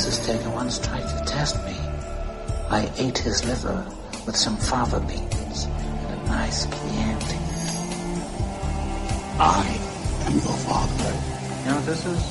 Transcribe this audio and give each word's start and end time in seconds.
Francis 0.00 0.26
Taylor 0.26 0.50
once 0.54 0.78
tried 0.78 1.06
to 1.06 1.24
test 1.26 1.62
me. 1.66 1.76
I 2.70 2.90
ate 2.96 3.18
his 3.18 3.44
liver 3.44 3.84
with 4.24 4.34
some 4.34 4.56
fava 4.56 4.98
beans 5.00 5.64
and 5.64 6.14
a 6.14 6.24
nice 6.24 6.64
Chianti. 6.64 7.36
I 9.38 9.78
am 10.24 10.32
your 10.32 10.56
father. 10.64 11.04
You 11.04 11.68
know 11.68 11.76
what 11.76 11.84
this 11.84 12.06
is? 12.06 12.22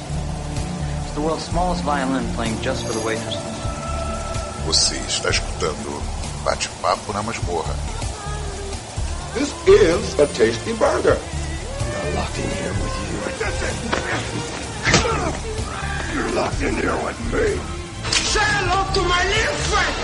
It's 1.05 1.13
the 1.13 1.21
world's 1.21 1.43
smallest 1.43 1.83
violin 1.83 2.25
playing 2.33 2.59
just 2.63 2.87
for 2.87 2.93
the 2.93 3.05
waitresses. 3.05 3.39
Você 4.65 4.95
está 5.05 5.29
escutando 5.29 6.01
Bate-Papo 6.43 7.13
na 7.13 7.21
Masmorra. 7.21 7.75
This 9.35 9.53
is 9.67 10.19
a 10.19 10.25
tasty 10.25 10.73
burger. 10.73 11.19
You're 11.85 12.15
locked 12.15 12.39
in 12.39 12.49
here 12.49 12.73
with 12.81 12.95
you. 15.43 15.85
You're 16.19 16.33
locked 16.33 16.61
in 16.61 16.75
here 16.75 16.97
with 17.05 17.17
me. 17.31 17.47
Say 18.11 18.43
hello 18.43 18.83
to 18.93 19.01
my 19.07 19.23
little 19.23 19.55
friend. 19.69 19.95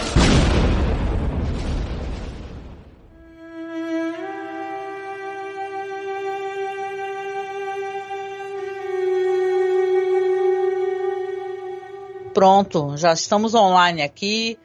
Pronto, 12.34 12.96
já 12.96 13.12
estamos 13.12 13.54
online 13.54 14.02
aqui. 14.02 14.58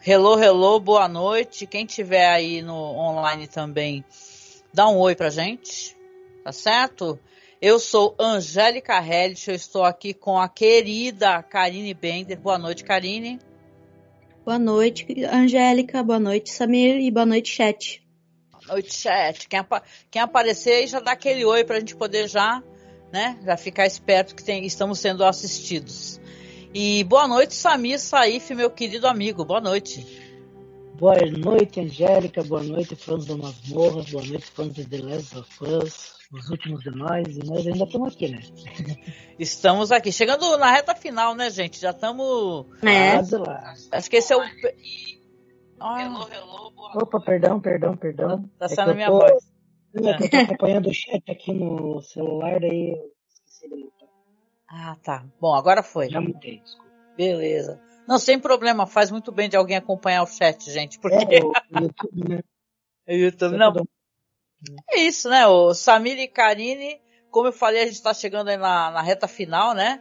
Hello, 0.00 0.38
hello, 0.38 0.80
boa 0.80 1.06
noite. 1.06 1.66
Quem 1.66 1.84
tiver 1.84 2.30
aí 2.30 2.62
no 2.62 2.74
online 2.74 3.46
também, 3.46 4.02
dá 4.72 4.88
um 4.88 4.96
oi 4.96 5.14
pra 5.14 5.28
gente, 5.28 5.94
tá 6.42 6.50
certo? 6.50 7.20
Eu 7.60 7.80
sou 7.80 8.14
Angélica 8.20 9.04
Hellich, 9.04 9.48
eu 9.48 9.54
estou 9.54 9.82
aqui 9.82 10.14
com 10.14 10.38
a 10.38 10.48
querida 10.48 11.42
Karine 11.42 11.92
Bender. 11.92 12.38
Boa 12.38 12.56
noite, 12.56 12.84
Karine. 12.84 13.40
Boa 14.44 14.60
noite, 14.60 15.04
Angélica. 15.24 16.00
Boa 16.04 16.20
noite, 16.20 16.52
Samir. 16.52 17.00
E 17.00 17.10
boa 17.10 17.26
noite, 17.26 17.50
chat. 17.50 18.00
Boa 18.52 18.74
noite, 18.74 18.94
chat. 18.94 19.48
Quem, 19.48 19.58
apa 19.58 19.82
quem 20.08 20.22
aparecer 20.22 20.74
aí 20.74 20.86
já 20.86 21.00
dá 21.00 21.10
aquele 21.10 21.44
oi 21.44 21.64
pra 21.64 21.80
gente 21.80 21.96
poder 21.96 22.28
já, 22.28 22.62
né, 23.12 23.36
já 23.44 23.56
ficar 23.56 23.86
esperto 23.86 24.36
que 24.36 24.44
tem, 24.44 24.64
estamos 24.64 25.00
sendo 25.00 25.24
assistidos. 25.24 26.20
E 26.72 27.02
boa 27.02 27.26
noite, 27.26 27.56
Samir 27.56 27.98
Saif, 27.98 28.54
meu 28.54 28.70
querido 28.70 29.08
amigo. 29.08 29.44
Boa 29.44 29.60
noite. 29.60 30.06
Boa 30.94 31.16
noite, 31.26 31.80
Angélica. 31.80 32.40
Boa 32.44 32.62
noite, 32.62 32.94
fãs 32.94 33.26
da 33.26 33.36
Masmorra. 33.36 34.04
Boa 34.04 34.24
noite, 34.24 34.46
fãs 34.46 34.72
de 34.72 34.84
The 34.84 34.98
Last 34.98 35.36
of 35.36 35.64
Us. 35.64 36.17
Os 36.32 36.50
últimos 36.50 36.82
de 36.82 36.90
nós. 36.90 37.26
E 37.36 37.44
nós 37.46 37.66
ainda 37.66 37.84
estamos 37.84 38.14
aqui, 38.14 38.28
né? 38.28 38.40
Estamos 39.38 39.90
aqui. 39.90 40.12
Chegando 40.12 40.58
na 40.58 40.70
reta 40.70 40.94
final, 40.94 41.34
né, 41.34 41.48
gente? 41.48 41.80
Já 41.80 41.90
estamos. 41.90 42.66
É. 42.82 43.16
Acho 43.96 44.10
que 44.10 44.16
esse 44.16 44.32
é 44.32 44.36
o. 44.36 44.40
Ah. 45.80 46.02
Hello, 46.02 46.28
hello, 46.30 46.72
Opa, 46.96 47.20
perdão, 47.20 47.60
perdão, 47.60 47.96
perdão. 47.96 48.50
Tá 48.58 48.66
é 48.66 48.68
saindo 48.68 48.90
a 48.90 48.94
minha 48.94 49.06
tô... 49.06 49.20
voz. 49.20 49.52
É 49.94 50.10
eu 50.10 50.30
tô 50.30 50.36
acompanhando 50.36 50.88
o 50.88 50.94
chat 50.94 51.22
aqui 51.30 51.52
no 51.52 52.02
celular, 52.02 52.60
daí 52.60 52.90
eu 52.90 53.12
esqueci 53.28 53.68
de 53.68 53.76
mutar. 53.76 54.08
Ah, 54.68 54.96
tá. 55.02 55.24
Bom, 55.40 55.54
agora 55.54 55.82
foi. 55.82 56.10
Já 56.10 56.20
mutei, 56.20 56.58
desculpa. 56.58 56.90
Beleza. 57.16 57.80
Não, 58.06 58.18
sem 58.18 58.38
problema. 58.38 58.86
Faz 58.86 59.10
muito 59.10 59.32
bem 59.32 59.48
de 59.48 59.56
alguém 59.56 59.76
acompanhar 59.76 60.22
o 60.22 60.26
chat, 60.26 60.70
gente. 60.70 60.98
Porque... 60.98 61.36
É, 61.36 61.42
o 61.42 61.80
YouTube, 61.80 62.28
né? 62.28 62.40
o 63.08 63.12
YouTube, 63.12 63.56
não. 63.56 63.72
É 64.90 65.00
isso, 65.00 65.28
né? 65.28 65.46
O 65.46 65.72
Samir 65.74 66.18
e 66.18 66.28
Karine, 66.28 67.00
como 67.30 67.48
eu 67.48 67.52
falei, 67.52 67.82
a 67.82 67.86
gente 67.86 68.02
tá 68.02 68.12
chegando 68.12 68.48
aí 68.48 68.56
na, 68.56 68.90
na 68.90 69.02
reta 69.02 69.28
final, 69.28 69.74
né? 69.74 70.00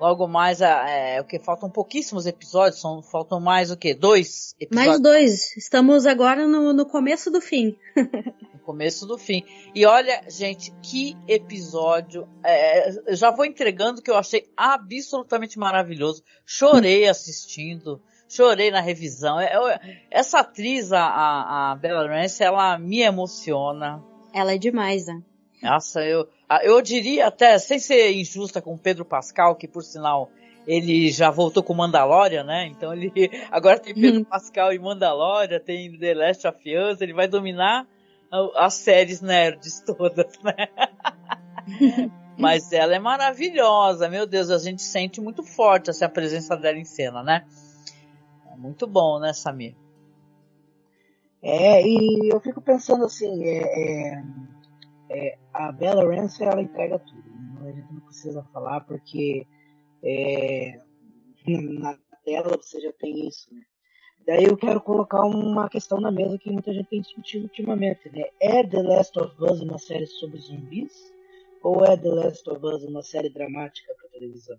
Logo 0.00 0.26
mais, 0.26 0.60
é, 0.60 1.20
o 1.20 1.24
que? 1.24 1.38
Faltam 1.38 1.70
pouquíssimos 1.70 2.26
episódios, 2.26 2.80
são, 2.80 3.00
faltam 3.00 3.40
mais 3.40 3.70
o 3.70 3.76
que? 3.76 3.94
Dois 3.94 4.54
episódios? 4.58 4.86
Mais 4.86 5.00
dois. 5.00 5.56
Estamos 5.56 6.04
agora 6.04 6.48
no, 6.48 6.72
no 6.72 6.84
começo 6.84 7.30
do 7.30 7.40
fim. 7.40 7.76
no 8.52 8.58
começo 8.64 9.06
do 9.06 9.16
fim. 9.16 9.44
E 9.72 9.86
olha, 9.86 10.22
gente, 10.28 10.72
que 10.82 11.16
episódio. 11.28 12.28
É, 12.44 12.90
eu 13.06 13.14
já 13.14 13.30
vou 13.30 13.46
entregando 13.46 14.02
que 14.02 14.10
eu 14.10 14.16
achei 14.16 14.50
absolutamente 14.56 15.58
maravilhoso. 15.60 16.24
Chorei 16.44 17.08
assistindo, 17.08 18.02
chorei 18.34 18.70
na 18.70 18.80
revisão. 18.80 19.40
Eu, 19.40 19.62
essa 20.10 20.40
atriz, 20.40 20.92
a, 20.92 21.72
a 21.72 21.76
Bella 21.76 22.06
Ramsey, 22.06 22.46
ela 22.46 22.78
me 22.78 23.00
emociona. 23.00 24.02
Ela 24.32 24.54
é 24.54 24.58
demais, 24.58 25.06
né? 25.06 25.22
Nossa, 25.62 26.02
eu, 26.02 26.28
eu 26.62 26.82
diria 26.82 27.28
até, 27.28 27.58
sem 27.58 27.78
ser 27.78 28.12
injusta 28.12 28.60
com 28.60 28.74
o 28.74 28.78
Pedro 28.78 29.04
Pascal, 29.04 29.54
que 29.54 29.68
por 29.68 29.82
sinal 29.82 30.30
ele 30.66 31.10
já 31.10 31.30
voltou 31.30 31.62
com 31.62 31.74
Mandalorian, 31.74 32.44
né? 32.44 32.66
Então 32.66 32.92
ele 32.92 33.12
agora 33.50 33.78
tem 33.78 33.94
Pedro 33.94 34.18
Uhum. 34.18 34.24
Pascal 34.24 34.72
e 34.72 34.78
Mandalorian, 34.78 35.60
tem 35.60 35.96
The 35.98 36.14
Last 36.14 36.46
of 36.46 36.76
Us, 36.76 37.00
ele 37.00 37.12
vai 37.12 37.28
dominar 37.28 37.86
as 38.56 38.74
séries 38.74 39.20
nerds 39.20 39.80
todas, 39.86 40.32
né? 40.42 40.68
Mas 42.36 42.72
ela 42.72 42.96
é 42.96 42.98
maravilhosa, 42.98 44.08
meu 44.08 44.26
Deus, 44.26 44.50
a 44.50 44.58
gente 44.58 44.82
sente 44.82 45.20
muito 45.20 45.44
forte 45.44 45.88
essa 45.88 46.08
presença 46.08 46.56
dela 46.56 46.76
em 46.76 46.84
cena, 46.84 47.22
né? 47.22 47.44
Muito 48.56 48.86
bom, 48.86 49.18
né, 49.18 49.32
Samir? 49.32 49.76
É, 51.42 51.86
e 51.86 52.32
eu 52.32 52.40
fico 52.40 52.60
pensando 52.62 53.04
assim, 53.04 53.44
é, 53.44 53.58
é, 53.58 54.22
é, 55.10 55.38
a 55.52 55.70
Bella 55.70 56.02
Ramsey 56.02 56.46
ela 56.46 56.62
entrega 56.62 56.98
tudo. 56.98 57.22
Né? 57.22 57.70
A 57.70 57.72
gente 57.72 57.92
não 57.92 58.00
precisa 58.00 58.42
falar 58.44 58.80
porque 58.80 59.46
é, 60.02 60.78
na 61.46 61.98
tela 62.24 62.56
você 62.56 62.80
já 62.80 62.92
tem 62.94 63.28
isso, 63.28 63.54
né? 63.54 63.60
Daí 64.26 64.44
eu 64.44 64.56
quero 64.56 64.80
colocar 64.80 65.20
uma 65.20 65.68
questão 65.68 66.00
na 66.00 66.10
mesa 66.10 66.38
que 66.38 66.50
muita 66.50 66.72
gente 66.72 66.88
tem 66.88 67.02
discutido 67.02 67.44
ultimamente, 67.44 68.08
né? 68.10 68.24
É 68.40 68.66
The 68.66 68.82
Last 68.82 69.18
of 69.18 69.34
Us 69.38 69.60
uma 69.60 69.76
série 69.76 70.06
sobre 70.06 70.38
zumbis? 70.38 71.12
Ou 71.62 71.84
é 71.84 71.94
The 71.94 72.08
Last 72.08 72.48
of 72.48 72.64
Us 72.64 72.84
uma 72.84 73.02
série 73.02 73.28
dramática 73.28 73.94
para 73.94 74.08
televisão? 74.08 74.58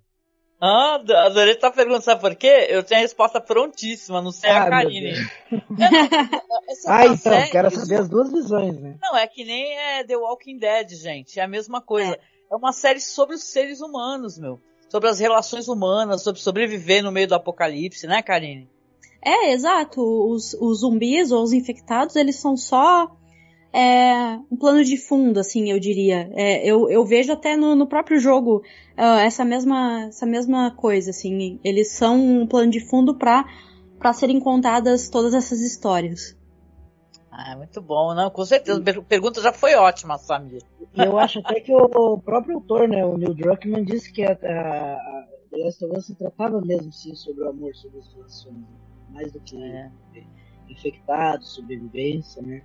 Ah, 0.60 0.96
adorei 1.26 1.54
essa 1.56 1.70
pergunta, 1.70 2.02
sabe 2.02 2.22
por 2.22 2.36
quê? 2.36 2.68
Eu 2.70 2.82
tenho 2.84 3.00
a 3.00 3.04
resposta 3.04 3.42
prontíssima, 3.42 4.22
não 4.22 4.32
sei 4.32 4.50
Ah, 4.50 4.64
a 4.64 4.70
Karine. 4.70 5.14
Ah, 6.88 7.04
é 7.04 7.06
então, 7.06 7.18
série- 7.18 7.52
quero 7.52 7.72
saber 7.72 8.00
as 8.02 8.10
duas 8.10 8.32
visões, 8.32 8.80
né? 8.80 8.96
Não, 9.02 9.16
é 9.18 9.28
que 9.28 9.44
nem 9.44 9.78
é 9.78 10.04
The 10.04 10.16
Walking 10.18 10.58
Dead, 10.58 10.90
gente. 10.92 11.40
É 11.40 11.44
a 11.44 11.48
mesma 11.48 11.82
coisa. 11.82 12.18
É, 12.52 12.56
uma 12.56 12.72
série 12.74 13.00
sobre 13.00 13.36
os 13.36 13.44
seres 13.44 13.82
humanos, 13.82 14.38
meu. 14.38 14.60
Sobre 14.90 15.10
as 15.10 15.20
relações 15.20 15.68
humanas, 15.68 16.22
sobre 16.24 16.40
sobreviver 16.42 17.04
no 17.04 17.12
meio 17.12 17.28
do 17.28 17.36
apocalipse, 17.36 18.08
né, 18.08 18.22
Karine? 18.22 18.70
É, 19.24 19.52
exato. 19.52 20.02
Os, 20.02 20.54
os 20.54 20.80
zumbis 20.80 21.32
ou 21.32 21.44
os 21.44 21.54
infectados, 21.54 22.16
eles 22.16 22.36
são 22.38 22.56
só 22.56 23.08
é, 23.76 24.40
um 24.50 24.56
plano 24.56 24.84
de 24.86 24.96
fundo, 24.98 25.38
assim, 25.38 25.70
eu 25.70 25.80
diria. 25.80 26.30
É, 26.34 26.66
eu, 26.66 26.90
eu 26.90 27.04
vejo 27.04 27.34
até 27.34 27.58
no, 27.58 27.76
no 27.76 27.86
próprio 27.88 28.18
jogo 28.20 28.64
ah, 28.96 29.22
essa, 29.22 29.44
mesma, 29.44 30.06
essa 30.06 30.26
mesma 30.26 30.72
coisa, 30.72 31.10
assim. 31.10 31.60
Eles 31.62 31.92
são 31.92 32.16
um 32.16 32.48
plano 32.48 32.72
de 32.72 32.80
fundo 32.80 33.18
para 33.18 33.46
para 34.00 34.14
serem 34.14 34.40
contadas 34.40 35.10
todas 35.10 35.34
essas 35.34 35.62
histórias. 35.62 36.38
Ah, 37.32 37.56
muito 37.58 37.82
bom, 37.82 38.14
não? 38.14 38.30
Com 38.30 38.46
certeza. 38.46 38.80
A 38.80 39.02
pergunta 39.02 39.42
já 39.42 39.52
foi 39.52 39.74
ótima, 39.76 40.18
Samir. 40.18 40.62
E 40.94 41.02
eu 41.02 41.18
acho 41.18 41.40
até 41.40 41.60
que 41.60 41.74
o 41.74 42.18
próprio 42.20 42.56
autor, 42.56 42.88
né, 42.88 43.06
o 43.06 43.18
Neil 43.18 43.34
Druckmann, 43.34 43.84
disse 43.84 44.12
que 44.14 44.24
a, 44.24 44.32
a, 44.32 44.94
a 44.94 45.28
The 45.52 45.58
Last 45.58 45.84
of 45.84 45.98
Us 45.98 46.06
se 46.06 46.16
tratava 46.16 46.62
mesmo 46.62 46.92
sim 46.94 47.14
sobre 47.16 47.44
o 47.44 47.50
amor, 47.50 47.76
sobre 47.76 48.00
as 48.00 48.14
relações, 48.14 48.64
mais 49.10 49.32
do 49.32 49.40
que 49.42 49.62
É. 49.62 49.92
infectados, 50.70 51.56
sobrevivência, 51.56 52.42
né? 52.42 52.62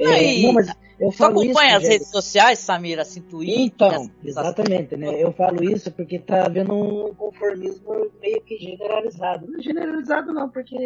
E- 0.00 0.42
não, 0.42 0.52
mas 0.54 0.68
eu 0.98 1.10
Tu 1.10 1.16
falo 1.16 1.40
acompanha 1.40 1.76
isso, 1.76 1.86
as 1.86 1.88
redes 1.88 2.08
sociais, 2.08 2.58
Samir, 2.58 2.98
assim, 2.98 3.20
Twitter? 3.20 3.60
Então, 3.60 4.10
exatamente, 4.24 4.96
né? 4.96 5.22
Eu 5.22 5.32
falo 5.32 5.62
isso 5.62 5.90
porque 5.92 6.18
tá 6.18 6.46
havendo 6.46 6.74
um 6.74 7.14
conformismo 7.14 8.10
meio 8.20 8.40
que 8.42 8.58
generalizado. 8.58 9.46
Não 9.46 9.60
generalizado 9.60 10.32
não, 10.32 10.48
porque 10.48 10.76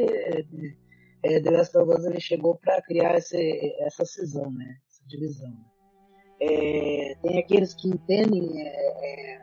é, 1.22 1.40
The 1.40 1.50
Last 1.50 1.76
of 1.76 1.90
Us 1.90 2.05
ele 2.05 2.20
chegou 2.20 2.56
para 2.56 2.82
criar 2.82 3.16
esse, 3.16 3.75
essa 3.81 4.05
cisão, 4.05 4.50
né? 4.50 4.76
Essa 4.88 5.02
divisão. 5.08 5.52
É, 6.40 7.16
tem 7.22 7.38
aqueles 7.38 7.75
que 7.75 7.88
entendem 7.88 8.61
é, 8.61 8.69
é, 8.69 9.40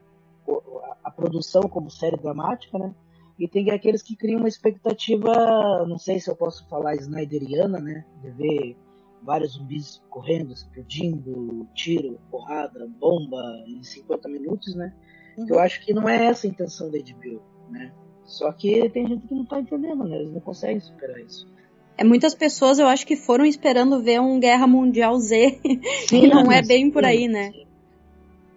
a, 0.47 0.97
a 1.05 1.11
produção 1.11 1.63
como 1.63 1.89
série 1.89 2.17
dramática, 2.17 2.77
né? 2.77 2.93
E 3.39 3.47
tem 3.47 3.71
aqueles 3.71 4.03
que 4.03 4.15
criam 4.15 4.39
uma 4.39 4.47
expectativa, 4.47 5.85
não 5.87 5.97
sei 5.97 6.19
se 6.19 6.29
eu 6.29 6.35
posso 6.35 6.67
falar 6.69 6.95
snyderiana, 6.95 7.79
né? 7.79 8.05
De 8.21 8.29
ver 8.31 8.77
vários 9.21 9.53
zumbis 9.53 10.01
correndo, 10.09 10.53
explodindo, 10.53 11.67
tiro, 11.73 12.19
porrada, 12.29 12.87
bomba 12.99 13.41
em 13.67 13.83
50 13.83 14.27
minutos, 14.29 14.75
né? 14.75 14.93
Eu 15.37 15.59
acho 15.59 15.81
que 15.81 15.93
não 15.93 16.07
é 16.07 16.25
essa 16.25 16.47
a 16.47 16.49
intenção 16.49 16.89
da 16.89 16.97
HBO, 16.97 17.41
né? 17.69 17.91
Só 18.25 18.51
que 18.51 18.89
tem 18.89 19.07
gente 19.07 19.27
que 19.27 19.33
não 19.33 19.45
tá 19.45 19.59
entendendo, 19.59 20.03
né? 20.05 20.17
Eles 20.17 20.31
não 20.31 20.39
conseguem 20.39 20.79
superar 20.79 21.19
isso. 21.19 21.47
É, 21.97 22.03
muitas 22.03 22.33
pessoas 22.33 22.79
eu 22.79 22.87
acho 22.87 23.05
que 23.05 23.15
foram 23.15 23.45
esperando 23.45 24.01
ver 24.01 24.19
um 24.19 24.39
Guerra 24.39 24.65
Mundial 24.65 25.19
Z 25.19 25.59
Sim, 26.07 26.25
e 26.25 26.27
não 26.27 26.51
é 26.51 26.61
sim, 26.61 26.67
bem 26.67 26.91
por 26.91 27.05
aí, 27.05 27.27
né? 27.27 27.51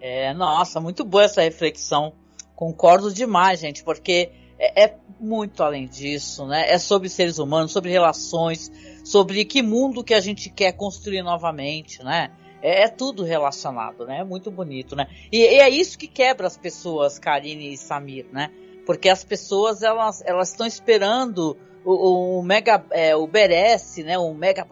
É, 0.01 0.33
nossa, 0.35 0.81
muito 0.81 1.05
boa 1.05 1.25
essa 1.25 1.43
reflexão. 1.43 2.13
Concordo 2.55 3.13
demais, 3.13 3.61
gente, 3.61 3.83
porque 3.83 4.31
é, 4.59 4.85
é, 4.85 4.97
muito 5.21 5.63
além 5.63 5.87
disso, 5.87 6.47
né? 6.47 6.71
É 6.71 6.79
sobre 6.79 7.09
seres 7.09 7.39
humanos, 7.39 7.73
sobre 7.73 7.91
relações, 7.91 8.71
sobre 9.05 9.45
que 9.45 9.63
mundo 9.63 10.05
que 10.05 10.15
a 10.15 10.21
gente 10.21 10.51
quer 10.51 10.73
construir 10.73 11.23
novamente, 11.23 12.03
né? 12.03 12.31
É, 12.63 12.85
é 12.85 12.89
tudo 12.89 13.25
relacionado, 13.25 14.07
né? 14.07 14.21
É 14.21 14.25
muito 14.25 14.51
bonito, 14.51 14.97
né? 14.97 15.07
E, 15.31 15.39
e, 15.39 15.61
é 15.61 15.69
isso 15.69 15.99
que 15.99 16.09
quebra 16.09 16.47
as 16.47 16.57
pessoas, 16.57 17.19
Karine 17.19 17.73
e 17.73 17.77
Samir, 17.77 18.27
né? 18.33 18.51
Porque 18.87 19.09
as 19.09 19.25
pessoas, 19.25 19.83
elas, 19.83 20.23
elas 20.25 20.51
estão 20.51 20.67
esperando 20.67 21.57
o, 21.85 22.39
o 22.39 22.43
Mega, 22.43 22.85
é, 22.91 23.15
o 23.15 23.27
Beres, 23.27 23.97
né? 23.99 24.19
O 24.19 24.33
Mega 24.35 24.67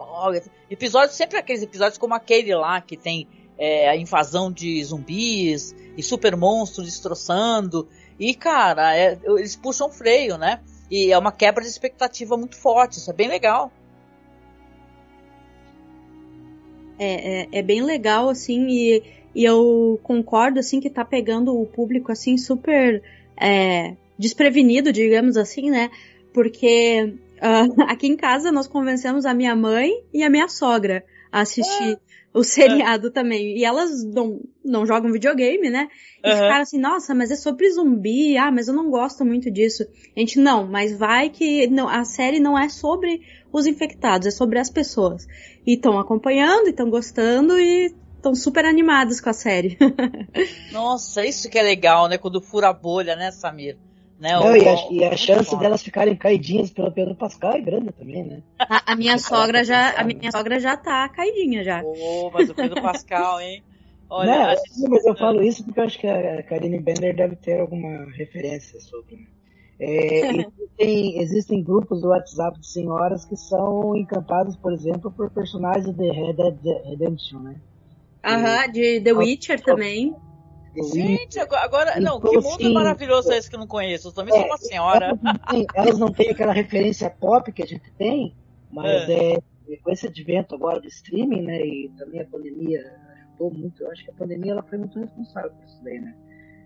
Episódios, 0.69 1.15
sempre 1.15 1.37
aqueles 1.37 1.61
episódios 1.61 1.97
como 1.97 2.13
aquele 2.13 2.55
lá, 2.55 2.81
que 2.81 2.97
tem 2.97 3.27
é, 3.57 3.87
a 3.89 3.95
invasão 3.95 4.51
de 4.51 4.83
zumbis 4.83 5.75
e 5.95 6.01
super 6.01 6.35
monstros 6.35 6.85
destroçando. 6.85 7.87
E, 8.19 8.33
cara, 8.33 8.95
é, 8.95 9.17
eles 9.23 9.55
puxam 9.55 9.89
freio, 9.89 10.37
né? 10.37 10.59
E 10.89 11.11
é 11.11 11.17
uma 11.17 11.31
quebra 11.31 11.63
de 11.63 11.69
expectativa 11.69 12.37
muito 12.37 12.55
forte, 12.55 12.97
isso 12.97 13.09
é 13.09 13.13
bem 13.13 13.27
legal. 13.27 13.71
É, 16.99 17.41
é, 17.41 17.47
é 17.51 17.61
bem 17.61 17.81
legal, 17.81 18.29
assim, 18.29 18.67
e, 18.69 19.03
e 19.33 19.43
eu 19.43 19.99
concordo, 20.03 20.59
assim, 20.59 20.79
que 20.79 20.89
tá 20.89 21.03
pegando 21.03 21.59
o 21.59 21.65
público, 21.65 22.11
assim, 22.11 22.37
super 22.37 23.01
é, 23.35 23.95
desprevenido, 24.17 24.91
digamos 24.91 25.37
assim, 25.37 25.69
né? 25.69 25.89
Porque 26.33 27.15
uh, 27.41 27.81
aqui 27.89 28.07
em 28.07 28.15
casa 28.15 28.51
nós 28.51 28.67
convencemos 28.67 29.25
a 29.25 29.33
minha 29.33 29.55
mãe 29.55 30.03
e 30.13 30.23
a 30.23 30.29
minha 30.29 30.47
sogra 30.47 31.03
a 31.31 31.41
assistir 31.41 31.97
o 32.33 32.43
seriado 32.43 33.07
é. 33.07 33.11
também. 33.11 33.57
E 33.57 33.63
elas 33.63 34.03
não, 34.03 34.41
não 34.65 34.85
jogam 34.85 35.11
videogame, 35.11 35.69
né? 35.69 35.87
E 36.23 36.29
uhum. 36.29 36.35
ficaram 36.35 36.61
assim, 36.61 36.79
nossa, 36.79 37.13
mas 37.13 37.29
é 37.29 37.35
sobre 37.35 37.69
zumbi, 37.71 38.35
ah, 38.37 38.51
mas 38.51 38.67
eu 38.67 38.73
não 38.73 38.89
gosto 38.89 39.23
muito 39.23 39.51
disso. 39.51 39.85
A 40.15 40.19
gente, 40.19 40.39
não, 40.39 40.65
mas 40.65 40.97
vai 40.97 41.29
que 41.29 41.67
não, 41.67 41.87
a 41.87 42.03
série 42.03 42.39
não 42.39 42.57
é 42.57 42.69
sobre 42.69 43.21
os 43.51 43.67
infectados, 43.67 44.27
é 44.27 44.31
sobre 44.31 44.57
as 44.57 44.69
pessoas. 44.69 45.27
E 45.65 45.75
estão 45.75 45.99
acompanhando, 45.99 46.69
estão 46.69 46.89
gostando 46.89 47.57
e 47.59 47.93
estão 48.15 48.33
super 48.33 48.65
animados 48.65 49.21
com 49.21 49.29
a 49.29 49.33
série. 49.33 49.77
nossa, 50.71 51.25
isso 51.25 51.49
que 51.49 51.59
é 51.59 51.63
legal, 51.63 52.07
né? 52.07 52.17
Quando 52.17 52.41
fura 52.41 52.69
a 52.69 52.73
bolha, 52.73 53.15
né, 53.15 53.31
Samir? 53.31 53.77
Né? 54.23 54.31
Não, 54.31 54.53
o, 54.53 54.55
e 54.55 54.65
a, 54.65 54.75
e 54.89 55.03
a 55.03 55.17
chance 55.17 55.53
delas 55.57 55.83
ficarem 55.83 56.15
caidinhas 56.15 56.71
pelo 56.71 56.89
Pedro 56.89 57.13
Pascal 57.13 57.55
é 57.55 57.59
grande 57.59 57.91
também, 57.91 58.23
né? 58.23 58.41
A, 58.57 58.93
a 58.93 58.95
minha 58.95 59.17
sogra 59.19 59.65
já, 59.65 59.99
a 59.99 60.03
minha 60.05 60.31
sogra 60.31 60.61
já 60.61 60.77
tá 60.77 61.09
caidinha 61.09 61.61
já. 61.61 61.81
Oh, 61.83 62.31
mas 62.33 62.49
o 62.49 62.55
Pedro 62.55 62.81
Pascal, 62.81 63.41
hein? 63.41 63.61
Olha, 64.09 64.31
não, 64.31 64.49
gente... 64.51 64.89
mas 64.89 65.05
eu 65.05 65.17
falo 65.17 65.43
isso 65.43 65.65
porque 65.65 65.77
eu 65.77 65.83
acho 65.83 65.99
que 65.99 66.07
a 66.07 66.41
Karine 66.43 66.79
Bender 66.79 67.13
deve 67.13 67.35
ter 67.35 67.59
alguma 67.59 68.09
referência 68.11 68.79
sobre. 68.79 69.17
Né? 69.17 69.25
É, 69.77 70.29
existem, 70.79 71.21
existem, 71.21 71.61
grupos 71.61 71.99
do 71.99 72.07
WhatsApp 72.07 72.57
de 72.61 72.67
senhoras 72.67 73.25
que 73.25 73.35
são 73.35 73.93
encantados, 73.93 74.55
por 74.55 74.71
exemplo, 74.71 75.11
por 75.11 75.31
personagens 75.31 75.93
de 75.93 76.11
Red 76.11 76.33
Dead 76.33 76.85
Redemption, 76.85 77.39
né? 77.39 77.55
Aham, 78.23 78.71
de 78.71 79.01
The 79.01 79.11
Witcher 79.11 79.61
também. 79.61 80.15
Gente, 80.75 81.39
agora. 81.39 81.99
Não, 81.99 82.19
que 82.19 82.35
mundo 82.35 82.47
assim, 82.47 82.73
maravilhoso 82.73 83.31
é 83.31 83.37
esse 83.37 83.49
que 83.49 83.55
eu 83.55 83.59
não 83.59 83.67
conheço? 83.67 84.07
Eu 84.07 84.11
também 84.11 84.33
é, 84.33 84.37
sou 84.39 84.47
uma 84.47 84.57
senhora. 84.57 85.05
Elas 85.05 85.21
não, 85.21 85.33
têm, 85.35 85.67
elas 85.75 85.99
não 85.99 86.11
têm 86.11 86.29
aquela 86.31 86.53
referência 86.53 87.09
pop 87.09 87.51
que 87.51 87.61
a 87.61 87.65
gente 87.65 87.91
tem, 87.91 88.35
mas 88.71 89.07
é. 89.09 89.33
é 89.33 89.77
com 89.83 89.91
esse 89.91 90.07
advento 90.07 90.55
agora 90.55 90.79
do 90.79 90.87
streaming, 90.87 91.43
né? 91.43 91.65
E 91.65 91.89
também 91.97 92.21
a 92.21 92.25
pandemia 92.25 92.79
ajudou 93.27 93.51
muito. 93.51 93.83
Eu 93.83 93.91
acho 93.91 94.03
que 94.03 94.09
a 94.09 94.13
pandemia 94.13 94.53
ela 94.53 94.63
foi 94.63 94.79
muito 94.79 94.99
responsável 94.99 95.51
por 95.51 95.63
isso 95.63 95.83
daí, 95.83 95.99
né? 95.99 96.15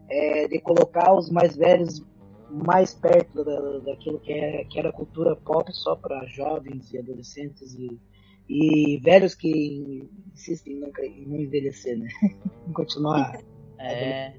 É, 0.09 0.47
de 0.47 0.59
colocar 0.59 1.13
os 1.13 1.29
mais 1.29 1.57
velhos 1.57 2.01
mais 2.49 2.93
perto 2.93 3.43
da, 3.43 3.79
daquilo 3.79 4.19
que, 4.19 4.31
é, 4.31 4.63
que 4.63 4.79
era 4.79 4.89
cultura 4.91 5.35
pop 5.35 5.69
só 5.73 5.97
para 5.97 6.25
jovens 6.27 6.93
e 6.93 6.97
adolescentes 6.97 7.73
e, 7.73 7.99
e 8.47 8.97
velhos 8.99 9.35
que 9.35 10.09
insistem 10.33 10.77
em 10.77 10.79
não, 10.79 10.89
em 11.03 11.25
não 11.27 11.35
envelhecer, 11.35 11.97
né? 11.97 12.07
em 12.65 12.71
continuar 12.71 13.37
é. 13.79 14.33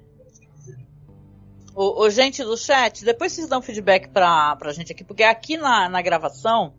O, 1.75 2.03
o, 2.03 2.11
gente 2.11 2.43
do 2.43 2.57
chat, 2.57 3.05
depois 3.05 3.33
vocês 3.33 3.49
dão 3.49 3.63
feedback 3.63 4.09
pra, 4.09 4.57
pra 4.57 4.73
gente 4.73 4.91
aqui, 4.91 5.05
porque 5.05 5.23
aqui 5.23 5.57
na, 5.57 5.89
na 5.89 6.03
gravação, 6.03 6.75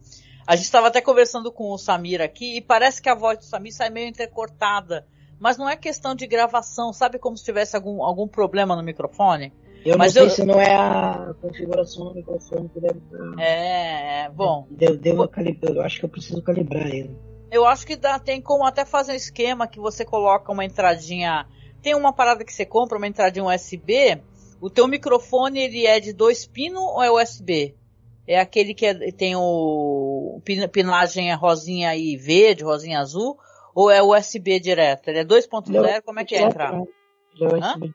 a 0.46 0.56
gente 0.56 0.66
estava 0.66 0.88
até 0.88 1.00
conversando 1.00 1.52
com 1.52 1.72
o 1.72 1.78
Samir 1.78 2.22
aqui, 2.22 2.58
e 2.58 2.62
parece 2.62 3.02
que 3.02 3.08
a 3.08 3.16
voz 3.16 3.38
do 3.38 3.46
Samir 3.46 3.74
sai 3.74 3.90
meio 3.90 4.10
entrecortada. 4.10 5.08
Mas 5.40 5.58
não 5.58 5.70
é 5.70 5.78
questão 5.78 6.14
de 6.14 6.28
gravação, 6.28 6.92
sabe 6.92 7.18
como 7.18 7.38
se 7.38 7.46
tivesse 7.46 7.78
algum, 7.78 8.04
algum 8.04 8.28
problema 8.28 8.76
no 8.76 8.84
microfone? 8.84 9.54
Eu 9.86 9.98
Mas 9.98 10.14
não 10.14 10.24
sei 10.24 10.24
eu... 10.24 10.30
se 10.30 10.46
não 10.46 10.60
é 10.60 10.76
a 10.76 11.34
configuração 11.42 12.10
do 12.10 12.16
microfone 12.16 12.68
que 12.68 12.82
deve 12.82 13.00
estar. 13.00 13.42
É, 13.42 14.26
é 14.26 14.30
bom. 14.30 14.68
Deu, 14.70 14.98
deu 14.98 15.28
calibra... 15.30 15.72
Eu 15.72 15.82
acho 15.82 16.00
que 16.00 16.06
eu 16.06 16.10
preciso 16.10 16.42
calibrar 16.42 16.88
ele. 16.88 17.18
Eu 17.50 17.66
acho 17.66 17.88
que 17.88 17.96
dá, 17.96 18.20
tem 18.20 18.42
como 18.42 18.66
até 18.66 18.84
fazer 18.84 19.14
um 19.14 19.16
esquema 19.16 19.68
que 19.68 19.80
você 19.80 20.04
coloca 20.04 20.52
uma 20.52 20.66
entradinha 20.66 21.48
tem 21.82 21.96
uma 21.96 22.14
parada 22.14 22.44
que 22.44 22.54
você 22.54 22.66
compra, 22.66 22.98
uma 22.98 23.08
entrada 23.08 23.44
USB, 23.44 24.22
o 24.62 24.70
teu 24.70 24.88
microfone 24.88 25.60
ele 25.60 25.86
é 25.86 26.00
de 26.00 26.14
dois 26.14 26.46
pinos 26.46 26.82
ou 26.82 27.04
é 27.04 27.12
USB? 27.12 27.76
É 28.28 28.40
aquele 28.40 28.74
que 28.74 28.86
é, 28.86 29.12
tem 29.12 29.36
o 29.36 30.42
pinagem 30.72 31.34
rosinha 31.34 31.96
e 31.96 32.16
verde, 32.16 32.64
rosinha 32.64 33.00
azul, 33.00 33.38
ou 33.74 33.90
é 33.90 34.04
USB 34.04 34.60
direto? 34.60 35.08
Ele 35.08 35.20
é 35.20 35.26
2.0, 35.26 36.02
como 36.04 36.20
é 36.20 36.26
que 36.26 36.36
é 36.36 36.44
entrar? 36.44 36.74
É 36.74 37.46
USB, 37.46 37.94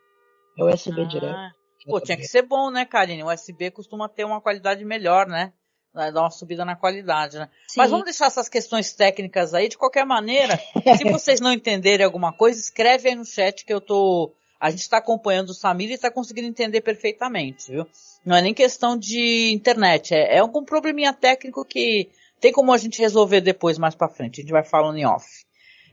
é 0.59 0.65
USB 0.65 1.01
ah, 1.01 1.05
direto. 1.05 1.55
Pô, 1.87 2.01
tinha 2.01 2.17
que 2.17 2.25
ser 2.25 2.43
bom, 2.43 2.71
né, 2.71 2.85
Karine? 2.85 3.23
O 3.23 3.33
USB 3.33 3.71
costuma 3.71 4.09
ter 4.09 4.25
uma 4.25 4.41
qualidade 4.41 4.85
melhor, 4.85 5.27
né? 5.27 5.53
Dar 5.94 6.20
uma 6.23 6.31
subida 6.31 6.64
na 6.64 6.75
qualidade, 6.75 7.38
né? 7.38 7.49
Sim. 7.69 7.79
Mas 7.79 7.91
vamos 7.91 8.05
deixar 8.05 8.26
essas 8.26 8.49
questões 8.49 8.93
técnicas 8.93 9.55
aí. 9.55 9.69
De 9.69 9.79
qualquer 9.79 10.05
maneira, 10.05 10.58
se 10.96 11.05
vocês 11.11 11.41
não 11.41 11.52
entenderem 11.52 12.05
alguma 12.05 12.32
coisa, 12.32 12.58
escreve 12.58 13.08
aí 13.08 13.14
no 13.14 13.25
chat 13.25 13.64
que 13.64 13.73
eu 13.73 13.81
tô. 13.81 14.32
A 14.61 14.70
gente 14.70 14.81
está 14.81 14.99
acompanhando 14.99 15.50
o 15.50 15.55
Samir 15.55 15.91
e 15.91 15.94
está 15.94 16.11
conseguindo 16.11 16.49
entender 16.49 16.81
perfeitamente, 16.81 17.70
viu? 17.70 17.87
Não 18.25 18.37
é 18.37 18.43
nem 18.43 18.55
questão 18.55 18.96
de 18.96 19.52
internet, 19.52 20.14
é, 20.14 20.37
é 20.37 20.38
algum 20.38 20.64
probleminha 20.64 21.12
técnico 21.12 21.64
que 21.64 22.08
tem 22.40 22.52
como 22.52 22.73
a 22.73 22.79
gente 22.79 23.00
resolver 23.00 23.40
depois, 23.40 23.79
mais 23.79 23.94
para 23.94 24.08
frente. 24.08 24.40
A 24.40 24.43
gente 24.43 24.52
vai 24.52 24.64
falando 24.64 24.97
em 24.97 25.07
off. 25.07 25.26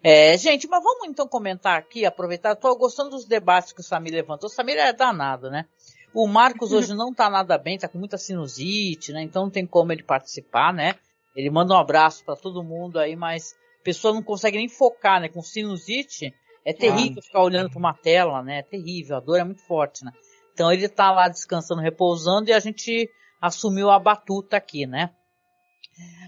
É, 0.04 0.36
gente, 0.38 0.68
mas 0.68 0.84
vamos 0.84 1.08
então 1.08 1.28
comentar 1.28 1.78
aqui, 1.78 2.06
aproveitar. 2.06 2.54
Estou 2.54 2.76
gostando 2.76 3.12
dos 3.12 3.26
debates 3.26 3.72
que 3.72 3.82
o 3.82 3.84
Samir 3.84 4.14
levantou. 4.14 4.50
O 4.50 4.52
Samir 4.52 4.78
é 4.78 4.92
danado, 4.92 5.50
né? 5.50 5.66
O 6.14 6.28
Marcos 6.28 6.74
hoje 6.74 6.94
não 6.94 7.14
tá 7.14 7.30
nada 7.30 7.58
bem, 7.58 7.78
tá 7.78 7.88
com 7.88 7.98
muita 7.98 8.18
sinusite, 8.18 9.14
né? 9.14 9.22
Então 9.22 9.44
não 9.44 9.50
tem 9.50 9.66
como 9.66 9.92
ele 9.92 10.04
participar, 10.04 10.74
né? 10.74 10.96
Ele 11.36 11.50
manda 11.50 11.74
um 11.74 11.78
abraço 11.78 12.26
para 12.26 12.36
todo 12.36 12.64
mundo 12.64 13.00
aí, 13.00 13.16
mas 13.16 13.56
a 13.80 13.84
pessoa 13.84 14.14
não 14.14 14.22
consegue 14.22 14.58
nem 14.58 14.68
focar, 14.68 15.22
né? 15.22 15.30
Com 15.30 15.42
sinusite, 15.42 16.34
é 16.66 16.74
terrível 16.74 17.20
ah. 17.20 17.22
ficar 17.22 17.42
olhando 17.42 17.70
para 17.70 17.80
uma 17.80 17.94
tela, 17.94 18.44
né? 18.44 18.60
É 18.60 18.64
terrível, 18.64 19.16
a 19.16 19.20
dor 19.20 19.40
é 19.40 19.44
muito 19.44 19.66
forte, 19.66 20.04
né? 20.04 20.12
Então 20.54 20.72
ele 20.72 20.90
tá 20.90 21.12
lá 21.12 21.30
descansando, 21.30 21.82
repousando 21.82 22.50
e 22.50 22.54
a 22.54 22.60
gente 22.60 23.10
assumiu 23.42 23.90
a 23.90 23.98
batuta 23.98 24.58
aqui, 24.58 24.86
né? 24.86 25.12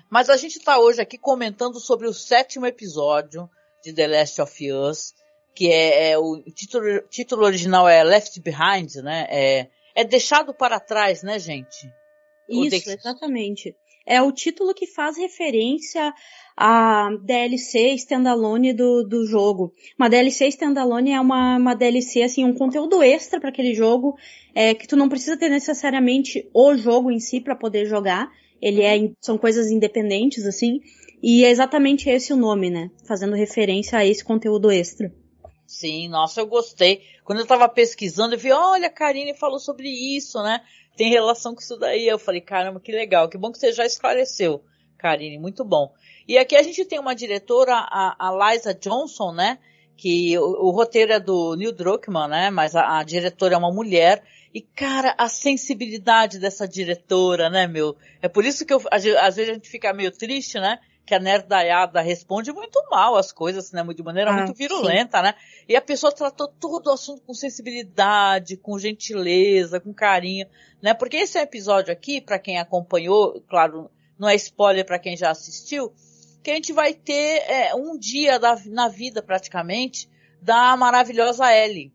Mas 0.10 0.30
a 0.30 0.38
gente 0.38 0.60
tá 0.60 0.80
hoje 0.80 1.02
aqui 1.02 1.18
comentando 1.18 1.80
sobre 1.80 2.08
o 2.08 2.14
sétimo 2.14 2.66
episódio 2.66 3.50
de 3.84 3.94
The 3.94 4.08
Last 4.08 4.42
of 4.42 4.72
Us, 4.72 5.14
que 5.54 5.72
é, 5.72 6.12
é 6.12 6.18
o 6.18 6.42
título, 6.42 7.02
título 7.10 7.46
original 7.46 7.88
é 7.88 8.04
Left 8.04 8.40
Behind, 8.42 8.96
né? 9.04 9.28
É, 9.30 9.68
é 9.96 10.04
deixado 10.04 10.54
para 10.54 10.80
trás, 10.80 11.24
né, 11.24 11.38
gente? 11.40 11.92
Isso, 12.50 12.90
exatamente. 12.90 13.76
É 14.06 14.22
o 14.22 14.32
título 14.32 14.74
que 14.74 14.86
faz 14.86 15.18
referência 15.18 16.14
à 16.58 17.10
DLC 17.24 17.94
standalone 17.94 18.74
do, 18.74 19.04
do 19.04 19.26
jogo. 19.26 19.74
Uma 19.98 20.10
DLC 20.10 20.48
standalone 20.48 21.12
é 21.12 21.22
uma, 21.22 21.58
uma 21.58 21.74
DLC, 21.74 22.22
assim, 22.22 22.44
um 22.44 22.54
conteúdo 22.54 23.02
extra 23.02 23.40
para 23.40 23.50
aquele 23.50 23.74
jogo, 23.74 24.16
é, 24.54 24.74
que 24.74 24.88
tu 24.88 24.98
não 24.98 25.08
precisa 25.08 25.38
ter 25.38 25.50
necessariamente 25.50 26.50
o 26.54 26.76
jogo 26.76 27.12
em 27.12 27.20
si 27.20 27.40
para 27.40 27.56
poder 27.56 27.86
jogar. 27.86 28.30
Ele 28.62 28.82
é, 28.82 29.12
são 29.22 29.38
coisas 29.38 29.72
independentes, 29.72 30.46
assim, 30.46 30.82
e 31.22 31.46
é 31.46 31.50
exatamente 31.50 32.10
esse 32.10 32.34
o 32.34 32.38
nome, 32.38 32.70
né? 32.70 32.90
Fazendo 33.08 33.36
referência 33.36 33.98
a 33.98 34.06
esse 34.06 34.24
conteúdo 34.24 34.70
extra. 34.70 35.14
Sim, 35.74 36.08
nossa, 36.08 36.40
eu 36.40 36.46
gostei. 36.46 37.02
Quando 37.24 37.40
eu 37.40 37.48
tava 37.48 37.68
pesquisando, 37.68 38.36
eu 38.36 38.40
vi, 38.40 38.52
olha, 38.52 38.88
a 38.88 38.92
Karine 38.92 39.34
falou 39.34 39.58
sobre 39.58 39.90
isso, 39.90 40.42
né? 40.44 40.62
Tem 40.96 41.10
relação 41.10 41.56
com 41.56 41.62
isso 41.62 41.76
daí. 41.78 42.08
Eu 42.08 42.20
falei, 42.20 42.42
caramba, 42.42 42.80
que 42.80 42.92
legal, 42.92 43.28
que 43.28 43.40
bom 43.40 43.52
que 43.52 43.58
você 43.58 43.72
já 43.72 43.84
esclareceu, 43.84 44.64
Karine, 45.00 45.40
muito 45.40 45.66
bom. 45.66 45.92
E 46.28 46.38
aqui 46.38 46.56
a 46.56 46.62
gente 46.62 46.86
tem 46.86 47.00
uma 47.00 47.16
diretora, 47.16 47.74
a, 47.74 48.16
a 48.20 48.52
Liza 48.54 48.72
Johnson, 48.76 49.32
né? 49.34 49.58
Que 49.98 50.38
o, 50.38 50.68
o, 50.68 50.70
roteiro 50.70 51.12
é 51.12 51.20
do 51.20 51.56
Neil 51.56 51.72
Druckmann, 51.72 52.30
né? 52.30 52.52
Mas 52.52 52.76
a, 52.76 53.00
a 53.00 53.04
diretora 53.04 53.56
é 53.56 53.58
uma 53.58 53.74
mulher. 53.74 54.24
E, 54.54 54.62
cara, 54.62 55.16
a 55.18 55.28
sensibilidade 55.28 56.38
dessa 56.38 56.68
diretora, 56.68 57.50
né, 57.50 57.66
meu? 57.66 57.98
É 58.22 58.30
por 58.30 58.46
isso 58.46 58.64
que 58.64 58.74
eu, 58.74 58.80
às 58.92 59.04
vezes 59.04 59.50
a 59.50 59.54
gente 59.56 59.68
fica 59.68 59.92
meio 59.92 60.12
triste, 60.12 60.60
né? 60.60 60.80
Que 61.06 61.14
a 61.14 61.20
nerdaiada 61.20 62.02
responde 62.02 62.52
muito 62.52 62.82
mal 62.90 63.16
as 63.16 63.32
coisas, 63.32 63.72
né? 63.72 63.84
De 63.84 64.04
maneira 64.04 64.32
Ah, 64.32 64.38
muito 64.38 64.54
virulenta, 64.54 65.22
né? 65.22 65.36
E 65.68 65.76
a 65.76 65.82
pessoa 65.82 66.14
tratou 66.14 66.48
todo 66.48 66.88
o 66.88 66.94
assunto 66.94 67.22
com 67.22 67.34
sensibilidade, 67.34 68.58
com 68.58 68.80
gentileza, 68.80 69.80
com 69.80 69.94
carinho, 69.94 70.48
né? 70.82 70.94
Porque 70.94 71.18
esse 71.18 71.38
episódio 71.38 71.92
aqui, 71.92 72.22
para 72.22 72.40
quem 72.40 72.58
acompanhou, 72.58 73.42
claro, 73.50 73.90
não 74.18 74.30
é 74.30 74.36
spoiler 74.36 74.86
para 74.86 75.00
quem 75.00 75.18
já 75.18 75.30
assistiu, 75.30 75.94
que 76.42 76.52
a 76.52 76.56
gente 76.56 76.72
vai 76.72 76.94
ter 76.94 77.44
é, 77.50 77.76
um 77.76 77.98
dia 77.98 78.40
da, 78.40 78.58
na 78.68 78.88
vida 78.88 79.22
praticamente 79.22 80.10
da 80.42 80.76
maravilhosa 80.78 81.54
Ellie, 81.54 81.92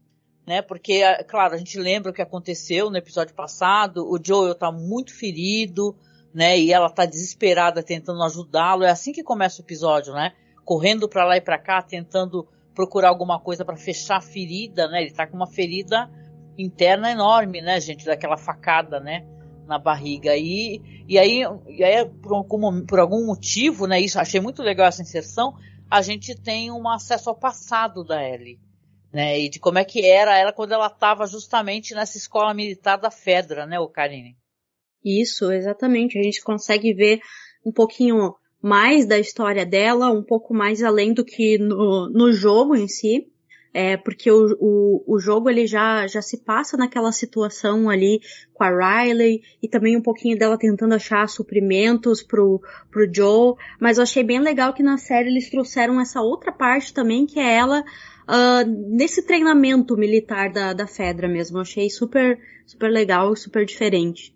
né? 0.46 0.60
Porque, 0.60 0.94
é, 0.94 1.22
claro, 1.22 1.54
a 1.54 1.58
gente 1.58 1.78
lembra 1.78 2.10
o 2.10 2.14
que 2.14 2.22
aconteceu 2.22 2.90
no 2.90 2.96
episódio 2.96 3.34
passado, 3.34 4.06
o 4.06 4.18
Joel 4.22 4.54
tá 4.54 4.70
muito 4.70 5.14
ferido, 5.14 5.96
né? 6.32 6.58
E 6.58 6.72
ela 6.72 6.90
tá 6.90 7.04
desesperada 7.04 7.82
tentando 7.82 8.22
ajudá-lo. 8.22 8.84
É 8.84 8.90
assim 8.90 9.12
que 9.12 9.22
começa 9.22 9.60
o 9.60 9.64
episódio, 9.64 10.12
né? 10.12 10.32
Correndo 10.64 11.08
para 11.08 11.24
lá 11.24 11.36
e 11.36 11.40
para 11.40 11.58
cá, 11.58 11.82
tentando 11.82 12.46
procurar 12.74 13.08
alguma 13.08 13.40
coisa 13.40 13.64
para 13.64 13.76
fechar 13.76 14.18
a 14.18 14.20
ferida, 14.20 14.88
né? 14.88 15.02
Ele 15.02 15.10
tá 15.10 15.26
com 15.26 15.36
uma 15.36 15.46
ferida 15.46 16.10
interna 16.56 17.10
enorme, 17.10 17.60
né, 17.60 17.80
gente? 17.80 18.04
Daquela 18.04 18.36
facada, 18.36 19.00
né? 19.00 19.26
Na 19.66 19.78
barriga. 19.78 20.36
E, 20.36 21.04
e 21.08 21.18
aí, 21.18 21.42
e 21.68 21.82
aí 21.82 22.04
por, 22.04 22.34
algum, 22.34 22.86
por 22.86 23.00
algum 23.00 23.26
motivo, 23.26 23.86
né? 23.86 24.00
Isso, 24.00 24.20
achei 24.20 24.40
muito 24.40 24.62
legal 24.62 24.86
essa 24.86 25.02
inserção. 25.02 25.54
A 25.90 26.02
gente 26.02 26.34
tem 26.34 26.70
um 26.70 26.88
acesso 26.88 27.30
ao 27.30 27.36
passado 27.36 28.04
da 28.04 28.22
Ellie. 28.22 28.60
Né, 29.10 29.40
e 29.40 29.48
de 29.48 29.58
como 29.58 29.78
é 29.78 29.84
que 29.86 30.04
era 30.04 30.36
ela 30.36 30.52
quando 30.52 30.72
ela 30.72 30.86
estava 30.86 31.26
justamente 31.26 31.94
nessa 31.94 32.18
escola 32.18 32.52
militar 32.52 32.98
da 32.98 33.10
Fedra, 33.10 33.64
né, 33.64 33.80
o 33.80 33.88
Karine? 33.88 34.36
Isso, 35.08 35.50
exatamente. 35.50 36.18
A 36.18 36.22
gente 36.22 36.42
consegue 36.42 36.92
ver 36.92 37.20
um 37.64 37.72
pouquinho 37.72 38.34
mais 38.60 39.06
da 39.06 39.18
história 39.18 39.64
dela, 39.64 40.10
um 40.10 40.22
pouco 40.22 40.52
mais 40.52 40.82
além 40.82 41.14
do 41.14 41.24
que 41.24 41.56
no, 41.58 42.10
no 42.10 42.32
jogo 42.32 42.76
em 42.76 42.88
si. 42.88 43.26
É, 43.72 43.96
porque 43.96 44.30
o, 44.30 44.56
o, 44.58 45.04
o 45.06 45.18
jogo 45.18 45.48
ele 45.48 45.66
já, 45.66 46.06
já 46.06 46.22
se 46.22 46.42
passa 46.42 46.76
naquela 46.76 47.12
situação 47.12 47.88
ali 47.88 48.18
com 48.54 48.64
a 48.64 48.70
Riley 49.04 49.42
e 49.62 49.68
também 49.68 49.96
um 49.96 50.02
pouquinho 50.02 50.38
dela 50.38 50.58
tentando 50.58 50.94
achar 50.94 51.28
suprimentos 51.28 52.22
pro, 52.22 52.60
pro 52.90 53.08
Joe. 53.12 53.54
Mas 53.80 53.98
eu 53.98 54.02
achei 54.02 54.24
bem 54.24 54.40
legal 54.40 54.72
que 54.72 54.82
na 54.82 54.96
série 54.96 55.28
eles 55.28 55.50
trouxeram 55.50 56.00
essa 56.00 56.20
outra 56.20 56.50
parte 56.50 56.92
também, 56.92 57.26
que 57.26 57.38
é 57.38 57.56
ela 57.56 57.84
uh, 58.28 58.96
nesse 58.96 59.24
treinamento 59.24 59.96
militar 59.96 60.50
da, 60.50 60.72
da 60.72 60.86
Fedra 60.86 61.28
mesmo. 61.28 61.58
Eu 61.58 61.62
achei 61.62 61.88
super, 61.90 62.38
super 62.66 62.90
legal 62.90 63.32
e 63.32 63.36
super 63.36 63.64
diferente. 63.64 64.34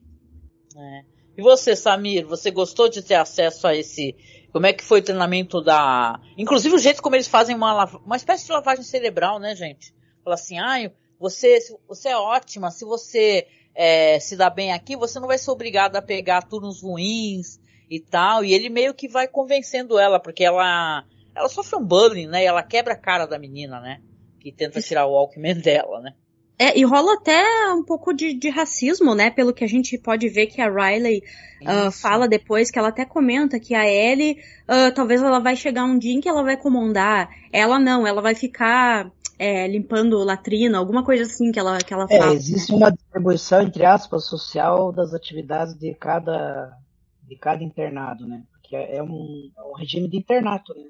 É. 0.76 1.04
E 1.36 1.42
você, 1.42 1.74
Samir, 1.74 2.26
você 2.26 2.50
gostou 2.50 2.88
de 2.88 3.02
ter 3.02 3.14
acesso 3.14 3.66
a 3.66 3.74
esse. 3.74 4.14
Como 4.52 4.66
é 4.66 4.72
que 4.72 4.84
foi 4.84 5.00
o 5.00 5.04
treinamento 5.04 5.62
da. 5.62 6.20
Inclusive 6.36 6.74
o 6.74 6.78
jeito 6.78 7.02
como 7.02 7.16
eles 7.16 7.28
fazem 7.28 7.56
uma, 7.56 7.84
uma 8.04 8.16
espécie 8.16 8.44
de 8.44 8.52
lavagem 8.52 8.84
cerebral, 8.84 9.38
né, 9.38 9.56
gente? 9.56 9.94
Fala 10.22 10.34
assim, 10.34 10.58
ah, 10.58 10.90
você, 11.18 11.58
você 11.88 12.10
é 12.10 12.16
ótima, 12.16 12.70
se 12.70 12.84
você 12.84 13.46
é, 13.74 14.20
se 14.20 14.36
dá 14.36 14.50
bem 14.50 14.72
aqui, 14.72 14.96
você 14.96 15.18
não 15.18 15.26
vai 15.26 15.38
ser 15.38 15.50
obrigado 15.50 15.96
a 15.96 16.02
pegar 16.02 16.42
turnos 16.42 16.82
ruins 16.82 17.58
e 17.88 17.98
tal. 17.98 18.44
E 18.44 18.52
ele 18.52 18.68
meio 18.68 18.94
que 18.94 19.08
vai 19.08 19.26
convencendo 19.26 19.98
ela, 19.98 20.20
porque 20.20 20.44
ela. 20.44 21.04
Ela 21.34 21.48
sofre 21.48 21.76
um 21.76 21.84
bullying, 21.84 22.26
né? 22.26 22.42
E 22.42 22.46
ela 22.46 22.62
quebra 22.62 22.92
a 22.92 22.98
cara 22.98 23.24
da 23.24 23.38
menina, 23.38 23.80
né? 23.80 24.02
Que 24.38 24.52
tenta 24.52 24.82
tirar 24.82 25.06
o 25.06 25.12
Walkman 25.12 25.56
dela, 25.60 26.00
né? 26.00 26.14
É, 26.62 26.78
e 26.78 26.84
rola 26.84 27.14
até 27.14 27.42
um 27.72 27.82
pouco 27.82 28.14
de, 28.14 28.34
de, 28.34 28.48
racismo, 28.48 29.16
né? 29.16 29.30
Pelo 29.30 29.52
que 29.52 29.64
a 29.64 29.66
gente 29.66 29.98
pode 29.98 30.28
ver 30.28 30.46
que 30.46 30.60
a 30.60 30.70
Riley 30.70 31.20
uh, 31.62 31.90
fala 31.90 32.28
depois, 32.28 32.70
que 32.70 32.78
ela 32.78 32.90
até 32.90 33.04
comenta 33.04 33.58
que 33.58 33.74
a 33.74 33.84
Ellie, 33.84 34.38
uh, 34.68 34.94
talvez 34.94 35.20
ela 35.20 35.40
vai 35.40 35.56
chegar 35.56 35.82
um 35.82 35.98
dia 35.98 36.12
em 36.14 36.20
que 36.20 36.28
ela 36.28 36.44
vai 36.44 36.56
comandar. 36.56 37.28
Ela 37.52 37.80
não, 37.80 38.06
ela 38.06 38.22
vai 38.22 38.36
ficar 38.36 39.10
é, 39.36 39.66
limpando 39.66 40.22
latrina, 40.22 40.78
alguma 40.78 41.04
coisa 41.04 41.24
assim 41.24 41.50
que 41.50 41.58
ela, 41.58 41.78
que 41.78 41.92
ela 41.92 42.06
É, 42.08 42.16
fala. 42.16 42.32
existe 42.32 42.72
uma 42.72 42.92
distribuição, 42.92 43.62
entre 43.62 43.84
aspas, 43.84 44.28
social 44.28 44.92
das 44.92 45.12
atividades 45.12 45.74
de 45.74 45.92
cada, 45.94 46.78
de 47.24 47.34
cada 47.34 47.64
internado, 47.64 48.24
né? 48.24 48.40
Porque 48.52 48.76
é 48.76 49.02
um, 49.02 49.50
é 49.58 49.62
um 49.62 49.72
regime 49.72 50.08
de 50.08 50.18
internato, 50.18 50.72
né? 50.74 50.84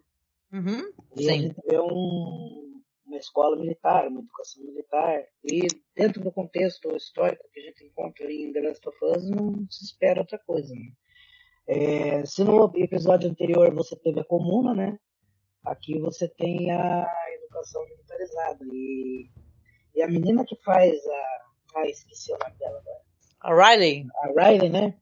Uhum, 0.53 0.83
e 1.17 1.23
gente 1.23 1.57
vê 1.67 1.81
um, 1.81 2.72
uma 3.13 3.19
escola 3.19 3.57
militar, 3.57 4.09
uma 4.09 4.21
educação 4.21 4.65
militar, 4.65 5.23
e 5.45 5.67
dentro 5.95 6.23
do 6.23 6.33
contexto 6.33 6.97
histórico 6.97 7.45
que 7.53 7.61
a 7.61 7.63
gente 7.65 7.85
encontra 7.85 8.25
ali 8.25 8.45
em 8.45 8.53
The 8.53 8.61
Last 8.63 8.89
of 8.89 8.99
Us, 9.05 9.31
não 9.31 9.67
se 9.71 9.85
espera 9.85 10.21
outra 10.21 10.39
coisa. 10.39 10.75
Né? 10.75 10.93
É, 11.69 12.25
se 12.25 12.43
no 12.43 12.73
episódio 12.75 13.31
anterior 13.31 13.73
você 13.75 13.95
teve 13.97 14.21
a 14.21 14.25
comuna, 14.25 14.75
né? 14.75 14.99
Aqui 15.65 15.99
você 16.01 16.27
tem 16.27 16.73
a 16.73 17.07
educação 17.37 17.85
militarizada. 17.85 18.65
E, 18.73 19.31
e 19.95 20.03
a 20.03 20.09
menina 20.09 20.45
que 20.45 20.57
faz 20.65 20.95
a. 21.07 21.43
Ah, 21.77 21.89
esqueci 21.89 22.33
o 22.33 22.39
nome 22.39 22.57
dela 22.59 22.79
agora. 22.81 23.01
A 23.41 23.71
Riley? 23.71 24.07
A 24.23 24.27
Riley, 24.29 24.71
né? 24.71 24.99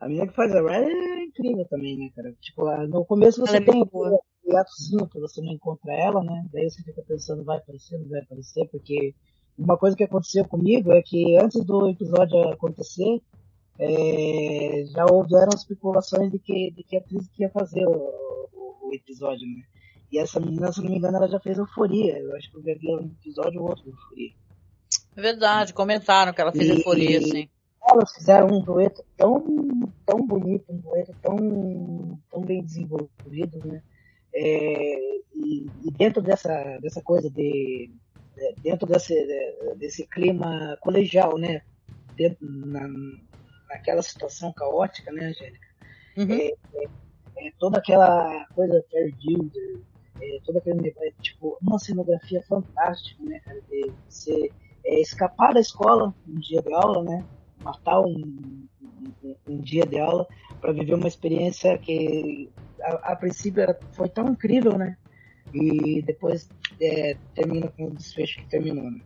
A 0.00 0.06
menina 0.06 0.28
que 0.28 0.34
faz 0.34 0.54
a 0.54 0.60
Riley 0.60 0.94
é 0.94 1.24
incrível 1.24 1.66
também, 1.68 1.98
né, 1.98 2.10
cara? 2.14 2.32
Tipo, 2.40 2.64
no 2.86 3.04
começo 3.04 3.40
você 3.40 3.56
Ela 3.56 3.64
é 3.64 3.66
tem 3.66 3.74
muito 3.74 4.24
boa. 4.44 4.56
o 4.56 4.60
atozinho 4.60 5.06
que 5.08 5.20
você 5.20 5.40
não 5.40 5.52
encontra 5.52 5.92
ela, 5.92 6.22
né? 6.22 6.44
Daí 6.52 6.70
você 6.70 6.82
fica 6.82 7.02
pensando, 7.02 7.44
vai 7.44 7.58
aparecer, 7.58 7.98
não 7.98 8.08
vai 8.08 8.20
aparecer, 8.20 8.68
porque 8.68 9.14
uma 9.58 9.76
coisa 9.76 9.96
que 9.96 10.04
aconteceu 10.04 10.44
comigo 10.46 10.92
é 10.92 11.02
que 11.02 11.36
antes 11.38 11.64
do 11.64 11.88
episódio 11.88 12.48
acontecer, 12.48 13.20
é, 13.78 14.84
já 14.86 15.04
houveram 15.10 15.50
especulações 15.54 16.30
de 16.30 16.38
que, 16.38 16.70
de 16.72 16.82
que 16.84 16.96
a 16.96 17.00
atriz 17.00 17.28
que 17.28 17.42
ia 17.42 17.50
fazer 17.50 17.86
o, 17.86 17.92
o, 17.92 18.88
o 18.88 18.94
episódio, 18.94 19.46
né? 19.46 19.62
E 20.12 20.18
essa 20.18 20.38
menina, 20.38 20.72
se 20.72 20.80
não 20.80 20.90
me 20.90 20.96
engano, 20.98 21.16
ela 21.16 21.28
já 21.28 21.40
fez 21.40 21.58
Euforia. 21.58 22.16
Eu 22.18 22.36
acho 22.36 22.50
que 22.50 22.58
eu 22.58 22.62
já 22.62 22.74
vi 22.74 22.94
um 22.94 23.10
episódio 23.20 23.60
ou 23.60 23.68
outro 23.68 23.82
de 23.84 23.90
Euforia. 23.90 24.30
É 25.16 25.20
verdade, 25.20 25.72
comentaram 25.74 26.32
que 26.32 26.40
ela 26.40 26.52
fez 26.52 26.68
E- 26.68 26.72
euforia, 26.72 27.18
assim. 27.18 27.48
Elas 27.86 28.12
fizeram 28.14 28.46
um 28.46 28.60
dueto 28.62 29.04
tão, 29.16 29.44
tão 30.06 30.26
bonito, 30.26 30.64
um 30.70 30.78
dueto 30.78 31.14
tão, 31.20 32.18
tão 32.30 32.40
bem 32.40 32.62
desenvolvido, 32.62 33.58
né? 33.66 33.82
É, 34.34 34.94
e, 35.34 35.66
e 35.84 35.90
dentro 35.96 36.22
dessa, 36.22 36.78
dessa 36.80 37.02
coisa 37.02 37.30
de, 37.30 37.90
de- 38.36 38.56
dentro 38.62 38.86
desse, 38.86 39.14
desse 39.76 40.06
clima 40.08 40.76
colegial, 40.80 41.38
né? 41.38 41.62
Dentro, 42.16 42.38
na, 42.66 42.88
naquela 43.68 44.02
situação 44.02 44.52
caótica, 44.52 45.12
né, 45.12 45.26
Angélica? 45.26 45.66
Uhum. 46.16 46.32
É, 47.36 47.50
toda 47.58 47.78
aquela 47.78 48.46
coisa 48.54 48.84
Terry 48.90 49.14
Gilder, 49.20 49.82
é, 50.20 50.38
toda 50.44 50.58
aquele 50.58 50.80
negócio, 50.80 51.14
tipo, 51.20 51.58
uma 51.60 51.78
cenografia 51.78 52.42
fantástica, 52.48 53.22
né, 53.24 53.40
cara? 53.40 53.60
De 53.68 53.94
você 54.08 54.52
é, 54.84 55.00
escapar 55.00 55.52
da 55.54 55.60
escola 55.60 56.14
um 56.26 56.38
dia 56.40 56.62
de 56.62 56.72
aula, 56.72 57.02
né? 57.04 57.24
Matar 57.62 58.00
um, 58.00 58.66
um, 58.82 59.36
um 59.46 59.60
dia 59.60 59.86
de 59.86 59.98
aula 59.98 60.26
para 60.60 60.72
viver 60.72 60.94
uma 60.94 61.08
experiência 61.08 61.78
que 61.78 62.52
a, 62.84 63.12
a 63.12 63.16
princípio 63.16 63.62
era, 63.62 63.78
foi 63.92 64.08
tão 64.08 64.28
incrível, 64.28 64.76
né? 64.78 64.96
E 65.52 66.02
depois 66.02 66.48
é, 66.80 67.16
termina 67.34 67.68
com 67.68 67.86
o 67.86 67.90
desfecho 67.94 68.40
que 68.40 68.48
terminou, 68.48 68.90
né? 68.90 69.00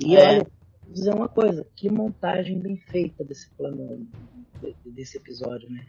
E 0.00 0.16
É. 0.16 0.28
olha, 0.28 0.46
vou 0.84 0.92
dizer 0.92 1.14
uma 1.14 1.28
coisa, 1.28 1.66
que 1.76 1.90
montagem 1.90 2.58
bem 2.58 2.76
feita 2.76 3.24
desse 3.24 3.50
plano, 3.50 4.06
de- 4.60 4.90
desse 4.90 5.16
episódio, 5.18 5.68
né? 5.70 5.86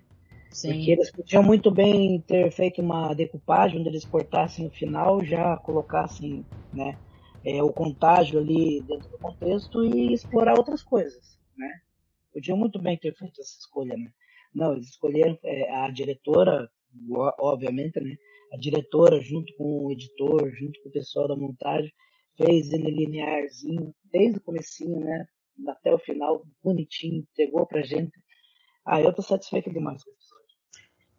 Sim. 0.50 0.74
Porque 0.74 0.92
eles 0.92 1.12
podiam 1.12 1.42
muito 1.44 1.72
bem 1.72 2.22
ter 2.22 2.52
feito 2.52 2.82
uma 2.82 3.14
decupagem 3.14 3.80
onde 3.80 3.90
eles 3.90 4.06
cortassem 4.06 4.68
o 4.68 4.72
final, 4.72 5.24
já 5.24 5.58
colocassem 5.58 6.46
né, 6.72 6.98
é, 7.44 7.64
o 7.64 7.72
contágio 7.74 8.40
ali 8.40 8.82
dentro 8.82 9.10
do 9.10 9.18
contexto 9.18 9.84
e 9.84 10.14
explorar 10.14 10.56
outras 10.58 10.84
coisas. 10.84 11.40
Né? 11.58 11.82
Podiam 12.32 12.56
muito 12.58 12.80
bem 12.80 12.98
ter 12.98 13.16
feito 13.16 13.42
essa 13.42 13.58
escolha. 13.58 13.96
Né? 13.98 14.12
Não, 14.54 14.74
eles 14.74 14.90
escolheram 14.90 15.38
é, 15.44 15.72
a 15.76 15.90
diretora, 15.90 16.70
obviamente, 17.40 18.00
né? 18.00 18.16
a 18.54 18.58
diretora 18.58 19.20
junto 19.20 19.52
com 19.56 19.86
o 19.88 19.92
editor, 19.92 20.52
junto 20.54 20.80
com 20.82 20.90
o 20.90 20.92
pessoal 20.92 21.28
da 21.28 21.36
montagem, 21.36 21.92
fez 22.38 22.72
ele 22.72 22.92
linearzinho, 22.92 23.94
desde 24.12 24.38
o 24.38 24.42
comecinho, 24.42 25.00
né? 25.00 25.26
até 25.68 25.94
o 25.94 26.00
final, 26.00 26.44
bonitinho, 26.64 27.26
entregou 27.32 27.66
pra 27.66 27.82
gente. 27.82 28.12
Ah, 28.86 29.02
eu 29.02 29.14
tô 29.14 29.22
satisfeito 29.22 29.72
demais 29.72 30.04
com 30.04 30.10
o 30.10 30.14
episódio. 30.14 30.44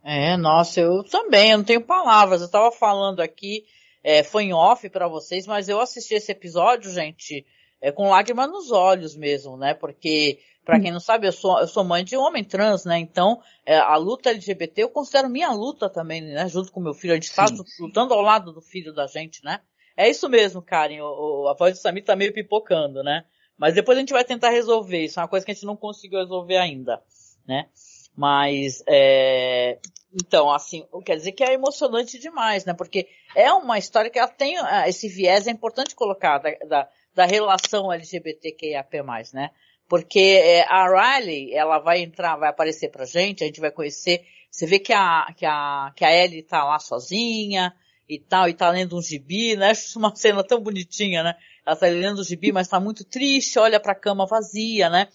É, 0.04 0.36
nossa, 0.36 0.80
eu 0.80 1.02
também, 1.04 1.52
eu 1.52 1.58
não 1.58 1.64
tenho 1.64 1.80
palavras. 1.80 2.42
Eu 2.42 2.50
tava 2.50 2.70
falando 2.70 3.20
aqui, 3.20 3.64
é, 4.02 4.22
foi 4.22 4.44
em 4.44 4.52
off 4.52 4.88
pra 4.90 5.08
vocês, 5.08 5.46
mas 5.46 5.68
eu 5.68 5.80
assisti 5.80 6.14
esse 6.14 6.30
episódio, 6.30 6.90
gente, 6.90 7.46
é, 7.80 7.90
com 7.90 8.10
lágrimas 8.10 8.50
nos 8.50 8.70
olhos 8.70 9.16
mesmo, 9.16 9.56
né? 9.56 9.72
Porque, 9.72 10.40
pra 10.64 10.80
quem 10.80 10.90
não 10.92 11.00
sabe, 11.00 11.26
eu 11.26 11.32
sou, 11.32 11.58
eu 11.60 11.66
sou 11.68 11.84
mãe 11.84 12.04
de 12.04 12.16
um 12.16 12.20
homem 12.22 12.42
trans, 12.44 12.84
né? 12.84 12.98
Então, 12.98 13.40
é, 13.66 13.76
a 13.76 13.96
luta 13.96 14.30
LGBT 14.30 14.82
eu 14.84 14.88
considero 14.90 15.28
minha 15.28 15.50
luta 15.52 15.88
também, 15.90 16.20
né? 16.22 16.48
Junto 16.48 16.72
com 16.72 16.80
meu 16.80 16.94
filho. 16.94 17.12
A 17.12 17.16
gente 17.16 17.32
tá 17.34 17.46
Sim, 17.46 17.58
lutando 17.80 18.14
ao 18.14 18.20
lado 18.20 18.52
do 18.52 18.60
filho 18.60 18.92
da 18.94 19.06
gente, 19.06 19.44
né? 19.44 19.60
É 19.96 20.08
isso 20.08 20.28
mesmo, 20.28 20.60
Karen. 20.62 21.00
O, 21.02 21.42
o- 21.44 21.48
a 21.48 21.54
voz 21.54 21.74
do 21.74 21.80
Samir 21.80 22.04
tá 22.04 22.16
meio 22.16 22.32
pipocando, 22.32 23.02
né? 23.02 23.24
Mas 23.56 23.74
depois 23.74 23.96
a 23.96 24.00
gente 24.00 24.12
vai 24.12 24.24
tentar 24.24 24.50
resolver. 24.50 25.04
Isso 25.04 25.20
é 25.20 25.22
uma 25.22 25.28
coisa 25.28 25.44
que 25.46 25.52
a 25.52 25.54
gente 25.54 25.66
não 25.66 25.76
conseguiu 25.76 26.18
resolver 26.18 26.56
ainda, 26.56 27.00
né? 27.46 27.68
Mas, 28.16 28.82
é, 28.88 29.78
Então, 30.12 30.50
assim, 30.52 30.86
quer 31.04 31.16
dizer 31.16 31.32
que 31.32 31.42
é 31.42 31.52
emocionante 31.54 32.18
demais, 32.20 32.64
né? 32.64 32.72
Porque 32.72 33.08
é 33.34 33.52
uma 33.52 33.78
história 33.78 34.08
que 34.10 34.18
ela 34.18 34.28
tem 34.28 34.56
ah, 34.58 34.88
esse 34.88 35.08
viés, 35.08 35.46
é 35.46 35.50
importante 35.50 35.94
colocar, 35.94 36.38
da, 36.38 36.50
da, 36.68 36.88
da 37.14 37.24
relação 37.26 37.92
LGBTQIAP+, 37.92 39.02
né? 39.32 39.50
Porque 39.88 40.20
é, 40.20 40.62
a 40.68 41.16
Riley, 41.16 41.54
ela 41.54 41.78
vai 41.78 42.00
entrar, 42.00 42.36
vai 42.36 42.48
aparecer 42.48 42.90
pra 42.90 43.04
gente, 43.04 43.44
a 43.44 43.46
gente 43.46 43.60
vai 43.60 43.70
conhecer, 43.70 44.24
você 44.50 44.66
vê 44.66 44.78
que 44.78 44.92
a, 44.92 45.26
que 45.36 45.44
a, 45.44 45.92
que 45.94 46.04
a 46.04 46.12
Ellie 46.12 46.42
tá 46.42 46.64
lá 46.64 46.78
sozinha 46.78 47.74
e 48.08 48.18
tal, 48.18 48.48
e 48.48 48.54
tá 48.54 48.70
lendo 48.70 48.96
um 48.96 49.02
gibi, 49.02 49.56
né? 49.56 49.70
Acho 49.72 49.98
uma 49.98 50.14
cena 50.14 50.42
tão 50.42 50.60
bonitinha, 50.60 51.22
né? 51.22 51.34
Ela 51.66 51.76
tá 51.76 51.86
lendo 51.86 52.18
o 52.18 52.24
gibi, 52.24 52.52
mas 52.52 52.68
tá 52.68 52.80
muito 52.80 53.04
triste, 53.04 53.58
olha 53.58 53.80
pra 53.80 53.94
cama 53.94 54.26
vazia, 54.26 54.88
né? 54.88 55.08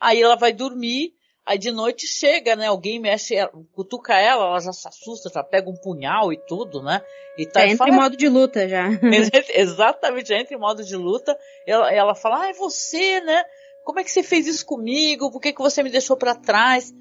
Aí 0.00 0.20
ela 0.20 0.36
vai 0.36 0.52
dormir, 0.52 1.14
Aí 1.46 1.58
de 1.58 1.70
noite 1.70 2.06
chega, 2.06 2.56
né? 2.56 2.68
Alguém 2.68 2.98
mexe, 2.98 3.34
cutuca 3.74 4.14
ela, 4.14 4.46
ela 4.46 4.60
já 4.60 4.72
se 4.72 4.88
assusta, 4.88 5.28
já 5.28 5.44
pega 5.44 5.68
um 5.68 5.76
punhal 5.76 6.32
e 6.32 6.38
tudo, 6.38 6.82
né? 6.82 7.02
E 7.36 7.44
tá, 7.44 7.60
é, 7.60 7.66
entra 7.66 7.76
fala, 7.78 7.90
em 7.90 7.94
modo 7.94 8.16
de 8.16 8.28
luta 8.28 8.66
já. 8.66 8.88
Exatamente, 9.54 10.28
já 10.28 10.38
entra 10.38 10.54
em 10.54 10.58
modo 10.58 10.82
de 10.82 10.96
luta. 10.96 11.38
Ela, 11.66 11.92
ela 11.92 12.14
fala, 12.14 12.44
ah, 12.44 12.48
é 12.48 12.54
você, 12.54 13.20
né? 13.20 13.44
Como 13.84 14.00
é 14.00 14.04
que 14.04 14.10
você 14.10 14.22
fez 14.22 14.46
isso 14.46 14.64
comigo? 14.64 15.30
Por 15.30 15.40
que, 15.40 15.52
que 15.52 15.60
você 15.60 15.82
me 15.82 15.90
deixou 15.90 16.16
para 16.16 16.34
trás? 16.34 16.92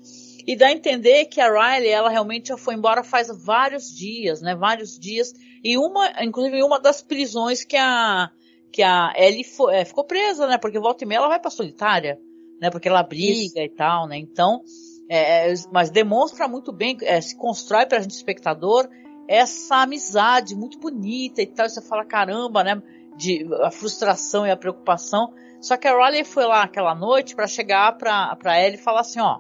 E 0.45 0.55
dá 0.55 0.67
a 0.67 0.71
entender 0.71 1.25
que 1.25 1.39
a 1.39 1.47
Riley, 1.47 1.89
ela 1.89 2.09
realmente 2.09 2.49
já 2.49 2.57
foi 2.57 2.75
embora 2.75 3.03
faz 3.03 3.29
vários 3.43 3.87
dias, 3.95 4.41
né? 4.41 4.53
Vários 4.55 4.99
dias. 4.99 5.33
E 5.63 5.77
uma, 5.77 6.21
inclusive 6.21 6.61
uma 6.61 6.79
das 6.79 7.01
prisões 7.01 7.63
que 7.63 7.77
a, 7.77 8.29
que 8.71 8.83
a 8.83 9.13
Ellie 9.15 9.45
foi, 9.45 9.75
é, 9.75 9.85
ficou 9.85 10.03
presa, 10.03 10.45
né? 10.45 10.57
Porque 10.57 10.77
volta 10.77 11.05
e 11.05 11.07
meia 11.07 11.19
ela 11.19 11.29
vai 11.29 11.39
pra 11.39 11.49
solitária 11.49 12.19
né? 12.63 12.69
Porque 12.69 12.87
ela 12.87 13.03
briga 13.03 13.59
Isso. 13.59 13.59
e 13.59 13.69
tal, 13.69 14.07
né? 14.07 14.17
Então, 14.17 14.61
é, 15.09 15.51
é, 15.51 15.53
mas 15.69 15.89
demonstra 15.89 16.47
muito 16.47 16.71
bem, 16.71 16.97
é, 17.01 17.19
se 17.19 17.35
constrói 17.35 17.85
pra 17.85 17.99
gente 17.99 18.11
espectador 18.11 18.87
essa 19.27 19.81
amizade 19.81 20.55
muito 20.55 20.79
bonita 20.79 21.41
e 21.41 21.45
tal. 21.45 21.67
Você 21.67 21.81
fala, 21.81 22.05
caramba, 22.05 22.63
né? 22.63 22.81
De, 23.17 23.45
a 23.61 23.69
frustração 23.69 24.47
e 24.47 24.51
a 24.51 24.55
preocupação. 24.55 25.33
Só 25.63 25.77
que 25.77 25.87
a 25.87 25.95
Riley 25.95 26.25
foi 26.25 26.45
lá 26.45 26.63
aquela 26.63 26.93
noite 26.93 27.33
para 27.37 27.47
chegar 27.47 27.97
pra, 27.97 28.35
pra 28.35 28.57
ela 28.57 28.75
e 28.75 28.77
falar 28.77 28.99
assim, 28.99 29.21
ó, 29.21 29.39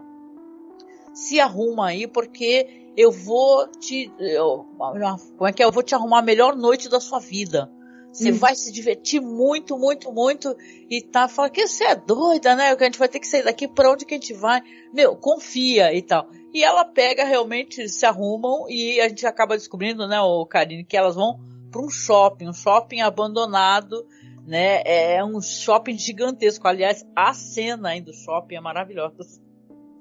se 1.13 1.37
arruma 1.37 1.87
aí 1.87 2.07
porque 2.07 2.91
eu 2.95 3.11
vou 3.11 3.67
te, 3.67 4.09
eu, 4.17 4.65
como 4.77 5.45
é 5.45 5.51
que 5.51 5.61
é? 5.61 5.65
Eu 5.65 5.71
vou 5.71 5.83
te 5.83 5.93
arrumar 5.93 6.19
a 6.19 6.21
melhor 6.21 6.55
noite 6.55 6.87
da 6.87 7.01
sua 7.01 7.19
vida. 7.19 7.69
Você 8.09 8.31
hum. 8.31 8.37
vai 8.37 8.55
se 8.55 8.71
divertir 8.71 9.19
muito, 9.19 9.77
muito, 9.77 10.13
muito. 10.13 10.55
E 10.89 11.01
tá 11.01 11.27
falando 11.27 11.51
que 11.51 11.67
você 11.67 11.83
é 11.83 11.95
doida, 11.95 12.55
né? 12.55 12.73
Que 12.73 12.83
a 12.83 12.85
gente 12.85 12.99
vai 12.99 13.09
ter 13.09 13.19
que 13.19 13.27
sair 13.27 13.43
daqui 13.43 13.67
pra 13.67 13.91
onde 13.91 14.05
que 14.05 14.13
a 14.13 14.17
gente 14.17 14.33
vai? 14.33 14.61
Meu, 14.93 15.17
confia 15.17 15.93
e 15.93 16.01
tal. 16.01 16.29
E 16.53 16.63
ela 16.63 16.85
pega, 16.85 17.25
realmente, 17.25 17.89
se 17.89 18.05
arrumam 18.05 18.69
e 18.69 19.01
a 19.01 19.09
gente 19.09 19.25
acaba 19.25 19.57
descobrindo, 19.57 20.07
né, 20.07 20.21
o 20.21 20.45
Karine, 20.45 20.85
que 20.85 20.95
elas 20.95 21.15
vão 21.15 21.37
para 21.69 21.81
um 21.81 21.89
shopping, 21.89 22.47
um 22.47 22.53
shopping 22.53 23.01
abandonado, 23.01 24.05
né? 24.45 24.81
É 24.85 25.23
um 25.23 25.41
shopping 25.41 25.97
gigantesco. 25.97 26.67
Aliás, 26.67 27.05
a 27.15 27.33
cena 27.33 27.89
aí 27.89 28.01
do 28.01 28.13
shopping 28.13 28.55
é 28.55 28.61
maravilhosa. 28.61 29.15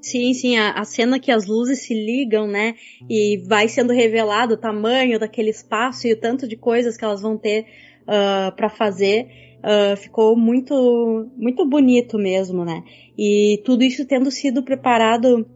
Sim, 0.01 0.35
sim, 0.35 0.57
a, 0.59 0.73
a, 0.73 0.85
cena 0.85 1.21
que 1.21 1.31
as 1.31 1.47
luzes 1.47 1.87
se 1.87 1.95
ligam, 1.95 2.49
né? 2.49 2.75
E 3.09 3.41
vai 3.47 3.69
sendo 3.69 3.93
revelado 3.93 4.55
o 4.55 4.57
tamanho 4.57 5.19
daquele 5.19 5.51
espaço 5.51 6.09
e 6.09 6.13
o 6.13 6.21
tanto 6.21 6.49
de 6.49 6.57
coisas 6.57 6.97
que 6.97 7.05
elas 7.05 7.23
vão 7.23 7.39
ter 7.39 7.63
uh, 7.63 8.49
ah, 8.49 8.55
para 8.57 8.69
fazer. 8.69 9.29
Uh, 9.63 9.97
ficou 9.97 10.37
muito, 10.37 11.31
muito 11.37 11.65
bonito 11.65 12.19
mesmo, 12.19 12.65
né? 12.65 12.83
E 13.17 13.63
tudo 13.65 13.85
isso 13.85 14.05
tendo 14.05 14.29
sido 14.29 14.65
preparado 14.65 15.47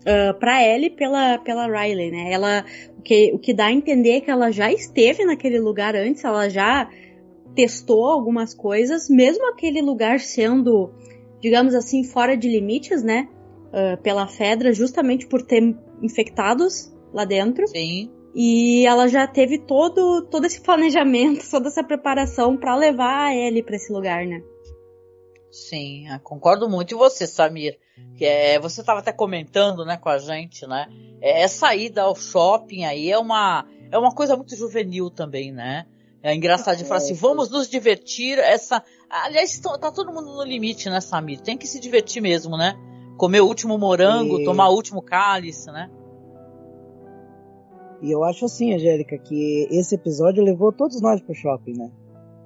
uh, 0.00 0.38
para 0.38 0.66
Ellie 0.66 0.88
pela, 0.88 1.36
pela 1.36 1.66
Riley, 1.66 2.10
né? 2.10 2.32
Ela, 2.32 2.64
o 2.96 3.02
que, 3.02 3.32
o 3.34 3.38
que 3.38 3.52
dá 3.52 3.66
a 3.66 3.72
entender 3.72 4.12
é 4.12 4.20
que 4.22 4.30
ela 4.30 4.50
já 4.50 4.72
esteve 4.72 5.26
naquele 5.26 5.58
lugar 5.58 5.94
antes, 5.94 6.24
ela 6.24 6.48
já 6.48 6.88
testou 7.54 8.06
algumas 8.06 8.54
coisas, 8.54 9.08
mesmo 9.08 9.48
aquele 9.48 9.82
lugar 9.82 10.20
sendo, 10.20 10.92
digamos 11.40 11.74
assim, 11.74 12.04
fora 12.04 12.36
de 12.36 12.48
limites, 12.48 13.02
né? 13.02 13.28
Uh, 13.68 14.00
pela 14.02 14.26
Fedra, 14.26 14.72
justamente 14.72 15.26
por 15.26 15.42
ter 15.42 15.62
infectados 16.02 16.92
lá 17.12 17.24
dentro. 17.24 17.66
Sim. 17.68 18.10
E 18.34 18.86
ela 18.86 19.08
já 19.08 19.26
teve 19.26 19.58
todo, 19.58 20.26
todo 20.30 20.44
esse 20.44 20.60
planejamento, 20.62 21.48
toda 21.50 21.68
essa 21.68 21.82
preparação 21.82 22.56
para 22.56 22.76
levar 22.76 23.34
ele 23.34 23.62
para 23.62 23.76
esse 23.76 23.92
lugar, 23.92 24.26
né? 24.26 24.42
Sim, 25.50 26.06
concordo 26.22 26.68
muito. 26.68 26.94
E 26.94 26.96
você, 26.96 27.26
Samir? 27.26 27.78
Que 28.16 28.24
é, 28.24 28.58
você 28.58 28.80
estava 28.80 29.00
até 29.00 29.12
comentando, 29.12 29.84
né, 29.84 29.96
com 29.96 30.08
a 30.08 30.18
gente, 30.18 30.66
né? 30.66 30.86
É, 31.20 31.42
essa 31.42 31.74
ida 31.74 32.02
ao 32.02 32.14
shopping 32.14 32.84
aí 32.84 33.10
é 33.10 33.18
uma, 33.18 33.66
é 33.90 33.98
uma 33.98 34.14
coisa 34.14 34.36
muito 34.36 34.54
juvenil 34.54 35.10
também, 35.10 35.52
né? 35.52 35.86
É 36.22 36.34
engraçado 36.34 36.76
de 36.76 36.84
falar 36.84 36.98
assim, 36.98 37.14
vamos 37.14 37.50
nos 37.50 37.68
divertir. 37.68 38.38
Essa, 38.38 38.82
aliás, 39.08 39.58
tá, 39.58 39.78
tá 39.78 39.90
todo 39.90 40.12
mundo 40.12 40.34
no 40.34 40.44
limite, 40.44 40.90
né, 40.90 41.00
Samir? 41.00 41.40
Tem 41.40 41.56
que 41.56 41.66
se 41.66 41.80
divertir 41.80 42.20
mesmo, 42.20 42.56
né? 42.56 42.74
Comer 43.16 43.40
o 43.40 43.46
último 43.46 43.78
morango, 43.78 44.40
e... 44.40 44.44
tomar 44.44 44.68
o 44.68 44.74
último 44.74 45.02
cálice, 45.02 45.70
né? 45.70 45.90
E 48.02 48.10
eu 48.10 48.24
acho 48.24 48.46
assim, 48.46 48.74
Angélica, 48.74 49.18
que 49.18 49.68
esse 49.70 49.94
episódio 49.94 50.42
levou 50.42 50.72
todos 50.72 51.00
nós 51.00 51.20
pro 51.20 51.34
shopping, 51.34 51.74
né? 51.74 51.90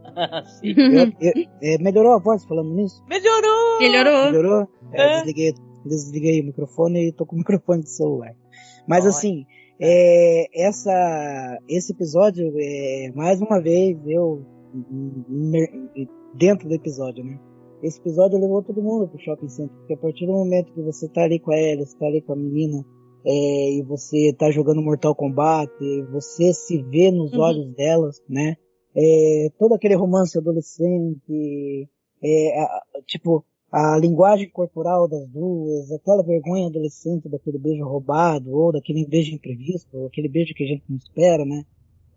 Sim. 0.61 0.75
Eu, 0.77 1.13
eu, 1.21 1.33
é, 1.63 1.79
melhorou 1.79 2.13
a 2.13 2.19
voz 2.19 2.45
falando 2.45 2.73
nisso? 2.75 3.03
Melhorou! 3.09 3.79
Melhorou! 3.81 4.25
Melhorou? 4.27 4.69
É, 4.93 5.03
é. 5.03 5.17
Desliguei, 5.19 5.55
desliguei 5.85 6.41
o 6.41 6.45
microfone 6.45 7.09
e 7.09 7.13
tô 7.13 7.25
com 7.25 7.37
o 7.37 7.39
microfone 7.39 7.83
de 7.83 7.91
celular. 7.91 8.35
Mas 8.87 9.05
Olha. 9.05 9.11
assim, 9.11 9.47
é, 9.81 10.67
essa, 10.67 11.59
esse 11.69 11.93
episódio, 11.93 12.53
é, 12.57 13.13
mais 13.15 13.41
uma 13.41 13.61
vez, 13.61 13.99
eu 14.07 14.45
dentro 16.35 16.69
do 16.69 16.75
episódio, 16.75 17.25
né? 17.25 17.39
Esse 17.83 18.01
episódio 18.01 18.39
levou 18.39 18.63
todo 18.63 18.83
mundo 18.83 19.09
pro 19.09 19.21
shopping 19.21 19.49
center, 19.49 19.77
porque 19.77 19.95
a 19.95 19.97
partir 19.99 20.27
do 20.27 20.33
momento 20.33 20.73
que 20.73 20.81
você 20.81 21.09
tá 21.09 21.23
ali 21.23 21.39
com 21.39 21.53
a 21.53 21.57
Ellie, 21.57 21.87
você 21.87 21.97
tá 21.99 22.07
ali 22.07 22.23
com 22.23 22.33
a 22.33 22.37
menina, 22.37 22.85
é, 23.27 23.73
e 23.73 23.83
você 23.83 24.33
tá 24.33 24.51
jogando 24.51 24.83
Mortal 24.83 25.15
Kombat, 25.15 25.71
você 26.11 26.53
se 26.53 26.83
vê 26.83 27.11
nos 27.11 27.33
uhum. 27.33 27.41
olhos 27.41 27.75
delas, 27.75 28.23
né? 28.29 28.57
É, 28.97 29.49
todo 29.59 29.75
aquele 29.75 29.95
romance 29.95 30.39
adolescente, 30.39 31.89
é, 32.23 32.61
a, 32.61 32.83
tipo, 33.07 33.45
a 33.75 33.99
linguagem 33.99 34.49
corporal 34.49 35.09
das 35.09 35.27
duas, 35.27 35.91
aquela 35.91 36.23
vergonha 36.23 36.69
adolescente 36.69 37.29
daquele 37.29 37.59
beijo 37.59 37.85
roubado, 37.85 38.53
ou 38.53 38.71
daquele 38.71 39.05
beijo 39.05 39.35
imprevisto, 39.35 39.89
ou 39.99 40.07
aquele 40.07 40.29
beijo 40.29 40.55
que 40.55 40.63
a 40.63 40.67
gente 40.69 40.85
não 40.89 40.97
espera, 40.97 41.45
né? 41.45 41.67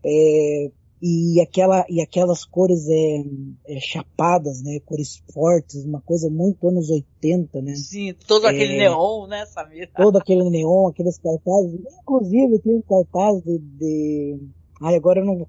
É, 0.04 0.70
e 1.02 1.40
aquela 1.40 1.84
e 1.88 2.00
aquelas 2.00 2.44
cores 2.44 2.88
é, 2.88 3.24
é, 3.66 3.80
chapadas, 3.80 4.62
né, 4.62 4.78
cores 4.86 5.20
fortes, 5.34 5.84
uma 5.84 6.00
coisa 6.00 6.30
muito 6.30 6.68
anos 6.68 6.90
80, 6.90 7.60
né? 7.60 7.74
Sim, 7.74 8.14
todo 8.24 8.46
é, 8.46 8.50
aquele 8.50 8.78
neon, 8.78 9.26
né, 9.26 9.44
Samir? 9.46 9.90
Todo 9.96 10.16
aquele 10.16 10.48
neon, 10.48 10.86
aqueles 10.86 11.18
cartazes, 11.18 11.80
inclusive 12.02 12.60
tem 12.60 12.76
um 12.76 12.82
cartaz 12.82 13.42
de, 13.42 13.58
de... 13.58 14.38
ai 14.80 14.94
agora 14.94 15.18
eu 15.18 15.24
não 15.24 15.48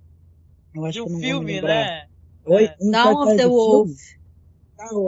eu 0.74 0.86
acho 0.86 0.94
de 0.94 1.02
um 1.02 1.06
que 1.06 1.12
não 1.12 1.20
filme, 1.20 1.62
né? 1.62 2.08
Oi, 2.48 2.66
é. 2.66 2.76
um 2.82 2.90
Down 2.90 3.22
of 3.22 3.38
the 3.38 3.48
Wolf. 3.48 4.19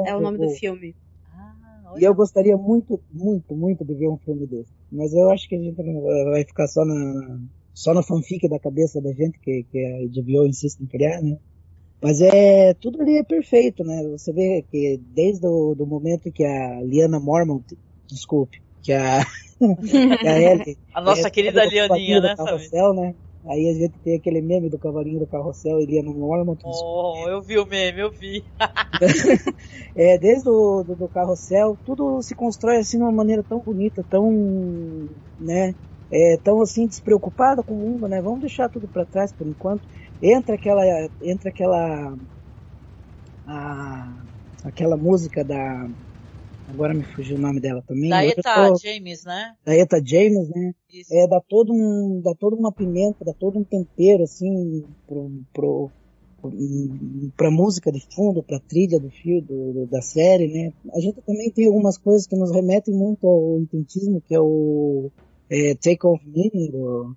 É 0.05 0.15
o 0.15 0.19
nome 0.19 0.37
do 0.37 0.49
filme. 0.51 0.95
Ah, 1.33 1.95
e 1.97 2.03
eu 2.03 2.13
gostaria 2.13 2.57
muito, 2.57 2.99
muito, 3.11 3.55
muito 3.55 3.85
de 3.85 3.93
ver 3.93 4.09
um 4.09 4.17
filme 4.17 4.45
desse. 4.45 4.71
Mas 4.91 5.13
eu 5.13 5.29
acho 5.31 5.47
que 5.47 5.55
a 5.55 5.59
gente 5.59 5.75
vai 5.75 6.43
ficar 6.43 6.67
só 6.67 6.83
na, 6.85 7.39
só 7.73 7.93
na 7.93 8.03
fanfic 8.03 8.47
da 8.47 8.59
cabeça 8.59 9.01
da 9.01 9.11
gente 9.13 9.39
que, 9.39 9.63
que 9.71 9.79
a 9.79 10.21
HBO 10.21 10.45
insiste 10.45 10.81
em 10.81 10.85
criar, 10.85 11.21
né? 11.21 11.37
Mas 12.01 12.19
é 12.19 12.73
tudo 12.73 13.01
ali 13.01 13.17
é 13.17 13.23
perfeito, 13.23 13.83
né? 13.83 14.03
Você 14.09 14.33
vê 14.33 14.65
que 14.71 14.99
desde 15.13 15.45
o 15.45 15.75
do 15.75 15.85
momento 15.85 16.31
que 16.31 16.43
a 16.43 16.81
Liana 16.81 17.19
Mormont, 17.19 17.77
desculpe, 18.07 18.61
que 18.81 18.91
a, 18.91 19.23
que 20.19 20.27
a 20.27 20.41
Ellie, 20.41 20.77
a 20.93 21.01
nossa 21.01 21.27
é, 21.27 21.31
querida 21.31 21.63
Lianinha, 21.63 22.19
né? 22.19 22.35
Carrossel, 22.35 22.93
né? 22.93 23.15
Aí 23.45 23.69
a 23.69 23.73
gente 23.73 23.93
tem 24.03 24.15
aquele 24.15 24.41
meme 24.41 24.69
do 24.69 24.77
cavalinho 24.77 25.19
do 25.19 25.27
carrossel 25.27 25.79
e 25.79 25.85
Liana 25.85 26.11
Mormont. 26.11 26.61
Oh, 26.63 27.25
eu 27.27 27.41
vi 27.41 27.57
o 27.57 27.65
meme, 27.65 28.01
eu 28.01 28.11
vi. 28.11 28.43
é, 29.95 30.17
desde 30.17 30.47
o 30.47 30.83
do, 30.83 30.95
do 30.95 31.09
carrossel, 31.09 31.77
tudo 31.83 32.21
se 32.21 32.35
constrói 32.35 32.77
assim 32.77 32.97
de 32.97 33.03
uma 33.03 33.11
maneira 33.11 33.43
tão 33.43 33.59
bonita, 33.59 34.03
tão, 34.09 34.29
né? 35.39 35.73
é, 36.11 36.37
tão 36.43 36.61
assim 36.61 36.85
despreocupada 36.85 37.63
com 37.63 37.73
o 37.73 37.77
mundo, 37.77 38.07
né? 38.07 38.21
Vamos 38.21 38.41
deixar 38.41 38.69
tudo 38.69 38.87
para 38.87 39.05
trás 39.05 39.31
por 39.31 39.47
enquanto. 39.47 39.87
Entra 40.21 40.55
aquela, 40.55 40.83
entra 41.21 41.49
aquela, 41.49 42.13
a, 43.47 44.23
aquela 44.65 44.97
música 44.97 45.43
da, 45.43 45.87
agora 46.71 46.93
me 46.93 47.03
fugiu 47.03 47.37
o 47.37 47.39
nome 47.39 47.59
dela 47.59 47.83
também. 47.87 48.09
Da 48.09 48.25
Eta 48.25 48.69
tô, 48.69 48.75
James, 48.77 49.23
né? 49.23 49.55
Da 49.65 49.75
Eta 49.75 50.01
James, 50.03 50.49
né? 50.49 50.73
Isso. 50.91 51.13
É, 51.13 51.27
dá 51.27 51.39
todo 51.41 51.73
um, 51.73 52.21
dá 52.23 52.33
toda 52.33 52.55
uma 52.55 52.71
pimenta, 52.71 53.23
dá 53.25 53.33
todo 53.33 53.59
um 53.59 53.63
tempero 53.63 54.23
assim 54.23 54.83
pro, 55.07 55.31
pro 55.53 55.91
para 57.37 57.51
música 57.51 57.91
de 57.91 58.03
fundo, 58.15 58.41
para 58.41 58.59
trilha 58.59 58.99
do 58.99 59.11
filme, 59.11 59.41
do, 59.41 59.85
da 59.85 60.01
série, 60.01 60.47
né? 60.47 60.73
A 60.93 60.99
gente 60.99 61.21
também 61.21 61.51
tem 61.51 61.67
algumas 61.67 61.99
coisas 61.99 62.25
que 62.25 62.35
nos 62.35 62.51
remetem 62.51 62.93
muito 62.95 63.27
ao 63.27 63.59
intentismo, 63.59 64.21
que 64.27 64.33
é 64.33 64.39
o 64.39 65.11
é, 65.49 65.75
Take 65.75 66.05
Off 66.07 66.25
Me, 66.27 66.71
do, 66.71 67.15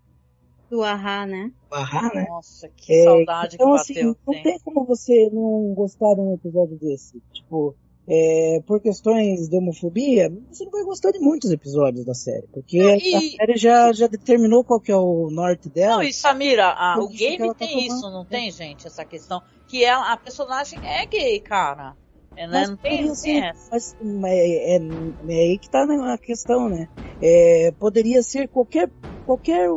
Do 0.69 0.83
Ahá, 0.83 1.25
né? 1.27 1.51
Ahá, 1.71 2.11
né? 2.15 2.27
Nossa, 2.29 2.69
que 2.77 2.93
É, 2.93 3.05
saudade 3.05 3.55
então, 3.55 3.71
que 3.71 3.81
assim, 3.81 3.95
bateu. 3.95 4.17
não 4.27 4.35
Sim. 4.35 4.43
tem 4.43 4.59
como 4.63 4.85
você 4.85 5.31
não 5.33 5.73
gostar 5.75 6.15
de 6.15 6.21
um 6.21 6.35
episódio 6.35 6.77
desse. 6.77 7.23
Tipo, 7.33 7.75
é, 8.07 8.61
por 8.67 8.81
questões 8.81 9.49
de 9.49 9.57
homofobia, 9.57 10.31
você 10.51 10.65
não 10.65 10.71
vai 10.73 10.85
gostar 10.85 11.11
de 11.11 11.19
muitos 11.19 11.51
episódios 11.51 12.05
da 12.05 12.15
série. 12.15 12.47
Porque 12.53 12.79
a 12.79 12.97
e- 12.97 13.31
série 13.37 13.57
já, 13.57 13.93
já 13.93 14.07
determinou 14.07 14.65
qual 14.65 14.81
que 14.81 14.93
é 14.93 14.97
o 14.97 15.31
norte 15.31 15.71
dela. 15.71 15.97
Não, 15.97 16.03
e 16.03 16.13
Samira, 16.13 16.67
a- 16.67 16.99
o 17.01 17.09
game 17.09 17.39
ela 17.39 17.55
tá 17.55 17.67
tem 17.67 17.87
isso, 17.87 18.11
não 18.11 18.25
tem, 18.25 18.51
gente? 18.51 18.87
Essa 18.87 19.05
questão. 19.05 19.43
Que 19.67 19.85
ela, 19.85 20.13
a 20.13 20.17
personagem 20.17 20.79
é 20.83 21.07
gay, 21.07 21.41
cara. 21.41 21.97
É, 22.37 22.47
né? 22.47 22.61
Mas 22.61 22.71
Não 22.71 22.77
tem, 22.77 23.13
tem 23.23 23.41
essa. 23.45 23.69
Mas 23.71 23.97
mas 24.03 24.33
é, 24.33 24.77
é, 24.77 24.79
é 24.79 25.35
aí 25.35 25.59
que 25.59 25.71
tá 25.71 25.85
a 25.85 26.19
questão, 26.19 26.69
né? 26.69 26.87
É, 27.21 27.73
poderia 27.73 28.23
ser 28.23 28.49
qualquer, 28.49 28.91
qualquer 29.25 29.69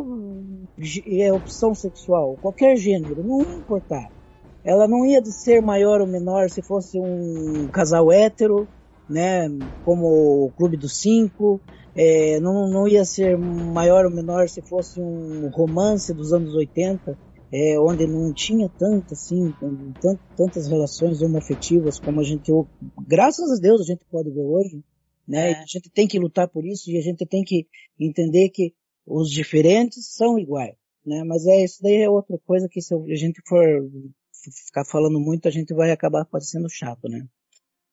é, 1.19 1.33
opção 1.33 1.73
sexual, 1.73 2.37
qualquer 2.37 2.75
gênero, 2.75 3.23
não 3.23 3.41
ia 3.41 3.57
importar. 3.59 4.16
Ela 4.67 4.86
não 4.86 5.06
ia 5.06 5.23
ser 5.23 5.62
maior 5.62 6.01
ou 6.01 6.08
menor 6.08 6.49
se 6.49 6.62
fosse 6.62 6.99
um 6.99 7.69
casal 7.71 8.12
hétero, 8.12 8.67
né? 9.08 9.47
Como 9.82 10.47
o 10.47 10.51
Clube 10.51 10.75
dos 10.75 10.99
Cinco. 10.99 11.62
É, 11.95 12.38
não, 12.41 12.69
não 12.69 12.86
ia 12.86 13.06
ser 13.06 13.38
maior 13.38 14.06
ou 14.06 14.12
menor 14.12 14.49
se 14.49 14.62
fosse 14.67 14.99
um 14.99 15.49
romance 15.53 16.13
dos 16.13 16.34
anos 16.34 16.53
80, 16.53 17.17
é, 17.51 17.80
onde 17.80 18.06
não 18.06 18.34
tinha 18.34 18.69
tanto 18.77 19.13
assim, 19.13 19.56
tant- 20.01 20.19
tantas 20.36 20.67
relações 20.67 21.21
homoafetivas 21.21 21.97
como 21.97 22.19
a 22.19 22.23
gente, 22.23 22.51
graças 23.08 23.49
a 23.49 23.56
Deus, 23.62 23.82
a 23.82 23.86
gente 23.86 24.06
pode 24.12 24.30
ver 24.30 24.43
hoje, 24.43 24.84
né? 25.25 25.51
É. 25.51 25.56
A 25.56 25.65
gente 25.65 25.89
tem 25.89 26.08
que 26.08 26.19
lutar 26.19 26.49
por 26.49 26.65
isso 26.65 26.91
e 26.91 26.97
a 26.97 27.01
gente 27.01 27.25
tem 27.25 27.41
que 27.41 27.65
entender 27.97 28.49
que 28.49 28.73
os 29.06 29.30
diferentes 29.30 30.13
são 30.13 30.38
iguais, 30.38 30.75
né? 31.06 31.23
Mas 31.23 31.47
é 31.47 31.63
isso 31.63 31.82
daí 31.82 32.01
é 32.03 32.10
outra 32.10 32.38
coisa 32.45 32.67
que 32.69 32.82
se 32.82 32.93
a 32.93 33.15
gente 33.15 33.41
for 33.47 33.65
ficar 34.51 34.86
falando 34.86 35.19
muito, 35.19 35.47
a 35.47 35.51
gente 35.51 35.73
vai 35.73 35.91
acabar 35.91 36.25
parecendo 36.25 36.69
chato, 36.69 37.07
né? 37.10 37.25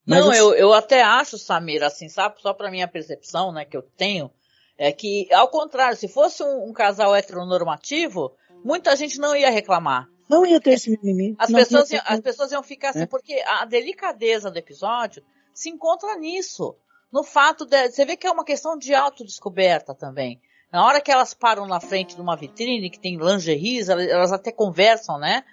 Mas 0.06 0.20
Não, 0.20 0.30
assim, 0.30 0.40
eu, 0.40 0.54
eu 0.54 0.72
até 0.74 1.02
acho, 1.02 1.38
Samira, 1.38 1.86
assim, 1.86 2.08
sabe, 2.08 2.40
só 2.40 2.52
pra 2.52 2.70
minha 2.70 2.86
percepção, 2.86 3.52
né, 3.52 3.64
que 3.64 3.76
eu 3.76 3.82
tenho, 3.82 4.30
é 4.76 4.92
que, 4.92 5.32
ao 5.32 5.48
contrário, 5.48 5.96
se 5.96 6.08
fosse 6.08 6.42
um, 6.42 6.68
um 6.68 6.72
casal 6.72 7.14
heteronormativo, 7.16 8.32
muita 8.64 8.94
gente 8.96 9.18
não 9.18 9.34
ia 9.34 9.50
reclamar. 9.50 10.08
não 10.28 10.44
ia 10.44 10.60
ter 10.60 10.72
esse 10.74 10.90
mimimi. 10.90 11.34
As 11.38 11.50
pessoas, 11.50 11.88
ter- 11.88 12.02
as 12.04 12.20
pessoas 12.20 12.52
iam 12.52 12.62
ficar 12.62 12.90
assim, 12.90 13.02
É. 13.02 13.06
porque 13.06 13.42
a 13.46 13.64
delicadeza 13.64 14.50
do 14.50 14.58
episódio 14.58 15.22
se 15.52 15.70
encontra 15.70 16.16
nisso. 16.16 16.74
No 17.12 17.22
fato 17.22 17.64
de. 17.64 17.90
Você 17.90 18.04
vê 18.04 18.16
que 18.16 18.26
é 18.26 18.30
uma 18.30 18.44
questão 18.44 18.76
de 18.76 18.92
autodescoberta 18.94 19.94
também. 19.94 20.40
Na 20.72 20.84
hora 20.84 21.00
que 21.00 21.12
elas 21.12 21.32
param 21.32 21.66
na 21.66 21.78
frente 21.78 22.16
de 22.16 22.20
uma 22.20 22.36
vitrine 22.36 22.90
que 22.90 22.98
tem 22.98 23.16
lingeries, 23.16 23.88
elas 23.88 24.32
até 24.32 24.50
conversam, 24.50 25.16
né? 25.18 25.44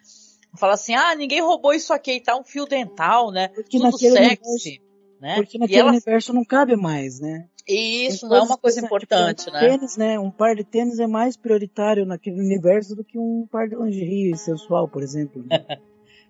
Fala 0.57 0.73
assim, 0.73 0.93
ah, 0.93 1.15
ninguém 1.15 1.41
roubou 1.41 1.73
isso 1.73 1.93
aqui, 1.93 2.19
tá 2.19 2.35
um 2.37 2.43
fio 2.43 2.65
dental, 2.65 3.31
né? 3.31 3.47
Porque 3.49 3.77
Tudo 3.79 3.97
sexy. 3.97 4.81
Né? 5.19 5.35
Porque 5.35 5.57
E 5.57 5.59
naquele 5.59 5.79
elas- 5.79 5.91
universo 5.93 6.33
não 6.33 6.43
cabe 6.43 6.75
mais, 6.75 7.19
né? 7.19 7.47
E 7.67 8.07
isso 8.07 8.27
não 8.27 8.37
é 8.37 8.41
uma 8.41 8.57
coisa 8.57 8.83
importante, 8.83 9.45
tipo, 9.45 9.51
né? 9.51 9.59
Tênis, 9.59 9.95
né? 9.95 10.19
Um 10.19 10.31
par 10.31 10.55
de 10.55 10.63
tênis 10.63 10.99
é 10.99 11.05
mais 11.07 11.37
prioritário 11.37 12.05
naquele 12.07 12.39
universo 12.39 12.95
do 12.95 13.03
que 13.03 13.19
um 13.19 13.47
par 13.51 13.69
de 13.69 13.75
lingerie 13.75 14.35
sensual, 14.35 14.87
por 14.89 15.03
exemplo. 15.03 15.43
né? 15.45 15.65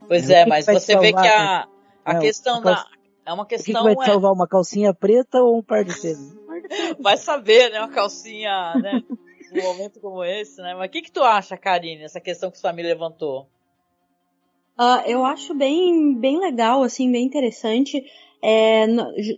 Pois 0.07 0.29
É, 0.29 0.33
o 0.33 0.37
é, 0.39 0.43
que 0.43 0.49
mas 0.49 0.65
você 0.65 0.97
vê 0.97 1.13
que 1.13 1.19
salvar, 1.19 1.69
a, 2.03 2.11
a 2.13 2.15
É, 2.15 2.19
questão 2.19 2.57
a 2.57 2.61
calça- 2.63 2.83
da. 2.83 3.01
É 3.23 3.33
uma 3.33 3.43
O 3.43 3.45
que, 3.45 3.55
que 3.57 3.63
questão. 3.63 3.83
vai 3.83 3.93
é- 3.93 4.05
salvar 4.05 4.31
uma 4.33 4.47
calcinha 4.47 4.93
preta 4.93 5.37
ou 5.41 5.59
um 5.59 5.63
par 5.63 5.85
de 5.85 5.99
tênis? 6.01 6.33
Um 6.33 6.41
vai 7.01 7.15
saber, 7.17 7.69
né? 7.71 7.79
Uma 7.79 7.89
calcinha, 7.89 8.73
né? 8.81 9.01
Num 9.53 9.61
momento 9.63 9.99
como 10.01 10.23
esse, 10.23 10.59
né? 10.61 10.73
Mas 10.73 10.89
o 10.89 10.91
que, 10.91 11.03
que 11.03 11.11
tu 11.11 11.21
acha, 11.23 11.55
Karine, 11.55 12.03
essa 12.03 12.19
questão 12.19 12.49
que 12.51 12.57
sua 12.57 12.71
família 12.71 12.91
levantou? 12.93 13.47
Ah, 14.83 15.03
eu 15.05 15.23
acho 15.23 15.53
bem, 15.53 16.15
bem 16.15 16.39
legal, 16.39 16.81
assim, 16.81 17.11
bem 17.11 17.23
interessante. 17.23 18.03
É, 18.43 18.87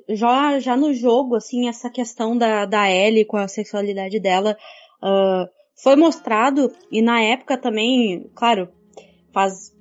já, 0.07 0.57
já 0.57 0.77
no 0.77 0.93
jogo, 0.93 1.35
assim, 1.35 1.67
essa 1.67 1.89
questão 1.89 2.37
da, 2.37 2.63
da 2.63 2.89
Ellie 2.89 3.25
com 3.25 3.35
a 3.35 3.49
sexualidade 3.49 4.21
dela 4.21 4.55
ah, 5.01 5.49
foi 5.75 5.97
mostrado, 5.97 6.71
e 6.89 7.01
na 7.01 7.21
época 7.21 7.57
também, 7.57 8.31
claro, 8.33 8.69
faz. 9.33 9.75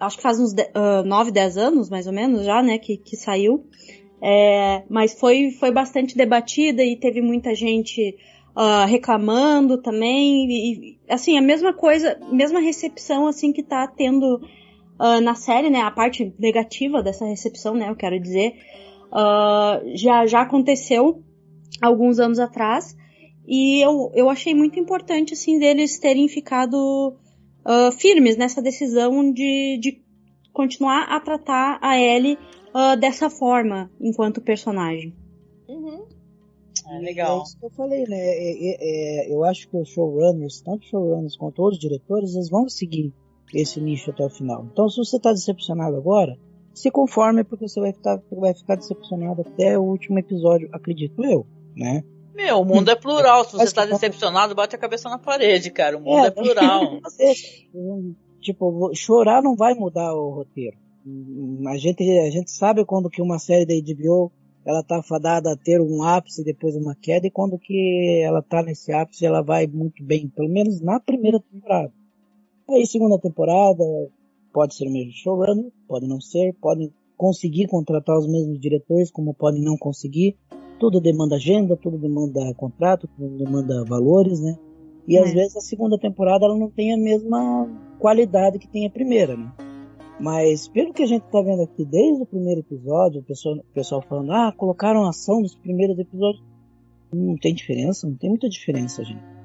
Acho 0.00 0.16
que 0.16 0.22
faz 0.22 0.40
uns 0.40 0.54
9, 1.04 1.32
10 1.32 1.58
anos, 1.58 1.90
mais 1.90 2.06
ou 2.06 2.12
menos, 2.14 2.46
já, 2.46 2.62
né, 2.62 2.78
que, 2.78 2.96
que 2.96 3.14
saiu. 3.14 3.66
É, 4.22 4.84
mas 4.88 5.12
foi, 5.20 5.50
foi 5.50 5.70
bastante 5.70 6.16
debatida 6.16 6.82
e 6.82 6.96
teve 6.96 7.20
muita 7.20 7.54
gente 7.54 8.16
ah, 8.56 8.86
reclamando 8.86 9.82
também. 9.82 10.48
E, 10.48 10.72
e, 10.72 10.98
assim, 11.10 11.36
a 11.36 11.42
mesma 11.42 11.74
coisa, 11.74 12.18
mesma 12.32 12.58
recepção, 12.58 13.26
assim, 13.26 13.52
que 13.52 13.62
tá 13.62 13.86
tendo 13.86 14.40
ah, 14.98 15.20
na 15.20 15.34
série, 15.34 15.70
né? 15.70 15.80
A 15.80 15.90
parte 15.90 16.34
negativa 16.38 17.02
dessa 17.02 17.24
recepção, 17.26 17.74
né? 17.74 17.88
Eu 17.88 17.96
quero 17.96 18.18
dizer, 18.20 18.54
ah, 19.12 19.80
já, 19.94 20.26
já 20.26 20.42
aconteceu 20.42 21.22
alguns 21.80 22.18
anos 22.18 22.38
atrás. 22.38 22.96
E 23.46 23.80
eu, 23.82 24.10
eu 24.14 24.28
achei 24.28 24.54
muito 24.54 24.78
importante, 24.78 25.32
assim, 25.32 25.58
deles 25.58 25.98
terem 25.98 26.28
ficado 26.28 27.16
ah, 27.64 27.90
firmes 27.92 28.36
nessa 28.36 28.60
decisão 28.60 29.32
de, 29.32 29.78
de 29.80 30.02
continuar 30.52 31.04
a 31.04 31.20
tratar 31.20 31.78
a 31.80 31.98
Ellie 31.98 32.38
dessa 33.00 33.28
forma, 33.28 33.90
enquanto 34.00 34.40
personagem. 34.40 35.12
É 35.68 36.96
É 36.96 36.98
legal. 37.00 37.42
isso 37.42 37.58
que 37.58 37.66
eu 37.66 37.70
falei, 37.70 38.04
né? 38.06 38.16
É- 38.18 38.52
é- 38.52 38.76
é- 38.80 39.32
eu 39.34 39.44
acho 39.44 39.68
que 39.68 39.76
os 39.76 39.88
showrunners, 39.88 40.60
tanto 40.62 40.86
showrunners 40.86 41.36
quanto 41.36 41.62
os 41.66 41.78
diretores, 41.78 42.34
eles 42.34 42.48
vão 42.48 42.68
seguir 42.68 43.12
esse 43.54 43.80
nicho 43.80 44.10
até 44.10 44.24
o 44.24 44.30
final. 44.30 44.66
Então, 44.70 44.88
se 44.88 44.96
você 44.96 45.16
está 45.16 45.32
decepcionado 45.32 45.96
agora, 45.96 46.38
se 46.74 46.90
conforme, 46.90 47.44
porque 47.44 47.68
você 47.68 47.80
vai 47.80 47.92
ficar, 47.92 48.20
vai 48.30 48.54
ficar 48.54 48.76
decepcionado 48.76 49.42
até 49.42 49.78
o 49.78 49.82
último 49.82 50.18
episódio, 50.18 50.68
acredito 50.72 51.24
eu, 51.24 51.46
né? 51.76 52.04
Meu, 52.34 52.60
o 52.60 52.64
mundo 52.64 52.88
é 52.88 52.94
plural. 52.94 53.44
Se 53.44 53.52
você 53.52 53.64
Mas 53.64 53.72
tá 53.72 53.84
decepcionado, 53.84 54.54
bate 54.54 54.76
a 54.76 54.78
cabeça 54.78 55.08
na 55.08 55.18
parede, 55.18 55.72
cara. 55.72 55.98
O 55.98 56.00
mundo 56.00 56.24
é, 56.24 56.30
plural. 56.30 57.00
Fazer, 57.02 57.34
um, 57.74 58.14
tipo, 58.40 58.92
chorar 58.94 59.42
não 59.42 59.56
vai 59.56 59.74
mudar 59.74 60.14
o 60.14 60.30
roteiro. 60.30 60.76
A 61.66 61.76
gente, 61.76 62.02
a 62.20 62.30
gente 62.30 62.52
sabe 62.52 62.84
quando 62.84 63.10
que 63.10 63.20
uma 63.20 63.40
série 63.40 63.66
da 63.66 63.74
HBO 63.74 64.30
ela 64.64 64.84
tá 64.84 65.02
fadada 65.02 65.50
a 65.50 65.56
ter 65.56 65.80
um 65.80 66.02
ápice 66.02 66.42
e 66.42 66.44
depois 66.44 66.76
uma 66.76 66.94
queda 66.94 67.26
e 67.26 67.30
quando 67.30 67.58
que 67.58 68.22
ela 68.22 68.42
tá 68.42 68.62
nesse 68.62 68.92
ápice 68.92 69.24
ela 69.24 69.42
vai 69.42 69.66
muito 69.66 70.04
bem, 70.04 70.28
pelo 70.28 70.48
menos 70.48 70.80
na 70.80 71.00
primeira 71.00 71.40
temporada. 71.40 71.90
Aí 72.70 72.86
segunda 72.86 73.18
temporada 73.18 73.82
pode 74.52 74.74
ser 74.74 74.86
o 74.86 74.92
mesmo 74.92 75.12
showrunner, 75.12 75.70
pode 75.86 76.06
não 76.06 76.20
ser, 76.20 76.54
podem 76.60 76.92
conseguir 77.16 77.66
contratar 77.66 78.18
os 78.18 78.26
mesmos 78.26 78.60
diretores 78.60 79.10
como 79.10 79.34
podem 79.34 79.62
não 79.62 79.76
conseguir. 79.76 80.36
Tudo 80.78 81.00
demanda 81.00 81.36
agenda, 81.36 81.76
tudo 81.76 81.98
demanda 81.98 82.54
contrato, 82.54 83.08
tudo 83.16 83.36
demanda 83.36 83.84
valores, 83.84 84.40
né? 84.40 84.56
E 85.06 85.16
É. 85.16 85.22
às 85.22 85.32
vezes 85.32 85.56
a 85.56 85.60
segunda 85.60 85.98
temporada 85.98 86.44
ela 86.44 86.56
não 86.56 86.70
tem 86.70 86.92
a 86.92 86.96
mesma 86.96 87.66
qualidade 87.98 88.58
que 88.58 88.68
tem 88.68 88.86
a 88.86 88.90
primeira, 88.90 89.36
né? 89.36 89.52
Mas 90.20 90.68
pelo 90.68 90.92
que 90.92 91.02
a 91.02 91.06
gente 91.06 91.22
tá 91.22 91.40
vendo 91.40 91.62
aqui 91.62 91.84
desde 91.84 92.22
o 92.22 92.26
primeiro 92.26 92.60
episódio, 92.60 93.20
o 93.20 93.24
pessoal, 93.24 93.56
o 93.56 93.74
pessoal 93.74 94.02
falando, 94.02 94.32
ah, 94.32 94.52
colocaram 94.56 95.06
ação 95.06 95.40
nos 95.40 95.54
primeiros 95.54 95.98
episódios. 95.98 96.44
Não 97.12 97.36
tem 97.36 97.54
diferença, 97.54 98.06
não 98.06 98.16
tem 98.16 98.28
muita 98.28 98.48
diferença, 98.48 99.02
gente. 99.02 99.37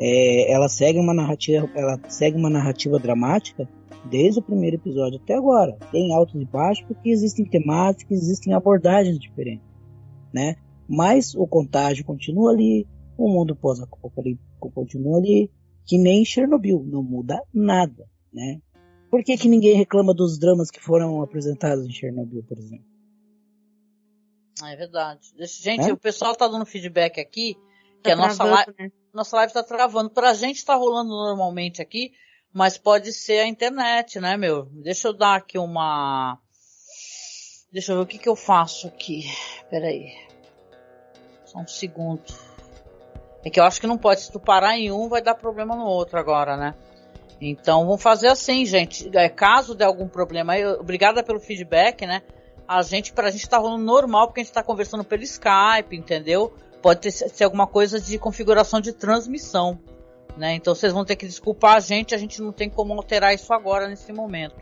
É, 0.00 0.50
ela 0.50 0.68
segue 0.68 0.98
uma 0.98 1.12
narrativa, 1.12 1.70
ela 1.74 2.00
segue 2.08 2.36
uma 2.36 2.48
narrativa 2.48 2.98
dramática 2.98 3.68
desde 4.10 4.40
o 4.40 4.42
primeiro 4.42 4.76
episódio 4.76 5.20
até 5.22 5.34
agora. 5.34 5.76
Tem 5.92 6.14
altos 6.14 6.40
e 6.40 6.44
baixos 6.46 6.84
porque 6.86 7.10
existem 7.10 7.44
temáticas, 7.44 8.22
existem 8.22 8.54
abordagens 8.54 9.18
diferentes, 9.18 9.66
né? 10.32 10.56
Mas 10.88 11.34
o 11.34 11.46
contágio 11.46 12.04
continua 12.04 12.50
ali, 12.50 12.86
o 13.18 13.28
mundo 13.28 13.54
pós-apocalíptico 13.54 14.70
continua 14.72 15.18
ali, 15.18 15.50
que 15.84 15.98
nem 15.98 16.24
Chernobyl, 16.24 16.82
não 16.84 17.02
muda 17.02 17.42
nada, 17.52 18.08
né? 18.32 18.60
Por 19.10 19.22
que, 19.22 19.36
que 19.36 19.48
ninguém 19.48 19.76
reclama 19.76 20.14
dos 20.14 20.38
dramas 20.38 20.70
que 20.70 20.80
foram 20.80 21.20
apresentados 21.20 21.84
em 21.84 21.90
Chernobyl, 21.90 22.42
por 22.44 22.58
exemplo? 22.58 22.86
É 24.64 24.76
verdade. 24.76 25.32
Gente, 25.38 25.90
É? 25.90 25.92
o 25.92 25.96
pessoal 25.96 26.34
tá 26.34 26.46
dando 26.46 26.64
feedback 26.66 27.20
aqui, 27.20 27.56
que 28.02 28.10
Tá 28.10 28.12
a 28.12 28.16
nossa 28.16 28.44
live, 28.44 28.74
né? 28.78 28.92
nossa 29.12 29.36
live 29.36 29.52
tá 29.52 29.62
travando. 29.62 30.10
Pra 30.10 30.34
gente 30.34 30.64
tá 30.64 30.74
rolando 30.74 31.10
normalmente 31.10 31.80
aqui, 31.82 32.12
mas 32.52 32.78
pode 32.78 33.12
ser 33.12 33.40
a 33.40 33.46
internet, 33.46 34.18
né, 34.20 34.36
meu? 34.36 34.66
Deixa 34.66 35.08
eu 35.08 35.12
dar 35.12 35.36
aqui 35.36 35.58
uma... 35.58 36.38
Deixa 37.72 37.92
eu 37.92 37.96
ver 37.98 38.02
o 38.02 38.06
que 38.06 38.18
que 38.18 38.28
eu 38.28 38.34
faço 38.34 38.88
aqui. 38.88 39.24
Peraí. 39.70 40.12
Só 41.44 41.58
um 41.58 41.66
segundo. 41.66 42.22
É 43.44 43.50
que 43.50 43.58
eu 43.58 43.64
acho 43.64 43.80
que 43.80 43.86
não 43.86 43.96
pode. 43.96 44.20
Se 44.20 44.32
tu 44.32 44.40
parar 44.40 44.76
em 44.76 44.90
um, 44.90 45.08
vai 45.08 45.22
dar 45.22 45.34
problema 45.34 45.76
no 45.76 45.84
outro 45.84 46.18
agora, 46.18 46.56
né? 46.56 46.74
Então 47.40 47.86
vamos 47.86 48.02
fazer 48.02 48.28
assim, 48.28 48.66
gente. 48.66 49.08
É, 49.16 49.28
Caso 49.28 49.74
der 49.74 49.86
algum 49.86 50.08
problema 50.08 50.52
aí, 50.52 50.66
obrigada 50.66 51.22
pelo 51.22 51.40
feedback, 51.40 52.06
né? 52.06 52.22
A 52.68 52.82
gente, 52.82 53.12
pra 53.12 53.30
gente 53.30 53.48
tá 53.48 53.58
rolando 53.58 53.84
normal, 53.84 54.26
porque 54.26 54.40
a 54.40 54.44
gente 54.44 54.52
tá 54.52 54.62
conversando 54.62 55.02
pelo 55.02 55.22
Skype, 55.22 55.96
entendeu? 55.96 56.54
Pode 56.80 57.00
ter, 57.00 57.10
ser 57.10 57.44
alguma 57.44 57.66
coisa 57.66 58.00
de 58.00 58.18
configuração 58.18 58.80
de 58.80 58.92
transmissão. 58.92 59.78
Né? 60.36 60.54
Então 60.54 60.74
vocês 60.74 60.92
vão 60.92 61.04
ter 61.04 61.16
que 61.16 61.26
desculpar 61.26 61.76
a 61.76 61.80
gente, 61.80 62.14
a 62.14 62.18
gente 62.18 62.40
não 62.40 62.52
tem 62.52 62.70
como 62.70 62.92
alterar 62.94 63.34
isso 63.34 63.52
agora 63.52 63.88
nesse 63.88 64.12
momento. 64.12 64.56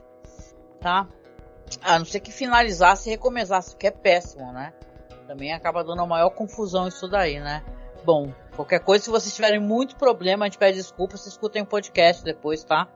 Tá? 0.81 1.07
A 1.83 1.99
não 1.99 2.07
ser 2.07 2.21
que 2.21 2.33
finalizasse 2.33 3.09
e 3.09 3.13
recomeçasse, 3.13 3.77
que 3.77 3.87
é 3.87 3.91
péssimo, 3.91 4.53
né? 4.53 4.73
Também 5.27 5.53
acaba 5.53 5.85
dando 5.85 6.01
a 6.01 6.07
maior 6.07 6.31
confusão 6.31 6.89
isso 6.89 7.07
daí, 7.07 7.39
né? 7.39 7.63
Bom, 8.05 8.33
qualquer 8.57 8.81
coisa, 8.81 9.05
se 9.05 9.11
vocês 9.11 9.35
tiverem 9.35 9.61
muito 9.61 9.97
problema, 9.97 10.47
a 10.47 10.49
gente 10.49 10.57
pede 10.57 10.79
desculpa, 10.79 11.17
vocês 11.17 11.35
escutem 11.35 11.63
o 11.63 11.67
podcast 11.67 12.25
depois, 12.25 12.65
tá? 12.65 12.89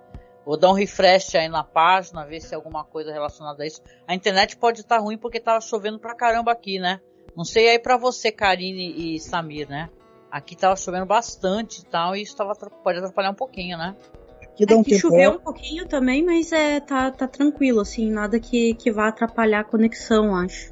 Vou 0.45 0.57
dar 0.57 0.71
um 0.71 0.75
refresh 0.75 1.35
aí 1.35 1.49
na 1.49 1.63
página, 1.63 2.25
ver 2.25 2.41
se 2.41 2.55
é 2.55 2.57
alguma 2.57 2.85
coisa 2.85 3.13
relacionada 3.13 3.63
a 3.63 3.67
isso. 3.67 3.83
A 4.09 4.15
internet 4.15 4.57
pode 4.57 4.81
estar 4.81 4.99
ruim 4.99 5.19
porque 5.19 5.39
tava 5.39 5.61
chovendo 5.61 5.99
pra 5.99 6.17
caramba 6.17 6.51
aqui, 6.51 6.79
né? 6.79 7.01
Não 7.37 7.45
sei 7.45 7.69
aí 7.69 7.79
pra 7.79 7.97
você, 7.97 8.31
Karine 8.31 9.15
e 9.15 9.21
Samir, 9.21 9.69
né? 9.69 9.89
Aqui 10.31 10.57
tava 10.57 10.77
chovendo 10.77 11.07
bastante 11.07 11.81
e 11.81 11.85
tal, 11.85 12.17
e 12.17 12.23
isso 12.23 12.37
tava, 12.37 12.55
pode 12.55 12.99
atrapalhar 12.99 13.31
um 13.31 13.35
pouquinho, 13.35 13.77
né? 13.77 13.95
Aqui, 14.43 14.67
dá 14.67 14.77
um 14.77 14.83
é, 14.87 14.99
choveu 14.99 15.33
um 15.33 15.39
pouquinho 15.39 15.87
também, 15.87 16.23
mas 16.23 16.53
é, 16.53 16.81
tá, 16.81 17.11
tá 17.11 17.27
tranquilo, 17.27 17.81
assim, 17.81 18.11
nada 18.11 18.39
que, 18.39 18.75
que 18.75 18.91
vá 18.91 19.09
atrapalhar 19.09 19.61
a 19.61 19.65
conexão, 19.65 20.35
acho. 20.37 20.71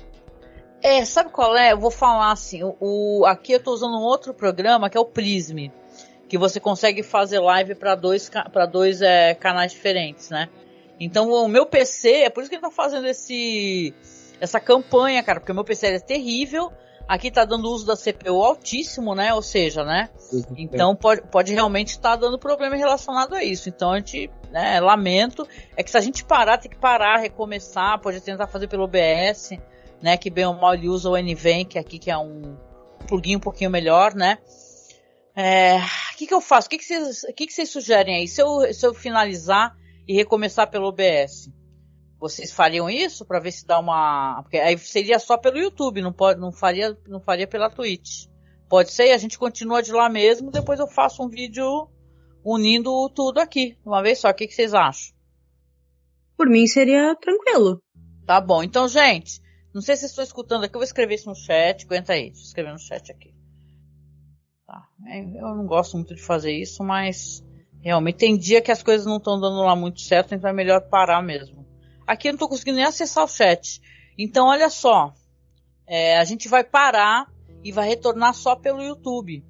É, 0.83 1.05
sabe 1.05 1.31
qual 1.31 1.57
é? 1.57 1.73
Eu 1.73 1.79
vou 1.79 1.90
falar 1.90 2.33
assim, 2.33 2.62
o, 2.62 2.77
o 2.81 3.27
aqui 3.27 3.53
eu 3.53 3.62
tô 3.62 3.73
usando 3.73 3.99
um 3.99 4.03
outro 4.03 4.33
programa 4.33 4.88
que 4.88 4.96
é 4.96 5.01
o 5.01 5.05
Prism, 5.05 5.68
que 6.29 6.38
você 6.38 6.59
consegue 6.59 7.03
fazer 7.03 7.38
live 7.38 7.75
para 7.75 7.94
dois, 7.94 8.31
pra 8.53 8.64
dois 8.64 9.03
é, 9.03 9.35
canais 9.35 9.73
diferentes, 9.73 10.31
né? 10.31 10.49
Então 10.99 11.31
o 11.31 11.49
meu 11.49 11.66
PC, 11.66 12.23
é 12.23 12.31
por 12.31 12.40
isso 12.40 12.51
que 12.51 12.57
ele 12.57 12.62
tá 12.62 12.70
fazendo 12.70 13.07
esse, 13.07 13.94
essa 14.40 14.59
campanha, 14.59 15.22
cara, 15.22 15.40
porque 15.40 15.53
meu 15.53 15.64
PC 15.64 15.87
é 15.87 15.98
terrível, 15.98 16.72
Aqui 17.11 17.29
tá 17.29 17.44
dando 17.44 17.68
uso 17.68 17.85
da 17.85 17.96
CPU 17.96 18.40
altíssimo, 18.40 19.16
né? 19.16 19.35
Ou 19.35 19.42
seja, 19.42 19.83
né? 19.83 20.09
Então 20.57 20.94
pode, 20.94 21.22
pode 21.22 21.53
realmente 21.53 21.88
estar 21.88 22.11
tá 22.11 22.16
dando 22.16 22.38
problema 22.38 22.76
relacionado 22.76 23.35
a 23.35 23.42
isso. 23.42 23.68
Então 23.68 23.90
a 23.90 23.96
gente, 23.96 24.31
né, 24.53 24.79
lamento. 24.79 25.44
É 25.76 25.83
que 25.83 25.90
se 25.90 25.96
a 25.96 26.00
gente 26.00 26.24
parar, 26.24 26.59
tem 26.59 26.70
que 26.70 26.76
parar, 26.76 27.16
recomeçar, 27.16 28.00
pode 28.00 28.20
tentar 28.20 28.46
fazer 28.46 28.68
pelo 28.68 28.85
OBS, 28.85 29.59
né? 30.00 30.16
Que 30.16 30.31
bem 30.31 30.46
ou 30.46 30.55
mal 30.55 30.72
ele 30.72 30.88
usa 30.88 31.11
o 31.11 31.16
NVENC 31.18 31.81
aqui, 31.81 31.98
que 31.98 32.12
é 32.12 32.16
um 32.16 32.57
plugin 33.09 33.35
um 33.35 33.40
pouquinho 33.40 33.70
melhor, 33.70 34.14
né? 34.14 34.38
É, 35.35 35.79
o 35.79 36.16
que, 36.16 36.29
que 36.29 36.35
eu 36.35 36.40
faço? 36.40 36.68
O 36.68 36.70
que, 36.70 36.79
que, 36.79 36.85
vocês, 36.85 37.22
que, 37.37 37.48
que 37.48 37.53
vocês 37.53 37.70
sugerem 37.70 38.18
aí? 38.18 38.29
Se 38.29 38.40
eu, 38.40 38.72
se 38.72 38.87
eu 38.87 38.94
finalizar 38.94 39.76
e 40.07 40.14
recomeçar 40.14 40.70
pelo 40.70 40.87
OBS? 40.87 41.50
Vocês 42.20 42.52
fariam 42.52 42.90
isso 42.90 43.24
para 43.24 43.40
ver 43.40 43.50
se 43.50 43.66
dá 43.66 43.78
uma, 43.78 44.42
porque 44.42 44.59
aí 44.59 44.76
seria 44.76 45.18
só 45.18 45.38
pelo 45.38 45.59
YouTube, 45.59 46.02
não 46.02 46.12
pode, 46.12 46.38
não 46.38 46.52
faria, 46.52 46.96
não 47.09 47.18
faria 47.18 47.46
pela 47.46 47.70
Twitch. 47.70 48.26
Pode 48.68 48.92
ser, 48.92 49.06
e 49.06 49.12
a 49.12 49.18
gente 49.18 49.38
continua 49.38 49.83
de 49.83 49.90
lá 49.90 50.09
mesmo, 50.09 50.50
depois 50.50 50.78
eu 50.78 50.87
faço 50.87 51.22
um 51.24 51.28
vídeo 51.30 51.88
unindo 52.44 53.09
tudo 53.11 53.38
aqui, 53.38 53.76
uma 53.85 54.02
vez 54.02 54.18
só. 54.18 54.28
O 54.28 54.35
que, 54.35 54.46
que 54.46 54.54
vocês 54.54 54.74
acham? 54.74 55.14
Por 56.37 56.48
mim 56.48 56.66
seria 56.66 57.16
tranquilo. 57.16 57.83
Tá 58.26 58.38
bom. 58.38 58.62
Então, 58.62 58.87
gente, 58.87 59.40
não 59.72 59.80
sei 59.80 59.96
se 59.96 60.00
vocês 60.00 60.12
estão 60.12 60.24
escutando 60.24 60.64
aqui, 60.64 60.74
eu 60.74 60.78
vou 60.78 60.85
escrever 60.85 61.14
isso 61.14 61.28
no 61.28 61.35
chat. 61.35 61.85
Aguenta 61.85 62.12
aí, 62.12 62.26
deixa 62.26 62.40
eu 62.40 62.44
escrever 62.44 62.72
no 62.72 62.78
chat 62.78 63.11
aqui. 63.11 63.35
Tá. 64.66 64.87
É, 65.06 65.20
eu 65.20 65.54
não 65.54 65.66
gosto 65.66 65.96
muito 65.96 66.14
de 66.14 66.22
fazer 66.22 66.52
isso, 66.52 66.85
mas 66.85 67.42
realmente 67.80 68.18
tem 68.18 68.37
dia 68.37 68.61
que 68.61 68.70
as 68.70 68.83
coisas 68.83 69.06
não 69.06 69.16
estão 69.16 69.40
dando 69.40 69.62
lá 69.62 69.74
muito 69.74 70.00
certo, 70.00 70.35
então 70.35 70.50
é 70.50 70.52
melhor 70.52 70.83
parar 70.83 71.22
mesmo. 71.22 71.60
Aqui 72.11 72.27
eu 72.27 72.33
não 72.33 72.38
estou 72.38 72.49
conseguindo 72.49 72.79
nem 72.79 72.85
acessar 72.85 73.23
o 73.23 73.29
chat. 73.29 73.81
Então, 74.18 74.49
olha 74.49 74.68
só. 74.68 75.14
É, 75.87 76.18
a 76.18 76.25
gente 76.25 76.49
vai 76.49 76.64
parar 76.64 77.31
e 77.62 77.70
vai 77.70 77.87
retornar 77.87 78.35
só 78.35 78.57
pelo 78.57 78.83
YouTube. 78.83 79.44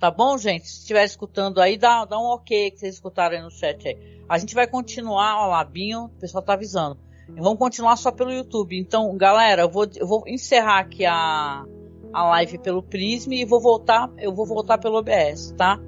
Tá 0.00 0.10
bom, 0.10 0.36
gente? 0.36 0.66
Se 0.66 0.80
estiver 0.80 1.04
escutando 1.04 1.60
aí, 1.60 1.78
dá, 1.78 2.04
dá 2.04 2.18
um 2.18 2.24
ok 2.24 2.72
que 2.72 2.80
vocês 2.80 2.94
escutaram 2.94 3.36
aí 3.36 3.42
no 3.42 3.52
chat 3.52 3.86
aí. 3.86 3.96
A 4.28 4.36
gente 4.36 4.52
vai 4.52 4.66
continuar, 4.66 5.44
ó 5.44 5.46
lá, 5.46 5.62
Binho, 5.62 6.06
o 6.06 6.08
pessoal 6.08 6.42
tá 6.42 6.54
avisando. 6.54 6.98
Vamos 7.28 7.60
continuar 7.60 7.94
só 7.94 8.10
pelo 8.10 8.32
YouTube. 8.32 8.76
Então, 8.76 9.16
galera, 9.16 9.62
eu 9.62 9.70
vou, 9.70 9.86
eu 9.94 10.06
vou 10.06 10.24
encerrar 10.26 10.80
aqui 10.80 11.06
a, 11.06 11.64
a 12.12 12.24
live 12.30 12.58
pelo 12.58 12.82
Prism 12.82 13.32
e 13.32 13.44
vou 13.44 13.60
voltar, 13.60 14.10
eu 14.18 14.34
vou 14.34 14.44
voltar 14.44 14.76
pelo 14.78 14.98
OBS, 14.98 15.54
tá? 15.56 15.78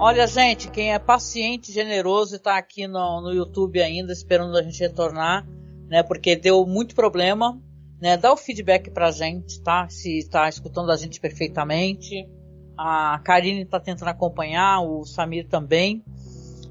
Olha, 0.00 0.28
gente, 0.28 0.70
quem 0.70 0.94
é 0.94 0.98
paciente, 0.98 1.72
generoso 1.72 2.36
e 2.36 2.38
tá 2.38 2.56
aqui 2.56 2.86
no, 2.86 3.20
no 3.20 3.32
YouTube 3.32 3.82
ainda, 3.82 4.12
esperando 4.12 4.56
a 4.56 4.62
gente 4.62 4.78
retornar, 4.78 5.44
né? 5.88 6.04
Porque 6.04 6.36
deu 6.36 6.64
muito 6.64 6.94
problema, 6.94 7.60
né? 8.00 8.16
Dá 8.16 8.32
o 8.32 8.36
feedback 8.36 8.92
pra 8.92 9.10
gente, 9.10 9.60
tá? 9.60 9.88
Se 9.88 10.28
tá 10.30 10.48
escutando 10.48 10.92
a 10.92 10.96
gente 10.96 11.18
perfeitamente. 11.18 12.28
A 12.76 13.20
Karine 13.24 13.64
tá 13.64 13.80
tentando 13.80 14.10
acompanhar, 14.10 14.82
o 14.82 15.04
Samir 15.04 15.48
também. 15.48 16.04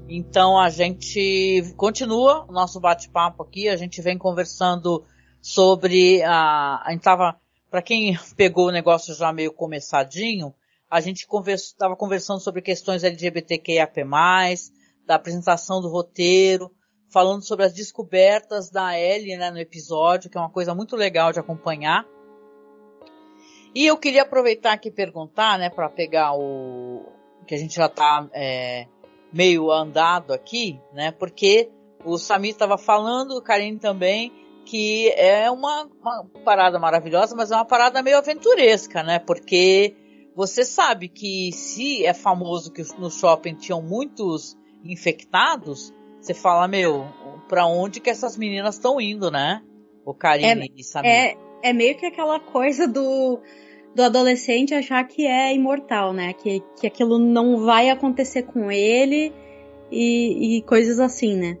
Então 0.08 0.58
a 0.58 0.70
gente 0.70 1.74
continua 1.76 2.46
o 2.48 2.52
nosso 2.52 2.80
bate-papo 2.80 3.42
aqui, 3.42 3.68
a 3.68 3.76
gente 3.76 4.00
vem 4.00 4.16
conversando 4.16 5.04
sobre 5.42 6.22
a. 6.22 6.82
A 6.82 6.92
gente 6.92 7.02
tava. 7.02 7.36
Pra 7.70 7.82
quem 7.82 8.18
pegou 8.34 8.68
o 8.68 8.72
negócio 8.72 9.14
já 9.14 9.30
meio 9.34 9.52
começadinho, 9.52 10.54
a 10.90 11.00
gente 11.00 11.26
estava 11.48 11.94
conversando 11.94 12.40
sobre 12.40 12.62
questões 12.62 13.04
LGBTQIAP+, 13.04 14.04
da 15.04 15.14
apresentação 15.14 15.80
do 15.80 15.88
roteiro, 15.88 16.70
falando 17.10 17.42
sobre 17.42 17.64
as 17.64 17.72
descobertas 17.72 18.70
da 18.70 18.98
Ellie 18.98 19.36
né, 19.36 19.50
no 19.50 19.58
episódio, 19.58 20.30
que 20.30 20.36
é 20.36 20.40
uma 20.40 20.50
coisa 20.50 20.74
muito 20.74 20.96
legal 20.96 21.32
de 21.32 21.40
acompanhar. 21.40 22.06
E 23.74 23.86
eu 23.86 23.96
queria 23.96 24.22
aproveitar 24.22 24.72
aqui 24.72 24.88
e 24.88 24.92
perguntar, 24.92 25.58
né, 25.58 25.70
para 25.70 25.88
pegar 25.88 26.34
o 26.34 27.04
que 27.46 27.54
a 27.54 27.58
gente 27.58 27.76
já 27.76 27.86
está 27.86 28.28
é, 28.34 28.86
meio 29.32 29.70
andado 29.70 30.32
aqui, 30.32 30.80
né, 30.92 31.12
porque 31.12 31.70
o 32.04 32.18
Samir 32.18 32.50
estava 32.50 32.76
falando, 32.76 33.32
o 33.32 33.42
Karine 33.42 33.78
também, 33.78 34.32
que 34.64 35.10
é 35.12 35.50
uma, 35.50 35.88
uma 36.00 36.26
parada 36.44 36.78
maravilhosa, 36.78 37.34
mas 37.34 37.50
é 37.50 37.54
uma 37.54 37.64
parada 37.64 38.02
meio 38.02 38.18
aventuresca, 38.18 39.02
né, 39.02 39.18
porque 39.18 39.94
você 40.38 40.64
sabe 40.64 41.08
que 41.08 41.50
se 41.50 42.06
é 42.06 42.14
famoso 42.14 42.72
que 42.72 42.80
no 42.96 43.10
shopping 43.10 43.56
tinham 43.56 43.82
muitos 43.82 44.56
infectados, 44.84 45.92
você 46.20 46.32
fala, 46.32 46.68
meu, 46.68 47.08
pra 47.48 47.66
onde 47.66 47.98
que 47.98 48.08
essas 48.08 48.36
meninas 48.36 48.76
estão 48.76 49.00
indo, 49.00 49.32
né? 49.32 49.60
O 50.04 50.14
Karine 50.14 50.68
é, 50.68 50.72
e 50.76 50.84
Samir. 50.84 51.10
É, 51.10 51.36
é 51.60 51.72
meio 51.72 51.96
que 51.96 52.06
aquela 52.06 52.38
coisa 52.38 52.86
do, 52.86 53.40
do 53.96 54.00
adolescente 54.00 54.72
achar 54.72 55.02
que 55.08 55.26
é 55.26 55.52
imortal, 55.52 56.12
né? 56.12 56.32
Que, 56.34 56.62
que 56.78 56.86
aquilo 56.86 57.18
não 57.18 57.64
vai 57.64 57.90
acontecer 57.90 58.44
com 58.44 58.70
ele 58.70 59.32
e, 59.90 60.58
e 60.58 60.62
coisas 60.62 61.00
assim, 61.00 61.36
né? 61.36 61.58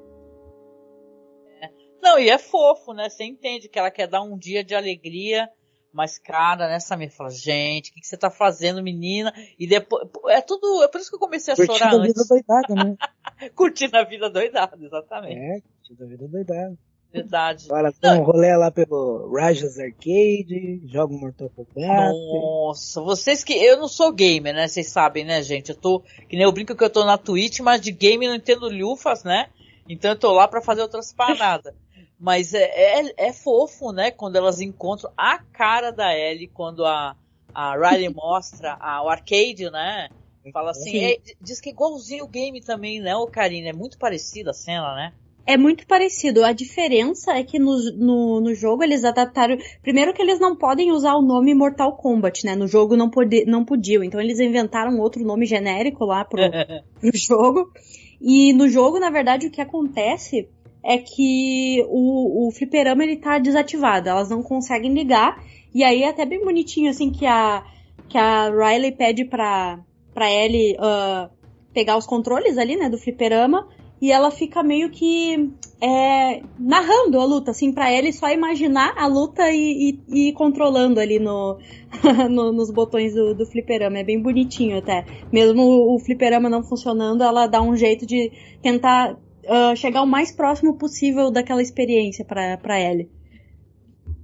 É. 1.60 1.68
Não, 2.00 2.16
e 2.16 2.30
é 2.30 2.38
fofo, 2.38 2.92
né? 2.92 3.08
Você 3.08 3.24
entende 3.24 3.68
que 3.68 3.76
ela 3.76 3.90
quer 3.90 4.06
dar 4.06 4.22
um 4.22 4.38
dia 4.38 4.62
de 4.62 4.76
alegria 4.76 5.50
mas, 5.92 6.18
cara, 6.18 6.68
né, 6.68 6.78
Samir? 6.80 7.10
Fala, 7.10 7.30
gente, 7.30 7.90
o 7.90 7.94
que, 7.94 8.00
que, 8.00 8.06
você 8.06 8.16
tá 8.16 8.30
fazendo, 8.30 8.82
menina? 8.82 9.32
E 9.58 9.66
depois. 9.66 10.06
É 10.28 10.40
tudo. 10.40 10.82
É 10.82 10.88
por 10.88 11.00
isso 11.00 11.10
que 11.10 11.16
eu 11.16 11.20
comecei 11.20 11.54
a 11.54 11.56
curtindo 11.56 11.78
chorar. 11.78 11.90
Curtindo 11.90 12.02
a 12.02 12.06
vida 12.06 12.24
doidada, 12.28 12.74
né? 12.74 12.96
curtindo 13.54 13.96
a 13.96 14.04
vida 14.04 14.30
doidada, 14.30 14.78
exatamente. 14.80 15.38
É, 15.38 15.60
curtindo 15.60 16.04
a 16.04 16.06
vida 16.06 16.28
doidada. 16.28 16.78
Verdade. 17.10 17.64
Agora 17.68 17.90
tem 17.90 18.12
um 18.12 18.22
rolê 18.22 18.54
lá 18.54 18.70
pelo 18.70 19.32
Rajas 19.34 19.78
Arcade, 19.78 20.82
joga 20.86 21.14
Mortal 21.14 21.50
Kombat. 21.50 22.12
Nossa, 22.12 23.00
vocês 23.00 23.42
que. 23.42 23.54
Eu 23.54 23.78
não 23.78 23.88
sou 23.88 24.12
gamer, 24.12 24.54
né? 24.54 24.68
Vocês 24.68 24.90
sabem, 24.90 25.24
né, 25.24 25.42
gente? 25.42 25.70
Eu 25.70 25.76
tô. 25.76 26.00
Que 26.28 26.36
nem 26.36 26.42
eu 26.42 26.52
brinco 26.52 26.76
que 26.76 26.84
eu 26.84 26.90
tô 26.90 27.04
na 27.04 27.16
Twitch, 27.16 27.60
mas 27.60 27.80
de 27.80 27.92
game 27.92 28.26
eu 28.26 28.30
não 28.30 28.36
entendo 28.36 28.68
lufas, 28.68 29.24
né? 29.24 29.48
Então 29.88 30.10
eu 30.10 30.18
tô 30.18 30.32
lá 30.32 30.46
para 30.46 30.60
fazer 30.60 30.82
outras 30.82 31.10
paradas. 31.10 31.74
Mas 32.18 32.52
é, 32.52 32.64
é, 32.64 33.28
é, 33.28 33.32
fofo, 33.32 33.92
né? 33.92 34.10
Quando 34.10 34.36
elas 34.36 34.60
encontram 34.60 35.10
a 35.16 35.38
cara 35.38 35.92
da 35.92 36.16
Ellie, 36.16 36.48
quando 36.48 36.84
a, 36.84 37.16
a 37.54 37.76
Riley 37.76 38.08
mostra 38.14 38.76
a, 38.80 39.02
o 39.04 39.08
arcade, 39.08 39.70
né? 39.70 40.08
Fala 40.52 40.70
assim, 40.70 41.04
é, 41.04 41.18
diz 41.40 41.60
que 41.60 41.68
é 41.68 41.72
igualzinho 41.72 42.24
o 42.24 42.28
game 42.28 42.60
também, 42.62 43.00
né, 43.00 43.14
o 43.14 43.26
Karine? 43.26 43.68
É 43.68 43.72
muito 43.72 43.98
parecida 43.98 44.50
a 44.50 44.54
cena, 44.54 44.94
né? 44.94 45.12
É 45.48 45.56
muito 45.56 45.86
parecido. 45.86 46.44
A 46.44 46.52
diferença 46.52 47.32
é 47.32 47.42
que 47.42 47.58
no, 47.58 47.74
no, 47.94 48.40
no, 48.40 48.54
jogo 48.54 48.82
eles 48.82 49.02
adaptaram. 49.02 49.56
Primeiro 49.82 50.12
que 50.12 50.20
eles 50.20 50.38
não 50.38 50.54
podem 50.54 50.92
usar 50.92 51.14
o 51.14 51.22
nome 51.22 51.54
Mortal 51.54 51.96
Kombat, 51.96 52.44
né? 52.44 52.54
No 52.54 52.66
jogo 52.66 52.94
não, 52.96 53.08
pode, 53.08 53.46
não 53.46 53.64
podiam. 53.64 54.04
Então 54.04 54.20
eles 54.20 54.40
inventaram 54.40 54.98
outro 54.98 55.24
nome 55.24 55.46
genérico 55.46 56.04
lá 56.04 56.22
pro, 56.22 56.42
pro 57.00 57.10
jogo. 57.14 57.72
E 58.20 58.52
no 58.52 58.68
jogo, 58.68 58.98
na 58.98 59.08
verdade, 59.08 59.46
o 59.46 59.50
que 59.50 59.62
acontece 59.62 60.50
é 60.88 60.96
que 60.96 61.84
o, 61.90 62.48
o 62.48 62.50
fliperama 62.50 63.04
ele 63.04 63.16
tá 63.16 63.38
desativado, 63.38 64.08
elas 64.08 64.30
não 64.30 64.42
conseguem 64.42 64.94
ligar 64.94 65.38
E 65.74 65.84
aí 65.84 66.02
é 66.02 66.08
até 66.08 66.24
bem 66.24 66.42
bonitinho, 66.42 66.88
assim, 66.88 67.10
que 67.10 67.26
a, 67.26 67.62
que 68.08 68.16
a 68.16 68.48
Riley 68.48 68.92
pede 68.92 69.26
pra, 69.26 69.78
pra 70.14 70.32
Ellie 70.32 70.74
uh, 70.76 71.28
pegar 71.74 71.98
os 71.98 72.06
controles 72.06 72.56
ali, 72.56 72.74
né, 72.74 72.88
do 72.88 72.96
fliperama, 72.96 73.68
e 74.00 74.10
ela 74.10 74.30
fica 74.30 74.62
meio 74.62 74.88
que 74.88 75.52
é, 75.78 76.40
narrando 76.58 77.20
a 77.20 77.24
luta, 77.26 77.50
assim, 77.50 77.70
pra 77.70 77.92
ele 77.92 78.10
só 78.10 78.30
imaginar 78.30 78.94
a 78.96 79.06
luta 79.06 79.52
e, 79.52 80.00
e, 80.08 80.28
e 80.28 80.32
controlando 80.32 81.00
ali 81.00 81.18
no, 81.18 81.58
no, 82.30 82.50
nos 82.50 82.70
botões 82.70 83.12
do, 83.12 83.34
do 83.34 83.44
fliperama. 83.44 83.98
É 83.98 84.04
bem 84.04 84.22
bonitinho 84.22 84.78
até. 84.78 85.04
Mesmo 85.30 85.62
o 85.62 85.98
fliperama 85.98 86.48
não 86.48 86.62
funcionando, 86.62 87.22
ela 87.22 87.46
dá 87.46 87.60
um 87.60 87.76
jeito 87.76 88.06
de 88.06 88.32
tentar 88.62 89.18
uh, 89.48 89.76
chegar 89.76 90.02
o 90.02 90.06
mais 90.06 90.30
próximo 90.30 90.76
possível 90.76 91.30
daquela 91.30 91.62
experiência 91.62 92.24
pra, 92.24 92.56
pra 92.58 92.80
ele. 92.80 93.10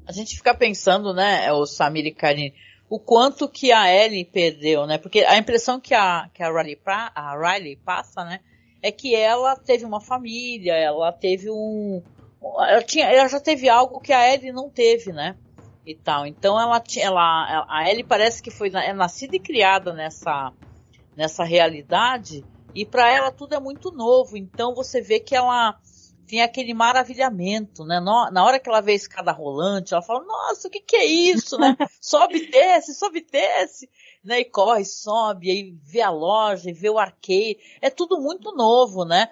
A 0.06 0.12
gente 0.12 0.36
fica 0.36 0.54
pensando, 0.54 1.14
né, 1.14 1.50
o 1.52 1.64
Samir 1.66 2.06
e 2.06 2.12
Karine, 2.12 2.54
o 2.88 2.98
quanto 2.98 3.48
que 3.48 3.72
a 3.72 3.90
Ellie 3.90 4.24
perdeu, 4.24 4.86
né? 4.86 4.98
Porque 4.98 5.20
a 5.20 5.38
impressão 5.38 5.80
que 5.80 5.94
a, 5.94 6.28
que 6.32 6.42
a, 6.42 6.52
Riley, 6.52 6.78
a 6.86 7.34
Riley 7.36 7.76
passa, 7.76 8.24
né? 8.24 8.40
é 8.84 8.92
que 8.92 9.14
ela 9.14 9.56
teve 9.56 9.86
uma 9.86 9.98
família, 9.98 10.74
ela 10.74 11.10
teve 11.10 11.50
um. 11.50 12.02
Ela, 12.42 12.82
tinha, 12.82 13.06
ela 13.06 13.26
já 13.28 13.40
teve 13.40 13.66
algo 13.66 13.98
que 13.98 14.12
a 14.12 14.30
Ellie 14.30 14.52
não 14.52 14.68
teve, 14.68 15.10
né? 15.10 15.36
E 15.86 15.94
tal. 15.94 16.26
Então 16.26 16.60
ela, 16.60 16.82
ela 16.98 17.66
a 17.66 17.90
Ellie 17.90 18.04
parece 18.04 18.42
que 18.42 18.50
foi 18.50 18.70
é 18.74 18.92
nascida 18.92 19.34
e 19.36 19.40
criada 19.40 19.94
nessa, 19.94 20.52
nessa 21.16 21.44
realidade 21.44 22.44
e 22.74 22.84
para 22.84 23.10
ela 23.10 23.30
tudo 23.30 23.54
é 23.54 23.60
muito 23.60 23.90
novo. 23.90 24.36
Então 24.36 24.74
você 24.74 25.00
vê 25.00 25.20
que 25.20 25.34
ela 25.34 25.78
tem 26.26 26.42
aquele 26.42 26.72
maravilhamento, 26.72 27.84
né? 27.84 28.00
Na 28.00 28.44
hora 28.44 28.58
que 28.58 28.68
ela 28.68 28.80
vê 28.80 28.92
a 28.92 28.96
escada 28.96 29.30
rolante, 29.30 29.92
ela 29.92 30.02
fala, 30.02 30.24
nossa, 30.24 30.68
o 30.68 30.70
que, 30.70 30.80
que 30.80 30.96
é 30.96 31.04
isso, 31.04 31.58
né? 31.58 31.76
Sobe, 32.00 32.46
desce, 32.46 32.94
sobe, 32.94 33.26
desce 33.30 33.88
né? 34.24 34.40
E 34.40 34.44
corre, 34.44 34.84
sobe, 34.84 35.50
aí 35.50 35.74
vê 35.84 36.00
a 36.00 36.10
loja, 36.10 36.70
e 36.70 36.72
vê 36.72 36.88
o 36.88 36.98
arcade. 36.98 37.58
É 37.80 37.90
tudo 37.90 38.20
muito 38.20 38.52
novo, 38.52 39.04
né? 39.04 39.28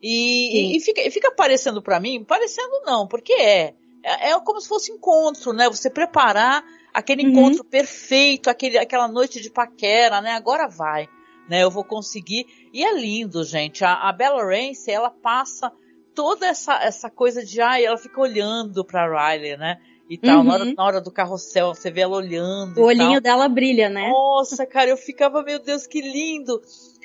E, 0.00 0.74
e, 0.74 0.76
e 0.76 0.80
fica, 0.80 1.10
fica 1.10 1.32
parecendo 1.32 1.82
para 1.82 1.98
mim, 1.98 2.22
parecendo 2.22 2.80
não, 2.84 3.08
porque 3.08 3.32
é. 3.32 3.74
é. 4.04 4.30
É 4.30 4.40
como 4.40 4.60
se 4.60 4.68
fosse 4.68 4.92
encontro, 4.92 5.52
né? 5.52 5.68
Você 5.68 5.90
preparar 5.90 6.64
aquele 6.94 7.24
uhum. 7.24 7.30
encontro 7.30 7.64
perfeito, 7.64 8.48
aquele, 8.48 8.78
aquela 8.78 9.08
noite 9.08 9.40
de 9.40 9.50
paquera, 9.50 10.20
né? 10.20 10.32
Agora 10.32 10.68
vai, 10.68 11.08
né? 11.48 11.62
Eu 11.62 11.70
vou 11.70 11.84
conseguir. 11.84 12.46
E 12.72 12.84
é 12.84 12.94
lindo, 12.94 13.44
gente. 13.44 13.84
A, 13.84 14.08
a 14.08 14.12
Bella 14.12 14.42
Ramsey, 14.42 14.92
ela 14.92 15.10
passa 15.10 15.72
toda 16.14 16.46
essa, 16.46 16.82
essa 16.82 17.10
coisa 17.10 17.44
de, 17.44 17.60
ai, 17.60 17.84
ela 17.84 17.98
fica 17.98 18.20
olhando 18.20 18.84
pra 18.84 19.06
Riley, 19.06 19.56
né? 19.56 19.78
e 20.08 20.16
tal. 20.16 20.38
Uhum. 20.38 20.44
Na, 20.44 20.54
hora, 20.54 20.64
na, 20.64 20.84
hora, 20.84 21.00
do 21.00 21.10
carrossel, 21.10 21.74
você 21.74 21.90
vê 21.90 22.02
ela 22.02 22.16
olhando. 22.16 22.78
O 22.78 22.84
olhinho 22.84 23.14
tal. 23.14 23.20
dela 23.20 23.48
brilha, 23.48 23.88
né? 23.88 24.08
Nossa, 24.10 24.64
cara, 24.66 24.90
eu 24.90 24.96
ficava, 24.96 25.42
meu 25.42 25.58
Deus, 25.58 25.86
que 25.86 26.00
lindo! 26.00 26.60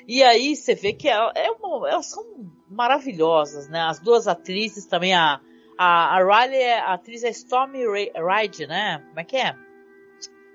E 0.06 0.22
aí 0.22 0.56
você 0.56 0.74
vê 0.74 0.92
que 0.92 1.08
ela, 1.08 1.32
é 1.34 1.50
uma, 1.50 1.88
elas 1.88 2.06
são 2.06 2.24
maravilhosas, 2.68 3.68
né? 3.68 3.80
As 3.80 4.00
duas 4.00 4.26
atrizes 4.26 4.86
também, 4.86 5.14
a, 5.14 5.40
a, 5.78 6.16
a 6.16 6.18
Riley, 6.18 6.60
é, 6.60 6.80
a 6.80 6.94
atriz 6.94 7.22
é 7.22 7.30
Stormy 7.30 7.84
Ride, 7.84 8.66
né? 8.66 9.02
Como 9.08 9.20
é 9.20 9.24
que 9.24 9.36
é? 9.36 9.54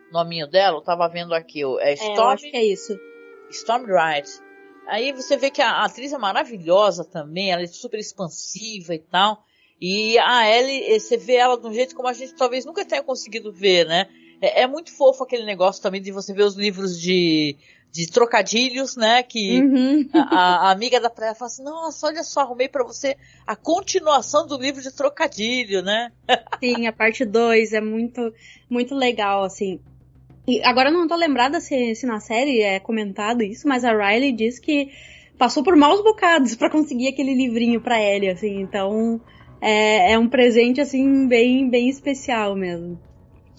O 0.10 0.14
nominho 0.14 0.48
dela, 0.48 0.78
eu 0.78 0.82
tava 0.82 1.08
vendo 1.08 1.34
aqui. 1.34 1.62
É 1.80 1.94
Stormy. 1.94 2.14
É, 2.14 2.18
eu 2.18 2.28
acho 2.28 2.52
que 2.52 2.58
é 2.58 2.66
isso. 2.66 2.98
Stormy 3.50 3.88
Ride. 3.88 4.30
Aí 4.88 5.12
você 5.12 5.36
vê 5.36 5.50
que 5.50 5.62
a, 5.62 5.70
a 5.70 5.86
atriz 5.86 6.14
é 6.14 6.18
maravilhosa 6.18 7.04
também, 7.04 7.52
ela 7.52 7.64
é 7.64 7.68
super 7.68 8.00
expansiva 8.00 8.96
e 8.96 9.00
tal. 9.00 9.44
E 9.80 10.18
a 10.18 10.50
Ellie, 10.50 10.96
eh, 10.96 11.00
você 11.00 11.18
vê 11.18 11.36
ela 11.36 11.60
de 11.60 11.68
um 11.68 11.74
jeito 11.74 11.96
como 11.96 12.08
a 12.08 12.14
gente 12.14 12.34
talvez 12.36 12.66
nunca 12.66 12.86
tenha 12.86 13.04
conseguido 13.04 13.52
ver, 13.52 13.86
né? 13.86 14.08
É, 14.42 14.62
é 14.62 14.68
muito 14.68 14.92
fofo 14.92 15.24
aquele 15.24 15.46
negócio 15.46 15.82
também 15.82 16.02
de 16.02 16.12
você 16.12 16.34
ver 16.34 16.44
os 16.44 16.56
livros 16.56 17.00
de, 17.00 17.56
de 17.92 18.08
trocadilhos, 18.08 18.96
né? 18.96 19.22
Que 19.22 19.62
uhum. 19.62 20.10
a, 20.14 20.68
a, 20.68 20.72
amiga 20.72 21.00
da 21.00 21.10
praia 21.10 21.36
fala 21.36 21.48
assim, 21.52 21.64
nossa, 21.64 22.08
olha 22.08 22.24
só, 22.24 22.42
arrumei 22.42 22.68
para 22.68 22.84
você 22.84 23.16
a 23.46 23.56
continuação 23.56 24.48
do 24.48 24.58
livro 24.58 24.82
de 24.82 24.92
trocadilho, 24.92 25.82
né? 25.84 26.12
Sim, 26.60 26.88
a 26.88 26.94
parte 26.94 27.24
2 27.24 27.74
é 27.74 27.82
muito, 27.82 28.34
muito 28.70 28.96
legal, 28.96 29.44
assim. 29.44 29.80
E 30.48 30.64
agora 30.64 30.90
eu 30.90 30.94
não 30.94 31.08
tô 31.08 31.16
lembrada 31.16 31.60
se, 31.60 31.94
se 31.94 32.06
na 32.06 32.22
série 32.22 32.62
é 32.62 32.80
comentado 32.80 33.44
isso, 33.44 33.68
mas 33.68 33.84
a 33.84 33.92
Riley 33.92 34.32
diz 34.32 34.60
que 34.60 34.90
passou 35.38 35.62
por 35.62 35.76
maus 35.76 36.02
bocados 36.02 36.56
para 36.56 36.70
conseguir 36.70 37.10
aquele 37.10 37.34
livrinho 37.34 37.82
para 37.82 38.02
Ellie, 38.02 38.30
assim, 38.30 38.62
então 38.62 39.20
é, 39.60 40.14
é 40.14 40.18
um 40.18 40.30
presente, 40.30 40.80
assim, 40.80 41.28
bem, 41.28 41.70
bem 41.70 41.90
especial 41.90 42.56
mesmo. 42.56 42.98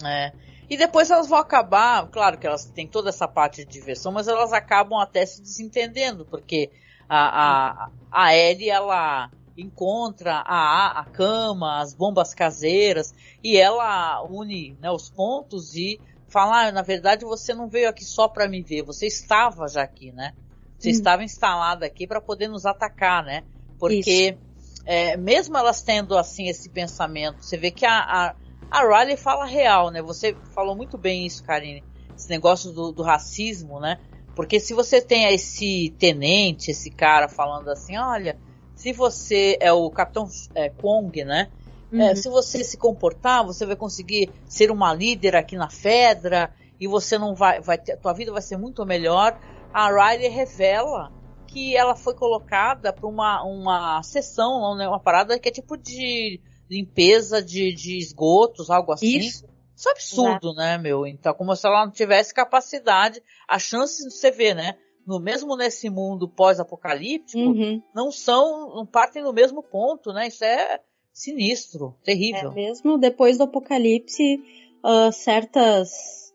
É. 0.03 0.31
E 0.67 0.75
depois 0.77 1.11
elas 1.11 1.27
vão 1.27 1.37
acabar, 1.37 2.07
claro 2.07 2.39
que 2.39 2.47
elas 2.47 2.65
têm 2.65 2.87
toda 2.87 3.09
essa 3.09 3.27
parte 3.27 3.63
de 3.65 3.71
diversão, 3.71 4.11
mas 4.11 4.27
elas 4.27 4.51
acabam 4.51 4.99
até 4.99 5.25
se 5.25 5.41
desentendendo, 5.41 6.25
porque 6.25 6.71
a, 7.07 7.85
a, 7.85 7.89
a 8.11 8.35
Ellie, 8.35 8.69
ela 8.69 9.29
encontra 9.57 10.43
a, 10.45 10.99
a 10.99 11.05
cama, 11.05 11.81
as 11.81 11.93
bombas 11.93 12.33
caseiras, 12.33 13.13
e 13.43 13.57
ela 13.57 14.23
une 14.23 14.75
né, 14.79 14.89
os 14.89 15.09
pontos 15.09 15.75
e 15.75 15.99
fala, 16.29 16.67
ah, 16.67 16.71
na 16.71 16.81
verdade 16.81 17.25
você 17.25 17.53
não 17.53 17.67
veio 17.67 17.89
aqui 17.89 18.05
só 18.05 18.27
para 18.27 18.47
me 18.47 18.61
ver, 18.61 18.83
você 18.83 19.07
estava 19.07 19.67
já 19.67 19.83
aqui, 19.83 20.11
né? 20.11 20.33
Você 20.77 20.89
hum. 20.89 20.91
estava 20.91 21.23
instalada 21.23 21.85
aqui 21.85 22.07
para 22.07 22.21
poder 22.21 22.47
nos 22.47 22.65
atacar, 22.65 23.23
né? 23.23 23.43
Porque 23.77 24.37
é, 24.85 25.17
mesmo 25.17 25.57
elas 25.57 25.81
tendo 25.81 26.17
assim 26.17 26.47
esse 26.47 26.69
pensamento, 26.69 27.43
você 27.43 27.57
vê 27.57 27.71
que 27.71 27.85
a, 27.85 27.99
a, 27.99 28.35
a 28.71 28.81
Riley 28.81 29.17
fala 29.17 29.45
real, 29.45 29.91
né? 29.91 30.01
Você 30.01 30.37
falou 30.53 30.75
muito 30.75 30.97
bem 30.97 31.25
isso, 31.25 31.43
Karine, 31.43 31.83
esse 32.15 32.29
negócio 32.29 32.71
do, 32.71 32.91
do 32.91 33.03
racismo, 33.03 33.79
né? 33.79 33.99
Porque 34.35 34.59
se 34.59 34.73
você 34.73 35.01
tem 35.01 35.25
esse 35.33 35.93
tenente, 35.99 36.71
esse 36.71 36.89
cara 36.89 37.27
falando 37.27 37.69
assim, 37.69 37.97
olha, 37.97 38.39
se 38.73 38.93
você 38.93 39.57
é 39.59 39.73
o 39.73 39.89
Capitão 39.91 40.27
é, 40.55 40.69
Kong, 40.69 41.25
né? 41.25 41.51
É, 41.91 41.95
uhum. 41.95 42.01
É, 42.01 42.15
se 42.15 42.29
você 42.29 42.63
se 42.63 42.77
comportar, 42.77 43.45
você 43.45 43.65
vai 43.65 43.75
conseguir 43.75 44.31
ser 44.45 44.71
uma 44.71 44.93
líder 44.93 45.35
aqui 45.35 45.55
na 45.55 45.69
Fedra 45.69 46.53
e 46.79 46.87
você 46.87 47.17
não 47.17 47.35
vai, 47.35 47.59
vai 47.59 47.77
ter, 47.77 47.97
tua 47.97 48.13
vida 48.13 48.31
vai 48.31 48.41
ser 48.41 48.57
muito 48.57 48.85
melhor. 48.85 49.39
A 49.73 49.89
Riley 49.89 50.29
revela 50.29 51.11
que 51.47 51.75
ela 51.75 51.95
foi 51.95 52.13
colocada 52.13 52.93
para 52.93 53.07
uma, 53.07 53.43
uma 53.43 54.03
sessão, 54.03 54.75
né, 54.75 54.87
uma 54.87 54.99
parada 54.99 55.39
que 55.39 55.49
é 55.49 55.51
tipo 55.51 55.75
de 55.75 56.39
limpeza 56.69 57.41
de, 57.41 57.73
de 57.73 57.97
esgotos, 57.97 58.69
algo 58.69 58.91
assim. 58.91 59.17
Isso. 59.17 59.49
Isso 59.75 59.87
é 59.87 59.91
absurdo, 59.93 60.53
né, 60.53 60.77
meu? 60.77 61.07
Então, 61.07 61.33
como 61.33 61.55
se 61.55 61.65
ela 61.65 61.85
não 61.85 61.91
tivesse 61.91 62.33
capacidade, 62.33 63.23
as 63.47 63.63
chances 63.63 64.05
de 64.05 64.11
você 64.11 64.29
ver, 64.29 64.53
né? 64.53 64.75
No 65.07 65.21
mesmo 65.21 65.55
nesse 65.55 65.89
mundo 65.89 66.27
pós-apocalíptico, 66.27 67.39
uhum. 67.39 67.81
não 67.95 68.11
são, 68.11 68.75
não 68.75 68.85
partem 68.85 69.23
do 69.23 69.31
mesmo 69.31 69.63
ponto, 69.63 70.11
né? 70.11 70.27
Isso 70.27 70.43
é 70.43 70.81
sinistro, 71.21 71.95
terrível. 72.03 72.51
É, 72.51 72.55
mesmo 72.55 72.97
depois 72.97 73.37
do 73.37 73.43
apocalipse, 73.43 74.41
uh, 74.83 75.11
certas 75.11 76.29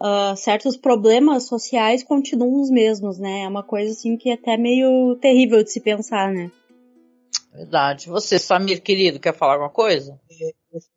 uh, 0.00 0.36
certos 0.36 0.76
problemas 0.76 1.46
sociais 1.46 2.02
continuam 2.02 2.60
os 2.60 2.70
mesmos, 2.70 3.18
né? 3.18 3.42
É 3.42 3.48
uma 3.48 3.62
coisa 3.62 3.92
assim 3.92 4.16
que 4.16 4.30
é 4.30 4.34
até 4.34 4.56
meio 4.56 5.16
terrível 5.16 5.62
de 5.62 5.70
se 5.70 5.80
pensar, 5.80 6.32
né? 6.32 6.50
Verdade. 7.52 8.08
Você, 8.08 8.38
Samir, 8.38 8.82
querido, 8.82 9.20
quer 9.20 9.34
falar 9.34 9.54
alguma 9.54 9.70
coisa? 9.70 10.20
Isso 10.28 10.90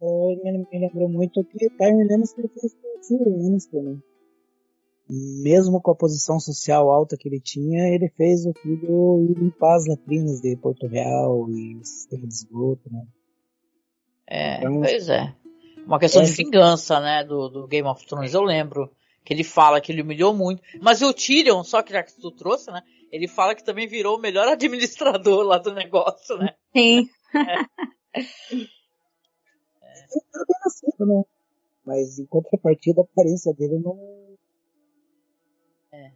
me 0.43 0.79
lembrou 0.79 1.07
muito 1.07 1.43
que 1.43 1.69
Tyrion 1.69 2.07
Lannister 2.09 2.49
fez 2.49 2.73
com 3.07 3.15
o 3.15 3.37
Lannister, 3.43 3.83
né? 3.83 3.97
Mesmo 5.09 5.79
com 5.79 5.91
a 5.91 5.95
posição 5.95 6.39
social 6.39 6.91
alta 6.91 7.15
que 7.15 7.29
ele 7.29 7.39
tinha, 7.39 7.87
ele 7.93 8.09
fez 8.09 8.45
o 8.45 8.53
filho 8.53 9.23
ir 9.29 9.39
limpar 9.39 9.75
as 9.75 9.85
latrinas 9.87 10.41
de 10.41 10.57
Porto 10.57 10.87
Real 10.87 11.49
e 11.49 11.77
o 11.77 11.85
sistema 11.85 12.27
de 12.27 12.33
esgoto, 12.33 12.91
né? 12.91 13.05
É, 14.27 14.57
então, 14.57 14.81
pois 14.81 15.09
é. 15.09 15.33
Uma 15.85 15.99
questão 15.99 16.21
é. 16.21 16.25
de 16.25 16.33
vingança, 16.33 16.99
né, 16.99 17.23
do, 17.23 17.47
do, 17.47 17.67
Game 17.67 17.87
of 17.87 18.05
Thrones, 18.05 18.33
eu 18.33 18.41
lembro. 18.41 18.91
Que 19.23 19.33
ele 19.33 19.43
fala 19.43 19.81
que 19.81 19.91
ele 19.91 20.01
humilhou 20.01 20.33
muito. 20.33 20.61
Mas 20.81 21.01
o 21.01 21.13
Tyrion, 21.13 21.63
só 21.63 21.81
que 21.81 21.91
já 21.91 22.01
que 22.01 22.13
tu 22.13 22.31
trouxe, 22.31 22.71
né, 22.71 22.81
ele 23.11 23.27
fala 23.27 23.55
que 23.55 23.63
também 23.63 23.87
virou 23.87 24.17
o 24.17 24.21
melhor 24.21 24.47
administrador 24.49 25.43
lá 25.43 25.57
do 25.57 25.73
negócio, 25.73 26.37
né? 26.37 26.55
Sim. 26.75 27.09
É. 27.35 28.19
é. 28.19 28.25
né? 31.05 31.23
Mas 31.85 32.19
em 32.19 32.25
contrapartida, 32.25 33.01
a 33.01 33.03
aparência 33.03 33.53
dele 33.53 33.79
não. 33.79 33.97
É. 35.91 36.11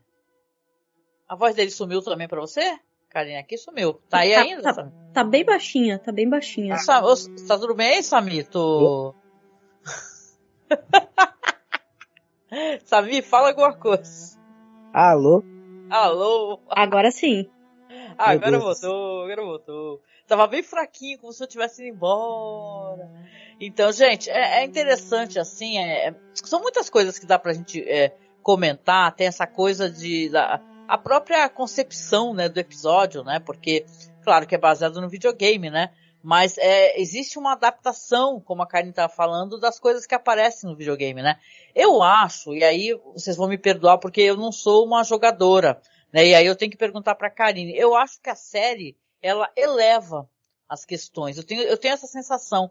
A 1.27 1.35
voz 1.35 1.55
dele 1.55 1.71
sumiu 1.71 2.01
também 2.01 2.27
pra 2.27 2.41
você? 2.41 2.77
Karine, 3.11 3.37
aqui 3.37 3.57
sumiu. 3.57 3.95
Tá 4.09 4.19
aí 4.19 4.33
tá, 4.33 4.41
ainda? 4.41 4.73
Tá, 4.73 4.91
tá, 5.13 5.23
bem 5.23 5.43
baixinha, 5.43 5.99
tá 5.99 6.13
bem 6.13 6.29
baixinha. 6.29 6.77
Tá, 6.77 7.01
tá 7.45 7.59
tudo 7.59 7.75
bem 7.75 7.95
aí, 7.95 8.03
Samir? 8.03 8.47
Tu... 8.47 9.13
Samir, 12.85 13.21
fala 13.21 13.49
alguma 13.49 13.73
coisa. 13.73 14.39
Alô? 14.93 15.43
Alô? 15.89 16.57
Agora 16.69 17.11
sim. 17.11 17.49
agora 18.17 18.57
voltou, 18.57 19.25
agora 19.25 19.43
voltou. 19.43 20.01
Tava 20.25 20.47
bem 20.47 20.63
fraquinho, 20.63 21.19
como 21.19 21.33
se 21.33 21.43
eu 21.43 21.47
tivesse 21.47 21.85
ido 21.85 21.93
embora. 21.93 23.11
Então, 23.59 23.91
gente, 23.91 24.29
é, 24.29 24.61
é 24.61 24.63
interessante 24.63 25.37
assim. 25.37 25.77
É, 25.77 26.07
é, 26.07 26.15
são 26.33 26.61
muitas 26.61 26.89
coisas 26.89 27.19
que 27.19 27.25
dá 27.25 27.37
pra 27.37 27.51
gente 27.51 27.81
é, 27.81 28.15
comentar. 28.41 29.13
Tem 29.13 29.27
essa 29.27 29.45
coisa 29.45 29.89
de 29.89 30.29
da, 30.29 30.61
a 30.91 30.97
própria 30.97 31.47
concepção 31.47 32.33
né, 32.33 32.49
do 32.49 32.59
episódio, 32.59 33.23
né? 33.23 33.39
Porque, 33.39 33.85
claro 34.25 34.45
que 34.45 34.53
é 34.53 34.57
baseado 34.57 34.99
no 34.99 35.07
videogame, 35.07 35.69
né? 35.69 35.89
Mas 36.21 36.57
é, 36.57 36.99
existe 36.99 37.39
uma 37.39 37.53
adaptação, 37.53 38.41
como 38.41 38.61
a 38.61 38.67
Karine 38.67 38.89
estava 38.89 39.07
falando, 39.07 39.57
das 39.57 39.79
coisas 39.79 40.05
que 40.05 40.13
aparecem 40.13 40.69
no 40.69 40.75
videogame, 40.75 41.21
né? 41.21 41.39
Eu 41.73 42.03
acho, 42.03 42.53
e 42.53 42.61
aí 42.61 42.93
vocês 43.13 43.37
vão 43.37 43.47
me 43.47 43.57
perdoar 43.57 43.99
porque 43.99 44.19
eu 44.19 44.35
não 44.35 44.51
sou 44.51 44.85
uma 44.85 45.01
jogadora, 45.05 45.81
né? 46.11 46.27
E 46.27 46.35
aí 46.35 46.45
eu 46.45 46.57
tenho 46.57 46.69
que 46.69 46.77
perguntar 46.77 47.15
para 47.15 47.29
a 47.29 47.31
Karine. 47.31 47.73
Eu 47.73 47.95
acho 47.95 48.19
que 48.21 48.29
a 48.29 48.35
série, 48.35 48.97
ela 49.21 49.49
eleva 49.55 50.29
as 50.67 50.83
questões. 50.83 51.37
Eu 51.37 51.45
tenho, 51.45 51.61
eu 51.61 51.77
tenho 51.77 51.93
essa 51.93 52.05
sensação 52.05 52.69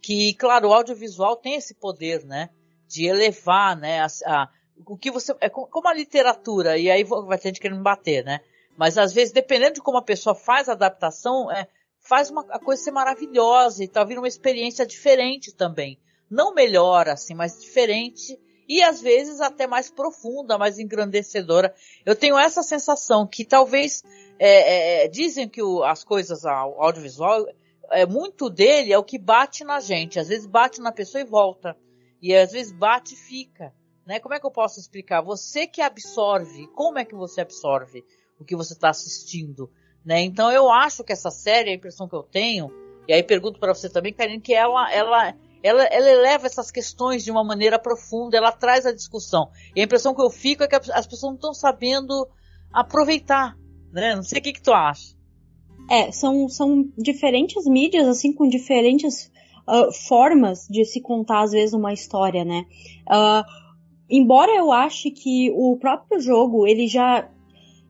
que, 0.00 0.32
claro, 0.32 0.70
o 0.70 0.72
audiovisual 0.72 1.36
tem 1.36 1.56
esse 1.56 1.74
poder, 1.74 2.24
né? 2.24 2.48
De 2.88 3.04
elevar, 3.04 3.76
né? 3.76 4.00
A, 4.00 4.06
a, 4.24 4.48
o 4.86 4.96
que 4.96 5.10
você, 5.10 5.34
é 5.40 5.48
como 5.48 5.88
a 5.88 5.94
literatura, 5.94 6.78
e 6.78 6.90
aí 6.90 7.04
vai 7.04 7.38
ter 7.38 7.48
gente 7.48 7.60
querendo 7.60 7.78
me 7.78 7.84
bater, 7.84 8.24
né? 8.24 8.40
Mas 8.76 8.96
às 8.96 9.12
vezes, 9.12 9.32
dependendo 9.32 9.74
de 9.74 9.80
como 9.80 9.98
a 9.98 10.02
pessoa 10.02 10.34
faz 10.34 10.68
a 10.68 10.72
adaptação, 10.72 11.50
é, 11.50 11.68
faz 12.00 12.30
uma, 12.30 12.44
a 12.50 12.58
coisa 12.58 12.82
ser 12.82 12.90
maravilhosa 12.90 13.84
e 13.84 13.90
vindo 14.06 14.18
uma 14.18 14.28
experiência 14.28 14.86
diferente 14.86 15.54
também. 15.54 15.98
Não 16.30 16.54
melhor, 16.54 17.08
assim, 17.08 17.34
mas 17.34 17.60
diferente 17.60 18.38
e 18.68 18.84
às 18.84 19.00
vezes 19.00 19.40
até 19.40 19.66
mais 19.66 19.90
profunda, 19.90 20.56
mais 20.56 20.78
engrandecedora. 20.78 21.74
Eu 22.06 22.14
tenho 22.14 22.38
essa 22.38 22.62
sensação 22.62 23.26
que 23.26 23.44
talvez 23.44 24.04
é, 24.38 25.04
é, 25.04 25.08
dizem 25.08 25.48
que 25.48 25.60
o, 25.60 25.82
as 25.82 26.04
coisas 26.04 26.44
ao 26.46 26.80
audiovisual 26.80 27.46
é 27.90 28.06
muito 28.06 28.48
dele 28.48 28.92
é 28.92 28.98
o 28.98 29.02
que 29.02 29.18
bate 29.18 29.64
na 29.64 29.80
gente. 29.80 30.20
Às 30.20 30.28
vezes 30.28 30.46
bate 30.46 30.80
na 30.80 30.92
pessoa 30.92 31.20
e 31.20 31.24
volta 31.24 31.76
e 32.22 32.32
às 32.32 32.52
vezes 32.52 32.70
bate 32.70 33.14
e 33.14 33.16
fica. 33.16 33.74
Né? 34.06 34.18
Como 34.18 34.34
é 34.34 34.40
que 34.40 34.46
eu 34.46 34.50
posso 34.50 34.80
explicar? 34.80 35.20
Você 35.22 35.66
que 35.66 35.80
absorve, 35.80 36.66
como 36.74 36.98
é 36.98 37.04
que 37.04 37.14
você 37.14 37.40
absorve 37.40 38.04
o 38.38 38.44
que 38.44 38.56
você 38.56 38.72
está 38.72 38.90
assistindo? 38.90 39.70
Né? 40.04 40.22
Então 40.22 40.50
eu 40.50 40.70
acho 40.70 41.04
que 41.04 41.12
essa 41.12 41.30
série, 41.30 41.70
a 41.70 41.74
impressão 41.74 42.08
que 42.08 42.16
eu 42.16 42.22
tenho, 42.22 42.70
e 43.06 43.12
aí 43.12 43.22
pergunto 43.22 43.58
para 43.58 43.74
você 43.74 43.88
também, 43.88 44.12
Karine, 44.12 44.40
que 44.40 44.54
ela, 44.54 44.92
ela, 44.92 45.34
ela, 45.62 45.84
ela 45.84 46.10
eleva 46.10 46.46
essas 46.46 46.70
questões 46.70 47.24
de 47.24 47.30
uma 47.30 47.44
maneira 47.44 47.78
profunda, 47.78 48.36
ela 48.36 48.52
traz 48.52 48.86
a 48.86 48.92
discussão. 48.92 49.50
E 49.74 49.80
a 49.80 49.84
impressão 49.84 50.14
que 50.14 50.22
eu 50.22 50.30
fico 50.30 50.62
é 50.62 50.68
que 50.68 50.76
as 50.76 51.06
pessoas 51.06 51.32
não 51.32 51.34
estão 51.34 51.54
sabendo 51.54 52.28
aproveitar, 52.72 53.56
né? 53.92 54.14
Não 54.14 54.22
sei 54.22 54.38
o 54.38 54.42
que, 54.42 54.52
que 54.52 54.62
tu 54.62 54.72
acha. 54.72 55.14
É, 55.90 56.12
são, 56.12 56.48
são 56.48 56.88
diferentes 56.96 57.66
mídias, 57.66 58.06
assim, 58.06 58.32
com 58.32 58.48
diferentes 58.48 59.30
uh, 59.68 59.92
formas 59.92 60.66
de 60.68 60.84
se 60.84 61.00
contar, 61.00 61.42
às 61.42 61.50
vezes, 61.50 61.74
uma 61.74 61.92
história, 61.92 62.44
né? 62.44 62.64
Uh, 63.08 63.59
embora 64.10 64.50
eu 64.52 64.72
ache 64.72 65.10
que 65.10 65.50
o 65.54 65.76
próprio 65.76 66.20
jogo, 66.20 66.66
ele 66.66 66.86
já 66.86 67.28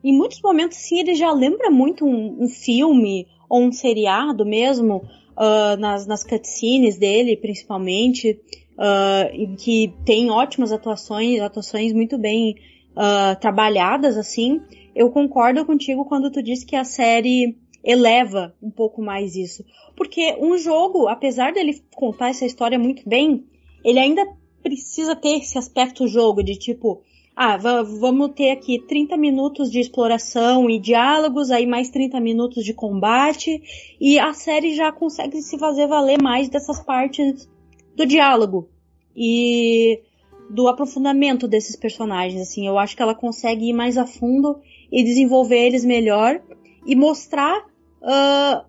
em 0.03 0.13
muitos 0.13 0.41
momentos, 0.41 0.77
sim, 0.77 0.99
ele 0.99 1.13
já 1.13 1.31
lembra 1.31 1.69
muito 1.69 2.05
um, 2.05 2.43
um 2.43 2.47
filme 2.47 3.27
ou 3.47 3.61
um 3.61 3.71
seriado 3.71 4.45
mesmo, 4.45 5.03
uh, 5.37 5.79
nas, 5.79 6.07
nas 6.07 6.23
cutscenes 6.23 6.97
dele, 6.97 7.37
principalmente, 7.37 8.39
uh, 8.77 9.33
em 9.33 9.55
que 9.55 9.93
tem 10.05 10.31
ótimas 10.31 10.71
atuações, 10.71 11.39
atuações 11.39 11.93
muito 11.93 12.17
bem 12.17 12.55
uh, 12.91 13.39
trabalhadas, 13.39 14.17
assim. 14.17 14.61
Eu 14.95 15.11
concordo 15.11 15.65
contigo 15.65 16.05
quando 16.05 16.31
tu 16.31 16.41
diz 16.41 16.63
que 16.63 16.75
a 16.75 16.83
série 16.83 17.57
eleva 17.83 18.55
um 18.61 18.71
pouco 18.71 19.01
mais 19.01 19.35
isso. 19.35 19.63
Porque 19.95 20.35
um 20.39 20.57
jogo, 20.57 21.07
apesar 21.07 21.53
dele 21.53 21.81
contar 21.93 22.29
essa 22.29 22.45
história 22.45 22.79
muito 22.79 23.07
bem, 23.07 23.45
ele 23.83 23.99
ainda 23.99 24.25
precisa 24.61 25.15
ter 25.15 25.39
esse 25.39 25.57
aspecto 25.57 26.07
jogo 26.07 26.43
de 26.43 26.55
tipo, 26.55 27.01
ah, 27.35 27.57
vamos 27.57 28.31
ter 28.35 28.51
aqui 28.51 28.79
30 28.79 29.17
minutos 29.17 29.71
de 29.71 29.79
exploração 29.79 30.69
e 30.69 30.79
diálogos, 30.79 31.49
aí 31.49 31.65
mais 31.65 31.89
30 31.89 32.19
minutos 32.19 32.63
de 32.63 32.73
combate, 32.73 33.61
e 33.99 34.19
a 34.19 34.33
série 34.33 34.75
já 34.75 34.91
consegue 34.91 35.41
se 35.41 35.57
fazer 35.57 35.87
valer 35.87 36.21
mais 36.21 36.49
dessas 36.49 36.83
partes 36.83 37.49
do 37.95 38.05
diálogo 38.05 38.69
e 39.15 40.01
do 40.49 40.67
aprofundamento 40.67 41.47
desses 41.47 41.75
personagens, 41.75 42.41
assim, 42.41 42.67
eu 42.67 42.77
acho 42.77 42.95
que 42.95 43.01
ela 43.01 43.15
consegue 43.15 43.69
ir 43.69 43.73
mais 43.73 43.97
a 43.97 44.05
fundo 44.05 44.59
e 44.91 45.03
desenvolver 45.03 45.57
eles 45.57 45.85
melhor 45.85 46.41
e 46.85 46.95
mostrar 46.95 47.65
uh, 48.01 48.65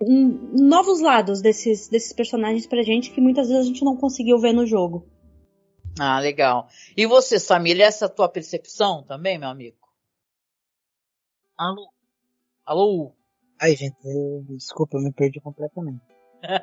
um, 0.00 0.52
novos 0.58 1.00
lados 1.00 1.42
desses, 1.42 1.88
desses 1.88 2.12
personagens 2.12 2.66
pra 2.66 2.82
gente 2.82 3.10
que 3.10 3.20
muitas 3.20 3.48
vezes 3.48 3.64
a 3.64 3.66
gente 3.66 3.84
não 3.84 3.96
conseguiu 3.96 4.38
ver 4.38 4.54
no 4.54 4.64
jogo. 4.64 5.04
Ah, 6.02 6.18
legal. 6.18 6.66
E 6.96 7.04
você, 7.04 7.38
Samir, 7.38 7.78
essa 7.78 8.06
é 8.06 8.08
a 8.08 8.08
tua 8.08 8.26
percepção 8.26 9.02
também, 9.02 9.36
meu 9.36 9.50
amigo? 9.50 9.76
Alô? 11.58 11.90
Alô? 12.64 13.12
Ai, 13.60 13.76
gente, 13.76 13.98
eu, 14.02 14.42
desculpa, 14.48 14.96
eu 14.96 15.02
me 15.02 15.12
perdi 15.12 15.38
completamente. 15.42 16.00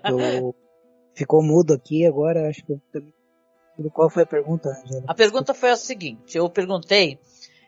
Eu, 0.10 0.56
ficou 1.14 1.44
mudo 1.44 1.76
aqui 1.76 2.04
agora, 2.04 2.50
acho 2.50 2.66
que 2.66 2.72
eu, 2.72 3.92
qual 3.92 4.10
foi 4.10 4.24
a 4.24 4.26
pergunta, 4.26 4.70
Angela? 4.70 5.04
A 5.08 5.14
pergunta 5.14 5.54
foi 5.54 5.70
a 5.70 5.76
seguinte, 5.76 6.36
eu 6.36 6.50
perguntei, 6.50 7.20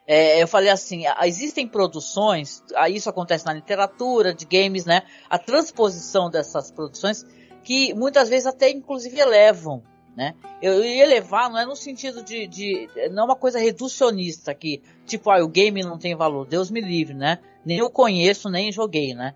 é, 0.07 0.41
eu 0.41 0.47
falei 0.47 0.71
assim, 0.71 1.03
existem 1.23 1.67
produções, 1.67 2.63
isso 2.89 3.07
acontece 3.11 3.45
na 3.45 3.53
literatura, 3.53 4.33
de 4.33 4.45
games, 4.45 4.85
né? 4.85 5.03
A 5.29 5.37
transposição 5.37 6.31
dessas 6.31 6.71
produções 6.71 7.23
que 7.63 7.93
muitas 7.93 8.27
vezes 8.27 8.47
até 8.47 8.71
inclusive 8.71 9.19
elevam 9.19 9.83
né? 10.15 10.35
Eu 10.61 10.83
ia 10.83 11.07
levar, 11.07 11.49
não 11.49 11.59
é 11.59 11.65
no 11.65 11.75
sentido 11.75 12.23
de, 12.23 12.47
de 12.47 12.89
não 13.11 13.23
é 13.23 13.25
uma 13.27 13.35
coisa 13.35 13.59
reducionista 13.59 14.53
que, 14.53 14.81
tipo, 15.05 15.29
ah, 15.29 15.43
o 15.43 15.47
game 15.47 15.81
não 15.81 15.97
tem 15.97 16.15
valor, 16.15 16.45
Deus 16.45 16.69
me 16.69 16.81
livre, 16.81 17.13
né? 17.13 17.39
Nem 17.65 17.77
eu 17.77 17.89
conheço, 17.89 18.49
nem 18.49 18.71
joguei, 18.71 19.13
né? 19.13 19.33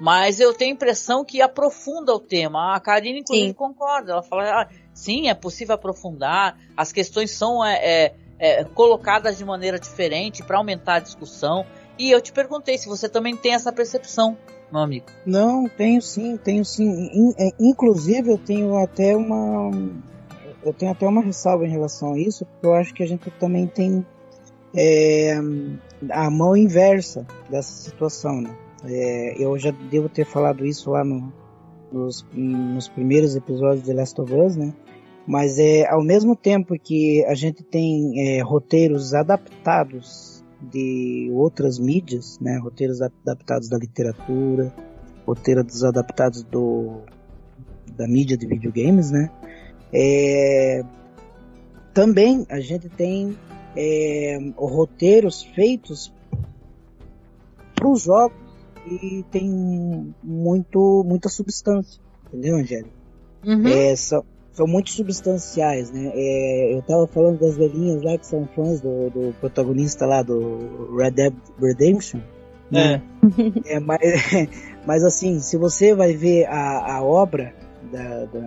Mas 0.00 0.40
eu 0.40 0.52
tenho 0.52 0.72
a 0.72 0.74
impressão 0.74 1.24
que 1.24 1.40
aprofunda 1.40 2.12
o 2.12 2.20
tema. 2.20 2.74
A 2.74 2.80
Karine, 2.80 3.20
inclusive, 3.20 3.48
sim. 3.48 3.54
concorda. 3.54 4.12
Ela 4.12 4.22
fala, 4.22 4.62
ah, 4.62 4.68
sim, 4.92 5.28
é 5.28 5.34
possível 5.34 5.74
aprofundar, 5.74 6.58
as 6.76 6.92
questões 6.92 7.30
são 7.30 7.64
é, 7.64 7.76
é, 7.82 8.14
é, 8.38 8.64
colocadas 8.64 9.38
de 9.38 9.44
maneira 9.44 9.78
diferente 9.78 10.42
para 10.42 10.58
aumentar 10.58 10.96
a 10.96 11.00
discussão. 11.00 11.64
E 11.98 12.10
eu 12.10 12.20
te 12.20 12.32
perguntei 12.32 12.76
se 12.76 12.88
você 12.88 13.08
também 13.08 13.34
tem 13.34 13.54
essa 13.54 13.72
percepção, 13.72 14.36
meu 14.70 14.82
amigo. 14.82 15.06
Não, 15.24 15.66
tenho 15.66 16.02
sim, 16.02 16.36
tenho 16.36 16.64
sim. 16.64 17.32
É, 17.38 17.50
inclusive, 17.58 18.30
eu 18.30 18.38
tenho 18.38 18.76
até 18.76 19.16
uma, 19.16 19.70
eu 20.64 20.72
tenho 20.72 20.92
até 20.92 21.06
uma 21.06 21.22
ressalva 21.22 21.66
em 21.66 21.70
relação 21.70 22.14
a 22.14 22.18
isso, 22.18 22.44
porque 22.44 22.66
eu 22.66 22.74
acho 22.74 22.94
que 22.94 23.02
a 23.02 23.06
gente 23.06 23.30
também 23.32 23.66
tem 23.66 24.04
é, 24.74 25.34
a 26.10 26.30
mão 26.30 26.56
inversa 26.56 27.26
dessa 27.50 27.72
situação, 27.72 28.40
né? 28.40 28.56
É, 28.84 29.42
eu 29.42 29.58
já 29.58 29.70
devo 29.70 30.08
ter 30.08 30.24
falado 30.24 30.64
isso 30.64 30.90
lá 30.90 31.02
no, 31.02 31.32
nos, 31.90 32.24
nos, 32.32 32.88
primeiros 32.88 33.34
episódios 33.34 33.82
de 33.82 33.92
Last 33.92 34.20
of 34.20 34.32
Us, 34.32 34.56
né? 34.56 34.74
Mas 35.26 35.58
é 35.58 35.88
ao 35.90 36.04
mesmo 36.04 36.36
tempo 36.36 36.78
que 36.78 37.24
a 37.24 37.34
gente 37.34 37.64
tem 37.64 38.36
é, 38.36 38.42
roteiros 38.42 39.14
adaptados 39.14 40.44
de 40.60 41.30
outras 41.32 41.78
mídias, 41.78 42.38
né? 42.38 42.58
Roteiros 42.58 43.00
adaptados 43.02 43.68
da 43.68 43.78
literatura, 43.78 44.72
roteiros 45.26 45.82
adaptados 45.82 46.42
do 46.44 47.00
da 47.96 48.06
mídia 48.06 48.36
de 48.36 48.46
videogames, 48.46 49.10
né? 49.10 49.30
É, 49.98 50.82
também 51.94 52.44
a 52.50 52.60
gente 52.60 52.86
tem 52.90 53.34
é, 53.74 54.38
roteiros 54.54 55.42
feitos 55.54 56.12
para 57.74 57.88
os 57.88 58.02
jogos 58.02 58.36
e 58.86 59.24
tem 59.30 60.14
muito, 60.22 61.02
muita 61.06 61.30
substância, 61.30 61.98
entendeu, 62.26 62.56
Angélica? 62.56 62.90
Uhum. 63.46 63.66
É, 63.66 63.96
são, 63.96 64.22
são 64.52 64.66
muito 64.66 64.90
substanciais, 64.90 65.90
né? 65.90 66.12
É, 66.14 66.74
eu 66.74 66.82
tava 66.82 67.06
falando 67.06 67.40
das 67.40 67.56
velhinhas 67.56 68.02
lá 68.02 68.18
que 68.18 68.26
são 68.26 68.46
fãs 68.54 68.82
do, 68.82 69.08
do 69.08 69.34
protagonista 69.40 70.04
lá 70.04 70.22
do 70.22 70.94
Red 70.94 71.12
Dead 71.12 71.34
Redemption. 71.58 72.20
Né? 72.70 73.02
É. 73.64 73.76
é 73.76 73.80
mas, 73.80 74.00
mas 74.86 75.04
assim, 75.04 75.40
se 75.40 75.56
você 75.56 75.94
vai 75.94 76.14
ver 76.14 76.44
a, 76.46 76.96
a 76.96 77.02
obra, 77.02 77.54
da, 77.86 78.24
da, 78.26 78.40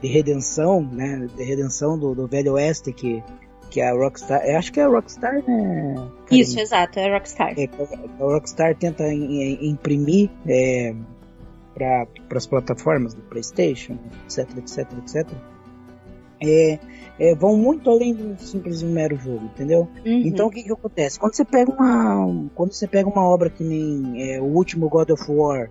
de 0.00 0.08
redenção, 0.08 0.82
né? 0.82 1.26
De 1.36 1.44
redenção 1.44 1.98
do, 1.98 2.14
do 2.14 2.26
Velho 2.26 2.54
Oeste 2.54 2.92
que, 2.92 3.22
que 3.70 3.80
a 3.80 3.92
Rockstar. 3.92 4.42
Acho 4.56 4.72
que 4.72 4.80
é 4.80 4.84
a 4.84 4.88
Rockstar, 4.88 5.42
né? 5.46 6.10
Isso, 6.30 6.58
exato, 6.58 6.98
é 6.98 7.08
a 7.08 7.14
Rockstar. 7.14 7.54
É, 7.58 7.68
a 8.20 8.24
Rockstar 8.24 8.76
tenta 8.76 9.04
imprimir 9.12 10.30
é, 10.46 10.94
para 11.74 12.06
as 12.34 12.46
plataformas 12.46 13.14
do 13.14 13.22
PlayStation, 13.22 13.98
etc, 14.24 14.58
etc, 14.58 14.92
etc. 14.98 15.28
é, 16.40 16.78
é, 17.18 17.34
vão 17.34 17.56
muito 17.56 17.88
além 17.88 18.14
do 18.14 18.38
simples 18.38 18.82
um 18.82 18.90
mero 18.90 19.16
jogo, 19.16 19.44
entendeu? 19.44 19.88
Uhum. 20.04 20.22
Então 20.24 20.46
o 20.46 20.50
que, 20.50 20.62
que 20.62 20.72
acontece? 20.72 21.18
Quando 21.18 21.34
você 21.34 21.44
pega 21.44 21.72
uma, 21.72 22.48
quando 22.54 22.72
você 22.72 22.86
pega 22.86 23.08
uma 23.08 23.22
obra 23.22 23.48
que 23.48 23.64
nem 23.64 24.22
é, 24.22 24.40
o 24.40 24.44
último 24.44 24.88
God 24.88 25.10
of 25.10 25.24
War, 25.30 25.70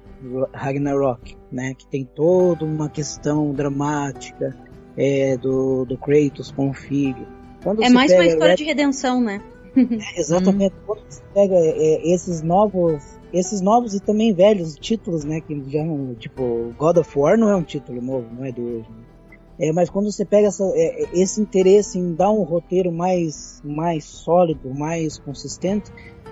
Ragnarok, 0.54 1.38
né, 1.52 1.74
que 1.76 1.86
tem 1.88 2.04
toda 2.04 2.66
uma 2.66 2.90
questão 2.90 3.52
dramática 3.54 4.56
é, 4.98 5.38
do, 5.38 5.86
do 5.86 5.98
Kratos 5.98 6.52
com 6.52 6.70
o 6.70 6.74
filho. 6.74 7.28
Quando 7.64 7.84
é 7.84 7.90
mais 7.90 8.12
uma 8.12 8.26
história 8.26 8.56
de 8.56 8.64
redenção, 8.64 9.22
né? 9.22 9.42
É, 9.76 10.20
exatamente. 10.22 10.74
Hum. 10.74 10.84
Quando 10.86 11.02
você 11.10 11.22
pega 11.34 11.54
é, 11.54 12.14
esses 12.14 12.42
novos, 12.42 13.04
esses 13.34 13.60
novos 13.60 13.94
e 13.94 14.00
também 14.00 14.34
velhos 14.34 14.76
títulos, 14.76 15.26
né, 15.26 15.42
que 15.42 15.54
já 15.70 15.84
tipo 16.18 16.74
God 16.78 16.96
of 16.96 17.20
War 17.20 17.38
não 17.38 17.50
é 17.50 17.56
um 17.58 17.62
título 17.62 18.02
novo, 18.02 18.26
não 18.34 18.46
é 18.46 18.52
de 18.52 18.62
hoje. 18.62 18.90
Né? 18.90 19.15
É, 19.58 19.72
mas 19.72 19.90
quando 19.90 20.12
você 20.12 20.26
pega 20.26 20.48
essa, 20.48 20.64
é, 20.76 21.04
esse 21.14 21.40
interesse 21.40 21.98
em 21.98 22.14
dar 22.14 22.32
um 22.32 22.44
roteiro 22.44 22.92
mais, 22.92 23.62
mais 23.64 24.04
sólido, 24.04 24.74
mais 24.74 25.18
consistente, 25.18 25.92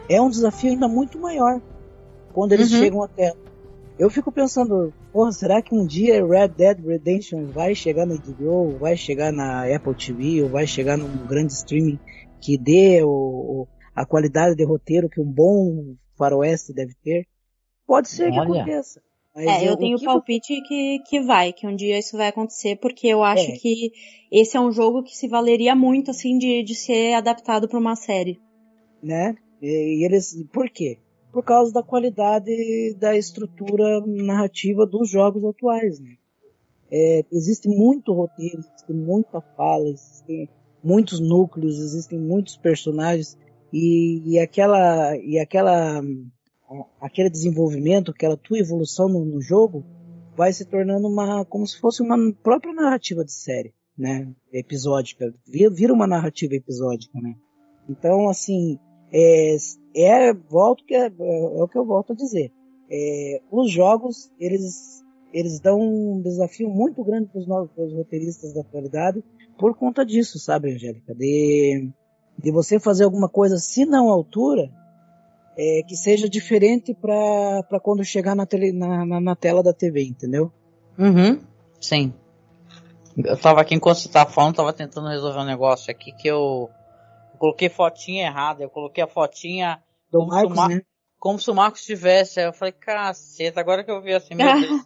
é 0.09 0.21
um 0.21 0.29
desafio 0.29 0.71
ainda 0.71 0.87
muito 0.87 1.17
maior 1.19 1.61
quando 2.33 2.51
eles 2.51 2.71
uhum. 2.73 2.79
chegam 2.79 3.03
até. 3.03 3.33
Eu 3.97 4.09
fico 4.09 4.31
pensando, 4.31 4.91
porra, 5.11 5.31
será 5.31 5.61
que 5.61 5.73
um 5.73 5.85
dia 5.85 6.25
Red 6.25 6.49
Dead 6.49 6.79
Redemption 6.83 7.45
vai 7.45 7.75
chegar 7.75 8.05
na 8.05 8.15
HBO, 8.15 8.77
vai 8.77 8.97
chegar 8.97 9.31
na 9.31 9.63
Apple 9.73 9.93
TV, 9.95 10.41
ou 10.41 10.49
vai 10.49 10.65
chegar 10.65 10.97
num 10.97 11.25
grande 11.27 11.53
streaming 11.53 11.99
que 12.41 12.57
dê 12.57 13.01
o, 13.03 13.67
a 13.95 14.05
qualidade 14.05 14.55
de 14.55 14.65
roteiro 14.65 15.07
que 15.07 15.21
um 15.21 15.31
bom 15.31 15.95
faroeste 16.17 16.73
deve 16.73 16.93
ter? 17.03 17.27
Pode 17.85 18.09
ser 18.09 18.31
Olha. 18.31 18.33
que 18.33 18.39
aconteça. 18.39 19.01
Mas 19.35 19.45
é, 19.45 19.67
eu, 19.67 19.71
eu 19.71 19.77
tenho 19.77 19.97
o 19.97 20.03
palpite 20.03 20.61
que, 20.61 20.99
que 20.99 21.21
vai, 21.21 21.51
que 21.51 21.65
um 21.65 21.75
dia 21.75 21.97
isso 21.97 22.15
vai 22.15 22.27
acontecer, 22.27 22.75
porque 22.77 23.07
eu 23.07 23.23
acho 23.23 23.51
é. 23.51 23.55
que 23.55 23.91
esse 24.31 24.55
é 24.55 24.59
um 24.59 24.71
jogo 24.71 25.03
que 25.03 25.17
se 25.17 25.27
valeria 25.27 25.75
muito, 25.75 26.11
assim, 26.11 26.37
de, 26.37 26.63
de 26.63 26.75
ser 26.75 27.13
adaptado 27.13 27.67
para 27.67 27.79
uma 27.79 27.95
série. 27.95 28.39
Né? 29.01 29.35
E, 29.61 30.01
e, 30.01 30.05
eles, 30.05 30.35
por 30.53 30.69
quê? 30.69 30.99
Por 31.31 31.43
causa 31.43 31.73
da 31.73 31.81
qualidade 31.81 32.95
da 32.99 33.17
estrutura 33.17 34.05
narrativa 34.05 34.85
dos 34.85 35.09
jogos 35.09 35.43
atuais, 35.43 35.99
né? 35.99 36.15
É, 36.91 37.25
existe 37.31 37.67
muito 37.67 38.13
roteiro, 38.13 38.59
existe 38.59 38.93
muita 38.93 39.41
fala, 39.41 39.89
existem 39.89 40.47
muitos 40.83 41.19
núcleos, 41.19 41.79
existem 41.79 42.19
muitos 42.19 42.55
personagens 42.55 43.35
e, 43.71 44.21
e 44.33 44.37
aquela 44.37 45.17
e 45.17 45.39
aquela 45.39 46.03
aquele 46.99 47.29
desenvolvimento, 47.29 48.11
aquela 48.11 48.37
tua 48.37 48.59
evolução 48.59 49.07
no, 49.07 49.25
no, 49.25 49.41
jogo, 49.41 49.83
vai 50.35 50.51
se 50.51 50.65
tornando 50.65 51.07
uma, 51.07 51.45
como 51.45 51.67
se 51.67 51.79
fosse 51.79 52.01
uma 52.01 52.17
própria 52.41 52.73
narrativa 52.73 53.23
de 53.23 53.31
série, 53.31 53.73
né? 53.97 54.31
Episódica. 54.51 55.33
Vira, 55.45 55.93
uma 55.93 56.07
narrativa 56.07 56.55
episódica, 56.55 57.19
né? 57.19 57.35
Então, 57.89 58.29
assim, 58.29 58.79
é, 59.11 59.55
é, 59.95 60.33
volto 60.33 60.85
que 60.85 60.95
é, 60.95 61.07
é 61.07 61.63
o 61.63 61.67
que 61.67 61.77
eu 61.77 61.85
volto 61.85 62.13
a 62.13 62.15
dizer. 62.15 62.51
É, 62.89 63.41
os 63.51 63.71
jogos, 63.71 64.31
eles, 64.39 65.03
eles 65.33 65.59
dão 65.59 65.79
um 65.79 66.21
desafio 66.21 66.69
muito 66.69 67.03
grande 67.03 67.29
para 67.29 67.41
os 67.83 67.93
roteiristas 67.93 68.53
da 68.53 68.61
atualidade 68.61 69.23
por 69.57 69.75
conta 69.75 70.05
disso, 70.05 70.39
sabe, 70.39 70.73
Angélica? 70.73 71.13
De, 71.13 71.89
de 72.37 72.51
você 72.51 72.79
fazer 72.79 73.03
alguma 73.03 73.29
coisa, 73.29 73.57
se 73.57 73.85
não 73.85 74.09
à 74.09 74.13
altura, 74.13 74.69
é, 75.57 75.83
que 75.87 75.95
seja 75.95 76.29
diferente 76.29 76.93
para 76.93 77.79
quando 77.81 78.03
chegar 78.03 78.35
na, 78.35 78.45
tele, 78.45 78.71
na, 78.71 79.05
na, 79.05 79.19
na, 79.19 79.35
tela 79.35 79.61
da 79.61 79.73
TV, 79.73 80.03
entendeu? 80.03 80.51
Uhum, 80.97 81.41
sim. 81.79 82.13
Eu 83.17 83.37
tava 83.37 83.61
aqui, 83.61 83.75
enquanto 83.75 83.99
você 83.99 84.09
tava 84.09 84.29
falando, 84.29 84.55
tava 84.55 84.73
tentando 84.73 85.07
resolver 85.07 85.39
um 85.39 85.45
negócio 85.45 85.91
aqui 85.91 86.11
que 86.11 86.27
eu, 86.27 86.69
eu 87.33 87.37
coloquei 87.37 87.69
fotinha 87.69 88.25
errada. 88.25 88.63
Eu 88.63 88.69
coloquei 88.69 89.03
a 89.03 89.07
fotinha 89.07 89.81
do 90.11 90.19
como, 90.19 90.31
Marcos, 90.31 90.51
se 90.51 90.55
Mar... 90.55 90.69
né? 90.69 90.81
como 91.19 91.39
se 91.39 91.51
o 91.51 91.55
Marcos 91.55 91.83
tivesse. 91.83 92.39
Aí 92.39 92.47
eu 92.47 92.53
falei, 92.53 92.71
caceta, 92.71 93.59
agora 93.59 93.83
que 93.83 93.91
eu 93.91 94.01
vi 94.01 94.13
assim, 94.13 94.33
meu 94.33 94.47
Deus. 94.59 94.83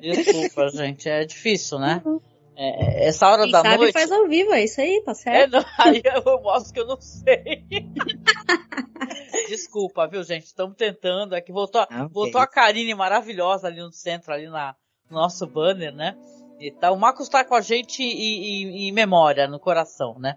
Desculpa, 0.00 0.68
gente, 0.68 1.08
é 1.08 1.24
difícil, 1.24 1.78
né? 1.78 2.00
Uhum. 2.04 2.20
É, 2.56 3.08
essa 3.08 3.28
hora 3.28 3.42
Quem 3.42 3.52
da 3.52 3.62
sabe 3.62 3.76
noite. 3.78 3.92
faz 3.92 4.12
ao 4.12 4.28
vivo, 4.28 4.52
é 4.52 4.62
isso 4.62 4.80
aí, 4.80 5.02
tá 5.04 5.12
certo? 5.12 5.56
É, 5.56 5.58
não, 5.58 5.66
aí 5.78 6.02
eu 6.04 6.40
mostro 6.40 6.72
que 6.72 6.80
eu 6.80 6.86
não 6.86 7.00
sei. 7.00 7.64
Desculpa, 9.48 10.06
viu, 10.06 10.22
gente? 10.22 10.44
Estamos 10.44 10.76
tentando. 10.76 11.34
É 11.34 11.40
que 11.40 11.52
voltou, 11.52 11.86
não, 11.90 12.08
voltou 12.08 12.40
a 12.40 12.46
Karine 12.46 12.94
maravilhosa 12.94 13.66
ali 13.66 13.80
no 13.80 13.92
centro, 13.92 14.32
ali 14.32 14.48
na, 14.48 14.76
no 15.10 15.16
nosso 15.16 15.46
banner, 15.46 15.92
né? 15.92 16.16
E 16.60 16.70
tá, 16.70 16.92
o 16.92 16.96
Marcos 16.96 17.28
tá 17.28 17.44
com 17.44 17.54
a 17.54 17.60
gente 17.60 18.02
em, 18.02 18.88
em 18.88 18.92
memória, 18.92 19.48
no 19.48 19.58
coração, 19.58 20.16
né? 20.18 20.36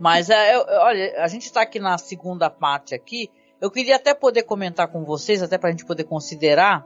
Mas 0.00 0.28
é, 0.28 0.56
eu, 0.56 0.64
olha, 0.66 1.22
a 1.22 1.28
gente 1.28 1.50
tá 1.52 1.62
aqui 1.62 1.78
na 1.78 1.96
segunda 1.96 2.50
parte 2.50 2.94
aqui. 2.94 3.30
Eu 3.60 3.70
queria 3.70 3.96
até 3.96 4.12
poder 4.12 4.42
comentar 4.42 4.88
com 4.88 5.04
vocês, 5.04 5.42
até 5.42 5.56
pra 5.56 5.70
gente 5.70 5.86
poder 5.86 6.04
considerar 6.04 6.84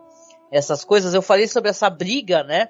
essas 0.53 0.85
coisas. 0.85 1.15
Eu 1.15 1.23
falei 1.23 1.49
sobre 1.49 1.71
essa 1.71 1.91
briga, 1.91 2.45
né? 2.45 2.69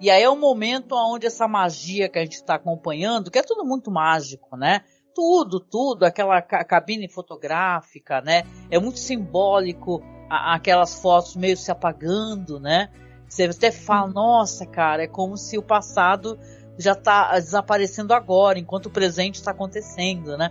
E 0.00 0.10
aí 0.10 0.22
é 0.22 0.30
um 0.30 0.38
momento 0.38 0.94
onde 0.94 1.26
essa 1.26 1.46
magia 1.46 2.08
que 2.08 2.18
a 2.18 2.22
gente 2.22 2.34
está 2.34 2.56
acompanhando, 2.56 3.30
que 3.30 3.38
é 3.38 3.42
tudo 3.42 3.64
muito 3.64 3.90
mágico, 3.90 4.56
né? 4.56 4.82
Tudo, 5.14 5.60
tudo, 5.60 6.04
aquela 6.04 6.40
cabine 6.42 7.08
fotográfica, 7.08 8.20
né? 8.20 8.44
É 8.70 8.78
muito 8.78 8.98
simbólico 8.98 10.02
a, 10.28 10.54
aquelas 10.54 11.00
fotos 11.00 11.36
meio 11.36 11.56
se 11.56 11.70
apagando, 11.70 12.58
né? 12.58 12.88
Você 13.28 13.44
até 13.44 13.70
fala, 13.70 14.08
nossa, 14.08 14.66
cara, 14.66 15.04
é 15.04 15.06
como 15.06 15.36
se 15.36 15.56
o 15.56 15.62
passado 15.62 16.38
já 16.78 16.92
está 16.92 17.32
desaparecendo 17.34 18.12
agora, 18.12 18.58
enquanto 18.58 18.86
o 18.86 18.90
presente 18.90 19.36
está 19.36 19.52
acontecendo, 19.52 20.36
né? 20.36 20.50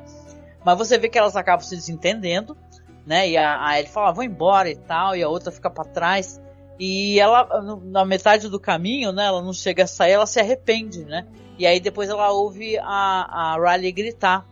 Mas 0.66 0.78
você 0.78 0.98
vê 0.98 1.10
que 1.10 1.18
elas 1.18 1.36
acabam 1.36 1.64
se 1.64 1.76
desentendendo, 1.76 2.58
né? 3.06 3.30
E 3.30 3.38
a, 3.38 3.68
a 3.68 3.80
ele 3.80 3.88
fala, 3.88 4.10
ah, 4.10 4.14
vou 4.14 4.24
embora 4.24 4.70
e 4.70 4.76
tal, 4.76 5.16
e 5.16 5.22
a 5.22 5.30
outra 5.30 5.52
fica 5.52 5.70
para 5.70 5.86
trás. 5.86 6.41
E 6.84 7.20
ela, 7.20 7.48
na 7.84 8.04
metade 8.04 8.50
do 8.50 8.60
caminho, 8.60 9.12
né, 9.12 9.28
ela 9.28 9.40
não 9.40 9.54
chega 9.54 9.84
a 9.84 9.88
sair, 9.88 10.14
ela 10.14 10.26
se 10.26 10.40
arrepende, 10.40 11.06
né? 11.06 11.28
E 11.60 11.68
aí 11.68 11.80
depois 11.80 12.10
ela 12.10 12.32
ouve 12.32 12.76
a, 12.80 13.54
a 13.54 13.56
Riley 13.56 13.92
gritar. 13.92 14.48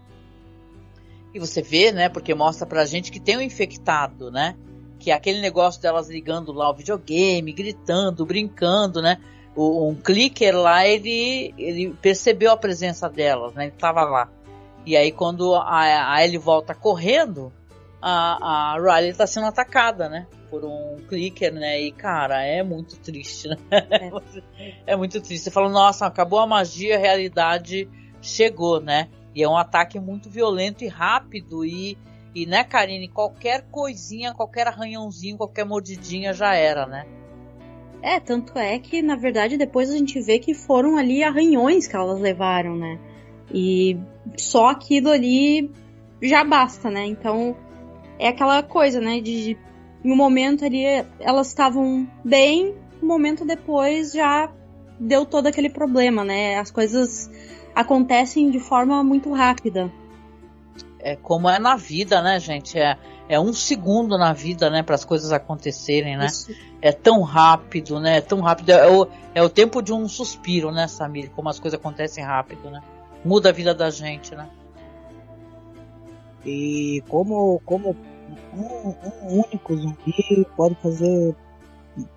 E 1.33 1.39
você 1.39 1.63
vê, 1.63 1.91
né, 1.91 2.07
porque 2.07 2.35
mostra 2.35 2.67
pra 2.67 2.85
gente 2.85 3.11
que 3.11 3.19
tem 3.19 3.35
um 3.35 3.41
infectado, 3.41 4.29
né? 4.29 4.55
Que 4.99 5.09
é 5.09 5.15
aquele 5.15 5.41
negócio 5.41 5.81
delas 5.81 6.07
ligando 6.07 6.51
lá 6.51 6.69
o 6.69 6.75
videogame, 6.75 7.51
gritando, 7.51 8.27
brincando, 8.27 9.01
né? 9.01 9.17
O, 9.55 9.89
um 9.89 9.95
clicker 9.95 10.55
lá, 10.55 10.85
ele, 10.85 11.51
ele 11.57 11.95
percebeu 11.99 12.51
a 12.51 12.57
presença 12.57 13.09
delas, 13.09 13.55
né? 13.55 13.63
Ele 13.63 13.75
tava 13.75 14.03
lá. 14.03 14.29
E 14.85 14.95
aí 14.95 15.11
quando 15.11 15.55
a, 15.55 16.13
a 16.13 16.23
Ellie 16.23 16.37
volta 16.37 16.75
correndo, 16.75 17.51
a, 18.01 18.73
a 18.73 18.77
Riley 18.79 19.13
tá 19.13 19.27
sendo 19.27 19.47
atacada, 19.47 20.09
né? 20.09 20.27
por 20.49 20.65
um 20.65 20.97
clicker, 21.07 21.53
né? 21.53 21.79
E 21.79 21.91
cara, 21.91 22.43
é 22.43 22.63
muito 22.63 22.97
triste, 22.97 23.47
né? 23.47 23.55
É, 23.69 24.11
é 24.93 24.95
muito 24.95 25.21
triste. 25.21 25.43
Você 25.43 25.51
fala, 25.51 25.69
nossa, 25.69 26.05
acabou 26.05 26.39
a 26.39 26.47
magia, 26.47 26.95
a 26.95 26.99
realidade 26.99 27.87
chegou, 28.21 28.81
né? 28.81 29.09
E 29.35 29.43
é 29.43 29.47
um 29.47 29.57
ataque 29.57 29.99
muito 29.99 30.29
violento 30.29 30.83
e 30.83 30.87
rápido 30.87 31.63
e 31.63 31.97
e 32.33 32.45
né, 32.45 32.63
Karine, 32.63 33.07
qualquer 33.07 33.63
coisinha, 33.71 34.35
qualquer 34.35 34.67
arranhãozinho, 34.67 35.35
qualquer 35.35 35.65
mordidinha 35.65 36.31
já 36.31 36.53
era, 36.53 36.85
né? 36.85 37.05
É, 38.03 38.19
tanto 38.19 38.57
é 38.57 38.77
que 38.77 39.01
na 39.01 39.15
verdade 39.15 39.57
depois 39.57 39.89
a 39.89 39.97
gente 39.97 40.21
vê 40.21 40.37
que 40.37 40.53
foram 40.53 40.95
ali 40.95 41.23
arranhões 41.23 41.87
que 41.87 41.95
elas 41.95 42.19
levaram, 42.19 42.75
né? 42.75 42.99
E 43.51 43.97
só 44.37 44.67
aquilo 44.67 45.09
ali 45.09 45.71
já 46.21 46.43
basta, 46.43 46.89
né? 46.91 47.05
Então 47.05 47.57
é 48.19 48.27
aquela 48.27 48.61
coisa, 48.61 48.99
né? 48.99 49.21
De 49.21 49.57
em 50.03 50.11
um 50.11 50.15
momento 50.15 50.63
ali 50.63 50.83
elas 51.19 51.47
estavam 51.47 52.07
bem, 52.23 52.75
um 53.01 53.07
momento 53.07 53.45
depois 53.45 54.11
já 54.11 54.51
deu 54.99 55.25
todo 55.25 55.47
aquele 55.47 55.69
problema, 55.69 56.23
né? 56.23 56.57
As 56.57 56.69
coisas 56.69 57.31
acontecem 57.73 58.51
de 58.51 58.59
forma 58.59 59.01
muito 59.03 59.31
rápida. 59.31 59.91
É 61.01 61.15
como 61.15 61.49
é 61.49 61.57
na 61.59 61.77
vida, 61.77 62.21
né, 62.21 62.39
gente? 62.39 62.77
É, 62.77 62.97
é 63.29 63.39
um 63.39 63.53
segundo 63.53 64.17
na 64.17 64.33
vida, 64.33 64.69
né, 64.69 64.83
para 64.83 64.95
as 64.95 65.05
coisas 65.05 65.31
acontecerem, 65.31 66.17
né? 66.17 66.25
Isso. 66.25 66.53
É 66.81 66.91
tão 66.91 67.21
rápido, 67.21 67.99
né? 68.01 68.17
É 68.17 68.21
tão 68.21 68.41
rápido. 68.41 68.71
É 68.71 68.87
o, 68.89 69.07
é 69.33 69.41
o 69.41 69.49
tempo 69.49 69.81
de 69.81 69.93
um 69.93 70.09
suspiro, 70.09 70.71
né, 70.71 70.87
Samir? 70.87 71.29
Como 71.31 71.47
as 71.47 71.57
coisas 71.57 71.79
acontecem 71.79 72.23
rápido, 72.23 72.69
né? 72.69 72.81
Muda 73.23 73.49
a 73.49 73.51
vida 73.53 73.73
da 73.73 73.89
gente, 73.89 74.35
né? 74.35 74.49
E 76.45 77.03
como, 77.07 77.61
como 77.65 77.95
um, 78.53 78.89
um 79.27 79.43
único 79.45 79.75
zumbi 79.75 80.47
pode 80.55 80.75
fazer. 80.75 81.35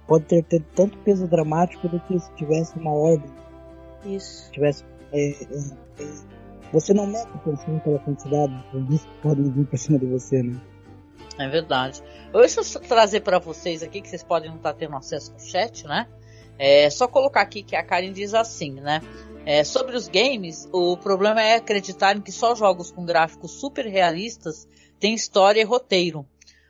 pode 0.06 0.24
ter, 0.26 0.44
ter, 0.44 0.62
tanto 0.74 0.98
peso 0.98 1.26
dramático 1.26 1.88
do 1.88 2.00
que 2.00 2.18
se 2.18 2.32
tivesse 2.34 2.78
uma 2.78 2.92
ordem. 2.92 3.30
Isso. 4.04 4.44
Se 4.44 4.52
tivesse. 4.52 4.84
É, 5.12 5.30
é, 5.30 5.44
é, 6.00 6.32
você 6.72 6.94
não 6.94 7.06
mete 7.06 7.28
atenção 7.34 7.78
pela 7.80 7.98
quantidade 7.98 8.56
de 8.56 8.72
zumbis 8.72 9.04
que 9.04 9.14
podem 9.22 9.50
vir 9.50 9.66
pra 9.66 9.76
cima 9.76 9.98
de 9.98 10.06
você, 10.06 10.42
né? 10.42 10.58
É 11.38 11.48
verdade. 11.48 12.02
Deixa 12.32 12.60
eu 12.60 12.80
trazer 12.80 13.20
para 13.20 13.38
vocês 13.38 13.82
aqui, 13.82 14.00
que 14.00 14.08
vocês 14.08 14.22
podem 14.22 14.48
não 14.48 14.56
estar 14.56 14.72
tendo 14.74 14.96
acesso 14.96 15.32
ao 15.32 15.38
chat, 15.38 15.86
né? 15.86 16.06
É 16.58 16.88
só 16.90 17.08
colocar 17.08 17.40
aqui 17.40 17.62
que 17.62 17.74
a 17.74 17.82
Karen 17.82 18.12
diz 18.12 18.34
assim, 18.34 18.72
né? 18.80 19.00
É, 19.44 19.64
sobre 19.64 19.96
os 19.96 20.06
games, 20.06 20.68
o 20.72 20.96
problema 20.96 21.42
é 21.42 21.56
acreditarem 21.56 22.22
que 22.22 22.30
só 22.30 22.54
jogos 22.54 22.92
com 22.92 23.04
gráficos 23.04 23.50
super 23.52 23.86
realistas 23.86 24.68
têm 25.00 25.14
história 25.14 25.60
e 25.60 25.64
roteiro. 25.64 26.24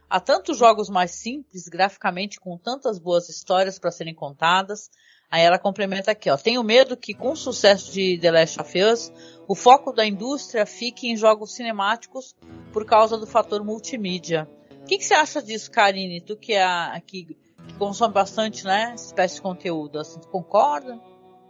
Há 0.09 0.19
tantos 0.21 0.57
jogos 0.57 0.89
mais 0.89 1.11
simples, 1.13 1.69
graficamente, 1.69 2.41
com 2.41 2.57
tantas 2.57 2.99
boas 2.99 3.29
histórias 3.29 3.79
para 3.79 3.91
serem 3.91 4.15
contadas. 4.15 4.91
Aí 5.31 5.43
ela 5.43 5.59
complementa 5.59 6.11
aqui, 6.11 6.31
ó. 6.31 6.37
Tenho 6.37 6.63
medo 6.63 6.97
que, 6.97 7.15
com 7.15 7.33
o 7.33 7.37
sucesso 7.37 7.93
de 7.93 8.19
The 8.19 8.31
Last 8.31 8.61
of 8.61 8.83
Us, 8.83 9.13
o 9.47 9.55
foco 9.55 9.93
da 9.93 10.07
indústria 10.07 10.65
fique 10.65 11.09
em 11.09 11.17
jogos 11.17 11.55
cinemáticos 11.55 12.35
por 12.73 12.87
causa 12.87 13.19
do 13.19 13.27
fator 13.27 13.63
multimídia. 13.63 14.49
O 14.83 14.85
que, 14.85 15.01
você 15.01 15.15
acha 15.15 15.43
disso, 15.43 15.71
Karine? 15.71 16.21
Tu 16.21 16.37
que 16.37 16.55
é 16.55 16.63
a, 16.63 17.01
que, 17.07 17.37
consome 17.79 18.13
bastante, 18.13 18.65
né, 18.65 18.95
espécie 18.95 19.37
de 19.37 19.43
conteúdo, 19.43 19.99
assim, 19.99 20.21
concorda? 20.31 21.01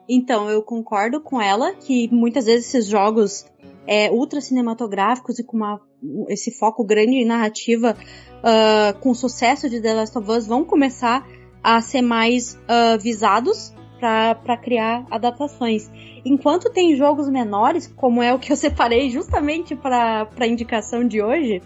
Então, 0.09 0.50
eu 0.50 0.62
concordo 0.62 1.20
com 1.20 1.40
ela 1.40 1.72
que 1.74 2.09
muitas 2.12 2.46
vezes 2.46 2.66
esses 2.66 2.86
jogos 2.86 3.46
é, 3.86 4.11
ultra 4.11 4.40
cinematográficos 4.40 5.38
e 5.38 5.44
com 5.44 5.57
uma, 5.57 5.80
esse 6.28 6.50
foco 6.50 6.84
grande 6.84 7.16
em 7.16 7.24
narrativa, 7.24 7.96
uh, 8.38 8.98
com 9.00 9.11
o 9.11 9.14
sucesso 9.14 9.68
de 9.68 9.80
The 9.80 9.94
Last 9.94 10.18
of 10.18 10.30
Us, 10.30 10.46
vão 10.46 10.64
começar 10.64 11.26
a 11.62 11.80
ser 11.80 12.03
mais 12.03 12.55
uh, 12.55 12.98
visados 13.00 13.74
para 14.00 14.57
criar 14.57 15.07
adaptações. 15.11 15.88
Enquanto 16.24 16.72
tem 16.72 16.96
jogos 16.96 17.28
menores, 17.28 17.86
como 17.86 18.20
é 18.20 18.34
o 18.34 18.38
que 18.38 18.50
eu 18.50 18.57
separei 18.57 19.09
justamente 19.11 19.76
para 19.76 20.28
a 20.36 20.46
indicação 20.46 21.07
de 21.07 21.22
hoje, 21.22 21.62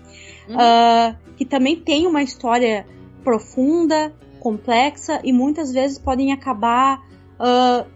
uhum. 0.47 0.55
uh, 0.55 1.17
que 1.35 1.47
também 1.47 1.77
tem 1.77 2.07
uma 2.07 2.23
história 2.23 2.87
profunda, 3.25 4.15
complexa 4.39 5.19
e 5.25 5.33
muitas 5.33 5.73
vezes 5.73 5.99
podem 5.99 6.31
acabar 6.31 7.03
uh, 7.41 7.87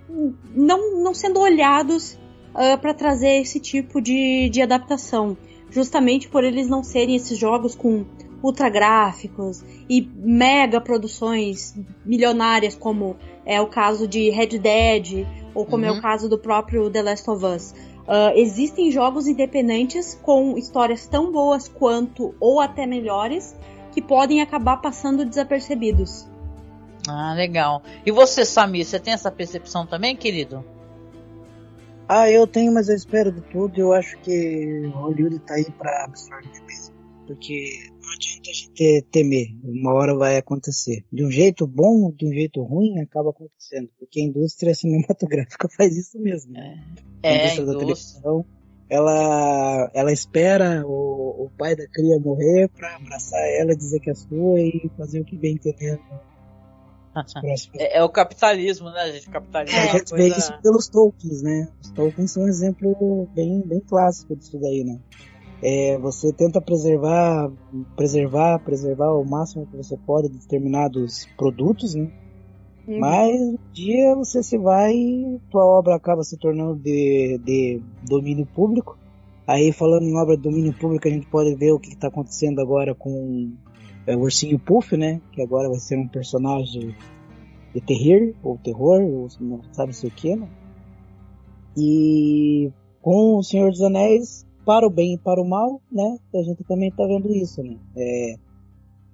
não, 0.54 1.02
não 1.02 1.14
sendo 1.14 1.40
olhados 1.40 2.18
uh, 2.54 2.78
para 2.80 2.94
trazer 2.94 3.40
esse 3.40 3.60
tipo 3.60 4.00
de, 4.00 4.48
de 4.50 4.62
adaptação. 4.62 5.36
Justamente 5.70 6.28
por 6.28 6.42
eles 6.42 6.68
não 6.68 6.82
serem 6.82 7.14
esses 7.14 7.38
jogos 7.38 7.74
com 7.74 8.04
ultra 8.42 8.68
gráficos 8.68 9.62
e 9.88 10.00
mega 10.16 10.80
produções 10.80 11.74
milionárias, 12.04 12.74
como 12.74 13.16
é 13.44 13.60
o 13.60 13.66
caso 13.66 14.08
de 14.08 14.30
Red 14.30 14.58
Dead 14.58 15.26
ou 15.54 15.64
como 15.64 15.84
uhum. 15.84 15.88
é 15.88 15.92
o 15.92 15.94
uhum. 15.96 16.00
caso 16.00 16.28
do 16.28 16.38
próprio 16.38 16.90
The 16.90 17.02
Last 17.02 17.30
of 17.30 17.44
Us. 17.44 17.74
Uh, 18.00 18.34
existem 18.34 18.90
jogos 18.90 19.28
independentes 19.28 20.18
com 20.22 20.56
histórias 20.58 21.06
tão 21.06 21.30
boas 21.30 21.68
quanto 21.68 22.34
ou 22.40 22.60
até 22.60 22.86
melhores 22.86 23.54
que 23.92 24.02
podem 24.02 24.40
acabar 24.40 24.78
passando 24.78 25.24
desapercebidos. 25.24 26.29
Ah, 27.08 27.34
legal. 27.34 27.82
E 28.04 28.10
você, 28.10 28.44
Samir, 28.44 28.84
você 28.84 28.98
tem 28.98 29.14
essa 29.14 29.30
percepção 29.30 29.86
também, 29.86 30.16
querido? 30.16 30.64
Ah, 32.08 32.28
eu 32.28 32.46
tenho, 32.46 32.72
mas 32.72 32.88
eu 32.88 32.96
espero 32.96 33.30
de 33.30 33.40
tudo. 33.40 33.80
Eu 33.80 33.92
acho 33.92 34.18
que 34.18 34.90
Hollywood 34.94 35.38
tá 35.40 35.54
aí 35.54 35.70
pra 35.78 36.04
absorver 36.04 36.60
mesmo. 36.66 36.94
Porque 37.24 37.88
não 38.02 38.12
adianta 38.12 38.50
a 38.50 38.52
gente 38.52 39.02
temer. 39.12 39.46
Uma 39.62 39.94
hora 39.94 40.16
vai 40.16 40.36
acontecer. 40.36 41.04
De 41.12 41.24
um 41.24 41.30
jeito 41.30 41.68
bom, 41.68 42.10
de 42.10 42.26
um 42.26 42.32
jeito 42.32 42.60
ruim, 42.62 42.98
acaba 42.98 43.30
acontecendo. 43.30 43.88
Porque 43.96 44.20
a 44.20 44.24
indústria 44.24 44.74
cinematográfica 44.74 45.68
faz 45.68 45.96
isso 45.96 46.18
mesmo. 46.18 46.56
É, 46.56 47.28
a 47.28 47.34
indústria, 47.36 47.62
é, 47.62 47.66
da 47.66 47.78
televisão. 47.78 48.44
Ela, 48.88 49.90
ela 49.94 50.12
espera 50.12 50.84
o, 50.84 51.44
o 51.44 51.50
pai 51.56 51.76
da 51.76 51.86
cria 51.86 52.18
morrer 52.18 52.68
pra 52.70 52.96
abraçar 52.96 53.40
ela, 53.60 53.76
dizer 53.76 54.00
que 54.00 54.10
é 54.10 54.14
sua 54.16 54.58
e 54.58 54.90
fazer 54.96 55.20
o 55.20 55.24
que 55.24 55.36
bem 55.36 55.54
entender 55.54 56.00
é, 57.74 57.98
é, 57.98 58.04
o 58.04 58.08
capitalismo, 58.08 58.90
né, 58.90 59.12
gente? 59.12 59.28
O 59.28 59.32
capitalismo 59.32 59.78
é, 59.78 59.82
a 59.82 59.92
gente 59.92 60.10
coisa... 60.10 60.16
vê 60.16 60.38
isso 60.38 60.62
pelos 60.62 60.88
tokens, 60.88 61.42
né? 61.42 61.68
Os 61.82 61.90
tokens 61.90 62.30
são 62.30 62.44
um 62.44 62.48
exemplo 62.48 63.28
bem, 63.34 63.60
bem 63.66 63.80
clássico 63.80 64.36
disso 64.36 64.58
daí, 64.60 64.84
né? 64.84 65.00
É, 65.62 65.98
você 65.98 66.32
tenta 66.32 66.60
preservar, 66.60 67.50
preservar, 67.96 68.58
preservar 68.60 69.12
o 69.12 69.24
máximo 69.24 69.66
que 69.66 69.76
você 69.76 69.96
pode 69.96 70.28
de 70.28 70.38
determinados 70.38 71.26
produtos, 71.36 71.94
né? 71.94 72.10
Uhum. 72.86 72.98
Mas 72.98 73.40
um 73.40 73.58
dia 73.72 74.14
você 74.14 74.42
se 74.42 74.56
vai 74.56 74.92
e 74.92 75.40
tua 75.50 75.64
obra 75.64 75.96
acaba 75.96 76.22
se 76.22 76.38
tornando 76.38 76.76
de, 76.76 77.38
de 77.44 77.82
domínio 78.08 78.46
público. 78.46 78.98
Aí 79.46 79.72
falando 79.72 80.04
em 80.04 80.16
obra 80.16 80.36
de 80.36 80.42
domínio 80.42 80.72
público, 80.72 81.06
a 81.06 81.10
gente 81.10 81.26
pode 81.26 81.54
ver 81.56 81.72
o 81.72 81.78
que 81.78 81.90
está 81.90 82.08
acontecendo 82.08 82.60
agora 82.60 82.94
com 82.94 83.52
é 84.06 84.16
o 84.16 84.20
Ursinho 84.20 84.58
Puff, 84.58 84.96
né? 84.96 85.20
Que 85.32 85.42
agora 85.42 85.68
vai 85.68 85.78
ser 85.78 85.96
um 85.96 86.08
personagem 86.08 86.94
de 87.74 87.80
terror, 87.80 88.34
ou 88.42 88.58
terror, 88.58 89.00
ou 89.02 89.28
não 89.40 89.60
sabe 89.72 89.94
se 89.94 90.06
o 90.06 90.10
que, 90.10 90.34
né? 90.34 90.48
E 91.76 92.70
com 93.00 93.36
o 93.36 93.42
Senhor 93.42 93.70
dos 93.70 93.82
Anéis, 93.82 94.46
para 94.64 94.86
o 94.86 94.90
bem 94.90 95.14
e 95.14 95.18
para 95.18 95.40
o 95.40 95.48
mal, 95.48 95.80
né? 95.90 96.18
A 96.34 96.42
gente 96.42 96.64
também 96.64 96.90
tá 96.90 97.06
vendo 97.06 97.30
isso, 97.32 97.62
né? 97.62 97.76
É, 97.96 98.34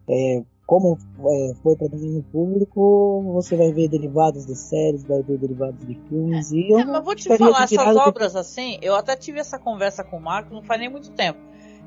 é, 0.08 0.44
como 0.66 0.98
é, 1.20 1.54
foi 1.62 1.76
para 1.76 1.88
domínio 1.88 2.24
público, 2.32 3.22
você 3.34 3.56
vai 3.56 3.72
ver 3.72 3.88
derivados 3.88 4.46
de 4.46 4.56
séries, 4.56 5.04
vai 5.04 5.22
ver 5.22 5.38
derivados 5.38 5.86
de 5.86 5.94
filmes. 6.08 6.50
E 6.50 6.72
eu 6.72 6.80
é, 6.80 6.84
mas 6.84 7.04
vou 7.04 7.14
te 7.14 7.28
falar, 7.36 7.64
essas 7.64 7.96
obras 7.96 8.32
de... 8.32 8.38
assim, 8.38 8.78
eu 8.82 8.96
até 8.96 9.14
tive 9.14 9.38
essa 9.38 9.58
conversa 9.58 10.02
com 10.02 10.16
o 10.16 10.20
Marco 10.20 10.52
não 10.52 10.62
faz 10.62 10.80
nem 10.80 10.90
muito 10.90 11.10
tempo. 11.12 11.38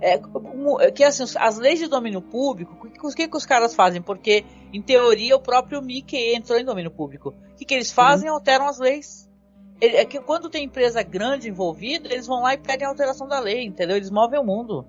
É, 0.01 0.19
é, 0.79 0.91
que 0.91 1.03
assim, 1.03 1.23
as 1.37 1.57
leis 1.57 1.79
de 1.79 1.87
domínio 1.87 2.21
público, 2.21 2.75
o 2.75 3.13
que, 3.13 3.27
que, 3.27 3.37
os 3.37 3.45
caras 3.45 3.75
fazem? 3.75 4.01
Porque, 4.01 4.45
em 4.73 4.81
teoria, 4.81 5.35
o 5.35 5.41
próprio 5.41 5.81
Mickey 5.81 6.35
entrou 6.35 6.57
em 6.57 6.65
domínio 6.65 6.91
público. 6.91 7.35
O 7.51 7.55
que, 7.55 7.65
que 7.65 7.73
eles 7.73 7.91
fazem? 7.91 8.29
Uhum. 8.29 8.35
Alteram 8.35 8.67
as 8.67 8.79
leis. 8.79 9.29
Ele, 9.81 9.97
é 9.97 10.05
que 10.05 10.19
quando 10.19 10.49
tem 10.49 10.65
empresa 10.65 11.01
grande 11.03 11.49
envolvida, 11.49 12.07
eles 12.11 12.27
vão 12.27 12.41
lá 12.41 12.53
e 12.53 12.57
pedem 12.57 12.85
a 12.85 12.89
alteração 12.89 13.27
da 13.27 13.39
lei, 13.39 13.63
entendeu? 13.63 13.97
Eles 13.97 14.09
movem 14.09 14.39
o 14.39 14.43
mundo. 14.43 14.85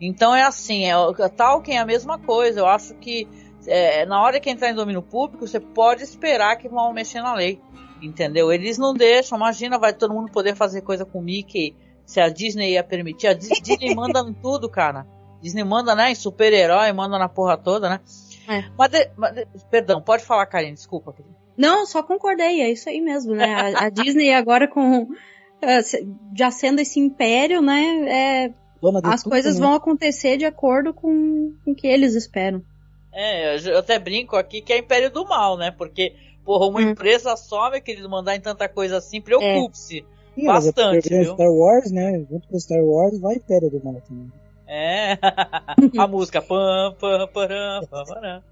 Então 0.00 0.34
é 0.34 0.42
assim, 0.42 0.84
é, 0.84 0.94
tal 1.36 1.62
quem 1.62 1.76
é 1.76 1.80
a 1.80 1.86
mesma 1.86 2.18
coisa. 2.18 2.60
Eu 2.60 2.66
acho 2.66 2.94
que 2.94 3.28
é, 3.66 4.04
na 4.04 4.20
hora 4.20 4.40
que 4.40 4.50
entrar 4.50 4.70
em 4.70 4.74
domínio 4.74 5.02
público, 5.02 5.46
você 5.46 5.60
pode 5.60 6.02
esperar 6.02 6.56
que 6.56 6.68
vão 6.68 6.92
mexer 6.92 7.20
na 7.20 7.34
lei. 7.34 7.60
Entendeu? 8.00 8.52
Eles 8.52 8.78
não 8.78 8.92
deixam, 8.92 9.38
imagina, 9.38 9.78
vai 9.78 9.92
todo 9.92 10.12
mundo 10.12 10.30
poder 10.32 10.56
fazer 10.56 10.82
coisa 10.82 11.04
com 11.04 11.20
o 11.20 11.22
Mickey 11.22 11.76
se 12.04 12.20
a 12.20 12.28
Disney 12.28 12.72
ia 12.72 12.84
permitir. 12.84 13.28
A 13.28 13.34
Disney 13.34 13.94
manda 13.94 14.20
em 14.20 14.32
tudo, 14.32 14.68
cara. 14.68 15.06
Disney 15.40 15.64
manda, 15.64 15.94
né, 15.94 16.12
em 16.12 16.14
super-herói, 16.14 16.92
manda 16.92 17.18
na 17.18 17.28
porra 17.28 17.56
toda, 17.56 17.88
né? 17.90 18.00
É. 18.48 18.64
Mas, 18.78 18.90
de, 18.90 19.10
mas 19.16 19.34
de, 19.34 19.46
perdão, 19.70 20.00
pode 20.00 20.24
falar, 20.24 20.46
Karine, 20.46 20.74
desculpa. 20.74 21.14
Não, 21.56 21.84
só 21.84 22.02
concordei, 22.02 22.60
é 22.60 22.70
isso 22.70 22.88
aí 22.88 23.00
mesmo, 23.00 23.34
né? 23.34 23.52
A, 23.54 23.86
a 23.86 23.88
Disney 23.88 24.32
agora 24.32 24.68
com 24.68 25.08
eh, 25.60 25.80
já 26.36 26.50
sendo 26.50 26.80
esse 26.80 26.98
império, 26.98 27.60
né? 27.60 27.84
É, 28.08 28.54
as 29.04 29.22
tudo, 29.22 29.32
coisas 29.32 29.58
né? 29.58 29.66
vão 29.66 29.74
acontecer 29.74 30.36
de 30.36 30.44
acordo 30.44 30.92
com, 30.92 31.54
com 31.64 31.70
o 31.72 31.74
que 31.74 31.86
eles 31.86 32.14
esperam. 32.14 32.62
É, 33.12 33.56
eu 33.68 33.78
até 33.78 33.98
brinco 33.98 34.36
aqui 34.36 34.60
que 34.62 34.72
é 34.72 34.78
império 34.78 35.10
do 35.10 35.24
mal, 35.26 35.56
né? 35.56 35.70
Porque, 35.70 36.14
porra, 36.44 36.66
uma 36.66 36.80
hum. 36.80 36.90
empresa 36.90 37.36
some, 37.36 37.80
querido, 37.80 38.08
mandar 38.08 38.34
em 38.34 38.40
tanta 38.40 38.68
coisa 38.68 38.96
assim, 38.96 39.20
preocupe-se. 39.20 40.00
É. 40.00 40.21
Sim, 40.34 40.46
Bastante, 40.46 41.08
viu? 41.08 41.34
Star 41.34 41.50
Wars, 41.50 41.90
né? 41.90 42.24
Junto 42.30 42.48
com 42.48 42.58
Star 42.58 42.82
Wars, 42.82 43.20
vai 43.20 43.34
Império 43.34 43.70
do 43.70 43.84
Mal 43.84 44.00
também. 44.00 44.32
É, 44.66 45.18
a 45.98 46.06
música. 46.06 46.40
Pam, 46.40 46.94
pam, 46.98 47.28
param, 47.28 47.86
pam, 47.86 48.04
param. 48.04 48.42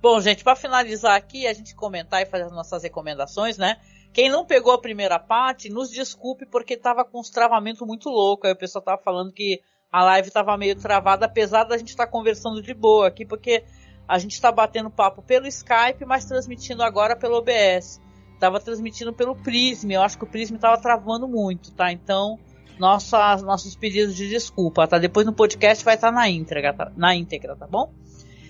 Bom, 0.00 0.20
gente, 0.20 0.42
para 0.42 0.56
finalizar 0.56 1.14
aqui, 1.14 1.46
a 1.46 1.52
gente 1.52 1.74
comentar 1.74 2.22
e 2.22 2.26
fazer 2.26 2.44
as 2.44 2.52
nossas 2.52 2.82
recomendações, 2.82 3.58
né? 3.58 3.76
Quem 4.12 4.30
não 4.30 4.46
pegou 4.46 4.72
a 4.72 4.80
primeira 4.80 5.18
parte, 5.18 5.68
nos 5.68 5.90
desculpe 5.90 6.46
porque 6.46 6.76
tava 6.76 7.04
com 7.04 7.20
uns 7.20 7.28
travamentos 7.28 7.86
muito 7.86 8.08
louco. 8.08 8.46
Aí 8.46 8.54
o 8.54 8.56
pessoal 8.56 8.82
tava 8.82 9.02
falando 9.02 9.30
que 9.30 9.60
a 9.92 10.02
live 10.04 10.30
tava 10.30 10.56
meio 10.56 10.74
travada, 10.76 11.26
apesar 11.26 11.64
da 11.64 11.76
gente 11.76 11.90
estar 11.90 12.06
tá 12.06 12.10
conversando 12.10 12.62
de 12.62 12.72
boa 12.72 13.08
aqui, 13.08 13.26
porque 13.26 13.62
a 14.08 14.18
gente 14.18 14.32
está 14.32 14.50
batendo 14.50 14.90
papo 14.90 15.20
pelo 15.20 15.46
Skype, 15.46 16.06
mas 16.06 16.24
transmitindo 16.24 16.82
agora 16.82 17.14
pelo 17.14 17.36
OBS 17.36 18.00
tava 18.38 18.60
transmitindo 18.60 19.12
pelo 19.12 19.34
Prism. 19.34 19.90
Eu 19.90 20.02
acho 20.02 20.18
que 20.18 20.24
o 20.24 20.26
Prism 20.26 20.56
tava 20.56 20.80
travando 20.80 21.26
muito, 21.26 21.72
tá? 21.72 21.92
Então, 21.92 22.38
nossa, 22.78 23.36
nossos 23.38 23.74
pedidos 23.74 24.14
de 24.14 24.28
desculpa, 24.28 24.86
tá? 24.86 24.98
Depois 24.98 25.26
no 25.26 25.32
podcast 25.32 25.84
vai 25.84 25.94
estar 25.94 26.08
tá 26.08 26.14
na 26.14 26.28
íntegra, 26.28 26.72
tá? 26.72 26.92
na 26.96 27.14
íntegra, 27.14 27.56
tá 27.56 27.66
bom? 27.66 27.92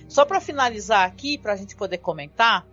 Só 0.08 0.24
para 0.24 0.40
finalizar 0.40 1.06
aqui, 1.06 1.38
para 1.38 1.52
a 1.52 1.56
gente 1.56 1.76
poder 1.76 1.98
comentar, 1.98 2.66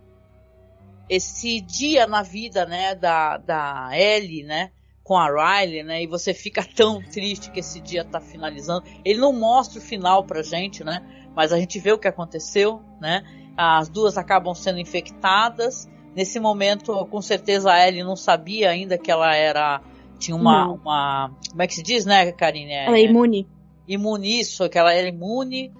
esse 1.08 1.60
dia 1.60 2.06
na 2.06 2.22
vida, 2.22 2.64
né, 2.64 2.94
da, 2.94 3.36
da 3.36 3.90
Ellie, 3.92 4.42
né, 4.42 4.70
com 5.02 5.16
a 5.16 5.28
Riley, 5.28 5.82
né, 5.82 6.02
e 6.02 6.06
você 6.06 6.32
fica 6.32 6.64
tão 6.74 7.02
triste 7.02 7.50
que 7.50 7.60
esse 7.60 7.80
dia 7.80 8.04
tá 8.04 8.20
finalizando. 8.20 8.84
Ele 9.04 9.18
não 9.18 9.32
mostra 9.32 9.78
o 9.78 9.82
final 9.82 10.24
pra 10.24 10.42
gente, 10.42 10.82
né, 10.82 11.04
mas 11.34 11.52
a 11.52 11.58
gente 11.58 11.78
vê 11.78 11.92
o 11.92 11.98
que 11.98 12.08
aconteceu, 12.08 12.82
né, 13.00 13.22
as 13.56 13.88
duas 13.88 14.16
acabam 14.16 14.54
sendo 14.54 14.78
infectadas, 14.78 15.88
Nesse 16.14 16.38
momento, 16.38 17.06
com 17.06 17.20
certeza 17.20 17.72
a 17.72 17.88
Ellie 17.88 18.04
não 18.04 18.16
sabia 18.16 18.70
ainda 18.70 18.96
que 18.96 19.10
ela 19.10 19.34
era. 19.34 19.80
Tinha 20.18 20.36
uma. 20.36 20.68
uma 20.68 21.30
como 21.50 21.62
é 21.62 21.66
que 21.66 21.74
se 21.74 21.82
diz, 21.82 22.04
né, 22.04 22.30
Karine? 22.32 22.72
Ela 22.72 22.96
é 22.96 23.02
imune. 23.02 23.48
Imune, 23.86 24.40
isso, 24.40 24.68
que 24.68 24.78
ela 24.78 24.92
era 24.92 25.08
imune. 25.08 25.72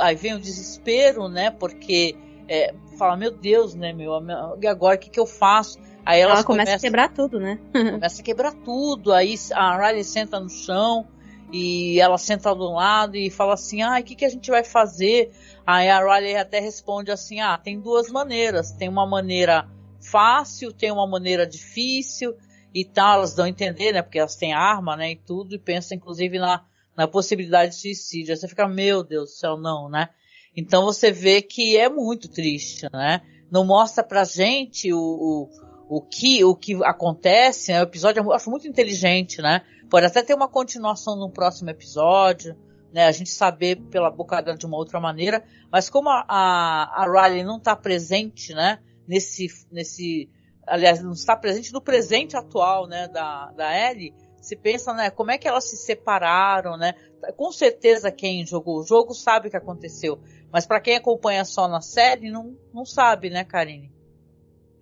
Aí 0.00 0.16
vem 0.16 0.34
o 0.34 0.40
desespero, 0.40 1.28
né? 1.28 1.50
Porque 1.50 2.16
é, 2.48 2.74
fala, 2.98 3.16
meu 3.16 3.30
Deus, 3.30 3.74
né, 3.74 3.92
meu, 3.92 4.12
e 4.60 4.66
agora 4.66 4.96
o 4.96 4.98
que, 4.98 5.10
que 5.10 5.20
eu 5.20 5.26
faço? 5.26 5.78
Aí 6.04 6.20
ela 6.20 6.42
começa 6.42 6.74
a 6.74 6.78
quebrar 6.78 7.12
tudo, 7.12 7.38
né? 7.38 7.58
começa 7.72 8.20
a 8.20 8.24
quebrar 8.24 8.52
tudo. 8.52 9.12
Aí 9.12 9.34
a 9.54 9.76
Riley 9.76 10.04
senta 10.04 10.40
no 10.40 10.48
chão 10.48 11.06
e 11.52 12.00
ela 12.00 12.18
senta 12.18 12.54
do 12.54 12.72
lado 12.72 13.16
e 13.16 13.30
fala 13.30 13.54
assim: 13.54 13.82
ah, 13.82 13.98
o 14.00 14.02
que, 14.02 14.14
que 14.14 14.24
a 14.24 14.28
gente 14.28 14.50
vai 14.50 14.64
fazer? 14.64 15.30
Aí 15.66 15.88
a 15.88 16.00
Riley 16.00 16.36
até 16.36 16.58
responde 16.58 17.10
assim: 17.10 17.40
ah, 17.40 17.56
tem 17.56 17.78
duas 17.78 18.10
maneiras. 18.10 18.72
Tem 18.72 18.88
uma 18.88 19.06
maneira 19.06 19.68
fácil, 20.02 20.72
tem 20.72 20.90
uma 20.90 21.06
maneira 21.06 21.46
difícil 21.46 22.34
e 22.74 22.84
tal. 22.84 23.18
Elas 23.18 23.34
dão 23.34 23.44
a 23.44 23.48
entender, 23.48 23.92
né? 23.92 24.02
Porque 24.02 24.18
elas 24.18 24.36
têm 24.36 24.52
arma, 24.52 24.96
né? 24.96 25.12
E 25.12 25.16
tudo, 25.16 25.54
e 25.54 25.58
pensa 25.58 25.94
inclusive 25.94 26.38
na, 26.38 26.64
na 26.96 27.08
possibilidade 27.08 27.72
de 27.72 27.80
suicídio. 27.80 28.32
Aí 28.32 28.36
você 28.36 28.48
fica, 28.48 28.68
meu 28.68 29.02
Deus 29.02 29.30
do 29.30 29.36
céu, 29.36 29.56
não, 29.56 29.88
né? 29.88 30.08
Então 30.56 30.84
você 30.84 31.10
vê 31.10 31.40
que 31.40 31.76
é 31.76 31.88
muito 31.88 32.28
triste, 32.28 32.86
né? 32.92 33.22
Não 33.50 33.64
mostra 33.64 34.04
pra 34.04 34.24
gente 34.24 34.92
o, 34.92 34.98
o 34.98 35.72
o 35.94 36.00
que, 36.00 36.42
o 36.42 36.56
que 36.56 36.82
acontece, 36.84 37.70
né? 37.70 37.80
O 37.80 37.82
episódio 37.82 38.22
eu 38.22 38.32
acho 38.32 38.48
muito 38.48 38.66
inteligente, 38.66 39.42
né? 39.42 39.60
Pode 39.90 40.06
até 40.06 40.22
ter 40.22 40.32
uma 40.32 40.48
continuação 40.48 41.14
no 41.16 41.28
próximo 41.28 41.68
episódio, 41.68 42.56
né? 42.94 43.04
A 43.04 43.12
gente 43.12 43.28
saber 43.28 43.76
pela 43.90 44.10
boca 44.10 44.40
dela 44.40 44.56
de 44.56 44.64
uma 44.64 44.78
outra 44.78 44.98
maneira, 44.98 45.44
mas 45.70 45.90
como 45.90 46.08
a, 46.08 46.24
a, 46.26 47.02
a 47.02 47.04
Riley 47.04 47.44
não 47.44 47.58
está 47.58 47.76
presente, 47.76 48.54
né? 48.54 48.78
Nesse, 49.06 49.46
nesse, 49.70 50.30
aliás, 50.66 51.02
não 51.02 51.12
está 51.12 51.36
presente 51.36 51.72
no 51.72 51.80
presente 51.80 52.36
atual, 52.36 52.86
né? 52.86 53.08
Da, 53.08 53.52
da 53.52 53.90
Ellie, 53.90 54.14
se 54.40 54.56
pensa, 54.56 54.92
né? 54.92 55.10
Como 55.10 55.30
é 55.30 55.38
que 55.38 55.46
elas 55.46 55.70
se 55.70 55.76
separaram, 55.76 56.76
né? 56.76 56.94
Com 57.36 57.52
certeza 57.52 58.10
quem 58.10 58.44
jogou 58.44 58.80
o 58.80 58.84
jogo 58.84 59.14
sabe 59.14 59.48
o 59.48 59.50
que 59.50 59.56
aconteceu, 59.56 60.20
mas 60.52 60.66
para 60.66 60.80
quem 60.80 60.96
acompanha 60.96 61.44
só 61.44 61.68
na 61.68 61.80
série 61.80 62.30
não, 62.30 62.56
não 62.74 62.84
sabe, 62.84 63.30
né, 63.30 63.44
Karine? 63.44 63.90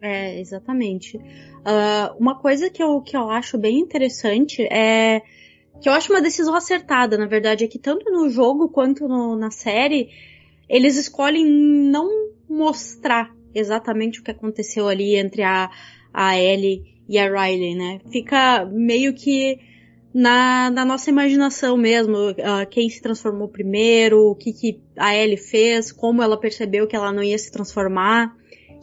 É, 0.01 0.41
exatamente. 0.41 1.19
Uh, 1.19 2.17
uma 2.19 2.39
coisa 2.39 2.71
que 2.71 2.83
eu, 2.83 3.03
que 3.03 3.15
eu 3.15 3.29
acho 3.29 3.59
bem 3.59 3.79
interessante 3.79 4.63
é 4.63 5.21
que 5.81 5.89
eu 5.89 5.93
acho 5.93 6.13
uma 6.13 6.23
decisão 6.23 6.55
acertada, 6.55 7.19
na 7.19 7.27
verdade, 7.27 7.65
é 7.65 7.69
que 7.69 7.79
tanto 7.79 8.11
no 8.11 8.29
jogo 8.29 8.69
quanto 8.69 9.07
no, 9.07 9.37
na 9.37 9.51
série, 9.51 10.11
eles 10.69 10.97
escolhem 10.97 11.45
não 11.47 12.31
mostrar 12.49 13.35
exatamente 13.55 14.21
o 14.21 14.23
que 14.23 14.31
aconteceu 14.31 14.89
ali 14.89 15.17
entre 15.17 15.43
a, 15.43 15.71
a 16.13 16.39
Ellie 16.39 16.83
e 17.09 17.19
a 17.19 17.29
Riley, 17.29 17.75
né? 17.75 18.01
Fica 18.11 18.65
meio 18.65 19.15
que 19.15 19.59
na, 20.13 20.71
na 20.71 20.85
nossa 20.85 21.09
imaginação 21.11 21.77
mesmo, 21.77 22.31
uh, 22.31 22.67
quem 22.69 22.89
se 22.89 23.01
transformou 23.01 23.49
primeiro, 23.49 24.31
o 24.31 24.35
que, 24.35 24.53
que 24.53 24.81
a 24.97 25.15
Ellie 25.15 25.37
fez, 25.37 25.93
como 25.93 26.23
ela 26.23 26.39
percebeu 26.39 26.87
que 26.87 26.97
ela 26.97 27.13
não 27.13 27.23
ia 27.23 27.39
se 27.39 27.51
transformar 27.51 28.35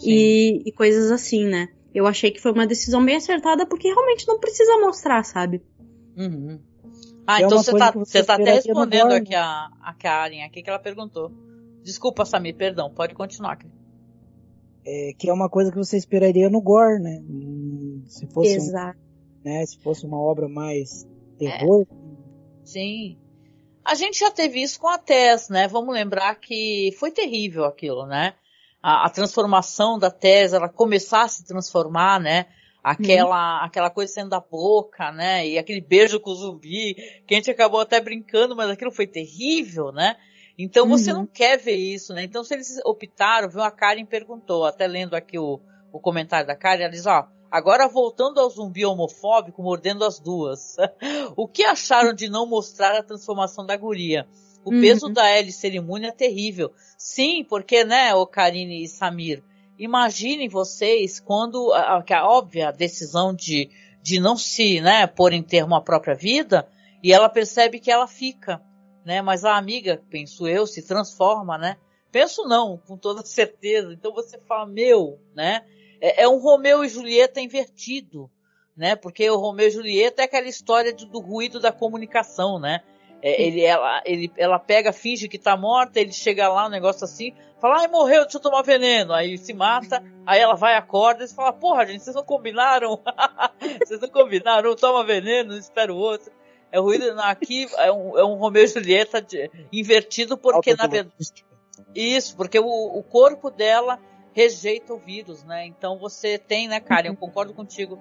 e, 0.01 0.61
e, 0.65 0.71
coisas 0.71 1.11
assim, 1.11 1.45
né? 1.45 1.69
Eu 1.93 2.05
achei 2.05 2.31
que 2.31 2.39
foi 2.39 2.51
uma 2.51 2.67
decisão 2.67 3.03
bem 3.03 3.15
acertada 3.15 3.65
porque 3.65 3.87
realmente 3.87 4.27
não 4.27 4.39
precisa 4.39 4.77
mostrar, 4.79 5.23
sabe? 5.23 5.61
Uhum. 6.15 6.59
Ah, 7.25 7.41
é 7.41 7.45
então 7.45 7.57
você 7.57 7.77
tá, 7.77 7.91
você 7.91 8.23
tá 8.23 8.35
até 8.35 8.53
respondendo 8.53 9.11
aqui 9.11 9.35
a, 9.35 9.69
a 9.81 9.93
Karen, 9.93 10.43
aqui 10.43 10.61
que 10.61 10.69
ela 10.69 10.79
perguntou. 10.79 11.31
Desculpa, 11.83 12.25
Samir, 12.25 12.55
perdão, 12.55 12.89
pode 12.93 13.13
continuar. 13.13 13.57
É, 14.89 15.11
que 15.17 15.29
é 15.29 15.33
uma 15.33 15.49
coisa 15.49 15.69
que 15.69 15.77
você 15.77 15.97
esperaria 15.97 16.49
no 16.49 16.61
Gore, 16.61 17.01
né? 17.01 17.21
Se 18.07 18.25
fosse, 18.27 18.55
Exato. 18.55 18.97
Um, 18.97 19.49
né, 19.49 19.65
se 19.65 19.77
fosse 19.79 20.05
uma 20.05 20.17
obra 20.17 20.47
mais 20.47 21.05
terror. 21.37 21.85
É. 21.89 22.65
Sim. 22.65 23.17
A 23.83 23.95
gente 23.95 24.19
já 24.19 24.31
teve 24.31 24.61
isso 24.61 24.79
com 24.79 24.87
a 24.87 24.97
Tess, 24.97 25.49
né? 25.49 25.67
Vamos 25.67 25.93
lembrar 25.93 26.35
que 26.35 26.93
foi 26.97 27.11
terrível 27.11 27.65
aquilo, 27.65 28.05
né? 28.05 28.33
a, 28.81 29.05
a 29.05 29.09
transformação 29.09 29.97
da 29.99 30.09
Tess, 30.09 30.53
ela 30.53 30.69
começar 30.69 31.23
a 31.23 31.27
se 31.27 31.45
transformar, 31.45 32.19
né? 32.19 32.45
Aquela, 32.83 33.59
uhum. 33.59 33.65
aquela 33.65 33.89
coisa 33.89 34.13
saindo 34.13 34.29
da 34.29 34.39
boca, 34.39 35.11
né? 35.11 35.45
E 35.45 35.57
aquele 35.57 35.81
beijo 35.81 36.21
com 36.21 36.31
o 36.31 36.35
zumbi, 36.35 36.95
que 37.27 37.33
a 37.33 37.37
gente 37.37 37.51
acabou 37.51 37.81
até 37.81 37.99
brincando, 37.99 38.55
mas 38.55 38.69
aquilo 38.69 38.91
foi 38.91 39.05
terrível, 39.05 39.91
né? 39.91 40.15
Então 40.57 40.85
uhum. 40.85 40.89
você 40.89 41.13
não 41.13 41.27
quer 41.27 41.57
ver 41.57 41.75
isso, 41.75 42.13
né? 42.13 42.23
Então 42.23 42.43
se 42.43 42.53
eles 42.53 42.79
optaram, 42.83 43.49
viu? 43.49 43.61
A 43.61 43.71
Karen 43.71 44.05
perguntou, 44.05 44.65
até 44.65 44.87
lendo 44.87 45.15
aqui 45.15 45.37
o, 45.37 45.59
o 45.91 45.99
comentário 45.99 46.47
da 46.47 46.55
Karen, 46.55 46.83
ela 46.83 46.91
diz, 46.91 47.05
ó, 47.05 47.27
agora 47.51 47.87
voltando 47.87 48.39
ao 48.39 48.49
zumbi 48.49 48.85
homofóbico, 48.85 49.61
mordendo 49.61 50.03
as 50.03 50.19
duas. 50.19 50.75
o 51.35 51.47
que 51.47 51.63
acharam 51.63 52.13
de 52.13 52.27
não 52.27 52.47
mostrar 52.47 52.97
a 52.97 53.03
transformação 53.03 53.65
da 53.65 53.77
guria? 53.77 54.27
O 54.67 54.73
uhum. 54.73 54.81
peso 54.81 55.07
da 55.07 55.23
ser 55.49 55.73
imune 55.73 56.07
é 56.07 56.11
terrível. 56.11 56.73
Sim, 56.97 57.45
porque, 57.47 57.85
né, 57.85 58.13
o 58.13 58.27
Karine 58.27 58.83
e 58.83 58.87
Samir, 58.87 59.41
imaginem 59.79 60.49
vocês 60.49 61.21
quando 61.21 61.71
a, 61.71 62.03
a, 62.05 62.27
óbvia 62.27 62.71
decisão 62.71 63.33
de, 63.33 63.69
de 64.01 64.19
não 64.19 64.35
se, 64.35 64.81
né, 64.81 65.07
pôr 65.07 65.31
em 65.31 65.41
termo 65.41 65.73
a 65.73 65.81
própria 65.81 66.15
vida, 66.15 66.67
e 67.01 67.13
ela 67.13 67.29
percebe 67.29 67.79
que 67.79 67.89
ela 67.89 68.07
fica, 68.07 68.61
né, 69.07 69.21
mas 69.21 69.45
a 69.45 69.55
amiga, 69.55 70.03
penso 70.09 70.45
eu, 70.45 70.67
se 70.67 70.85
transforma, 70.85 71.57
né. 71.57 71.77
Penso 72.11 72.43
não, 72.43 72.77
com 72.77 72.97
toda 72.97 73.21
certeza. 73.25 73.93
Então 73.93 74.13
você 74.13 74.37
fala, 74.37 74.65
meu, 74.65 75.17
né, 75.33 75.63
é, 76.01 76.23
é 76.23 76.27
um 76.27 76.39
Romeu 76.39 76.83
e 76.83 76.89
Julieta 76.89 77.39
invertido, 77.39 78.29
né, 78.75 78.97
porque 78.97 79.29
o 79.29 79.37
Romeu 79.37 79.69
e 79.69 79.71
Julieta 79.71 80.21
é 80.21 80.25
aquela 80.25 80.49
história 80.49 80.93
do, 80.93 81.05
do 81.05 81.19
ruído 81.21 81.57
da 81.57 81.71
comunicação, 81.71 82.59
né, 82.59 82.81
é, 83.21 83.41
ele, 83.41 83.61
ela, 83.63 84.01
ele, 84.05 84.29
ela 84.35 84.59
pega, 84.59 84.91
finge 84.91 85.29
que 85.29 85.39
tá 85.39 85.55
morta, 85.55 86.01
ele 86.01 86.11
chega 86.11 86.49
lá, 86.49 86.67
um 86.67 86.69
negócio 86.69 87.05
assim, 87.05 87.33
fala, 87.61 87.79
ai, 87.79 87.87
morreu, 87.87 88.23
deixa 88.23 88.37
eu 88.37 88.41
tomar 88.41 88.61
veneno. 88.61 89.13
Aí 89.13 89.37
se 89.37 89.53
mata, 89.53 90.03
aí 90.25 90.39
ela 90.39 90.53
vai, 90.53 90.75
acorda 90.75 91.23
e 91.23 91.29
fala, 91.29 91.53
porra, 91.53 91.87
gente, 91.87 92.03
vocês 92.03 92.15
não 92.15 92.23
combinaram? 92.23 93.01
vocês 93.83 94.01
não 94.01 94.09
combinaram, 94.09 94.75
toma 94.75 95.03
veneno, 95.03 95.57
espera 95.57 95.93
o 95.93 95.97
outro. 95.97 96.31
É 96.71 96.79
ruído, 96.79 97.19
aqui 97.21 97.67
é 97.77 97.91
um, 97.91 98.17
é 98.17 98.25
um 98.25 98.35
Romeu 98.35 98.63
e 98.63 98.67
Julieta 98.67 99.21
de, 99.21 99.49
invertido 99.71 100.37
porque, 100.37 100.75
na 100.75 100.87
verdade, 100.87 101.45
isso, 101.95 102.35
porque 102.35 102.59
o, 102.59 102.65
o 102.65 103.03
corpo 103.03 103.49
dela 103.49 103.99
rejeita 104.33 104.93
o 104.93 104.99
vírus, 104.99 105.43
né? 105.43 105.65
Então 105.65 105.97
você 105.97 106.37
tem, 106.37 106.67
né, 106.67 106.79
Karen, 106.79 107.09
eu 107.09 107.15
concordo 107.15 107.53
contigo, 107.53 107.99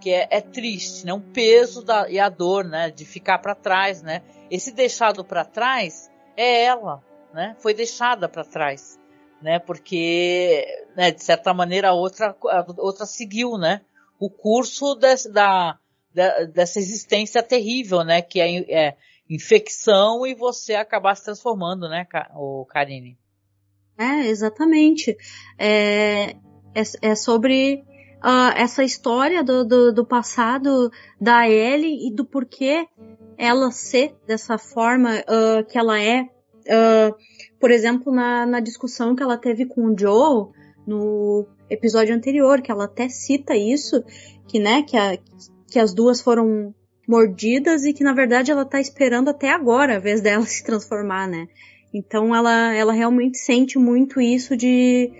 que 0.00 0.10
é, 0.10 0.28
é 0.30 0.40
triste, 0.40 1.06
né? 1.06 1.14
Um 1.14 1.20
peso 1.20 1.82
da, 1.82 2.10
e 2.10 2.18
a 2.18 2.28
dor, 2.28 2.64
né? 2.64 2.90
De 2.90 3.04
ficar 3.04 3.38
para 3.38 3.54
trás, 3.54 4.02
né? 4.02 4.22
Esse 4.50 4.70
deixado 4.72 5.24
para 5.24 5.44
trás 5.44 6.10
é 6.36 6.64
ela, 6.64 7.02
né? 7.32 7.56
Foi 7.58 7.72
deixada 7.72 8.28
para 8.28 8.44
trás, 8.44 8.98
né? 9.40 9.58
Porque, 9.58 10.66
né, 10.96 11.10
de 11.10 11.22
certa 11.22 11.54
maneira, 11.54 11.88
a 11.88 11.94
outra, 11.94 12.36
a 12.44 12.66
outra 12.76 13.06
seguiu, 13.06 13.56
né? 13.56 13.80
O 14.18 14.28
curso 14.28 14.94
da, 14.94 15.78
da, 16.18 16.44
dessa 16.44 16.80
existência 16.80 17.42
terrível, 17.42 18.02
né? 18.02 18.20
Que 18.20 18.40
é, 18.40 18.58
é, 18.68 18.96
infecção 19.30 20.26
e 20.26 20.34
você 20.34 20.74
acabar 20.74 21.14
se 21.14 21.24
transformando, 21.24 21.88
né, 21.88 22.06
o 22.34 22.66
Karine? 22.66 23.16
É, 23.96 24.26
exatamente. 24.26 25.16
É, 25.58 26.34
é, 26.74 26.82
é 27.02 27.14
sobre 27.14 27.84
uh, 28.24 28.52
essa 28.56 28.82
história 28.82 29.42
do, 29.44 29.64
do, 29.64 29.92
do, 29.92 30.04
passado 30.04 30.90
da 31.20 31.48
Ellie 31.48 32.08
e 32.08 32.14
do 32.14 32.24
porquê 32.24 32.86
ela 33.36 33.70
ser 33.70 34.16
dessa 34.26 34.58
forma 34.58 35.20
uh, 35.20 35.64
que 35.66 35.78
ela 35.78 36.00
é. 36.00 36.22
Uh, 36.22 37.14
por 37.60 37.70
exemplo, 37.70 38.12
na, 38.12 38.44
na 38.44 38.60
discussão 38.60 39.16
que 39.16 39.22
ela 39.22 39.36
teve 39.36 39.66
com 39.66 39.86
o 39.86 39.98
Joe 39.98 40.52
no 40.86 41.46
episódio 41.68 42.14
anterior, 42.14 42.62
que 42.62 42.70
ela 42.70 42.84
até 42.84 43.08
cita 43.08 43.54
isso, 43.56 44.02
que, 44.46 44.58
né, 44.58 44.82
que, 44.82 44.96
a, 44.96 45.18
que 45.70 45.78
as 45.78 45.92
duas 45.94 46.20
foram 46.20 46.74
mordidas 47.06 47.84
e 47.84 47.92
que 47.92 48.04
na 48.04 48.12
verdade 48.12 48.50
ela 48.50 48.64
tá 48.64 48.80
esperando 48.80 49.30
até 49.30 49.50
agora 49.50 49.96
a 49.96 50.00
vez 50.00 50.20
dela 50.20 50.44
se 50.46 50.64
transformar, 50.64 51.26
né? 51.26 51.48
Então 51.92 52.34
ela, 52.34 52.74
ela 52.74 52.92
realmente 52.92 53.38
sente 53.38 53.78
muito 53.78 54.20
isso 54.20 54.56
de 54.56 55.10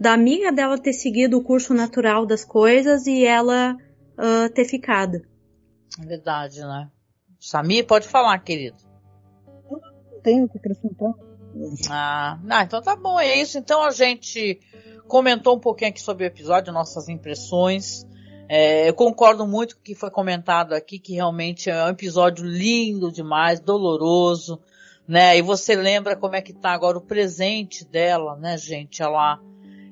da 0.00 0.14
amiga 0.14 0.50
dela 0.50 0.78
ter 0.78 0.92
seguido 0.92 1.38
o 1.38 1.44
curso 1.44 1.72
natural 1.72 2.26
das 2.26 2.44
coisas 2.44 3.06
e 3.06 3.24
ela 3.24 3.76
uh, 4.18 4.52
ter 4.52 4.64
ficado. 4.64 5.22
É 6.00 6.04
verdade, 6.04 6.60
né? 6.60 6.90
Samir, 7.38 7.86
pode 7.86 8.08
falar, 8.08 8.36
querido. 8.38 8.78
Não 9.70 10.20
tenho 10.22 10.44
o 10.44 10.48
que 10.48 10.58
acrescentar. 10.58 11.12
Ah, 11.90 12.38
ah, 12.48 12.62
então 12.62 12.80
tá 12.80 12.96
bom, 12.96 13.20
é 13.20 13.36
isso. 13.40 13.58
Então 13.58 13.82
a 13.82 13.90
gente 13.90 14.58
comentou 15.06 15.56
um 15.56 15.60
pouquinho 15.60 15.90
aqui 15.90 16.00
sobre 16.00 16.24
o 16.24 16.26
episódio, 16.26 16.72
nossas 16.72 17.08
impressões. 17.08 18.06
É, 18.54 18.86
eu 18.86 18.92
concordo 18.92 19.46
muito 19.46 19.76
com 19.76 19.80
o 19.80 19.82
que 19.82 19.94
foi 19.94 20.10
comentado 20.10 20.74
aqui, 20.74 20.98
que 20.98 21.14
realmente 21.14 21.70
é 21.70 21.84
um 21.84 21.88
episódio 21.88 22.44
lindo 22.44 23.10
demais, 23.10 23.58
doloroso, 23.60 24.60
né? 25.08 25.38
E 25.38 25.40
você 25.40 25.74
lembra 25.74 26.14
como 26.14 26.36
é 26.36 26.42
que 26.42 26.52
tá 26.52 26.70
agora 26.72 26.98
o 26.98 27.00
presente 27.00 27.82
dela, 27.82 28.36
né, 28.36 28.58
gente? 28.58 29.02
Ela 29.02 29.40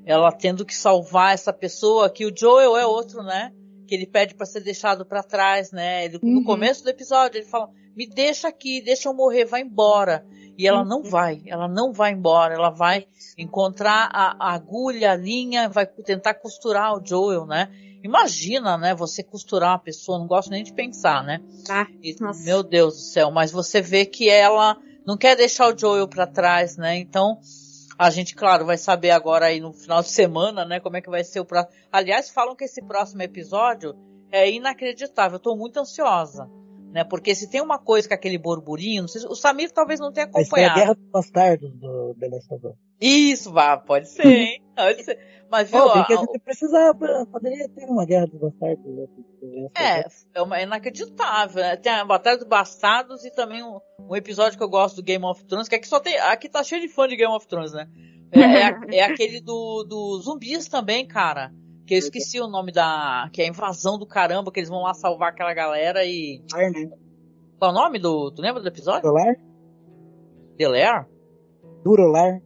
ela 0.05 0.31
tendo 0.31 0.67
que 0.67 0.75
salvar 0.75 1.33
essa 1.33 1.55
pessoa, 1.55 2.11
que 2.11 2.27
o 2.27 2.37
Joel 2.37 2.77
é 2.77 2.85
outro, 2.85 3.23
né? 3.23 3.51
Que 3.89 3.95
ele 3.95 4.07
pede 4.07 4.35
para 4.35 4.45
ser 4.45 4.61
deixado 4.61 5.07
para 5.07 5.23
trás, 5.23 5.73
né? 5.73 6.05
Ele, 6.05 6.19
uhum. 6.23 6.35
No 6.35 6.45
começo 6.45 6.85
do 6.85 6.91
episódio 6.91 7.39
ele 7.39 7.47
fala: 7.47 7.71
"Me 7.97 8.07
deixa 8.07 8.49
aqui, 8.49 8.83
deixa 8.83 9.09
eu 9.09 9.15
morrer, 9.15 9.47
vai 9.47 9.63
embora". 9.63 10.23
E 10.59 10.67
ela 10.67 10.85
não 10.85 11.03
vai, 11.03 11.41
ela 11.47 11.67
não 11.67 11.95
vai 11.95 12.13
embora, 12.13 12.53
ela 12.53 12.69
vai 12.69 13.07
encontrar 13.39 14.11
a, 14.13 14.37
a 14.39 14.53
agulha, 14.53 15.13
a 15.13 15.17
linha, 15.17 15.71
vai 15.71 15.87
tentar 15.87 16.35
costurar 16.35 16.93
o 16.93 17.03
Joel, 17.03 17.47
né? 17.47 17.71
Imagina, 18.03 18.79
né? 18.79 18.95
Você 18.95 19.23
costurar 19.23 19.73
uma 19.73 19.79
pessoa, 19.79 20.19
não 20.19 20.27
gosto 20.27 20.51
nem 20.51 20.65
de 20.65 20.73
pensar, 20.73 21.23
né? 21.23 21.41
Ah, 21.69 21.87
e, 22.03 22.17
meu 22.45 22.63
Deus 22.63 22.95
do 22.95 23.01
céu, 23.01 23.31
mas 23.31 23.53
você 23.53 23.81
vê 23.81 24.07
que 24.07 24.29
ela 24.29 24.77
não 25.07 25.17
quer 25.17 25.37
deixar 25.37 25.73
o 25.73 25.79
Joel 25.79 26.09
para 26.09 26.27
trás, 26.27 26.77
né? 26.77 26.97
Então, 26.97 27.39
a 27.99 28.09
gente, 28.09 28.35
claro, 28.35 28.65
vai 28.65 28.79
saber 28.79 29.11
agora 29.11 29.47
aí 29.47 29.61
no 29.61 29.73
final 29.73 30.01
de 30.03 30.09
semana, 30.09 30.65
né, 30.65 30.81
como 30.81 30.97
é 30.97 31.03
que 31.03 31.11
vai 31.11 31.23
ser 31.23 31.41
o 31.41 31.45
próximo. 31.45 31.75
Aliás, 31.93 32.31
falam 32.31 32.57
que 32.57 32.65
esse 32.65 32.81
próximo 32.83 33.21
episódio 33.23 33.95
é 34.33 34.51
inacreditável. 34.51 35.37
Eu 35.37 35.41
tô 35.41 35.55
muito 35.55 35.79
ansiosa 35.79 36.49
né? 36.91 37.05
Porque 37.05 37.35
se 37.35 37.49
tem 37.49 37.61
uma 37.61 37.79
coisa 37.79 38.09
com 38.09 38.15
aquele 38.15 38.39
burburinho, 38.39 39.03
não 39.03 39.09
sei, 39.09 39.23
o 39.27 39.35
Samir 39.35 39.71
talvez 39.71 40.01
não 40.01 40.13
tenha 40.13 40.27
acompanhado. 40.27 40.75
Ser 40.75 40.81
a 40.81 40.85
Guerra 40.85 40.95
dos 40.95 41.11
Bastardos 41.11 41.73
do 41.75 42.15
The 42.19 42.29
Last 42.29 42.55
of 42.55 42.67
Us. 42.67 42.75
Isso, 43.01 43.53
vá, 43.53 43.77
pode 43.77 44.09
ser, 44.09 44.27
hein? 44.27 44.63
Pode 44.77 45.05
ser. 45.05 45.19
Mas 45.51 45.71
viu, 45.71 45.85
oh, 45.85 46.05
que 46.05 46.13
a 46.13 46.17
gente 46.17 46.39
precisava, 46.39 47.27
poderia 47.27 47.69
ter 47.69 47.85
uma 47.85 48.07
Guerra 48.07 48.27
dos 48.27 48.41
Bastardos. 48.41 48.85
Né? 48.87 49.07
É, 49.75 50.05
é, 50.35 50.43
uma, 50.43 50.59
é 50.59 50.63
inacreditável. 50.63 51.63
Né? 51.63 51.77
Tem 51.77 51.93
a 51.93 52.05
Batalha 52.05 52.39
dos 52.39 52.47
Bastardos 52.47 53.25
e 53.25 53.31
também 53.31 53.63
um, 53.63 53.79
um, 53.99 54.17
episódio 54.17 54.57
que 54.57 54.65
eu 54.65 54.69
gosto 54.69 54.97
do 54.97 55.03
Game 55.03 55.25
of 55.25 55.45
Thrones, 55.45 55.69
que 55.69 55.75
aqui 55.75 55.89
só 55.89 55.99
tem, 56.01 56.19
aqui 56.19 56.49
tá 56.49 56.63
cheio 56.63 56.81
de 56.81 56.89
fã 56.89 57.07
de 57.07 57.17
Game 57.17 57.33
of 57.33 57.47
Thrones, 57.47 57.73
né? 57.73 57.89
É, 58.33 58.97
é, 58.97 59.01
é 59.01 59.05
aquele 59.05 59.41
do, 59.41 59.85
do 59.85 60.21
zumbis 60.21 60.69
também, 60.69 61.07
cara. 61.07 61.53
Que 61.91 61.95
eu 61.95 61.99
esqueci 61.99 62.39
o 62.39 62.47
nome 62.47 62.71
da. 62.71 63.29
Que 63.33 63.43
é 63.43 63.47
a 63.47 63.49
invasão 63.49 63.99
do 63.99 64.07
caramba, 64.07 64.53
que 64.53 64.61
eles 64.61 64.69
vão 64.69 64.83
lá 64.83 64.95
salvar 64.95 65.31
aquela 65.31 65.53
galera 65.53 66.05
e. 66.05 66.41
Qual 67.59 67.73
é 67.73 67.75
o 67.75 67.77
nome 67.77 67.99
do. 67.99 68.31
Tu 68.31 68.41
lembra 68.41 68.63
do 68.63 68.69
episódio? 68.69 69.03
Durolar? 69.03 69.35
Delair? 70.57 71.09
Durolar. 71.83 72.43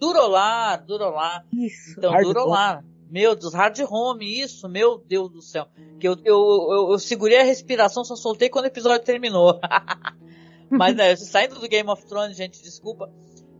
Durolar, 0.00 0.84
Durolar. 0.84 1.46
Isso. 1.52 1.94
Então, 1.96 2.10
hard 2.10 2.24
Durolar. 2.24 2.78
Home. 2.78 2.88
Meu 3.08 3.36
Deus, 3.36 3.54
hard 3.54 3.78
home, 3.88 4.40
isso, 4.40 4.68
meu 4.68 4.98
Deus 4.98 5.30
do 5.30 5.42
céu. 5.42 5.68
Que 6.00 6.08
eu, 6.08 6.16
eu, 6.24 6.36
eu, 6.68 6.90
eu 6.90 6.98
segurei 6.98 7.38
a 7.38 7.44
respiração, 7.44 8.04
só 8.04 8.16
soltei 8.16 8.48
quando 8.48 8.64
o 8.64 8.68
episódio 8.68 9.06
terminou. 9.06 9.60
Mas, 10.68 10.96
né, 10.96 11.14
saindo 11.14 11.54
do 11.60 11.68
Game 11.68 11.88
of 11.88 12.04
Thrones, 12.04 12.36
gente, 12.36 12.60
desculpa. 12.60 13.08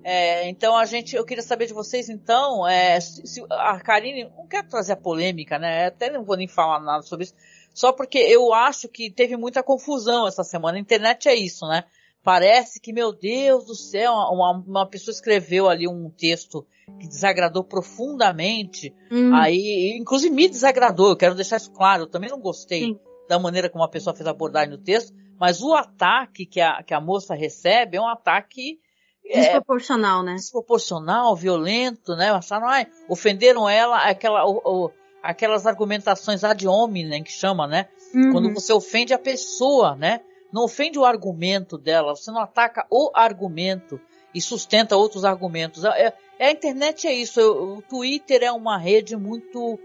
É, 0.05 0.49
então 0.49 0.76
a 0.76 0.84
gente, 0.84 1.16
eu 1.16 1.24
queria 1.24 1.42
saber 1.42 1.66
de 1.66 1.74
vocês 1.74 2.09
então, 2.09 2.66
é, 2.66 3.01
se, 3.01 3.44
a 3.51 3.78
Karine, 3.80 4.30
não 4.36 4.46
quero 4.46 4.68
trazer 4.68 4.92
a 4.92 4.96
polêmica, 4.96 5.59
né? 5.59 5.86
Até 5.86 6.11
não 6.11 6.24
vou 6.24 6.36
nem 6.36 6.49
falar 6.49 6.80
nada 6.80 7.03
sobre 7.03 7.24
isso, 7.24 7.34
só 7.74 7.92
porque 7.92 8.18
eu 8.18 8.53
acho 8.53 8.88
que 8.88 9.11
teve 9.11 9.36
muita 9.36 9.62
confusão 9.62 10.26
essa 10.26 10.42
semana. 10.42 10.78
A 10.78 10.80
internet 10.80 11.28
é 11.28 11.34
isso, 11.34 11.66
né? 11.66 11.84
Parece 12.22 12.80
que, 12.80 12.92
meu 12.92 13.12
Deus 13.12 13.64
do 13.64 13.74
céu, 13.74 14.12
uma, 14.12 14.53
uma 14.66 14.86
pessoa 14.86 15.14
escreveu 15.14 15.68
ali 15.68 15.86
um 15.86 16.11
texto 16.11 16.66
que 16.99 17.07
desagradou 17.07 17.62
profundamente. 17.62 18.94
Hum. 19.11 19.34
Aí, 19.34 19.96
inclusive 19.99 20.34
me 20.34 20.49
desagradou, 20.49 21.11
eu 21.11 21.16
quero 21.16 21.34
deixar 21.34 21.57
isso 21.57 21.70
claro. 21.70 22.03
Eu 22.03 22.07
também 22.07 22.28
não 22.28 22.40
gostei 22.40 22.86
Sim. 22.86 22.99
da 23.28 23.38
maneira 23.38 23.70
como 23.70 23.84
a 23.84 23.88
pessoa 23.88 24.14
fez 24.14 24.26
a 24.26 24.32
abordagem 24.32 24.70
no 24.70 24.78
texto, 24.78 25.14
mas 25.38 25.62
o 25.62 25.72
ataque 25.72 26.44
que 26.44 26.61
a, 26.61 26.82
que 26.82 26.92
a 26.92 27.01
moça 27.01 27.34
recebe 27.34 27.96
é 27.96 28.01
um 28.01 28.09
ataque 28.09 28.78
Desproporcional, 29.34 30.22
é, 30.22 30.24
né? 30.24 30.34
Desproporcional, 30.34 31.36
violento, 31.36 32.16
né? 32.16 32.30
Acharam, 32.30 32.66
ai, 32.66 32.86
ofenderam 33.08 33.68
ela, 33.68 34.08
aquela, 34.08 34.46
o, 34.46 34.60
o, 34.64 34.90
aquelas 35.22 35.66
argumentações 35.66 36.44
ad 36.44 36.66
hominem 36.66 37.22
que 37.22 37.32
chama, 37.32 37.66
né? 37.66 37.88
Uhum. 38.14 38.32
Quando 38.32 38.54
você 38.54 38.72
ofende 38.72 39.12
a 39.12 39.18
pessoa, 39.18 39.94
né? 39.94 40.20
Não 40.52 40.64
ofende 40.64 40.98
o 40.98 41.04
argumento 41.04 41.76
dela, 41.76 42.16
você 42.16 42.30
não 42.30 42.40
ataca 42.40 42.86
o 42.90 43.10
argumento 43.14 44.00
e 44.34 44.40
sustenta 44.40 44.96
outros 44.96 45.24
argumentos. 45.24 45.84
É, 45.84 46.14
é 46.38 46.46
a 46.46 46.50
internet 46.50 47.06
é 47.06 47.12
isso. 47.12 47.40
O 47.40 47.82
Twitter 47.82 48.42
é 48.42 48.52
uma 48.52 48.78
rede 48.78 49.16
muito, 49.16 49.78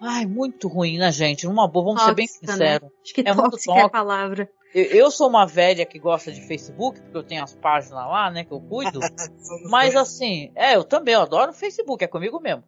ai, 0.00 0.26
muito 0.26 0.66
ruim, 0.66 0.98
né, 0.98 1.12
gente? 1.12 1.46
Uma 1.46 1.68
boa, 1.68 1.84
vamos 1.84 2.00
tóxica, 2.00 2.08
ser 2.08 2.14
bem 2.14 2.26
sinceros. 2.26 2.88
Né? 2.88 2.94
Acho 3.04 3.14
que 3.14 3.20
é 3.20 3.32
muito 3.32 3.50
tóxica 3.52 3.74
é 3.74 3.82
a 3.82 3.88
palavra. 3.88 4.50
Eu 4.74 5.10
sou 5.10 5.28
uma 5.28 5.46
velha 5.46 5.86
que 5.86 5.98
gosta 5.98 6.30
de 6.30 6.42
Facebook, 6.42 7.00
porque 7.00 7.16
eu 7.16 7.22
tenho 7.22 7.42
as 7.42 7.54
páginas 7.54 8.06
lá, 8.06 8.30
né, 8.30 8.44
que 8.44 8.52
eu 8.52 8.60
cuido. 8.60 9.00
Mas 9.70 9.96
assim, 9.96 10.50
é, 10.54 10.76
eu 10.76 10.84
também, 10.84 11.14
eu 11.14 11.22
adoro 11.22 11.52
o 11.52 11.54
Facebook, 11.54 12.04
é 12.04 12.06
comigo 12.06 12.38
mesmo. 12.40 12.62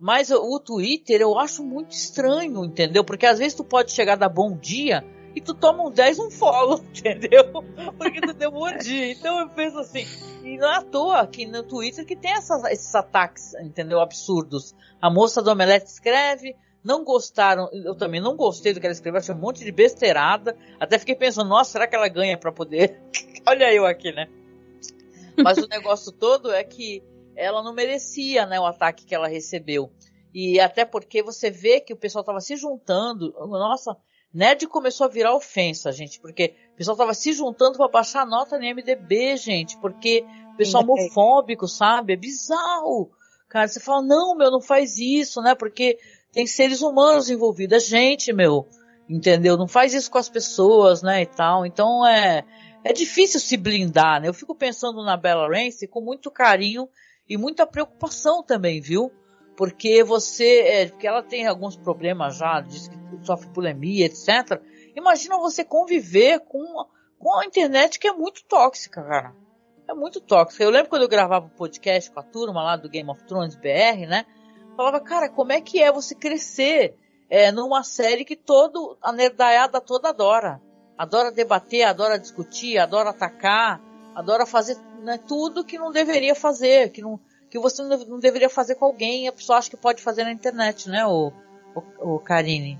Mas 0.00 0.30
o 0.30 0.58
Twitter 0.58 1.20
eu 1.20 1.38
acho 1.38 1.62
muito 1.62 1.92
estranho, 1.92 2.64
entendeu? 2.64 3.04
Porque 3.04 3.26
às 3.26 3.38
vezes 3.38 3.54
tu 3.54 3.62
pode 3.62 3.92
chegar 3.92 4.16
da 4.16 4.28
bom 4.28 4.56
dia 4.56 5.04
e 5.34 5.40
tu 5.40 5.54
toma 5.54 5.84
um 5.84 5.90
10 5.90 6.18
um 6.18 6.30
follow, 6.30 6.82
entendeu? 6.90 7.44
Porque 7.96 8.20
tu 8.20 8.32
deu 8.32 8.50
bom 8.50 8.70
dia. 8.78 9.12
Então 9.12 9.38
eu 9.38 9.48
penso 9.50 9.78
assim, 9.78 10.04
e 10.42 10.56
não 10.56 10.68
é 10.68 10.76
à 10.78 10.82
toa 10.82 11.20
aqui 11.20 11.46
no 11.46 11.62
Twitter 11.62 12.04
que 12.04 12.16
tem 12.16 12.32
essas, 12.32 12.64
esses 12.64 12.94
ataques, 12.94 13.54
entendeu? 13.54 14.00
Absurdos. 14.00 14.74
A 15.00 15.08
moça 15.08 15.40
do 15.40 15.50
Omelete 15.50 15.86
escreve, 15.86 16.56
não 16.84 17.04
gostaram, 17.04 17.68
eu 17.72 17.94
também 17.94 18.20
não 18.20 18.36
gostei 18.36 18.72
do 18.72 18.80
que 18.80 18.86
ela 18.86 18.92
escreveu, 18.92 19.18
achei 19.18 19.34
um 19.34 19.38
monte 19.38 19.64
de 19.64 19.70
besteirada. 19.70 20.56
Até 20.80 20.98
fiquei 20.98 21.14
pensando, 21.14 21.48
nossa, 21.48 21.72
será 21.72 21.86
que 21.86 21.94
ela 21.94 22.08
ganha 22.08 22.36
para 22.36 22.50
poder? 22.50 23.00
Olha 23.46 23.72
eu 23.72 23.86
aqui, 23.86 24.12
né? 24.12 24.28
Mas 25.36 25.58
o 25.58 25.68
negócio 25.68 26.12
todo 26.12 26.52
é 26.52 26.62
que 26.64 27.02
ela 27.34 27.62
não 27.62 27.72
merecia, 27.72 28.46
né, 28.46 28.60
o 28.60 28.66
ataque 28.66 29.06
que 29.06 29.14
ela 29.14 29.28
recebeu. 29.28 29.90
E 30.34 30.60
até 30.60 30.84
porque 30.84 31.22
você 31.22 31.50
vê 31.50 31.80
que 31.80 31.92
o 31.92 31.96
pessoal 31.96 32.24
tava 32.24 32.40
se 32.40 32.56
juntando. 32.56 33.32
Nossa, 33.38 33.96
Nerd 34.32 34.66
começou 34.66 35.06
a 35.06 35.10
virar 35.10 35.34
ofensa, 35.34 35.92
gente, 35.92 36.18
porque 36.20 36.54
o 36.72 36.76
pessoal 36.76 36.96
tava 36.96 37.12
se 37.14 37.32
juntando 37.32 37.76
para 37.76 37.88
baixar 37.88 38.22
a 38.22 38.26
nota 38.26 38.58
no 38.58 38.64
MDB, 38.64 39.36
gente, 39.36 39.76
porque 39.78 40.24
o 40.54 40.56
pessoal 40.56 40.82
homofóbico, 40.82 41.68
sabe? 41.68 42.14
É 42.14 42.16
bizarro. 42.16 43.10
Cara, 43.48 43.68
você 43.68 43.78
fala, 43.78 44.00
não, 44.00 44.34
meu, 44.34 44.50
não 44.50 44.62
faz 44.62 44.96
isso, 44.98 45.42
né? 45.42 45.54
Porque 45.54 45.98
tem 46.32 46.46
seres 46.46 46.80
humanos 46.80 47.28
envolvidos, 47.28 47.76
é 47.76 47.80
gente, 47.80 48.32
meu, 48.32 48.66
entendeu? 49.08 49.56
Não 49.56 49.68
faz 49.68 49.92
isso 49.92 50.10
com 50.10 50.18
as 50.18 50.28
pessoas, 50.28 51.02
né, 51.02 51.22
e 51.22 51.26
tal. 51.26 51.66
Então 51.66 52.06
é, 52.06 52.44
é 52.82 52.92
difícil 52.92 53.38
se 53.38 53.56
blindar, 53.56 54.20
né? 54.20 54.28
Eu 54.28 54.34
fico 54.34 54.54
pensando 54.54 55.04
na 55.04 55.16
Bella 55.16 55.46
Ramsey 55.46 55.86
com 55.86 56.00
muito 56.00 56.30
carinho 56.30 56.88
e 57.28 57.36
muita 57.36 57.66
preocupação 57.66 58.42
também, 58.42 58.80
viu? 58.80 59.12
Porque 59.56 60.02
você, 60.02 60.60
é, 60.60 60.86
porque 60.86 61.06
ela 61.06 61.22
tem 61.22 61.46
alguns 61.46 61.76
problemas 61.76 62.38
já, 62.38 62.60
diz 62.60 62.88
que 62.88 62.96
sofre 63.24 63.48
bulimia, 63.50 64.06
etc. 64.06 64.60
Imagina 64.96 65.36
você 65.38 65.64
conviver 65.64 66.40
com, 66.40 66.64
com 67.18 67.38
a 67.38 67.44
internet 67.44 67.98
que 67.98 68.08
é 68.08 68.12
muito 68.12 68.42
tóxica, 68.44 69.02
cara. 69.02 69.34
É 69.86 69.94
muito 69.94 70.20
tóxica. 70.20 70.64
Eu 70.64 70.70
lembro 70.70 70.88
quando 70.88 71.02
eu 71.02 71.08
gravava 71.08 71.46
um 71.46 71.50
podcast 71.50 72.10
com 72.10 72.20
a 72.20 72.22
turma 72.22 72.62
lá 72.62 72.76
do 72.76 72.88
Game 72.88 73.10
of 73.10 73.22
Thrones 73.24 73.54
BR, 73.54 74.06
né? 74.08 74.24
Falava, 74.76 75.00
cara, 75.00 75.28
como 75.28 75.52
é 75.52 75.60
que 75.60 75.82
é 75.82 75.92
você 75.92 76.14
crescer 76.14 76.96
é, 77.30 77.50
numa 77.50 77.82
série 77.82 78.24
que 78.24 78.36
todo 78.36 78.96
a 79.02 79.12
nerdaiada 79.12 79.80
toda 79.80 80.10
adora. 80.10 80.60
Adora 80.98 81.32
debater, 81.32 81.84
adora 81.84 82.18
discutir, 82.18 82.78
adora 82.78 83.10
atacar, 83.10 83.80
adora 84.14 84.44
fazer 84.44 84.76
né, 85.02 85.18
tudo 85.26 85.64
que 85.64 85.78
não 85.78 85.90
deveria 85.90 86.34
fazer, 86.34 86.90
que, 86.90 87.00
não, 87.00 87.18
que 87.50 87.58
você 87.58 87.82
não, 87.82 88.18
deveria 88.18 88.50
fazer 88.50 88.74
com 88.74 88.84
alguém, 88.84 89.26
a 89.26 89.32
pessoa 89.32 89.58
acha 89.58 89.70
que 89.70 89.76
pode 89.76 90.02
fazer 90.02 90.24
na 90.24 90.32
internet, 90.32 90.88
né, 90.88 91.06
o, 91.06 91.32
o, 91.74 92.16
o 92.16 92.18
Karine? 92.20 92.78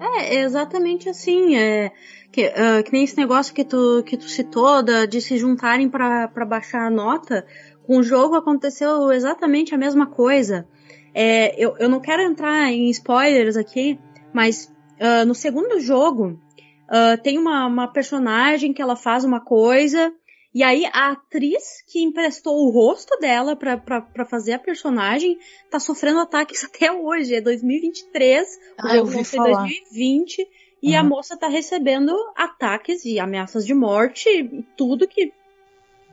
É, 0.00 0.36
exatamente 0.36 1.08
assim. 1.08 1.56
É, 1.56 1.92
que, 2.30 2.46
uh, 2.46 2.82
que 2.84 2.92
nem 2.92 3.04
esse 3.04 3.16
negócio 3.16 3.54
que 3.54 3.64
tu, 3.64 4.02
que 4.04 4.16
tu 4.16 4.28
citou 4.28 4.82
da, 4.82 5.06
de 5.06 5.20
se 5.20 5.38
juntarem 5.38 5.88
para 5.88 6.28
baixar 6.46 6.86
a 6.86 6.90
nota. 6.90 7.46
Com 7.86 7.98
o 7.98 8.02
jogo 8.02 8.34
aconteceu 8.34 9.12
exatamente 9.12 9.74
a 9.74 9.78
mesma 9.78 10.06
coisa. 10.06 10.66
É, 11.14 11.54
eu, 11.62 11.76
eu 11.78 11.88
não 11.88 12.00
quero 12.00 12.22
entrar 12.22 12.70
em 12.72 12.90
spoilers 12.90 13.56
aqui, 13.56 13.98
mas 14.32 14.72
uh, 15.00 15.24
no 15.24 15.34
segundo 15.34 15.78
jogo 15.78 16.40
uh, 16.88 17.22
tem 17.22 17.38
uma, 17.38 17.66
uma 17.66 17.88
personagem 17.88 18.72
que 18.72 18.82
ela 18.82 18.96
faz 18.96 19.24
uma 19.24 19.40
coisa 19.40 20.12
e 20.54 20.62
aí 20.62 20.86
a 20.86 21.10
atriz 21.10 21.82
que 21.88 22.00
emprestou 22.00 22.64
o 22.64 22.70
rosto 22.70 23.18
dela 23.18 23.56
para 23.56 24.24
fazer 24.24 24.52
a 24.52 24.58
personagem 24.58 25.36
tá 25.68 25.80
sofrendo 25.80 26.20
ataques 26.20 26.62
até 26.64 26.92
hoje. 26.92 27.34
É 27.34 27.40
2023, 27.40 28.60
ah, 28.78 29.02
o 29.02 29.06
jogo 29.06 29.24
foi 29.24 29.52
2020 29.52 30.48
e 30.80 30.92
uhum. 30.92 30.98
a 30.98 31.02
moça 31.02 31.36
tá 31.36 31.48
recebendo 31.48 32.14
ataques 32.36 33.04
e 33.04 33.18
ameaças 33.18 33.66
de 33.66 33.74
morte 33.74 34.28
e 34.28 34.62
tudo 34.76 35.08
que, 35.08 35.32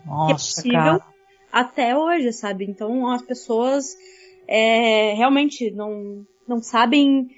Nossa, 0.04 0.26
que 0.26 0.32
é 0.32 0.34
possível 0.34 1.00
cara. 1.00 1.06
até 1.52 1.96
hoje, 1.96 2.34
sabe? 2.34 2.66
Então 2.66 3.08
as 3.12 3.22
pessoas 3.22 3.96
é, 4.48 5.14
realmente 5.14 5.72
não, 5.72 6.26
não 6.48 6.62
sabem 6.62 7.30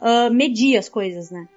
uh, 0.00 0.32
medir 0.32 0.76
as 0.76 0.88
coisas, 0.88 1.30
né? 1.30 1.48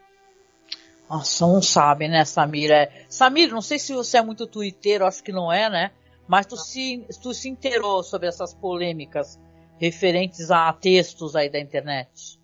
Nossa, 1.10 1.48
não 1.48 1.62
sabe, 1.62 2.08
né, 2.08 2.26
Samir? 2.26 2.70
É... 2.70 2.91
Samir, 3.10 3.50
não 3.52 3.62
sei 3.62 3.80
se 3.80 3.93
você 3.93 4.18
é 4.18 4.22
muito 4.22 4.45
twitteiro, 4.45 5.06
acho 5.06 5.24
que 5.24 5.32
não 5.32 5.52
é, 5.52 5.70
né? 5.70 5.91
Mas 6.28 6.45
tu 6.45 6.58
se, 6.58 7.06
tu 7.22 7.34
se 7.34 7.48
inteirou 7.48 8.04
sobre 8.04 8.28
essas 8.28 8.54
polêmicas 8.54 9.39
referentes 9.78 10.52
a 10.52 10.74
textos 10.74 11.36
aí 11.36 11.50
da 11.50 11.60
internet. 11.60 12.38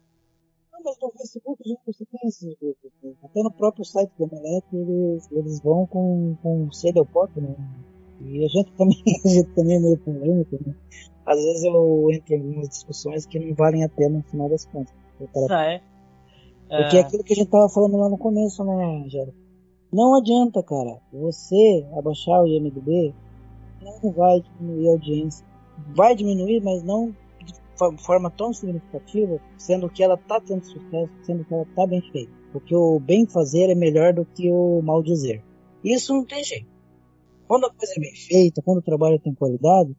Não, 0.72 0.80
mas 0.82 0.98
no 1.02 1.12
Facebook 1.12 1.62
você 1.86 2.06
tem 2.06 2.28
esses 2.28 2.56
grupos. 2.58 2.92
Né? 3.04 3.14
Até 3.24 3.44
no 3.44 3.52
próprio 3.52 3.84
site 3.84 4.12
do 4.18 4.24
Omelete 4.24 4.68
eles, 4.74 5.32
eles 5.32 5.62
vão 5.62 5.86
com, 5.88 6.38
com 6.42 6.72
sede 6.72 7.00
ao 7.00 7.06
pop, 7.06 7.30
né? 7.42 7.54
E 8.22 8.46
a 8.46 8.48
gente 8.48 8.72
também, 8.78 9.04
a 9.26 9.28
gente 9.28 9.50
também 9.56 9.76
é 9.76 9.80
meio 9.80 9.98
polêmico, 9.98 10.58
né? 10.66 10.74
Às 11.26 11.44
vezes 11.44 11.64
eu 11.64 12.08
entro 12.12 12.34
em 12.34 12.38
algumas 12.38 12.70
discussões 12.70 13.26
que 13.26 13.40
não 13.40 13.54
valem 13.56 13.84
a 13.84 13.90
pena 13.90 14.18
no 14.18 14.24
final 14.24 14.50
das 14.50 14.66
contas. 14.66 14.94
Ah, 15.50 15.66
é? 15.66 15.82
Porque 16.68 16.98
é 16.98 17.02
aquilo 17.02 17.24
que 17.24 17.34
a 17.34 17.36
gente 17.36 17.50
tava 17.50 17.70
falando 17.70 17.98
lá 17.98 18.10
no 18.10 18.18
começo, 18.18 18.64
né, 18.64 19.04
Angélica? 19.06 19.38
Não 19.92 20.16
adianta, 20.16 20.64
cara, 20.64 21.00
você 21.12 21.86
abaixar 21.96 22.42
o 22.42 22.48
IMDB, 22.48 23.14
não 23.82 24.12
vai 24.12 24.42
diminuir 24.42 24.88
a 24.88 24.92
audiência. 24.92 25.46
Vai 25.96 26.16
diminuir, 26.16 26.62
mas 26.62 26.84
não 26.84 27.16
de 27.42 28.04
forma 28.04 28.30
tão 28.32 28.54
significativa, 28.54 29.40
sendo 29.58 29.90
que 29.90 30.04
ela 30.04 30.18
tá 30.18 30.40
tendo 30.40 30.64
sucesso, 30.64 31.12
sendo 31.24 31.44
que 31.46 31.54
ela 31.54 31.66
tá 31.76 31.86
bem 31.86 32.02
feita. 32.12 32.32
Porque 32.52 32.76
o 32.76 33.00
bem 33.00 33.26
fazer 33.28 33.70
é 33.70 33.76
melhor 33.76 34.14
do 34.14 34.26
que 34.26 34.50
o 34.50 34.82
mal 34.82 35.02
dizer. 35.04 35.44
Isso 35.84 36.14
não 36.14 36.26
tem 36.26 36.44
jeito. 36.44 36.68
Quando 37.48 37.66
a 37.66 37.74
coisa 37.74 37.94
é 37.98 38.00
bem 38.00 38.16
feita, 38.16 38.62
quando 38.64 38.78
o 38.78 38.84
trabalho 38.84 39.20
tem 39.20 39.34
qualidade, 39.34 39.96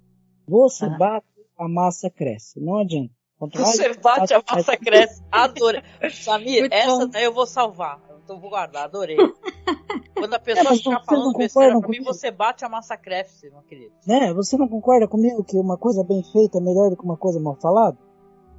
você 0.46 0.84
ah. 0.84 0.96
bate, 0.98 1.26
a 1.58 1.68
massa 1.68 2.10
cresce. 2.10 2.60
Não 2.60 2.78
adianta. 2.78 3.12
Quanto 3.38 3.58
você 3.58 3.94
bate, 3.94 4.34
a 4.34 4.42
massa 4.48 4.76
cresce. 4.76 5.22
Adorei. 5.30 5.82
Samir, 6.10 6.60
Muito 6.60 6.72
essa 6.72 6.98
bom. 6.98 7.08
daí 7.08 7.24
eu 7.24 7.32
vou 7.32 7.46
salvar. 7.46 8.00
Então 8.24 8.40
vou 8.40 8.48
guardar, 8.48 8.84
adorei. 8.84 9.16
Quando 10.14 10.32
a 10.32 10.38
pessoa 10.38 10.72
é, 10.72 10.76
ficar 10.76 11.04
falando 11.04 11.36
besteira 11.36 11.78
pra 11.78 11.88
mim, 11.88 12.02
você 12.02 12.30
bate 12.30 12.64
a 12.64 12.68
massa 12.68 12.96
cresce, 12.96 13.50
meu 13.50 13.60
querido. 13.62 13.92
Né? 14.06 14.32
Você 14.32 14.56
não 14.56 14.66
concorda 14.66 15.06
comigo 15.06 15.44
que 15.44 15.58
uma 15.58 15.76
coisa 15.76 16.02
bem 16.02 16.22
feita 16.32 16.56
é 16.56 16.60
melhor 16.60 16.88
do 16.88 16.96
que 16.96 17.04
uma 17.04 17.16
coisa 17.16 17.38
mal 17.38 17.56
falada? 17.56 17.98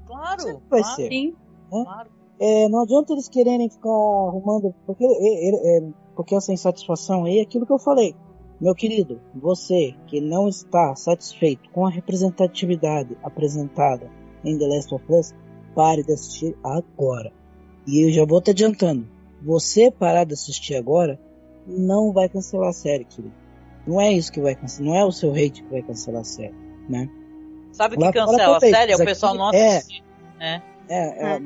Claro. 0.06 0.42
Sempre 0.42 0.64
vai 0.70 0.82
claro, 0.82 0.96
ser. 0.96 1.10
Sim. 1.10 1.36
Né? 1.72 1.84
Claro. 1.84 2.10
É, 2.40 2.70
não 2.70 2.84
adianta 2.84 3.14
eles 3.14 3.30
quererem 3.30 3.70
ficar 3.70 3.90
arrumando, 3.90 4.76
porque, 4.86 5.06
é, 5.06 5.78
é, 5.78 5.90
porque 6.16 6.36
essa 6.36 6.54
insatisfação 6.54 7.26
aí 7.26 7.40
é 7.40 7.42
aquilo 7.42 7.66
que 7.66 7.74
eu 7.74 7.80
falei. 7.80 8.16
Meu 8.66 8.74
querido, 8.74 9.22
você 9.36 9.94
que 10.08 10.20
não 10.20 10.50
está 10.50 10.96
satisfeito 10.96 11.70
com 11.70 11.86
a 11.86 11.90
representatividade 11.92 13.16
apresentada 13.22 14.10
em 14.44 14.58
The 14.58 14.66
Last 14.66 14.96
of 14.96 15.06
Us, 15.08 15.36
pare 15.76 16.02
de 16.02 16.12
assistir 16.12 16.58
agora. 16.64 17.32
E 17.86 18.04
eu 18.04 18.12
já 18.12 18.26
vou 18.26 18.42
te 18.42 18.50
adiantando. 18.50 19.08
Você 19.44 19.92
parar 19.92 20.24
de 20.24 20.34
assistir 20.34 20.74
agora 20.74 21.20
não 21.68 22.12
vai 22.12 22.28
cancelar 22.28 22.70
a 22.70 22.74
série, 22.74 23.06
querido. 23.06 23.36
Não 23.86 24.02
é 24.02 24.12
isso 24.12 24.32
que 24.32 24.42
vai 24.42 24.56
cancelar, 24.56 24.92
não 24.92 25.00
é 25.00 25.06
o 25.06 25.12
seu 25.12 25.32
hate 25.32 25.62
que 25.62 25.70
vai 25.70 25.84
cancelar 25.84 26.22
a 26.22 26.26
série, 26.26 26.56
né? 26.90 27.08
Sabe 27.72 27.98
o 27.98 28.00
que 28.00 28.12
cancela 28.14 28.58
a 28.58 28.60
série? 28.60 28.94
É 28.94 28.96
o 28.96 29.06
pessoal 29.06 29.36
não 29.36 29.54
é, 29.54 29.78
assiste. 29.78 30.04
É, 30.40 30.62
é, 30.90 31.36
é, 31.36 31.40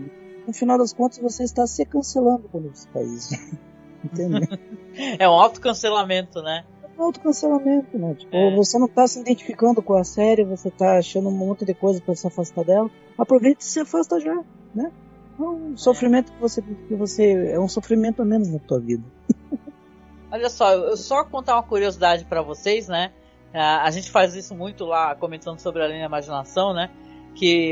no 0.47 0.53
final 0.53 0.77
das 0.77 0.93
contas 0.93 1.19
você 1.19 1.43
está 1.43 1.67
se 1.67 1.83
cancelando 1.83 2.47
quando 2.49 2.73
você 2.73 2.87
faz 2.93 3.11
isso. 3.11 3.57
Entendeu? 4.05 4.47
é 5.19 5.27
um 5.27 5.33
autocancelamento, 5.33 6.41
né? 6.41 6.63
Autocancelamento, 6.99 7.97
né? 7.97 8.13
Tipo, 8.15 8.35
é. 8.35 8.55
você 8.55 8.77
não 8.77 8.87
está 8.87 9.07
se 9.07 9.19
identificando 9.21 9.81
com 9.81 9.93
a 9.95 10.03
série, 10.03 10.43
você 10.43 10.67
está 10.67 10.97
achando 10.97 11.29
um 11.29 11.37
monte 11.37 11.63
de 11.63 11.73
coisa 11.73 12.01
para 12.01 12.15
se 12.15 12.27
afastar 12.27 12.63
dela. 12.65 12.89
Aproveita 13.17 13.61
e 13.61 13.63
se 13.63 13.79
afasta 13.79 14.19
já, 14.19 14.43
né? 14.75 14.91
É 15.39 15.41
um 15.41 15.77
sofrimento 15.77 16.31
que 16.31 16.39
você, 16.39 16.61
que 16.61 16.95
você. 16.95 17.51
É 17.53 17.59
um 17.59 17.67
sofrimento 17.69 18.21
a 18.21 18.25
menos 18.25 18.49
na 18.49 18.59
tua 18.59 18.79
vida. 18.79 19.03
Olha 20.31 20.49
só, 20.49 20.73
eu 20.73 20.97
só 20.97 21.23
contar 21.23 21.55
uma 21.55 21.63
curiosidade 21.63 22.25
para 22.25 22.41
vocês, 22.41 22.87
né? 22.87 23.11
A 23.53 23.89
gente 23.89 24.11
faz 24.11 24.35
isso 24.35 24.53
muito 24.53 24.85
lá, 24.85 25.15
comentando 25.15 25.59
sobre 25.59 25.81
a 25.81 25.87
linha 25.87 26.05
imaginação, 26.05 26.73
né? 26.73 26.91
Que, 27.33 27.71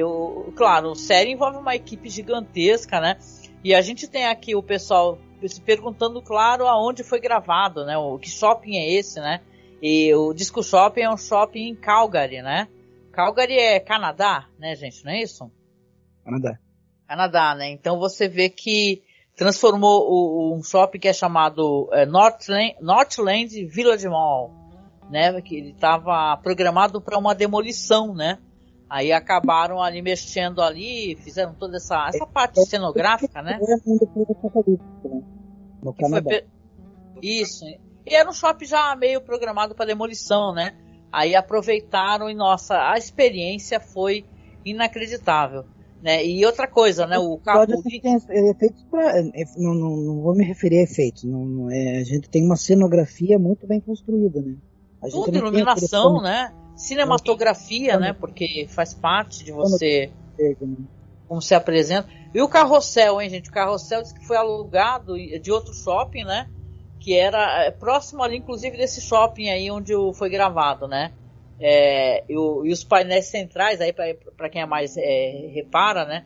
claro, 0.55 0.91
o 0.91 0.95
série 0.95 1.31
envolve 1.31 1.57
uma 1.57 1.75
equipe 1.75 2.09
gigantesca, 2.09 2.99
né? 2.99 3.17
E 3.63 3.75
a 3.75 3.81
gente 3.81 4.07
tem 4.07 4.25
aqui 4.25 4.55
o 4.55 4.63
pessoal 4.63 5.19
se 5.45 5.61
perguntando, 5.61 6.21
claro, 6.21 6.67
aonde 6.67 7.03
foi 7.03 7.19
gravado, 7.19 7.85
né? 7.85 7.97
O 7.97 8.17
que 8.17 8.29
shopping 8.29 8.77
é 8.77 8.91
esse, 8.93 9.19
né? 9.19 9.41
E 9.81 10.13
o 10.15 10.33
Disco 10.33 10.63
Shopping 10.63 11.01
é 11.01 11.09
um 11.09 11.17
shopping 11.17 11.69
em 11.69 11.75
Calgary, 11.75 12.41
né? 12.41 12.67
Calgary 13.11 13.57
é 13.57 13.79
Canadá, 13.79 14.47
né, 14.57 14.75
gente? 14.75 15.03
Não 15.05 15.11
é 15.11 15.21
isso? 15.21 15.51
Canadá. 16.23 16.59
Canadá, 17.07 17.55
né? 17.55 17.69
Então 17.69 17.99
você 17.99 18.27
vê 18.27 18.49
que 18.49 19.03
transformou 19.35 20.09
o, 20.09 20.57
um 20.57 20.63
shopping 20.63 20.99
que 20.99 21.07
é 21.07 21.13
chamado 21.13 21.89
é, 21.93 22.05
Northland, 22.05 22.75
Northland 22.81 23.65
Village 23.65 24.07
Mall, 24.07 24.51
né? 25.09 25.39
Que 25.41 25.57
ele 25.57 25.71
estava 25.71 26.35
programado 26.37 26.99
para 26.99 27.17
uma 27.17 27.35
demolição, 27.35 28.13
né? 28.13 28.39
Aí 28.89 29.11
acabaram 29.11 29.81
ali 29.81 30.01
mexendo 30.01 30.61
ali, 30.61 31.17
fizeram 31.17 31.53
toda 31.53 31.75
essa, 31.75 32.07
essa 32.07 32.25
parte 32.25 32.63
cenográfica, 32.65 33.41
né? 33.41 33.59
No 35.83 35.93
Canadá. 35.93 36.41
Isso. 37.21 37.65
E 38.05 38.15
era 38.15 38.29
um 38.29 38.33
shopping 38.33 38.65
já 38.65 38.95
meio 38.95 39.19
programado 39.21 39.75
para 39.75 39.87
demolição, 39.87 40.53
né? 40.53 40.73
Aí 41.11 41.35
aproveitaram 41.35 42.29
e 42.29 42.35
nossa, 42.35 42.89
a 42.89 42.97
experiência 42.97 43.79
foi 43.79 44.25
inacreditável. 44.63 45.65
Né? 46.01 46.25
E 46.25 46.45
outra 46.45 46.67
coisa, 46.67 47.07
né? 47.07 47.17
O 47.17 47.37
carro. 47.39 47.65
efeitos 48.49 48.83
pra, 48.83 49.19
é, 49.19 49.43
não, 49.57 49.73
não, 49.73 49.97
não, 49.97 50.21
vou 50.21 50.35
me 50.35 50.45
referir 50.45 50.79
a 50.79 50.83
efeitos. 50.83 51.23
Não, 51.23 51.43
não, 51.43 51.71
é, 51.71 51.97
a 51.99 52.03
gente 52.03 52.29
tem 52.29 52.45
uma 52.45 52.55
cenografia 52.55 53.39
muito 53.39 53.65
bem 53.67 53.81
construída, 53.81 54.41
né? 54.41 54.55
A 55.01 55.07
Tudo, 55.09 55.35
iluminação, 55.35 56.21
né? 56.21 56.53
Cinematografia, 56.77 57.97
né? 57.97 58.13
Porque 58.13 58.67
faz 58.69 58.93
parte 58.93 59.43
de 59.43 59.51
você. 59.51 60.11
Como 61.27 61.41
se 61.41 61.55
apresenta. 61.55 62.07
E 62.33 62.41
o 62.41 62.47
carrossel, 62.47 63.19
hein, 63.19 63.29
gente? 63.29 63.49
O 63.49 63.51
carrossel 63.51 64.03
disse 64.03 64.13
que 64.13 64.25
foi 64.25 64.37
alugado 64.37 65.15
de 65.17 65.51
outro 65.51 65.73
shopping, 65.73 66.23
né? 66.23 66.47
Que 66.99 67.15
era 67.15 67.65
é, 67.65 67.71
próximo 67.71 68.21
ali, 68.21 68.37
inclusive, 68.37 68.77
desse 68.77 69.01
shopping 69.01 69.49
aí 69.49 69.71
onde 69.71 69.93
foi 70.13 70.29
gravado, 70.29 70.87
né? 70.87 71.11
É, 71.59 72.23
e, 72.29 72.37
o, 72.37 72.63
e, 72.63 72.71
os 72.71 72.83
painéis 72.83 73.25
centrais, 73.25 73.81
aí 73.81 73.91
para 73.91 74.47
quem 74.47 74.61
é 74.61 74.65
mais 74.67 74.95
é, 74.95 75.49
repara, 75.51 76.05
né? 76.05 76.25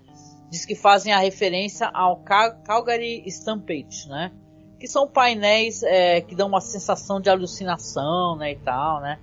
Diz 0.50 0.66
que 0.66 0.76
fazem 0.76 1.14
a 1.14 1.20
referência 1.20 1.90
ao 1.94 2.18
Calgary 2.18 3.24
Stampede, 3.28 4.10
né? 4.10 4.34
Que 4.78 4.88
são 4.88 5.08
painéis 5.08 5.82
é, 5.82 6.20
que 6.20 6.36
dão 6.36 6.50
uma 6.50 6.60
sensação 6.60 7.22
de 7.22 7.30
alucinação, 7.30 8.36
né? 8.36 8.52
E 8.52 8.58
tal, 8.58 9.00
né? 9.00 9.18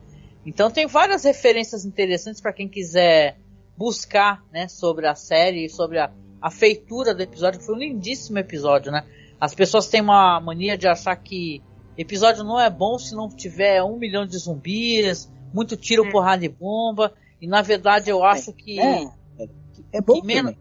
Então 0.49 0.71
tem 0.71 0.87
várias 0.87 1.25
referências 1.25 1.85
interessantes 1.85 2.41
para 2.41 2.55
quem 2.55 2.67
quiser 2.67 3.39
buscar, 3.77 4.43
né? 4.51 4.67
Sobre 4.67 5.07
a 5.07 5.15
série 5.15 5.67
e 5.67 5.69
sobre 5.69 5.99
a, 5.99 6.11
a 6.41 6.51
feitura 6.51 7.15
do 7.15 7.23
episódio. 7.23 7.61
Foi 7.61 7.75
um 7.75 7.79
lindíssimo 7.79 8.39
episódio, 8.39 8.91
né? 8.91 9.05
As 9.39 9.55
pessoas 9.55 9.89
têm 9.89 10.01
uma 10.01 10.41
mania 10.41 10.79
de 10.79 10.89
achar 10.89 11.15
que 11.17 11.63
episódio 11.99 12.43
não 12.45 12.59
é 12.59 12.71
bom 12.71 12.99
se 12.99 13.15
não 13.15 13.29
tiver 13.29 13.83
um 13.83 13.99
milhão 13.99 14.27
de 14.27 14.39
zumbis, 14.39 15.31
muito 15.53 15.77
tiro, 15.77 16.07
é. 16.07 16.11
porrada 16.11 16.43
e 16.43 16.49
bomba. 16.49 17.13
E 17.43 17.47
na 17.47 17.61
verdade 17.61 18.09
eu 18.09 18.25
acho 18.25 18.51
que. 18.55 18.81
É, 18.81 19.05
é, 19.05 19.49
é 19.93 20.01
bom. 20.01 20.23
menos... 20.25 20.55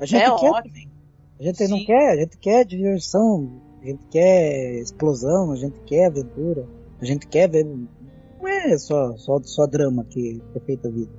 A 0.00 0.06
gente 0.06 0.22
é 0.22 0.38
quer. 0.38 0.50
Ótimo. 0.50 0.90
A 1.38 1.42
gente 1.42 1.66
Sim. 1.66 1.68
não 1.68 1.84
quer, 1.84 2.12
a 2.12 2.16
gente 2.16 2.38
quer 2.38 2.64
diversão, 2.64 3.60
a 3.82 3.86
gente 3.86 4.04
quer 4.10 4.80
explosão, 4.80 5.52
a 5.52 5.56
gente 5.56 5.78
quer 5.80 6.06
aventura, 6.06 6.66
a 6.98 7.04
gente 7.04 7.26
quer 7.26 7.48
ver. 7.48 7.66
Não 8.40 8.48
é 8.48 8.78
só, 8.78 9.16
só, 9.16 9.40
só 9.42 9.66
drama 9.66 10.04
que 10.04 10.40
é 10.54 10.60
feita 10.60 10.88
a 10.88 10.90
vida. 10.90 11.12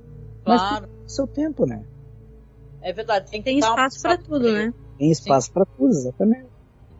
Claro. 0.44 0.88
Mas 0.88 0.98
tem 0.98 1.08
seu 1.08 1.26
tempo, 1.26 1.66
né? 1.66 1.84
É 2.82 2.92
verdade. 2.92 3.30
Tem, 3.30 3.42
tem 3.42 3.58
espaço 3.58 4.00
para 4.00 4.16
tudo, 4.16 4.52
né? 4.52 4.72
Tem 4.98 5.10
espaço 5.10 5.52
para 5.52 5.64
tudo, 5.64 5.90
exatamente. 5.90 6.48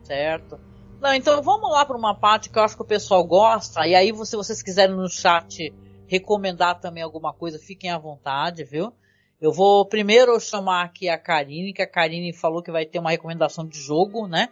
Certo. 0.03 0.59
Não, 1.01 1.13
então 1.13 1.41
vamos 1.41 1.71
lá 1.71 1.83
para 1.85 1.97
uma 1.97 2.13
parte 2.13 2.49
que 2.49 2.59
eu 2.59 2.63
acho 2.63 2.75
que 2.75 2.83
o 2.83 2.85
pessoal 2.85 3.25
gosta. 3.25 3.87
E 3.87 3.95
aí, 3.95 4.13
se 4.25 4.35
vocês 4.35 4.61
quiserem 4.61 4.95
no 4.95 5.09
chat 5.09 5.73
recomendar 6.05 6.79
também 6.79 7.01
alguma 7.01 7.33
coisa, 7.33 7.57
fiquem 7.57 7.89
à 7.89 7.97
vontade, 7.97 8.63
viu? 8.63 8.93
Eu 9.39 9.51
vou 9.51 9.83
primeiro 9.87 10.39
chamar 10.39 10.83
aqui 10.83 11.09
a 11.09 11.17
Karine, 11.17 11.73
que 11.73 11.81
a 11.81 11.87
Karine 11.87 12.31
falou 12.31 12.61
que 12.61 12.71
vai 12.71 12.85
ter 12.85 12.99
uma 12.99 13.09
recomendação 13.09 13.65
de 13.65 13.79
jogo, 13.79 14.27
né? 14.27 14.49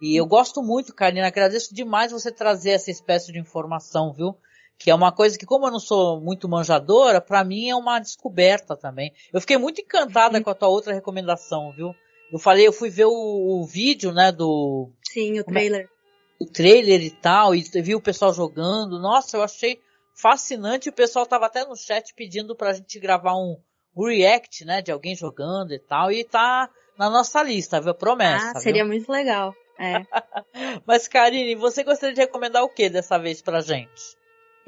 E 0.00 0.14
eu 0.14 0.26
gosto 0.26 0.62
muito, 0.62 0.94
Karine, 0.94 1.22
agradeço 1.22 1.74
demais 1.74 2.12
você 2.12 2.30
trazer 2.30 2.70
essa 2.70 2.90
espécie 2.90 3.32
de 3.32 3.40
informação, 3.40 4.12
viu? 4.12 4.36
Que 4.78 4.90
é 4.90 4.94
uma 4.94 5.10
coisa 5.10 5.36
que, 5.36 5.44
como 5.44 5.66
eu 5.66 5.72
não 5.72 5.80
sou 5.80 6.20
muito 6.20 6.48
manjadora, 6.48 7.20
para 7.20 7.42
mim 7.42 7.68
é 7.68 7.74
uma 7.74 7.98
descoberta 7.98 8.76
também. 8.76 9.12
Eu 9.32 9.40
fiquei 9.40 9.58
muito 9.58 9.80
encantada 9.80 10.38
Sim. 10.38 10.44
com 10.44 10.50
a 10.50 10.54
tua 10.54 10.68
outra 10.68 10.94
recomendação, 10.94 11.72
viu? 11.72 11.92
Eu 12.32 12.38
falei, 12.38 12.66
eu 12.66 12.72
fui 12.72 12.88
ver 12.90 13.06
o, 13.06 13.10
o 13.12 13.64
vídeo, 13.64 14.12
né, 14.12 14.30
do... 14.30 14.90
Sim, 15.02 15.38
o 15.38 15.40
é? 15.40 15.44
trailer. 15.44 15.90
O 16.38 16.46
trailer 16.46 17.02
e 17.02 17.10
tal, 17.10 17.54
e 17.54 17.62
vi 17.62 17.94
o 17.94 18.00
pessoal 18.00 18.32
jogando. 18.32 19.00
Nossa, 19.00 19.36
eu 19.36 19.42
achei 19.42 19.80
fascinante. 20.14 20.88
O 20.88 20.92
pessoal 20.92 21.26
tava 21.26 21.46
até 21.46 21.64
no 21.64 21.76
chat 21.76 22.14
pedindo 22.14 22.54
pra 22.54 22.72
gente 22.72 23.00
gravar 23.00 23.34
um 23.34 23.56
react, 23.96 24.64
né, 24.64 24.80
de 24.80 24.92
alguém 24.92 25.16
jogando 25.16 25.72
e 25.72 25.78
tal. 25.78 26.12
E 26.12 26.22
tá 26.22 26.68
na 26.96 27.08
nossa 27.08 27.42
lista, 27.42 27.80
viu? 27.80 27.94
Promessa. 27.94 28.52
Ah, 28.54 28.60
seria 28.60 28.84
viu? 28.84 28.92
muito 28.92 29.10
legal. 29.10 29.54
É. 29.78 30.02
Mas, 30.84 31.06
Karine, 31.08 31.54
você 31.54 31.84
gostaria 31.84 32.14
de 32.14 32.20
recomendar 32.20 32.64
o 32.64 32.68
que 32.68 32.90
dessa 32.90 33.18
vez 33.18 33.40
pra 33.40 33.60
gente? 33.60 34.17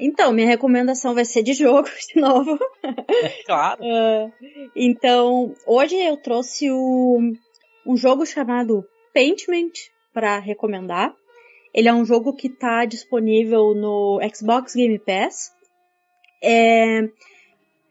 Então, 0.01 0.33
minha 0.33 0.47
recomendação 0.47 1.13
vai 1.13 1.23
ser 1.23 1.43
de 1.43 1.53
jogo, 1.53 1.87
de 2.11 2.19
novo. 2.19 2.57
É, 2.83 3.43
claro. 3.45 3.83
uh, 3.83 4.33
então, 4.75 5.53
hoje 5.67 5.95
eu 5.95 6.17
trouxe 6.17 6.71
o, 6.71 7.19
um 7.85 7.95
jogo 7.95 8.25
chamado 8.25 8.83
Paintment 9.13 9.71
para 10.11 10.39
recomendar. 10.39 11.15
Ele 11.71 11.87
é 11.87 11.93
um 11.93 12.03
jogo 12.03 12.33
que 12.33 12.47
está 12.47 12.83
disponível 12.83 13.75
no 13.75 14.19
Xbox 14.33 14.73
Game 14.73 14.97
Pass. 14.97 15.51
É, 16.43 17.07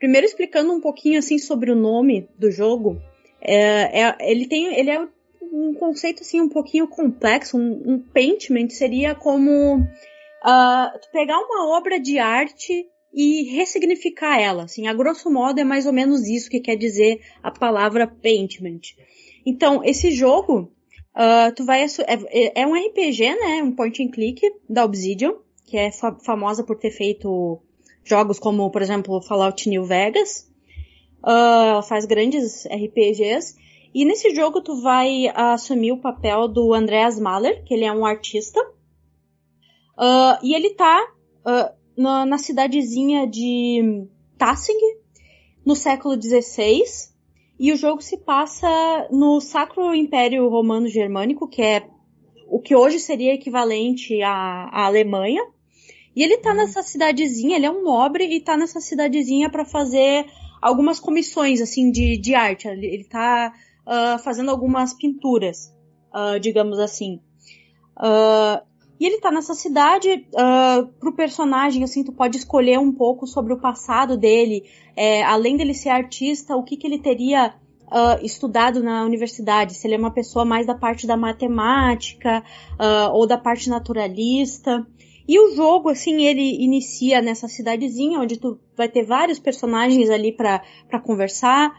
primeiro 0.00 0.26
explicando 0.26 0.72
um 0.72 0.80
pouquinho 0.80 1.20
assim 1.20 1.38
sobre 1.38 1.70
o 1.70 1.76
nome 1.76 2.28
do 2.36 2.50
jogo, 2.50 3.00
é, 3.40 4.02
é, 4.02 4.16
ele 4.20 4.48
tem, 4.48 4.78
ele 4.78 4.90
é 4.90 5.06
um 5.40 5.72
conceito 5.74 6.22
assim 6.22 6.40
um 6.40 6.48
pouquinho 6.48 6.88
complexo. 6.88 7.56
Um, 7.56 7.82
um 7.86 7.98
paintment 8.00 8.70
seria 8.70 9.14
como 9.14 9.86
uh, 10.44 11.12
pegar 11.12 11.38
uma 11.38 11.76
obra 11.76 11.98
de 11.98 12.18
arte 12.18 12.86
e 13.12 13.44
ressignificar 13.54 14.40
ela. 14.40 14.64
Assim, 14.64 14.86
a 14.86 14.94
grosso 14.94 15.30
modo 15.30 15.60
é 15.60 15.64
mais 15.64 15.86
ou 15.86 15.92
menos 15.92 16.26
isso 16.26 16.50
que 16.50 16.60
quer 16.60 16.76
dizer 16.76 17.20
a 17.42 17.50
palavra 17.50 18.06
paintment. 18.06 18.80
Então, 19.44 19.82
esse 19.84 20.10
jogo, 20.10 20.72
uh, 21.14 21.54
tu 21.54 21.64
vai 21.64 21.82
é, 21.82 22.60
é, 22.60 22.66
um 22.66 22.74
RPG, 22.74 23.34
né? 23.34 23.62
Um 23.62 23.72
point 23.72 24.02
and 24.02 24.10
click 24.10 24.40
da 24.68 24.84
Obsidian, 24.84 25.34
que 25.66 25.76
é 25.76 25.90
fa 25.90 26.16
famosa 26.24 26.64
por 26.64 26.76
ter 26.76 26.90
feito 26.90 27.60
jogos 28.04 28.38
como, 28.38 28.70
por 28.70 28.82
exemplo, 28.82 29.20
Fallout 29.22 29.68
New 29.68 29.84
Vegas. 29.84 30.48
Uh, 31.22 31.70
ela 31.70 31.82
faz 31.82 32.04
grandes 32.04 32.66
RPGs. 32.66 33.56
E 33.92 34.04
nesse 34.04 34.34
jogo 34.34 34.60
tu 34.60 34.80
vai 34.80 35.26
assumir 35.34 35.92
o 35.92 36.00
papel 36.00 36.46
do 36.46 36.72
Andreas 36.72 37.18
Mahler, 37.18 37.64
que 37.64 37.74
ele 37.74 37.84
é 37.84 37.92
um 37.92 38.06
artista. 38.06 38.60
Uh, 40.00 40.40
e 40.42 40.54
ele 40.54 40.70
tá 40.70 40.98
uh, 41.44 41.76
na, 41.94 42.24
na, 42.24 42.38
cidadezinha 42.38 43.26
de 43.26 44.06
Tassing, 44.38 44.78
no 45.62 45.76
século 45.76 46.20
XVI. 46.20 46.82
E 47.58 47.70
o 47.70 47.76
jogo 47.76 48.00
se 48.00 48.16
passa 48.16 48.66
no 49.10 49.38
Sacro 49.42 49.94
Império 49.94 50.48
Romano 50.48 50.88
Germânico, 50.88 51.46
que 51.46 51.60
é 51.60 51.86
o 52.48 52.58
que 52.58 52.74
hoje 52.74 52.98
seria 52.98 53.34
equivalente 53.34 54.22
à, 54.22 54.70
à 54.72 54.86
Alemanha. 54.86 55.42
E 56.16 56.22
ele 56.22 56.38
tá 56.38 56.52
uhum. 56.52 56.56
nessa 56.56 56.82
cidadezinha, 56.82 57.56
ele 57.56 57.66
é 57.66 57.70
um 57.70 57.84
nobre 57.84 58.24
e 58.24 58.40
tá 58.40 58.56
nessa 58.56 58.80
cidadezinha 58.80 59.50
para 59.50 59.66
fazer 59.66 60.24
algumas 60.62 60.98
comissões, 60.98 61.60
assim, 61.60 61.90
de, 61.90 62.16
de 62.16 62.34
arte. 62.34 62.66
Ele, 62.66 62.86
ele 62.86 63.04
tá 63.04 63.52
uh, 63.86 64.18
fazendo 64.18 64.50
algumas 64.50 64.94
pinturas, 64.94 65.70
uh, 66.14 66.40
digamos 66.40 66.78
assim. 66.78 67.20
Uh, 67.98 68.69
e 69.00 69.06
ele 69.06 69.18
tá 69.18 69.32
nessa 69.32 69.54
cidade, 69.54 70.26
uh, 70.34 70.86
pro 71.00 71.14
personagem, 71.14 71.82
assim, 71.82 72.04
tu 72.04 72.12
pode 72.12 72.36
escolher 72.36 72.78
um 72.78 72.92
pouco 72.92 73.26
sobre 73.26 73.54
o 73.54 73.58
passado 73.58 74.14
dele, 74.14 74.64
é, 74.94 75.22
além 75.22 75.56
dele 75.56 75.72
ser 75.72 75.88
artista, 75.88 76.54
o 76.54 76.62
que 76.62 76.76
que 76.76 76.86
ele 76.86 76.98
teria 76.98 77.54
uh, 77.86 78.22
estudado 78.22 78.82
na 78.82 79.02
universidade, 79.02 79.72
se 79.72 79.86
ele 79.86 79.94
é 79.94 79.98
uma 79.98 80.10
pessoa 80.10 80.44
mais 80.44 80.66
da 80.66 80.74
parte 80.74 81.06
da 81.06 81.16
matemática, 81.16 82.44
uh, 82.72 83.10
ou 83.14 83.26
da 83.26 83.38
parte 83.38 83.70
naturalista. 83.70 84.86
E 85.26 85.40
o 85.40 85.54
jogo, 85.56 85.88
assim, 85.88 86.22
ele 86.26 86.62
inicia 86.62 87.22
nessa 87.22 87.48
cidadezinha, 87.48 88.20
onde 88.20 88.36
tu 88.36 88.58
vai 88.76 88.88
ter 88.88 89.06
vários 89.06 89.38
personagens 89.38 90.10
ali 90.10 90.30
para 90.30 90.60
conversar, 91.02 91.72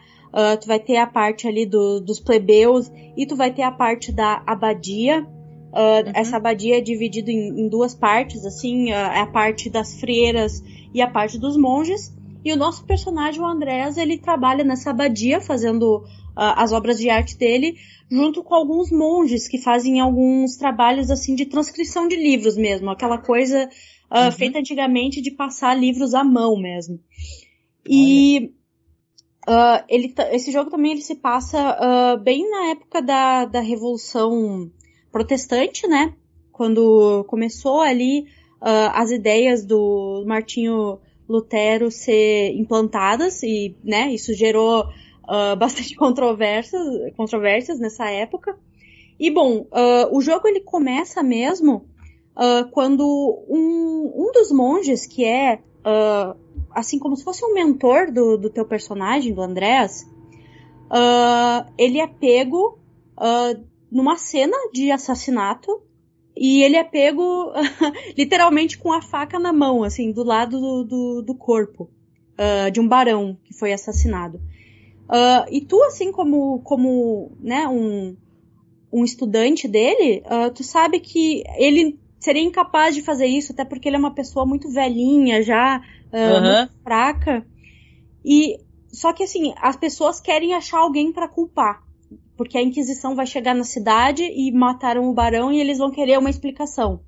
tu 0.61 0.67
vai 0.67 0.79
ter 0.79 0.95
a 0.95 1.05
parte 1.05 1.45
ali 1.45 1.65
do, 1.65 1.99
dos 1.99 2.21
plebeus 2.21 2.89
e 3.17 3.25
tu 3.25 3.35
vai 3.35 3.53
ter 3.53 3.63
a 3.63 3.71
parte 3.71 4.09
da 4.13 4.41
abadia. 4.47 5.27
Uh, 5.71 6.05
uhum. 6.05 6.11
Essa 6.13 6.37
abadia 6.37 6.77
é 6.77 6.81
dividida 6.81 7.31
em, 7.31 7.61
em, 7.61 7.69
duas 7.69 7.95
partes, 7.95 8.45
assim, 8.45 8.91
uh, 8.91 8.95
é 8.95 9.21
a 9.21 9.25
parte 9.25 9.69
das 9.69 9.99
freiras 9.99 10.61
e 10.93 11.01
a 11.01 11.07
parte 11.07 11.37
dos 11.39 11.55
monges. 11.57 12.13
E 12.43 12.51
o 12.51 12.57
nosso 12.57 12.85
personagem, 12.85 13.39
o 13.39 13.45
Andrés, 13.45 13.97
ele 13.97 14.17
trabalha 14.17 14.63
nessa 14.63 14.89
abadia, 14.89 15.39
fazendo 15.39 16.03
as 16.33 16.71
obras 16.71 16.97
de 16.97 17.09
arte 17.09 17.37
dele, 17.37 17.75
junto 18.09 18.41
com 18.41 18.55
alguns 18.55 18.89
monges 18.89 19.47
que 19.47 19.59
fazem 19.59 19.99
alguns 19.99 20.55
trabalhos, 20.55 21.11
assim, 21.11 21.35
de 21.35 21.45
transcrição 21.45 22.07
de 22.07 22.15
livros 22.15 22.57
mesmo. 22.57 22.89
Aquela 22.89 23.17
coisa 23.17 23.69
uhum. 24.11 24.31
feita 24.31 24.57
antigamente 24.57 25.21
de 25.21 25.29
passar 25.29 25.77
livros 25.77 26.15
à 26.15 26.23
mão 26.23 26.57
mesmo. 26.57 26.99
E 27.87 28.53
Uh, 29.47 29.81
ele, 29.89 30.13
esse 30.31 30.51
jogo 30.51 30.69
também 30.69 30.91
ele 30.91 31.01
se 31.01 31.15
passa 31.15 31.57
uh, 31.75 32.23
bem 32.23 32.47
na 32.47 32.67
época 32.67 33.01
da, 33.01 33.45
da 33.45 33.59
Revolução 33.59 34.71
Protestante, 35.11 35.87
né? 35.87 36.13
Quando 36.51 37.23
começou 37.27 37.81
ali 37.81 38.21
uh, 38.61 38.91
as 38.93 39.11
ideias 39.11 39.65
do 39.65 40.23
Martinho 40.25 40.99
Lutero 41.27 41.89
ser 41.89 42.51
implantadas 42.55 43.41
e, 43.43 43.75
né, 43.83 44.13
isso 44.13 44.33
gerou 44.33 44.85
bastante 45.57 45.95
controvérsias, 45.95 46.81
controvérsias 47.15 47.79
nessa 47.79 48.09
época. 48.09 48.57
E 49.17 49.31
bom, 49.31 49.65
o 50.11 50.19
jogo 50.19 50.45
ele 50.47 50.59
começa 50.59 51.23
mesmo 51.23 51.85
quando 52.71 53.05
um, 53.47 54.11
um 54.13 54.31
dos 54.33 54.51
monges 54.51 55.05
que 55.05 55.23
é 55.23 55.59
assim 56.73 56.99
como 56.99 57.15
se 57.15 57.23
fosse 57.23 57.43
um 57.45 57.53
mentor 57.53 58.11
do, 58.11 58.37
do 58.37 58.49
teu 58.49 58.65
personagem, 58.65 59.33
do 59.33 59.41
Andrés, 59.41 60.07
uh, 60.87 61.71
ele 61.77 61.99
é 61.99 62.07
pego 62.07 62.79
uh, 63.17 63.63
numa 63.91 64.17
cena 64.17 64.55
de 64.73 64.91
assassinato 64.91 65.81
e 66.35 66.63
ele 66.63 66.77
é 66.77 66.83
pego 66.83 67.51
literalmente 68.17 68.77
com 68.77 68.91
a 68.93 69.01
faca 69.01 69.37
na 69.37 69.51
mão, 69.51 69.83
assim, 69.83 70.11
do 70.11 70.23
lado 70.23 70.59
do, 70.59 70.83
do, 70.83 71.21
do 71.21 71.35
corpo 71.35 71.89
uh, 72.39 72.71
de 72.71 72.79
um 72.79 72.87
barão 72.87 73.37
que 73.43 73.53
foi 73.53 73.73
assassinado. 73.73 74.37
Uh, 74.37 75.45
e 75.51 75.61
tu, 75.61 75.83
assim 75.83 76.11
como, 76.11 76.59
como 76.61 77.33
né, 77.39 77.67
um, 77.67 78.15
um 78.91 79.03
estudante 79.03 79.67
dele, 79.67 80.23
uh, 80.25 80.49
tu 80.51 80.63
sabe 80.63 80.99
que 80.99 81.43
ele 81.57 81.99
seria 82.19 82.41
incapaz 82.41 82.95
de 82.95 83.01
fazer 83.01 83.25
isso, 83.25 83.51
até 83.51 83.65
porque 83.65 83.89
ele 83.89 83.97
é 83.97 83.99
uma 83.99 84.13
pessoa 84.13 84.45
muito 84.45 84.71
velhinha 84.71 85.41
já, 85.41 85.81
uh, 86.13 86.41
muito 86.41 86.73
fraca. 86.81 87.45
E 88.23 88.57
só 88.87 89.11
que 89.11 89.23
assim, 89.23 89.53
as 89.57 89.75
pessoas 89.75 90.21
querem 90.21 90.53
achar 90.53 90.79
alguém 90.79 91.11
para 91.11 91.27
culpar, 91.27 91.83
porque 92.37 92.57
a 92.57 92.61
Inquisição 92.61 93.15
vai 93.15 93.25
chegar 93.25 93.53
na 93.53 93.63
cidade 93.63 94.23
e 94.23 94.51
mataram 94.51 95.09
o 95.09 95.13
barão 95.13 95.51
e 95.51 95.59
eles 95.59 95.77
vão 95.77 95.91
querer 95.91 96.17
uma 96.17 96.29
explicação. 96.29 97.01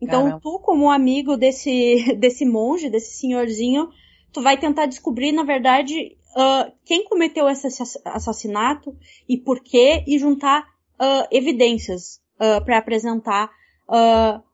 Então 0.00 0.22
Caramba. 0.22 0.40
tu, 0.42 0.60
como 0.60 0.90
amigo 0.90 1.36
desse 1.36 2.14
desse 2.18 2.44
monge, 2.44 2.90
desse 2.90 3.18
senhorzinho, 3.18 3.88
tu 4.32 4.42
vai 4.42 4.56
tentar 4.58 4.86
descobrir, 4.86 5.32
na 5.32 5.42
verdade, 5.42 6.16
uh, 6.36 6.72
quem 6.84 7.04
cometeu 7.04 7.48
esse 7.48 7.66
assassinato 8.04 8.96
e 9.28 9.36
por 9.36 9.60
quê, 9.60 10.04
e 10.06 10.18
juntar 10.18 10.62
uh, 10.62 11.26
evidências 11.30 12.20
uh, 12.36 12.64
para 12.64 12.78
apresentar 12.78 13.50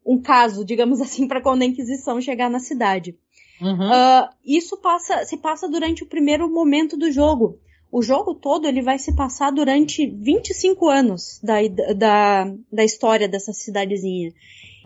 um 0.06 0.22
caso, 0.22 0.64
digamos 0.64 1.00
assim, 1.02 1.26
para 1.26 1.40
quando 1.40 1.62
a 1.62 1.64
Inquisição 1.64 2.20
chegar 2.20 2.48
na 2.48 2.60
cidade. 2.60 3.18
Uhum. 3.60 3.88
Uh, 3.88 4.28
isso 4.44 4.76
passa, 4.76 5.24
se 5.24 5.36
passa 5.36 5.68
durante 5.68 6.02
o 6.02 6.08
primeiro 6.08 6.48
momento 6.48 6.96
do 6.96 7.10
jogo. 7.10 7.58
O 7.96 8.02
jogo 8.02 8.34
todo 8.34 8.66
ele 8.66 8.82
vai 8.82 8.98
se 8.98 9.14
passar 9.14 9.52
durante 9.52 10.04
25 10.04 10.88
anos 10.88 11.38
da, 11.40 11.54
da, 11.94 12.52
da 12.72 12.84
história 12.84 13.28
dessa 13.28 13.52
cidadezinha. 13.52 14.32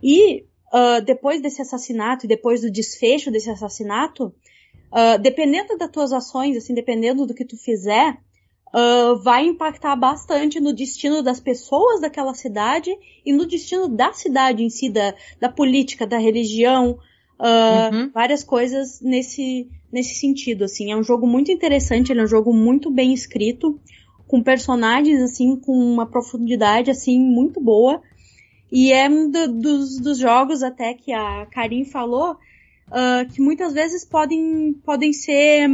E 0.02 0.42
uh, 0.70 1.02
depois 1.02 1.40
desse 1.40 1.62
assassinato 1.62 2.26
e 2.26 2.28
depois 2.28 2.61
do 2.61 2.70
desfecho 2.70 3.30
desse 3.30 3.48
assassinato, 3.48 4.26
uh, 4.92 5.18
dependendo 5.22 5.78
das 5.78 5.90
tuas 5.90 6.12
ações, 6.12 6.54
assim, 6.54 6.74
dependendo 6.74 7.24
do 7.24 7.32
que 7.32 7.46
tu 7.46 7.56
fizer, 7.56 8.18
uh, 8.74 9.16
vai 9.22 9.46
impactar 9.46 9.96
bastante 9.96 10.60
no 10.60 10.74
destino 10.74 11.22
das 11.22 11.40
pessoas 11.40 12.02
daquela 12.02 12.35
cidade 12.35 12.94
e 13.24 13.32
no 13.32 13.47
destino 13.47 13.89
da 13.89 14.12
cidade 14.12 14.62
em 14.62 14.68
si, 14.68 14.90
da, 14.90 15.14
da 15.40 15.48
política, 15.48 16.06
da 16.06 16.18
religião, 16.18 16.98
Uh, 17.39 17.94
uhum. 17.94 18.10
Várias 18.12 18.43
coisas 18.43 19.01
nesse, 19.01 19.69
nesse 19.93 20.15
sentido, 20.16 20.65
assim. 20.65 20.90
É 20.90 20.97
um 20.97 21.02
jogo 21.02 21.27
muito 21.27 21.52
interessante, 21.52 22.10
ele 22.10 22.20
é 22.20 22.24
um 22.24 22.28
jogo 22.28 22.52
muito 22.52 22.90
bem 22.90 23.12
escrito, 23.12 23.78
com 24.27 24.43
personagens, 24.43 25.23
assim, 25.23 25.56
com 25.56 25.73
uma 25.73 26.06
profundidade, 26.06 26.90
assim, 26.90 27.19
muito 27.19 27.60
boa. 27.60 28.02
E 28.70 28.93
é 28.93 29.09
um 29.09 29.31
do, 29.31 29.52
dos, 29.52 29.98
dos 29.98 30.19
jogos 30.19 30.62
até 30.62 30.93
que 30.94 31.12
a 31.12 31.47
Karim 31.47 31.85
falou, 31.85 32.32
uh, 32.32 33.32
que 33.32 33.40
muitas 33.40 33.73
vezes 33.73 34.05
podem, 34.05 34.74
podem 34.85 35.12
ser 35.12 35.69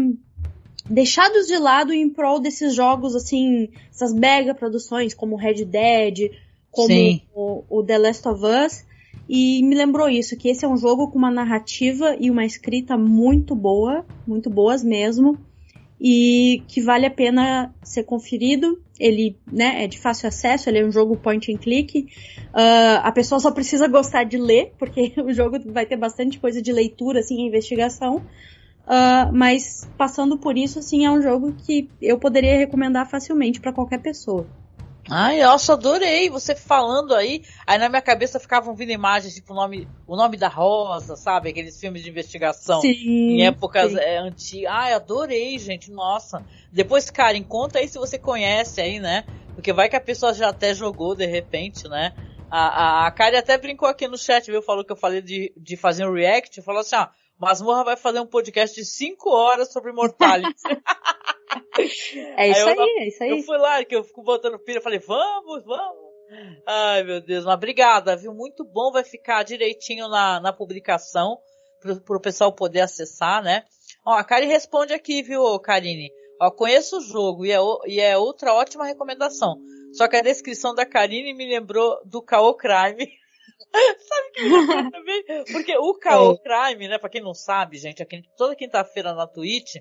deixados 0.89 1.47
de 1.47 1.57
lado 1.57 1.93
em 1.93 2.09
prol 2.11 2.39
desses 2.39 2.74
jogos, 2.74 3.16
assim, 3.16 3.70
essas 3.91 4.12
mega 4.12 4.55
produções, 4.55 5.15
como 5.15 5.36
Red 5.36 5.65
Dead, 5.65 6.31
como 6.70 6.95
o, 7.35 7.65
o, 7.69 7.82
The 7.82 7.99
Last 7.99 8.28
of 8.28 8.43
Us, 8.45 8.85
e 9.28 9.62
me 9.62 9.74
lembrou 9.74 10.09
isso, 10.09 10.36
que 10.36 10.48
esse 10.48 10.64
é 10.64 10.68
um 10.68 10.76
jogo 10.76 11.10
com 11.10 11.18
uma 11.18 11.30
narrativa 11.30 12.16
e 12.20 12.30
uma 12.30 12.44
escrita 12.44 12.96
muito 12.96 13.55
boa, 13.55 14.05
muito 14.26 14.51
boas 14.51 14.84
mesmo, 14.84 15.38
e 16.01 16.62
que 16.68 16.82
vale 16.82 17.06
a 17.06 17.10
pena 17.10 17.74
ser 17.82 18.05
conferido. 18.05 18.80
Ele, 19.01 19.36
né, 19.51 19.84
é 19.84 19.86
de 19.86 19.98
fácil 19.98 20.28
acesso, 20.28 20.68
ele 20.68 20.78
é 20.78 20.84
um 20.84 20.92
jogo 20.92 21.16
point 21.16 21.52
and 21.52 21.56
click. 21.56 22.06
Uh, 22.51 23.01
a 23.02 23.10
pessoa 23.10 23.40
só 23.40 23.51
precisa 23.51 23.88
gostar 23.88 24.24
de 24.24 24.36
ler, 24.36 24.72
porque 24.78 25.14
o 25.24 25.32
jogo 25.32 25.59
vai 25.72 25.86
ter 25.86 25.96
bastante 25.96 26.38
coisa 26.38 26.60
de 26.60 26.72
leitura, 26.72 27.20
assim, 27.20 27.46
investigação. 27.46 28.16
Uh, 28.86 29.32
mas 29.32 29.88
passando 29.96 30.36
por 30.36 30.59
isso, 30.59 30.78
assim, 30.78 31.06
é 31.06 31.10
um 31.10 31.22
jogo 31.22 31.55
que 31.66 31.88
eu 32.02 32.18
poderia 32.18 32.59
recomendar 32.59 33.09
facilmente 33.09 33.59
para 33.59 33.72
qualquer 33.72 34.02
pessoa. 34.02 34.46
Ai, 35.10 35.43
nossa, 35.43 35.74
adorei 35.74 36.31
você 36.31 36.55
falando 36.55 37.14
aí. 37.14 37.43
Aí 37.66 37.78
na 37.78 37.89
minha 37.89 38.01
cabeça 38.01 38.40
ficavam 38.40 38.74
vindo 38.74 38.90
imagens, 38.90 39.35
tipo 39.35 39.52
o 39.52 39.56
nome, 39.56 39.86
o 40.06 40.16
nome 40.16 40.36
da 40.36 40.48
Rosa, 40.48 41.14
sabe? 41.14 41.51
Aqueles 41.51 41.78
filmes 41.78 42.02
de 42.02 42.09
investigação 42.09 42.81
Sim, 42.81 42.94
em 42.94 43.47
épocas 43.47 43.93
sim. 43.93 43.98
é, 43.98 44.18
antigas. 44.18 44.72
Ai, 44.72 44.94
adorei, 44.94 45.59
gente. 45.59 45.90
Nossa. 45.90 46.44
Depois, 46.72 47.10
Karen, 47.10 47.43
conta 47.43 47.78
aí 47.78 47.89
se 47.89 47.98
você 47.98 48.18
conhece 48.18 48.81
aí, 48.81 48.98
né? 48.98 49.24
Porque 49.55 49.72
vai 49.72 49.89
que 49.89 49.97
a 49.97 50.01
pessoa 50.01 50.32
já 50.32 50.48
até 50.48 50.74
jogou 50.74 51.14
de 51.14 51.26
repente, 51.26 51.86
né? 51.89 52.12
A, 52.51 53.05
a, 53.05 53.06
a 53.06 53.10
Karen 53.10 53.39
até 53.39 53.59
brincou 53.59 53.89
aqui 53.89 54.09
no 54.09 54.16
chat, 54.16 54.51
viu? 54.51 54.62
Falou 54.62 54.85
que 54.85 54.93
eu 54.93 54.97
falei 54.97 55.20
de, 55.20 55.52
de 55.56 55.76
fazer 55.76 56.06
um 56.06 56.14
react. 56.14 56.62
Falou 56.62 56.81
assim, 56.81 56.97
ó, 56.97 57.09
Masmorra 57.39 57.85
vai 57.85 57.97
fazer 57.97 58.20
um 58.20 58.27
podcast 58.27 58.74
de 58.74 58.85
5 58.85 59.31
horas 59.31 59.73
sobre 59.73 59.93
Mortality. 59.93 60.55
É 62.36 62.48
isso 62.48 62.61
eu, 62.61 62.69
aí, 62.69 62.89
é 62.98 63.09
isso 63.09 63.24
Eu 63.24 63.35
aí. 63.36 63.43
fui 63.43 63.59
lá, 63.59 63.85
que 63.85 63.94
eu 63.94 64.02
fico 64.05 64.23
botando 64.23 64.59
pilha, 64.59 64.78
eu 64.78 64.82
falei, 64.82 64.98
vamos, 64.98 65.65
vamos. 65.65 66.05
Ai, 66.66 67.02
meu 67.05 67.20
Deus, 67.20 67.44
mas 67.44 67.55
obrigada, 67.55 68.16
viu? 68.16 68.32
Muito 68.35 68.65
bom, 68.65 68.90
vai 68.93 69.05
ficar 69.05 69.43
direitinho 69.44 70.09
na, 70.09 70.40
na 70.40 70.52
publicação, 70.52 71.39
pro, 71.81 72.01
pro 72.01 72.20
pessoal 72.20 72.52
poder 72.52 72.81
acessar, 72.81 73.43
né? 73.43 73.65
Ó, 74.05 74.12
a 74.15 74.24
Kari 74.24 74.47
responde 74.47 74.93
aqui, 74.94 75.23
viu, 75.23 75.59
Karine? 75.61 76.11
Ó, 76.40 76.51
conheço 76.51 76.98
o 76.98 77.02
jogo 77.02 77.44
e 77.44 77.52
é, 77.52 77.61
o- 77.61 77.81
e 77.86 78.01
é 78.01 78.16
outra 78.16 78.52
ótima 78.55 78.85
recomendação. 78.86 79.56
Só 79.93 80.09
que 80.09 80.16
a 80.16 80.23
descrição 80.23 80.74
da 80.74 80.85
Karine 80.86 81.32
me 81.35 81.47
lembrou 81.48 82.01
do 82.05 82.20
K.O. 82.23 82.55
Crime. 82.55 83.09
sabe 84.09 84.31
que 84.32 84.43
me 84.43 84.90
também? 84.90 85.24
Porque 85.52 85.76
o 85.76 85.94
K.O. 85.94 86.39
Crime, 86.39 86.89
né, 86.89 86.98
pra 86.98 87.09
quem 87.09 87.22
não 87.22 87.35
sabe, 87.35 87.76
gente, 87.78 88.02
aqui, 88.02 88.22
toda 88.36 88.56
quinta-feira 88.56 89.14
na 89.14 89.26
Twitch, 89.26 89.76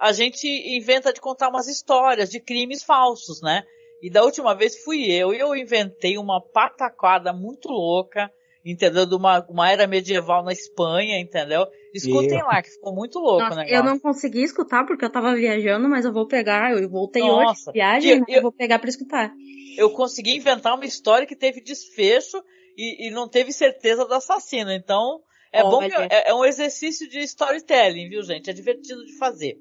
a 0.00 0.12
gente 0.12 0.46
inventa 0.76 1.12
de 1.12 1.20
contar 1.20 1.48
umas 1.48 1.68
histórias 1.68 2.30
de 2.30 2.40
crimes 2.40 2.82
falsos, 2.82 3.40
né? 3.42 3.62
E 4.02 4.10
da 4.10 4.22
última 4.22 4.54
vez 4.54 4.82
fui 4.82 5.10
eu 5.10 5.32
e 5.32 5.38
eu 5.38 5.54
inventei 5.56 6.18
uma 6.18 6.40
pataquada 6.40 7.32
muito 7.32 7.68
louca, 7.68 8.30
entendeu? 8.64 9.06
De 9.06 9.14
uma, 9.14 9.40
uma 9.48 9.70
era 9.70 9.86
medieval 9.86 10.44
na 10.44 10.52
Espanha, 10.52 11.18
entendeu? 11.18 11.66
Escutem 11.94 12.38
Eu. 12.40 12.44
lá, 12.46 12.60
que 12.62 12.70
ficou 12.70 12.94
muito 12.94 13.18
louco 13.18 13.44
Nossa, 13.44 13.56
negócio. 13.56 13.74
eu 13.76 13.82
não 13.84 13.98
consegui 13.98 14.42
escutar 14.42 14.84
porque 14.86 15.04
eu 15.04 15.10
tava 15.10 15.34
viajando, 15.34 15.88
mas 15.88 16.04
eu 16.04 16.12
vou 16.12 16.26
pegar, 16.26 16.72
eu 16.72 16.88
voltei 16.90 17.22
Nossa. 17.22 17.42
hoje 17.50 17.64
de 17.66 17.72
viagem, 17.72 18.10
Eu- 18.10 18.18
eu- 18.18 18.24
eu 18.28 18.42
vou 18.42 18.52
pegar 18.52 18.78
pra 18.78 18.88
escutar. 18.90 19.32
Eu 19.78 19.90
consegui 19.90 20.36
inventar 20.36 20.74
uma 20.74 20.84
história 20.84 21.26
que 21.26 21.36
teve 21.36 21.60
desfecho 21.62 22.42
e, 22.76 23.08
e 23.08 23.10
não 23.10 23.28
teve 23.28 23.52
certeza 23.52 24.04
do 24.04 24.14
assassino. 24.14 24.70
Então, 24.72 25.20
é 25.52 25.62
bom 25.62 25.78
que 25.80 25.94
Olha. 25.96 26.08
é, 26.10 26.30
é 26.30 26.34
um 26.34 26.44
exercício 26.44 27.08
de 27.08 27.20
storytelling, 27.20 28.08
viu, 28.08 28.22
gente? 28.22 28.50
É 28.50 28.52
divertido 28.52 29.04
de 29.04 29.16
fazer. 29.16 29.56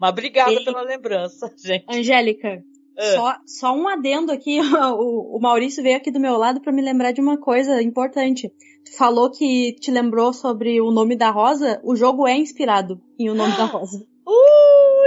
Mas 0.00 0.10
obrigada 0.10 0.52
Ele- 0.52 0.64
pela 0.64 0.82
lembrança, 0.82 1.52
gente. 1.62 1.84
Angélica, 1.88 2.62
É. 2.96 3.12
só, 3.14 3.36
só 3.46 3.72
um 3.74 3.86
adendo 3.88 4.32
aqui, 4.32 4.58
o, 4.98 5.36
o 5.36 5.40
Maurício 5.40 5.82
veio 5.82 5.96
aqui 5.96 6.10
do 6.10 6.20
meu 6.20 6.36
lado 6.36 6.60
pra 6.60 6.72
me 6.72 6.82
lembrar 6.82 7.12
de 7.12 7.20
uma 7.20 7.38
coisa 7.38 7.80
importante. 7.82 8.48
Tu 8.84 8.96
falou 8.98 9.30
que 9.30 9.74
te 9.80 9.90
lembrou 9.90 10.32
sobre 10.32 10.80
o 10.80 10.90
nome 10.90 11.16
da 11.16 11.30
Rosa, 11.30 11.80
o 11.84 11.96
jogo 11.96 12.26
é 12.26 12.36
inspirado 12.36 13.00
em 13.18 13.30
o 13.30 13.34
nome 13.34 13.56
da 13.56 13.64
Rosa. 13.66 14.04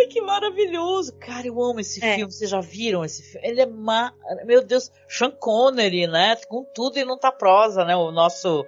Que 0.08 0.22
maravilhoso! 0.22 1.14
Cara, 1.20 1.48
eu 1.48 1.62
amo 1.62 1.80
esse 1.80 2.04
É. 2.04 2.16
filme. 2.16 2.32
Vocês 2.32 2.50
já 2.50 2.60
viram 2.62 3.04
esse 3.04 3.22
filme? 3.24 3.48
Ele 3.48 3.62
é 3.62 3.66
ma... 3.66 4.14
Meu 4.46 4.64
Deus, 4.64 4.92
Sean 5.08 5.32
Connery, 5.32 6.08
né? 6.08 6.36
Com 6.48 6.64
tudo 6.74 6.98
e 6.98 7.06
não 7.06 7.18
tá 7.18 7.32
prosa, 7.32 7.84
né? 7.86 7.96
O 7.96 8.12
nosso 8.12 8.66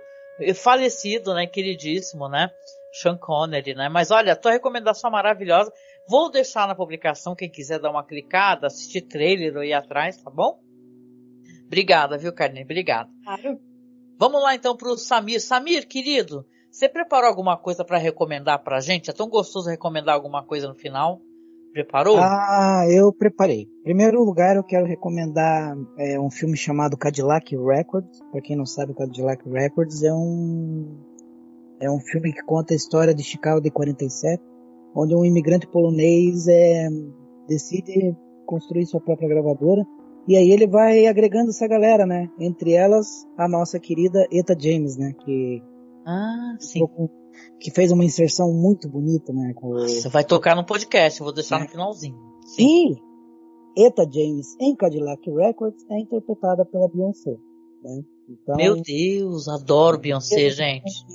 falecido, 0.56 1.34
né? 1.34 1.48
Queridíssimo, 1.48 2.28
né? 2.30 2.50
Sean 2.92 3.18
Connery, 3.18 3.76
né? 3.76 3.90
Mas 3.90 4.12
olha, 4.12 4.36
tua 4.36 4.52
recomendação 4.52 5.12
maravilhosa. 5.12 5.72
Vou 6.08 6.32
deixar 6.32 6.68
na 6.68 6.74
publicação, 6.76 7.36
quem 7.36 7.50
quiser 7.50 7.80
dar 7.80 7.92
uma 7.92 8.04
clicada, 8.04 8.68
assistir 8.68 9.02
trailer 9.02 9.56
ou 9.56 9.64
ir 9.64 9.74
atrás, 9.74 10.18
tá 10.18 10.30
bom? 10.32 10.60
Obrigada, 11.68 12.18
viu, 12.18 12.34
Carne? 12.34 12.64
Obrigada. 12.64 13.10
Claro. 13.24 13.60
Vamos 14.18 14.42
lá 14.42 14.56
então 14.56 14.76
pro 14.76 14.98
Samir. 14.98 15.40
Samir, 15.40 15.88
querido, 15.88 16.46
você 16.72 16.90
preparou 16.90 17.30
alguma 17.30 17.58
coisa 17.58 17.86
para 17.86 17.98
recomendar 18.00 18.64
pra 18.64 18.80
gente? 18.82 19.10
É 19.10 19.14
tão 19.14 19.30
gostoso 19.30 19.70
recomendar 19.70 20.16
alguma 20.16 20.44
coisa 20.44 20.68
no 20.68 20.74
final. 20.74 21.22
Preparou? 21.72 22.18
Ah, 22.18 22.86
eu 22.90 23.14
preparei. 23.14 23.68
Em 23.82 23.84
primeiro 23.84 24.24
lugar, 24.24 24.56
eu 24.56 24.64
quero 24.64 24.86
recomendar 24.86 25.76
é, 25.98 26.20
um 26.20 26.30
filme 26.30 26.58
chamado 26.58 26.98
Cadillac 26.98 27.56
Records. 27.56 28.20
Para 28.32 28.42
quem 28.42 28.56
não 28.56 28.66
sabe, 28.66 28.94
Cadillac 28.94 29.48
Records 29.50 30.04
é 30.04 30.14
um 30.14 30.98
é 31.80 31.90
um 31.90 32.00
filme 32.00 32.34
que 32.34 32.44
conta 32.44 32.74
a 32.74 32.76
história 32.76 33.14
de 33.14 33.24
Chicago 33.24 33.62
de 33.62 33.72
47, 33.72 34.44
onde 34.94 35.16
um 35.16 35.24
imigrante 35.24 35.66
polonês 35.68 36.48
é, 36.48 36.90
decide 37.48 38.16
construir 38.46 38.86
sua 38.86 39.00
própria 39.00 39.30
gravadora. 39.30 39.86
E 40.28 40.36
aí 40.36 40.52
ele 40.52 40.68
vai 40.68 41.08
agregando 41.08 41.50
essa 41.50 41.68
galera, 41.68 42.06
né? 42.06 42.30
Entre 42.40 42.74
elas, 42.74 43.26
a 43.38 43.48
nossa 43.48 43.80
querida 43.80 44.28
Eta 44.32 44.56
James, 44.60 44.98
né? 44.98 45.14
Que, 45.24 45.64
Ah, 46.06 46.56
sim. 46.60 46.80
Que 47.60 47.72
fez 47.72 47.92
uma 47.92 48.04
inserção 48.06 48.52
muito 48.54 48.88
bonita, 48.90 49.32
né? 49.34 49.54
Com, 49.56 49.70
Você 49.74 50.10
vai 50.10 50.24
tocar 50.24 50.56
no 50.56 50.66
podcast, 50.66 51.20
eu 51.20 51.26
vou 51.26 51.34
deixar 51.34 51.60
É. 51.60 51.64
no 51.64 51.70
finalzinho. 51.70 52.16
Sim. 52.46 52.96
E 53.76 53.86
Eta 53.86 54.04
James 54.12 54.56
em 54.60 54.76
Cadillac 54.76 55.22
Records 55.30 55.86
é 55.90 56.00
interpretada 56.00 56.66
pela 56.66 56.88
Beyoncé. 56.90 57.36
Né? 57.84 58.02
Então, 58.30 58.56
Meu 58.58 58.82
Deus, 58.82 59.48
adoro 59.48 60.00
Beyoncé, 60.00 60.50
gente. 60.50 61.06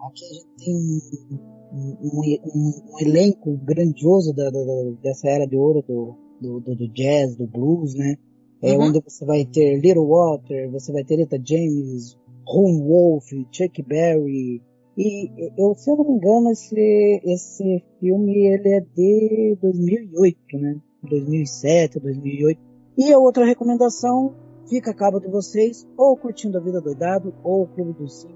aqui 0.00 0.24
a 0.24 0.34
gente 0.34 0.46
tem 0.58 0.74
um, 0.74 0.98
um- 1.72 2.38
um- 2.54 2.94
um 2.94 3.00
elenco 3.00 3.56
grandioso 3.64 4.32
da- 4.32 4.50
da- 4.50 4.64
da- 4.64 4.90
dessa 5.02 5.28
era 5.28 5.46
de 5.46 5.56
ouro 5.56 5.82
do, 5.86 6.14
do, 6.40 6.60
do- 6.60 6.76
do 6.76 6.88
jazz, 6.92 7.36
do 7.36 7.46
blues, 7.46 7.94
né? 7.94 8.16
É 8.62 8.72
Uhum. 8.76 8.84
onde 8.88 9.00
você 9.00 9.24
vai 9.24 9.44
ter 9.44 9.78
Little 9.80 10.06
Walter, 10.06 10.70
você 10.70 10.92
vai 10.92 11.04
ter 11.04 11.20
Eta 11.20 11.38
James, 11.44 12.16
Ron 12.46 12.82
Wolf, 12.84 13.26
Chuck 13.52 13.82
Berry. 13.82 14.62
E 15.00 15.30
eu, 15.56 15.74
se 15.76 15.88
eu 15.88 15.96
não 15.96 16.04
me 16.04 16.14
engano, 16.16 16.50
esse, 16.50 17.20
esse 17.24 17.84
filme 18.00 18.46
ele 18.48 18.68
é 18.74 18.80
de 18.80 19.56
2008, 19.62 20.38
né? 20.58 20.76
2007, 21.08 22.00
2008. 22.00 22.60
E 22.98 23.12
a 23.12 23.18
outra 23.18 23.44
recomendação 23.44 24.34
fica 24.68 24.90
a 24.90 24.94
cabo 24.94 25.20
de 25.20 25.28
vocês, 25.28 25.86
ou 25.96 26.16
curtindo 26.16 26.58
a 26.58 26.60
vida 26.60 26.80
doidado, 26.80 27.32
ou 27.44 27.62
o 27.62 27.66
Clube 27.68 27.92
dos 27.92 28.22
Cinco, 28.22 28.34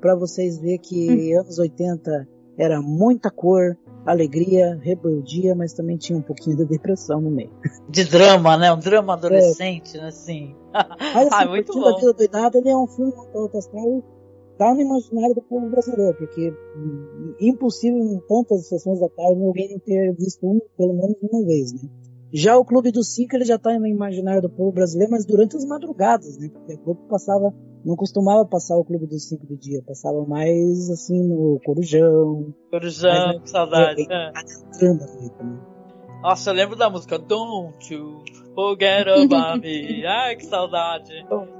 para 0.00 0.16
vocês 0.16 0.58
ver 0.58 0.78
que 0.78 1.34
anos 1.34 1.58
80 1.58 2.26
era 2.56 2.80
muita 2.80 3.30
cor, 3.30 3.76
alegria, 4.06 4.78
rebeldia, 4.82 5.54
mas 5.54 5.74
também 5.74 5.98
tinha 5.98 6.18
um 6.18 6.22
pouquinho 6.22 6.56
de 6.56 6.64
depressão 6.64 7.20
no 7.20 7.30
meio. 7.30 7.50
De 7.90 8.04
drama, 8.04 8.56
né? 8.56 8.72
Um 8.72 8.78
drama 8.78 9.12
adolescente, 9.12 9.96
né? 9.98 10.10
Sim. 10.10 10.56
Mas 10.72 11.28
assim, 11.32 11.44
Ah, 11.44 11.46
muito 11.46 11.66
curtindo 11.72 11.86
a 11.86 11.92
bom. 11.92 11.98
vida 11.98 12.12
doidado, 12.14 12.58
ele 12.58 12.68
é 12.70 12.76
um 12.76 12.86
filme 12.86 13.12
muito 13.14 13.38
alto 13.38 13.58
astral 13.58 14.02
tá 14.58 14.74
no 14.74 14.80
imaginário 14.80 15.34
do 15.34 15.42
povo 15.42 15.70
brasileiro, 15.70 16.16
porque 16.18 16.52
impossível 17.40 17.98
em 17.98 18.20
tantas 18.26 18.66
sessões 18.68 19.00
da 19.00 19.08
tarde 19.08 19.42
alguém 19.42 19.70
não 19.70 19.78
ter 19.78 20.12
visto 20.14 20.44
um, 20.44 20.60
pelo 20.76 20.94
menos 20.94 21.16
uma 21.22 21.46
vez, 21.46 21.72
né? 21.72 21.88
Já 22.30 22.58
o 22.58 22.64
Clube 22.64 22.90
dos 22.90 23.14
Cinco, 23.14 23.36
ele 23.36 23.44
já 23.44 23.58
tá 23.58 23.78
no 23.78 23.86
imaginário 23.86 24.42
do 24.42 24.50
povo 24.50 24.70
brasileiro, 24.70 25.12
mas 25.12 25.24
durante 25.24 25.56
as 25.56 25.64
madrugadas, 25.64 26.36
né? 26.36 26.50
Porque 26.52 26.74
o 26.74 26.78
Clube 26.78 27.00
passava, 27.08 27.54
não 27.84 27.96
costumava 27.96 28.44
passar 28.44 28.76
o 28.76 28.84
Clube 28.84 29.06
dos 29.06 29.26
Cinco 29.26 29.46
de 29.46 29.56
dia, 29.56 29.82
passava 29.86 30.26
mais, 30.26 30.90
assim, 30.90 31.22
no 31.22 31.58
Corujão, 31.64 32.52
Corujão, 32.70 33.40
que 33.40 33.48
saudade. 33.48 34.06
é, 34.10 34.32
noite, 34.82 35.42
né? 35.42 35.58
Nossa, 36.20 36.50
eu 36.50 36.54
lembro 36.54 36.76
da 36.76 36.90
música 36.90 37.18
Don't 37.18 37.94
You 37.94 38.24
Forget 38.54 39.06
About 39.08 39.60
Me. 39.60 40.04
Ai, 40.04 40.36
que 40.36 40.44
saudade. 40.44 41.12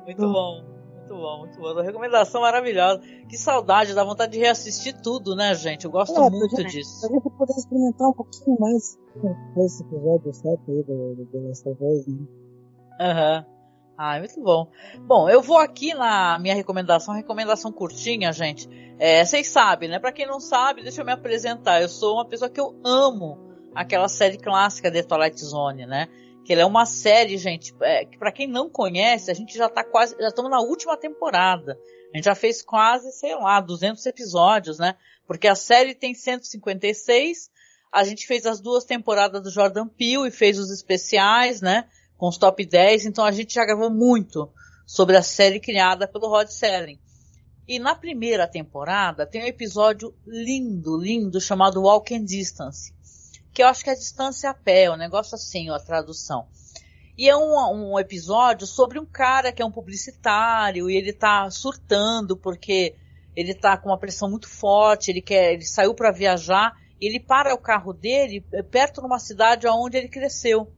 Muito 0.05 0.33
bom, 0.33 0.65
muito 1.09 1.15
bom, 1.15 1.39
muito 1.39 1.59
bom. 1.59 1.83
Recomendação 1.83 2.43
maravilhosa. 2.43 3.01
Que 3.29 3.37
saudade, 3.37 3.95
dá 3.95 4.05
vontade 4.05 4.33
de 4.33 4.39
reassistir 4.39 4.95
tudo, 5.01 5.35
né, 5.35 5.55
gente? 5.55 5.85
Eu 5.85 5.91
gosto 5.91 6.17
É, 6.17 6.31
muito 6.31 6.55
pra 6.55 6.65
disso. 6.65 7.01
Pra 7.01 7.09
gente 7.11 7.31
poder 7.31 7.55
experimentar 7.55 8.09
um 8.09 8.13
pouquinho 8.13 8.57
mais 8.61 8.99
esse 9.57 9.83
episódio 9.83 10.33
7 10.33 10.59
aí 10.69 10.83
do, 10.83 11.15
do 11.17 11.27
The 11.27 11.39
Last 11.49 11.69
of 11.69 11.85
Us, 11.85 12.07
né? 12.07 12.27
Aham. 13.01 13.47
Ah, 13.97 14.19
muito 14.21 14.41
bom. 14.41 14.69
Bom, 15.09 15.29
eu 15.29 15.43
vou 15.43 15.59
aqui 15.59 15.93
na 15.93 16.39
minha 16.39 16.55
recomendação, 16.55 17.15
recomendação 17.15 17.73
curtinha, 17.73 18.33
gente. 18.33 18.69
É, 18.97 19.25
vocês 19.25 19.49
sabem, 19.49 19.89
né? 19.89 19.99
Pra 19.99 20.13
quem 20.13 20.25
não 20.25 20.39
sabe, 20.39 20.83
deixa 20.83 21.01
eu 21.01 21.05
me 21.05 21.11
apresentar. 21.11 21.83
Eu 21.83 21.89
sou 21.89 22.15
uma 22.15 22.25
pessoa 22.25 22.49
que 22.49 22.61
eu 22.61 22.77
amo 22.85 23.39
aquela 23.75 24.09
série 24.09 24.39
clássica 24.39 24.89
de 24.89 25.03
Twilight 25.03 25.45
Zone, 25.45 25.85
né? 25.85 26.07
Que 26.49 26.55
ela 26.55 26.63
é 26.63 26.67
uma 26.67 26.87
série, 26.87 27.37
gente, 27.37 27.75
é, 27.83 28.07
que 28.07 28.17
pra 28.17 28.33
quem 28.33 28.47
não 28.47 28.71
conhece, 28.71 29.31
a 29.31 29.35
gente 29.35 29.57
já 29.57 29.69
tá 29.69 29.85
quase, 29.85 30.17
já 30.19 30.29
estamos 30.29 30.51
na 30.51 30.61
última 30.61 30.97
temporada. 30.97 31.79
A 32.13 32.17
gente 32.17 32.25
já 32.25 32.35
fez 32.35 32.63
quase, 32.63 33.13
sei 33.13 33.35
lá, 33.35 33.61
200 33.61 34.05
episódios, 34.07 34.79
né? 34.79 34.97
Porque 35.27 35.47
a 35.47 35.55
série 35.55 35.95
tem 35.95 36.15
156. 36.15 37.51
A 37.93 38.03
gente 38.03 38.27
fez 38.27 38.47
as 38.47 38.61
duas 38.61 38.85
temporadas 38.85 39.43
do 39.43 39.51
Jordan 39.51 39.87
Peele 39.87 40.29
e 40.29 40.31
fez 40.31 40.59
os 40.59 40.71
especiais, 40.71 41.61
né? 41.61 41.87
com 42.19 42.29
os 42.29 42.37
top 42.37 42.67
10, 42.67 43.07
então 43.07 43.25
a 43.25 43.31
gente 43.31 43.55
já 43.55 43.65
gravou 43.65 43.89
muito 43.89 44.51
sobre 44.85 45.17
a 45.17 45.23
série 45.23 45.61
criada 45.61 46.09
pelo 46.09 46.29
Rod 46.29 46.49
Serling. 46.49 46.99
E 47.67 47.79
na 47.79 47.95
primeira 47.95 48.49
temporada 48.49 49.25
tem 49.25 49.45
um 49.45 49.47
episódio 49.47 50.13
lindo, 50.27 50.99
lindo, 50.99 51.41
chamado 51.41 51.83
Walking 51.83 52.25
Distance, 52.25 52.93
que 53.53 53.63
eu 53.63 53.67
acho 53.67 53.83
que 53.83 53.91
é 53.91 53.95
distância 53.95 54.51
a 54.51 54.55
pé, 54.55 54.91
um 54.91 54.97
negócio 54.97 55.35
assim, 55.35 55.71
ó, 55.71 55.75
a 55.75 55.81
tradução. 55.81 56.47
E 57.17 57.29
é 57.29 57.37
um, 57.37 57.93
um 57.93 57.99
episódio 57.99 58.67
sobre 58.67 58.99
um 58.99 59.07
cara 59.07 59.51
que 59.53 59.61
é 59.61 59.65
um 59.65 59.73
publicitário 59.73 60.89
e 60.89 60.97
ele 60.97 61.13
tá 61.13 61.51
surtando 61.51 62.37
porque 62.37 62.95
ele 63.35 63.55
tá 63.55 63.77
com 63.77 63.89
uma 63.89 63.99
pressão 63.99 64.31
muito 64.31 64.49
forte, 64.49 65.11
ele 65.11 65.21
quer, 65.21 65.53
ele 65.53 65.65
saiu 65.65 65.95
para 65.95 66.13
viajar, 66.13 66.73
ele 67.01 67.19
para 67.19 67.55
o 67.55 67.59
carro 67.59 67.93
dele 67.93 68.41
perto 68.71 69.01
de 69.01 69.07
uma 69.07 69.19
cidade 69.19 69.67
onde 69.67 69.97
ele 69.97 70.09
cresceu, 70.09 70.73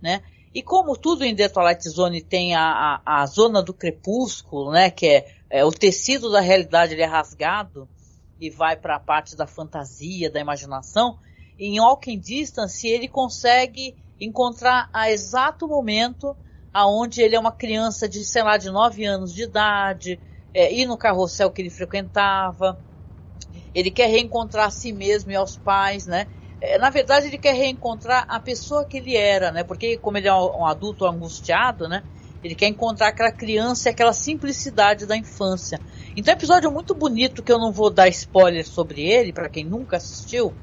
né? 0.00 0.22
E 0.54 0.62
como 0.62 0.96
tudo 0.96 1.22
em 1.22 1.36
The 1.36 1.50
Twilight 1.50 1.86
Zone 1.90 2.22
tem 2.22 2.54
a, 2.54 3.02
a, 3.04 3.22
a 3.22 3.26
zona 3.26 3.62
do 3.62 3.74
crepúsculo, 3.74 4.72
né, 4.72 4.90
que 4.90 5.06
é, 5.06 5.26
é, 5.50 5.64
o 5.66 5.70
tecido 5.70 6.30
da 6.30 6.40
realidade 6.40 6.94
ele 6.94 7.02
é 7.02 7.06
rasgado 7.06 7.86
e 8.40 8.48
vai 8.48 8.74
para 8.74 8.96
a 8.96 9.00
parte 9.00 9.36
da 9.36 9.46
fantasia, 9.46 10.30
da 10.30 10.40
imaginação, 10.40 11.18
em 11.58 11.80
Walking 11.80 12.18
Distance 12.18 12.86
ele 12.86 13.08
consegue 13.08 13.94
encontrar 14.20 14.88
a 14.92 15.10
exato 15.10 15.68
momento 15.68 16.36
aonde 16.72 17.22
ele 17.22 17.34
é 17.34 17.40
uma 17.40 17.52
criança 17.52 18.08
de, 18.08 18.24
sei 18.24 18.42
lá, 18.42 18.56
de 18.56 18.70
9 18.70 19.04
anos 19.04 19.32
de 19.32 19.44
idade, 19.44 20.20
é, 20.52 20.72
ir 20.72 20.86
no 20.86 20.98
carrossel 20.98 21.50
que 21.50 21.62
ele 21.62 21.70
frequentava, 21.70 22.78
ele 23.74 23.90
quer 23.90 24.08
reencontrar 24.08 24.66
a 24.66 24.70
si 24.70 24.92
mesmo 24.92 25.30
e 25.30 25.34
aos 25.34 25.56
pais, 25.56 26.06
né? 26.06 26.26
É, 26.60 26.78
na 26.78 26.90
verdade, 26.90 27.26
ele 27.26 27.38
quer 27.38 27.54
reencontrar 27.54 28.24
a 28.28 28.40
pessoa 28.40 28.84
que 28.84 28.96
ele 28.96 29.16
era, 29.16 29.50
né? 29.52 29.62
Porque 29.62 29.96
como 29.98 30.18
ele 30.18 30.28
é 30.28 30.34
um 30.34 30.66
adulto 30.66 31.04
angustiado, 31.04 31.88
né? 31.88 32.02
Ele 32.42 32.54
quer 32.54 32.68
encontrar 32.68 33.08
aquela 33.08 33.32
criança 33.32 33.88
e 33.88 33.92
aquela 33.92 34.12
simplicidade 34.12 35.06
da 35.06 35.16
infância. 35.16 35.78
Então 36.14 36.32
é 36.32 36.34
um 36.34 36.38
episódio 36.38 36.70
muito 36.70 36.94
bonito 36.94 37.42
que 37.42 37.52
eu 37.52 37.58
não 37.58 37.72
vou 37.72 37.90
dar 37.90 38.08
spoiler 38.08 38.66
sobre 38.66 39.02
ele 39.02 39.32
para 39.32 39.48
quem 39.48 39.64
nunca 39.64 39.96
assistiu. 39.96 40.54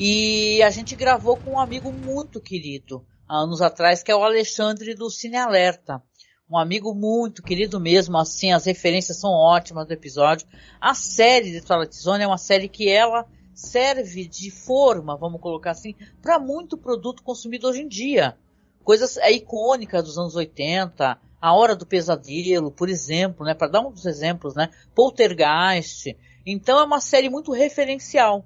E 0.00 0.62
a 0.62 0.70
gente 0.70 0.94
gravou 0.94 1.36
com 1.36 1.54
um 1.54 1.58
amigo 1.58 1.90
muito 1.90 2.40
querido 2.40 3.04
há 3.28 3.38
anos 3.38 3.60
atrás, 3.60 4.00
que 4.00 4.12
é 4.12 4.14
o 4.14 4.22
Alexandre 4.22 4.94
do 4.94 5.10
Cine 5.10 5.36
Alerta. 5.36 6.00
Um 6.48 6.56
amigo 6.56 6.94
muito 6.94 7.42
querido 7.42 7.80
mesmo, 7.80 8.16
assim, 8.16 8.52
as 8.52 8.64
referências 8.64 9.18
são 9.18 9.30
ótimas 9.30 9.88
do 9.88 9.92
episódio. 9.92 10.46
A 10.80 10.94
série 10.94 11.50
de 11.50 11.60
Twilight 11.60 11.96
Zone 11.96 12.22
é 12.22 12.26
uma 12.28 12.38
série 12.38 12.68
que 12.68 12.88
ela 12.88 13.26
serve 13.52 14.28
de 14.28 14.52
forma, 14.52 15.16
vamos 15.16 15.40
colocar 15.40 15.72
assim, 15.72 15.96
para 16.22 16.38
muito 16.38 16.78
produto 16.78 17.24
consumido 17.24 17.66
hoje 17.66 17.82
em 17.82 17.88
dia. 17.88 18.36
Coisas 18.84 19.16
é, 19.16 19.32
icônicas 19.32 20.04
dos 20.04 20.16
anos 20.16 20.36
80, 20.36 21.18
A 21.40 21.54
Hora 21.54 21.74
do 21.74 21.84
Pesadelo, 21.84 22.70
por 22.70 22.88
exemplo, 22.88 23.44
né, 23.44 23.52
para 23.52 23.66
dar 23.66 23.80
um 23.80 23.90
dos 23.90 24.06
exemplos, 24.06 24.54
né, 24.54 24.70
Poltergeist. 24.94 26.16
Então 26.46 26.78
é 26.78 26.84
uma 26.84 27.00
série 27.00 27.28
muito 27.28 27.50
referencial. 27.50 28.44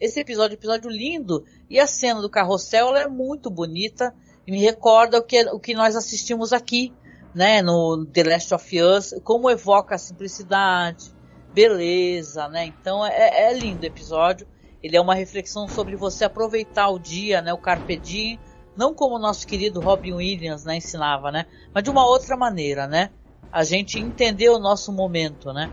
Esse 0.00 0.20
episódio 0.20 0.54
é 0.54 0.54
episódio 0.54 0.88
lindo 0.88 1.44
e 1.68 1.80
a 1.80 1.86
cena 1.86 2.20
do 2.20 2.30
carrossel 2.30 2.94
é 2.94 3.08
muito 3.08 3.50
bonita 3.50 4.14
e 4.46 4.52
me 4.52 4.60
recorda 4.60 5.18
o 5.18 5.22
que, 5.22 5.42
o 5.50 5.58
que 5.58 5.74
nós 5.74 5.96
assistimos 5.96 6.52
aqui, 6.52 6.92
né, 7.34 7.60
no 7.62 8.06
The 8.06 8.22
Last 8.22 8.54
of 8.54 8.80
Us, 8.80 9.14
como 9.24 9.50
evoca 9.50 9.96
a 9.96 9.98
simplicidade, 9.98 11.12
beleza, 11.52 12.48
né? 12.48 12.66
Então 12.66 13.04
é, 13.04 13.50
é 13.50 13.52
lindo 13.52 13.82
o 13.82 13.86
episódio. 13.86 14.46
Ele 14.80 14.96
é 14.96 15.00
uma 15.00 15.16
reflexão 15.16 15.66
sobre 15.66 15.96
você 15.96 16.24
aproveitar 16.24 16.88
o 16.90 17.00
dia, 17.00 17.42
né? 17.42 17.52
O 17.52 17.58
carpe 17.58 17.96
diem, 17.96 18.38
não 18.76 18.94
como 18.94 19.16
o 19.16 19.18
nosso 19.18 19.44
querido 19.48 19.80
Robin 19.80 20.12
Williams, 20.12 20.64
né, 20.64 20.76
ensinava, 20.76 21.32
né? 21.32 21.44
Mas 21.74 21.82
de 21.82 21.90
uma 21.90 22.06
outra 22.06 22.36
maneira, 22.36 22.86
né? 22.86 23.10
A 23.50 23.64
gente 23.64 23.98
entender 23.98 24.48
o 24.48 24.60
nosso 24.60 24.92
momento, 24.92 25.52
né? 25.52 25.72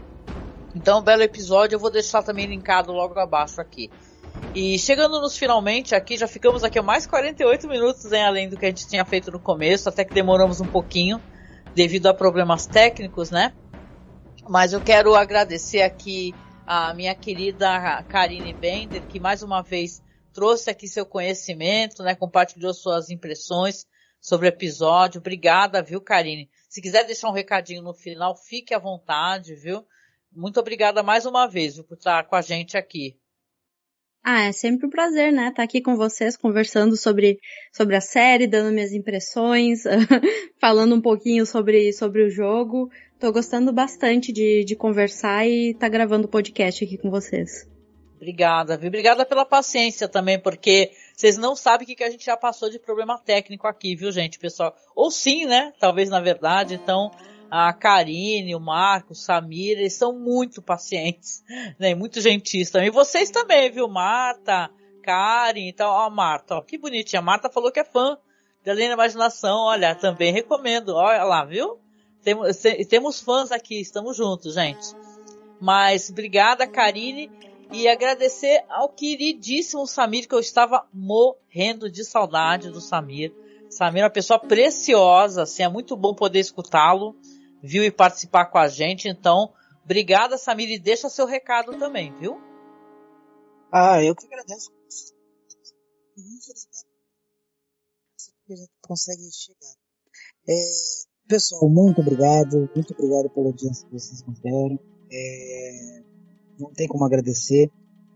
Então, 0.75 1.01
belo 1.03 1.21
episódio, 1.21 1.75
eu 1.75 1.79
vou 1.79 1.91
deixar 1.91 2.23
também 2.23 2.47
linkado 2.47 2.91
logo 2.91 3.17
abaixo 3.19 3.61
aqui. 3.61 3.89
E 4.53 4.79
chegando 4.79 5.19
nos 5.19 5.37
finalmente 5.37 5.93
aqui, 5.95 6.17
já 6.17 6.27
ficamos 6.27 6.63
aqui 6.63 6.79
mais 6.81 7.05
48 7.05 7.67
minutos, 7.67 8.11
hein, 8.11 8.23
além 8.23 8.49
do 8.49 8.57
que 8.57 8.65
a 8.65 8.69
gente 8.69 8.87
tinha 8.87 9.03
feito 9.03 9.31
no 9.31 9.39
começo, 9.39 9.89
até 9.89 10.05
que 10.05 10.13
demoramos 10.13 10.61
um 10.61 10.65
pouquinho 10.65 11.21
devido 11.73 12.07
a 12.07 12.13
problemas 12.13 12.65
técnicos, 12.65 13.31
né? 13.31 13.53
Mas 14.47 14.71
eu 14.71 14.81
quero 14.81 15.13
agradecer 15.15 15.81
aqui 15.81 16.33
a 16.65 16.93
minha 16.93 17.13
querida 17.13 18.03
Karine 18.03 18.53
Bender, 18.53 19.05
que 19.07 19.19
mais 19.19 19.43
uma 19.43 19.61
vez 19.61 20.01
trouxe 20.33 20.69
aqui 20.69 20.87
seu 20.87 21.05
conhecimento, 21.05 22.01
né? 22.01 22.15
Compartilhou 22.15 22.73
suas 22.73 23.09
impressões 23.09 23.85
sobre 24.21 24.47
o 24.47 24.49
episódio. 24.49 25.19
Obrigada, 25.19 25.81
viu, 25.81 25.99
Karine? 26.01 26.49
Se 26.69 26.81
quiser 26.81 27.05
deixar 27.05 27.29
um 27.29 27.33
recadinho 27.33 27.81
no 27.81 27.93
final, 27.93 28.35
fique 28.35 28.73
à 28.73 28.79
vontade, 28.79 29.55
viu? 29.55 29.85
Muito 30.31 30.59
obrigada 30.59 31.03
mais 31.03 31.25
uma 31.25 31.47
vez 31.47 31.75
viu, 31.75 31.83
por 31.83 31.97
estar 31.97 32.23
com 32.25 32.35
a 32.35 32.41
gente 32.41 32.77
aqui. 32.77 33.17
Ah, 34.27 34.45
é 34.47 34.51
sempre 34.51 34.87
um 34.87 34.89
prazer, 34.89 35.31
né? 35.31 35.49
Estar 35.49 35.61
aqui 35.61 35.79
com 35.79 35.95
vocês, 35.95 36.35
conversando 36.35 36.97
sobre, 36.97 37.37
sobre 37.71 37.95
a 37.95 38.01
série, 38.01 38.47
dando 38.47 38.73
minhas 38.73 38.91
impressões, 38.91 39.83
falando 40.59 40.95
um 40.95 41.01
pouquinho 41.01 41.45
sobre, 41.45 41.93
sobre 41.93 42.23
o 42.23 42.29
jogo. 42.31 42.89
Tô 43.19 43.31
gostando 43.31 43.71
bastante 43.71 44.33
de, 44.33 44.63
de 44.63 44.75
conversar 44.75 45.47
e 45.47 45.73
estar 45.73 45.81
tá 45.81 45.89
gravando 45.89 46.25
o 46.25 46.27
podcast 46.27 46.83
aqui 46.83 46.97
com 46.97 47.11
vocês. 47.11 47.69
Obrigada, 48.15 48.75
viu? 48.75 48.87
Obrigada 48.87 49.27
pela 49.27 49.45
paciência 49.45 50.07
também, 50.07 50.39
porque 50.39 50.89
vocês 51.15 51.37
não 51.37 51.55
sabem 51.55 51.85
o 51.85 51.87
que, 51.87 51.93
que 51.93 52.03
a 52.03 52.09
gente 52.09 52.25
já 52.25 52.35
passou 52.35 52.67
de 52.67 52.79
problema 52.79 53.19
técnico 53.19 53.67
aqui, 53.67 53.95
viu, 53.95 54.11
gente, 54.11 54.39
pessoal? 54.39 54.75
Ou 54.95 55.11
sim, 55.11 55.45
né? 55.45 55.71
Talvez 55.79 56.09
na 56.09 56.19
verdade. 56.19 56.73
Então, 56.73 57.11
a 57.57 57.71
Karine, 57.71 58.53
o 58.53 58.59
Marco, 58.59 59.13
o 59.13 59.15
Samir, 59.15 59.77
eles 59.77 59.93
são 59.93 60.11
muito 60.11 60.61
pacientes, 60.61 61.41
né? 61.79 61.95
Muito 61.95 62.19
gentis 62.19 62.69
também. 62.69 62.89
E 62.89 62.91
vocês 62.91 63.29
também, 63.29 63.71
viu? 63.71 63.87
Marta, 63.87 64.69
Karen, 65.01 65.69
então, 65.69 65.89
ó, 65.89 66.09
Marta, 66.09 66.55
ó, 66.55 66.61
que 66.61 66.77
bonitinha. 66.77 67.21
A 67.21 67.23
Marta 67.23 67.49
falou 67.49 67.71
que 67.71 67.79
é 67.79 67.85
fã 67.85 68.17
da 68.65 68.73
Lei 68.73 68.89
da 68.89 68.95
Imaginação, 68.95 69.57
olha, 69.67 69.95
também 69.95 70.33
recomendo, 70.33 70.95
olha 70.95 71.23
lá, 71.23 71.45
viu? 71.45 71.79
Temos, 72.21 72.57
temos 72.89 73.21
fãs 73.21 73.51
aqui, 73.53 73.79
estamos 73.79 74.17
juntos, 74.17 74.55
gente. 74.55 74.87
Mas 75.61 76.09
obrigada, 76.09 76.67
Karine, 76.67 77.31
e 77.71 77.87
agradecer 77.87 78.65
ao 78.67 78.89
queridíssimo 78.89 79.87
Samir, 79.87 80.27
que 80.27 80.35
eu 80.35 80.39
estava 80.39 80.85
morrendo 80.91 81.89
de 81.89 82.03
saudade 82.03 82.69
do 82.69 82.81
Samir. 82.81 83.33
Samir 83.69 84.01
é 84.01 84.03
uma 84.03 84.09
pessoa 84.09 84.39
preciosa, 84.39 85.43
assim, 85.43 85.63
é 85.63 85.69
muito 85.69 85.95
bom 85.95 86.13
poder 86.13 86.39
escutá-lo, 86.39 87.15
viu, 87.65 87.83
e 87.83 87.91
participar 87.91 88.45
com 88.45 88.57
a 88.57 88.67
gente. 88.67 89.07
Então, 89.07 89.53
obrigada, 89.83 90.37
Samir, 90.37 90.69
e 90.69 90.79
deixa 90.79 91.09
seu 91.09 91.25
recado 91.25 91.77
também, 91.77 92.13
viu? 92.15 92.39
Ah, 93.71 94.01
eu 94.03 94.15
que 94.15 94.25
agradeço. 94.25 94.71
Infelizmente, 96.17 96.85
a 98.49 98.55
gente 98.55 98.71
consegue 98.81 99.21
chegar. 99.33 99.75
É, 100.47 100.55
Pessoal, 101.27 101.67
muito 101.67 102.01
obrigado, 102.01 102.69
muito 102.75 102.93
obrigado 102.93 103.31
pela 103.31 103.47
audiência 103.47 103.87
que 103.87 103.93
vocês 103.93 104.23
me 104.27 104.35
deram. 104.43 104.79
É, 105.11 106.03
não 106.59 106.71
tem 106.71 106.87
como 106.87 107.03
agradecer. 107.03 107.71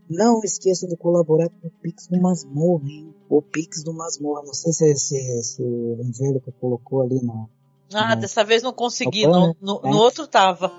Não 0.07 0.41
esqueçam 0.43 0.87
de 0.87 0.95
colaborar 0.95 1.49
com 1.49 1.67
o 1.67 1.71
Pix 1.81 2.07
do 2.07 2.21
Masmorra, 2.21 2.87
hein? 2.87 3.15
O 3.27 3.41
Pix 3.41 3.83
do 3.83 3.93
Masmorra. 3.93 4.43
Não 4.43 4.53
sei 4.53 4.71
se, 4.73 4.95
se, 4.95 5.43
se 5.43 5.61
o 5.63 5.99
Angélica 6.03 6.51
colocou 6.59 7.01
ali 7.01 7.19
na. 7.23 7.47
Ah, 7.93 8.15
no, 8.15 8.21
dessa 8.21 8.43
vez 8.43 8.61
não 8.61 8.73
consegui, 8.73 9.25
no, 9.25 9.55
no, 9.59 9.81
é. 9.83 9.89
no, 9.89 9.97
outro 9.97 10.27
tava. 10.27 10.71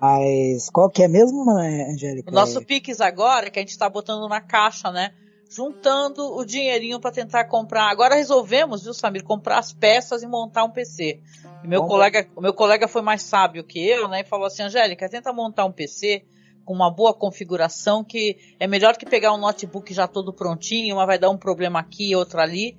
Mas 0.00 0.68
qual 0.70 0.90
que 0.90 1.02
é 1.02 1.08
mesmo, 1.08 1.48
Angélica? 1.50 2.30
O 2.30 2.34
nosso 2.34 2.62
Pix 2.64 3.00
agora, 3.00 3.50
que 3.50 3.58
a 3.58 3.62
gente 3.62 3.78
tá 3.78 3.88
botando 3.88 4.28
na 4.28 4.40
caixa, 4.40 4.90
né? 4.90 5.12
juntando 5.54 6.36
o 6.36 6.44
dinheirinho 6.44 6.98
para 6.98 7.12
tentar 7.12 7.44
comprar. 7.44 7.88
Agora 7.88 8.16
resolvemos, 8.16 8.82
viu, 8.82 8.92
Samir, 8.92 9.22
comprar 9.22 9.58
as 9.58 9.72
peças 9.72 10.22
e 10.22 10.26
montar 10.26 10.64
um 10.64 10.70
PC. 10.70 11.20
E 11.62 11.68
meu 11.68 11.84
colega, 11.84 12.28
o 12.34 12.40
meu 12.40 12.52
colega 12.52 12.88
foi 12.88 13.02
mais 13.02 13.22
sábio 13.22 13.62
que 13.62 13.78
eu, 13.78 14.08
né, 14.08 14.22
e 14.22 14.24
falou 14.24 14.46
assim, 14.46 14.64
Angélica, 14.64 15.08
tenta 15.08 15.32
montar 15.32 15.64
um 15.64 15.72
PC 15.72 16.24
com 16.64 16.72
uma 16.72 16.90
boa 16.90 17.14
configuração 17.14 18.02
que 18.02 18.36
é 18.58 18.66
melhor 18.66 18.96
que 18.96 19.06
pegar 19.06 19.32
um 19.32 19.38
notebook 19.38 19.92
já 19.94 20.08
todo 20.08 20.32
prontinho, 20.32 20.96
mas 20.96 21.06
vai 21.06 21.18
dar 21.18 21.30
um 21.30 21.36
problema 21.36 21.78
aqui 21.78 22.10
e 22.10 22.16
outro 22.16 22.40
ali. 22.40 22.76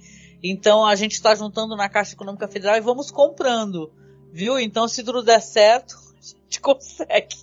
Então 0.51 0.85
a 0.85 0.95
gente 0.95 1.13
está 1.13 1.33
juntando 1.33 1.75
na 1.75 1.89
Caixa 1.89 2.13
Econômica 2.13 2.47
Federal 2.47 2.77
e 2.77 2.81
vamos 2.81 3.09
comprando, 3.09 3.91
viu? 4.31 4.59
Então 4.59 4.87
se 4.87 5.03
tudo 5.03 5.23
der 5.23 5.41
certo, 5.41 5.95
a 6.17 6.43
gente 6.43 6.61
consegue, 6.61 7.35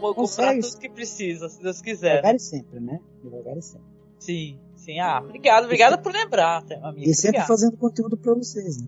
consegue. 0.00 0.14
comprar 0.14 0.58
tudo 0.58 0.78
que 0.78 0.88
precisa, 0.88 1.48
se 1.48 1.62
Deus 1.62 1.82
quiser. 1.82 2.16
Devagar 2.16 2.34
e 2.34 2.38
sempre, 2.38 2.80
né? 2.80 3.00
Devagar 3.22 3.56
e 3.56 3.62
sempre. 3.62 3.86
Sim. 4.18 4.58
Sim, 4.76 5.00
ah, 5.00 5.20
obrigado, 5.20 5.64
obrigada 5.64 5.98
por 5.98 6.12
lembrar, 6.12 6.62
amigo. 6.82 7.10
E 7.10 7.12
sempre 7.12 7.40
obrigado. 7.40 7.48
fazendo 7.48 7.76
conteúdo 7.76 8.16
para 8.16 8.32
vocês, 8.34 8.80
né? 8.80 8.86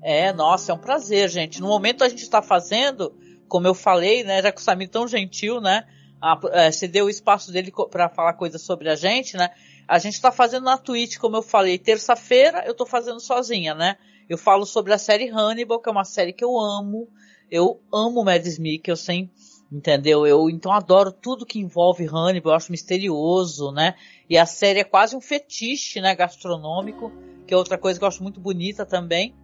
É, 0.00 0.32
nossa, 0.32 0.72
é 0.72 0.74
um 0.74 0.78
prazer, 0.78 1.28
gente. 1.28 1.60
No 1.60 1.68
momento 1.68 2.02
a 2.02 2.08
gente 2.08 2.22
está 2.22 2.40
fazendo, 2.40 3.14
como 3.46 3.66
eu 3.66 3.74
falei, 3.74 4.24
né, 4.24 4.40
já 4.40 4.50
que 4.50 4.58
o 4.58 4.64
Samir 4.64 4.88
tão 4.88 5.06
gentil, 5.06 5.60
né, 5.60 5.84
a, 6.20 6.40
é, 6.52 6.72
cedeu 6.72 7.04
o 7.04 7.10
espaço 7.10 7.52
dele 7.52 7.70
para 7.90 8.08
falar 8.08 8.32
coisas 8.32 8.62
sobre 8.62 8.88
a 8.88 8.94
gente, 8.94 9.36
né, 9.36 9.50
a 9.88 9.98
gente 9.98 10.14
está 10.14 10.30
fazendo 10.30 10.64
na 10.64 10.76
Twitch, 10.76 11.16
como 11.16 11.36
eu 11.36 11.42
falei, 11.42 11.78
terça-feira 11.78 12.62
eu 12.66 12.72
estou 12.72 12.86
fazendo 12.86 13.18
sozinha, 13.18 13.74
né, 13.74 13.96
eu 14.28 14.36
falo 14.36 14.66
sobre 14.66 14.92
a 14.92 14.98
série 14.98 15.28
Hannibal, 15.28 15.80
que 15.80 15.88
é 15.88 15.92
uma 15.92 16.04
série 16.04 16.32
que 16.32 16.44
eu 16.44 16.58
amo, 16.58 17.08
eu 17.50 17.80
amo 17.92 18.22
Mads 18.22 18.58
Mikkelsen, 18.58 19.30
Entendeu? 19.70 20.26
Eu 20.26 20.48
então 20.48 20.72
adoro 20.72 21.12
tudo 21.12 21.44
que 21.44 21.58
envolve 21.58 22.06
Hannibal, 22.06 22.52
eu 22.52 22.56
acho 22.56 22.72
misterioso, 22.72 23.70
né? 23.70 23.94
E 24.28 24.38
a 24.38 24.46
série 24.46 24.80
é 24.80 24.84
quase 24.84 25.14
um 25.14 25.20
fetiche, 25.20 26.00
né, 26.00 26.14
gastronômico, 26.14 27.12
que 27.46 27.52
é 27.52 27.56
outra 27.56 27.76
coisa 27.76 27.98
que 27.98 28.04
eu 28.04 28.08
acho 28.08 28.22
muito 28.22 28.40
bonita 28.40 28.86
também. 28.86 29.34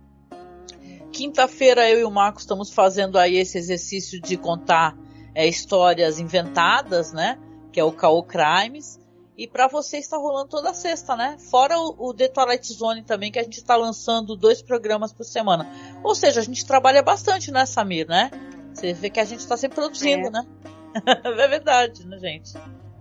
quinta-feira 1.13 1.89
eu 1.89 2.01
e 2.01 2.05
o 2.05 2.11
Marcos 2.11 2.43
estamos 2.43 2.73
fazendo 2.73 3.19
aí 3.19 3.37
esse 3.37 3.59
exercício 3.59 4.21
de 4.21 4.37
contar 4.37 4.97
é, 5.35 5.47
histórias 5.47 6.19
inventadas, 6.19 7.13
né? 7.13 7.39
Que 7.71 7.79
é 7.79 7.85
o 7.85 7.93
Caô 7.93 8.23
Crimes. 8.23 8.99
E 9.37 9.49
para 9.49 9.67
você 9.67 9.99
está 9.99 10.17
rolando 10.17 10.49
toda 10.49 10.73
sexta, 10.73 11.17
né? 11.17 11.37
Fora 11.51 11.77
o, 11.77 12.11
o 12.11 12.15
The 12.15 12.29
Twilight 12.29 12.73
Zone 12.73 13.03
também, 13.03 13.33
que 13.33 13.39
a 13.39 13.43
gente 13.43 13.59
está 13.59 13.77
lançando 13.77 14.37
dois 14.37 14.63
programas 14.63 15.13
por 15.13 15.25
semana. 15.25 15.69
Ou 16.05 16.15
seja, 16.15 16.41
a 16.41 16.45
gente 16.45 16.65
trabalha 16.65 17.03
bastante, 17.03 17.51
né, 17.51 17.67
Samir, 17.67 18.07
né? 18.07 18.31
Você 18.73 18.93
vê 18.93 19.11
que 19.11 19.19
a 19.19 19.25
gente 19.25 19.41
está 19.41 19.57
sempre 19.57 19.77
produzindo, 19.77 20.29
é. 20.29 20.31
né? 20.31 20.47
é 21.25 21.49
verdade, 21.49 22.07
né, 22.07 22.19
gente? 22.19 22.53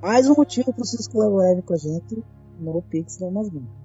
Mais 0.01 0.27
um 0.27 0.33
motivo 0.33 0.73
para 0.73 0.83
vocês 0.83 1.07
colaborarem 1.07 1.61
com 1.61 1.73
a 1.73 1.77
gente 1.77 2.23
no 2.59 2.81
Pix 2.81 3.17
da 3.17 3.29
Masmina. 3.29 3.67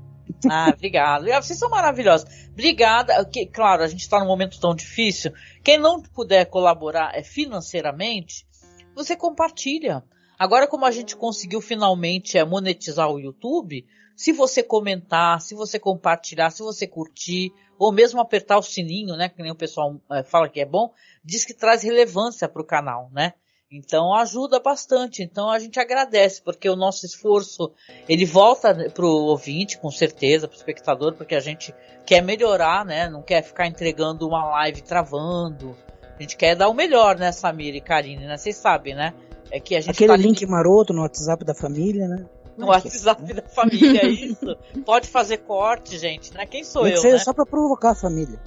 Ah, 0.51 0.71
obrigado. 0.75 1.25
Vocês 1.25 1.59
são 1.59 1.71
maravilhosos. 1.71 2.29
Obrigada. 2.51 3.25
Que, 3.25 3.47
claro, 3.47 3.83
a 3.83 3.89
gente 3.89 4.03
está 4.03 4.21
num 4.21 4.27
momento 4.27 4.61
tão 4.61 4.75
difícil. 4.75 5.33
Quem 5.65 5.79
não 5.79 6.03
puder 6.03 6.45
colaborar 6.45 7.13
é, 7.15 7.23
financeiramente, 7.23 8.47
você 8.95 9.17
compartilha. 9.17 10.05
Agora, 10.39 10.67
como 10.69 10.85
a 10.85 10.91
gente 10.91 11.17
conseguiu 11.17 11.61
finalmente 11.61 12.39
é, 12.39 12.45
monetizar 12.45 13.11
o 13.11 13.19
YouTube, 13.19 13.85
se 14.15 14.33
você 14.33 14.63
comentar, 14.63 15.41
se 15.41 15.55
você 15.55 15.79
compartilhar, 15.79 16.51
se 16.51 16.63
você 16.63 16.87
curtir, 16.87 17.53
ou 17.79 17.93
mesmo 17.93 18.21
apertar 18.21 18.59
o 18.59 18.63
sininho, 18.63 19.17
né, 19.17 19.29
que 19.29 19.43
nem 19.43 19.51
o 19.51 19.57
pessoal 19.57 20.01
é, 20.13 20.23
fala 20.23 20.49
que 20.49 20.61
é 20.61 20.65
bom, 20.65 20.93
diz 21.25 21.45
que 21.45 21.55
traz 21.55 21.83
relevância 21.83 22.49
para 22.49 22.63
o 22.63 22.67
canal, 22.67 23.11
né? 23.13 23.35
Então 23.71 24.15
ajuda 24.15 24.59
bastante. 24.59 25.23
Então 25.23 25.51
a 25.51 25.59
gente 25.59 25.79
agradece 25.79 26.41
porque 26.41 26.69
o 26.71 26.77
nosso 26.77 27.05
esforço 27.05 27.71
ele 28.09 28.25
volta 28.25 28.75
o 28.99 29.07
ouvinte, 29.27 29.79
com 29.79 29.91
certeza, 29.91 30.49
para 30.49 30.55
o 30.55 30.59
espectador, 30.59 31.15
porque 31.15 31.35
a 31.35 31.41
gente 31.41 31.75
quer 32.07 32.23
melhorar, 32.23 32.85
né? 32.85 33.11
Não 33.11 33.23
quer 33.23 33.43
ficar 33.43 33.67
entregando 33.67 34.27
uma 34.27 34.45
live 34.47 34.81
travando. 34.83 35.77
A 36.19 36.23
gente 36.23 36.37
quer 36.37 36.57
dar 36.57 36.69
o 36.69 36.75
melhor, 36.75 37.17
né, 37.19 37.31
Samir 37.31 37.75
e 37.75 37.81
Karine, 37.81 38.27
né? 38.27 38.37
Vocês 38.39 38.57
sabem, 38.57 38.95
né? 38.95 39.13
É 39.51 39.61
que 39.61 39.75
a 39.75 39.81
gente 39.81 39.91
Aquele 39.91 40.09
tá 40.09 40.17
link 40.17 40.45
maroto 40.47 40.93
no 40.93 41.03
WhatsApp 41.03 41.45
da 41.45 41.55
família, 41.55 42.07
né? 42.07 42.27
No 42.57 42.67
WhatsApp 42.67 43.23
da 43.33 43.43
família, 43.49 44.03
é 44.03 44.07
isso. 44.09 44.57
Pode 44.85 45.09
fazer 45.09 45.39
corte, 45.39 45.97
gente, 45.97 46.35
né? 46.35 46.45
Quem 46.47 46.65
sou 46.65 46.85
Tem 46.85 46.95
eu, 46.95 47.03
né? 47.03 47.19
só 47.19 47.33
para 47.33 47.47
provocar 47.47 47.91
a 47.91 47.95
família. 47.95 48.39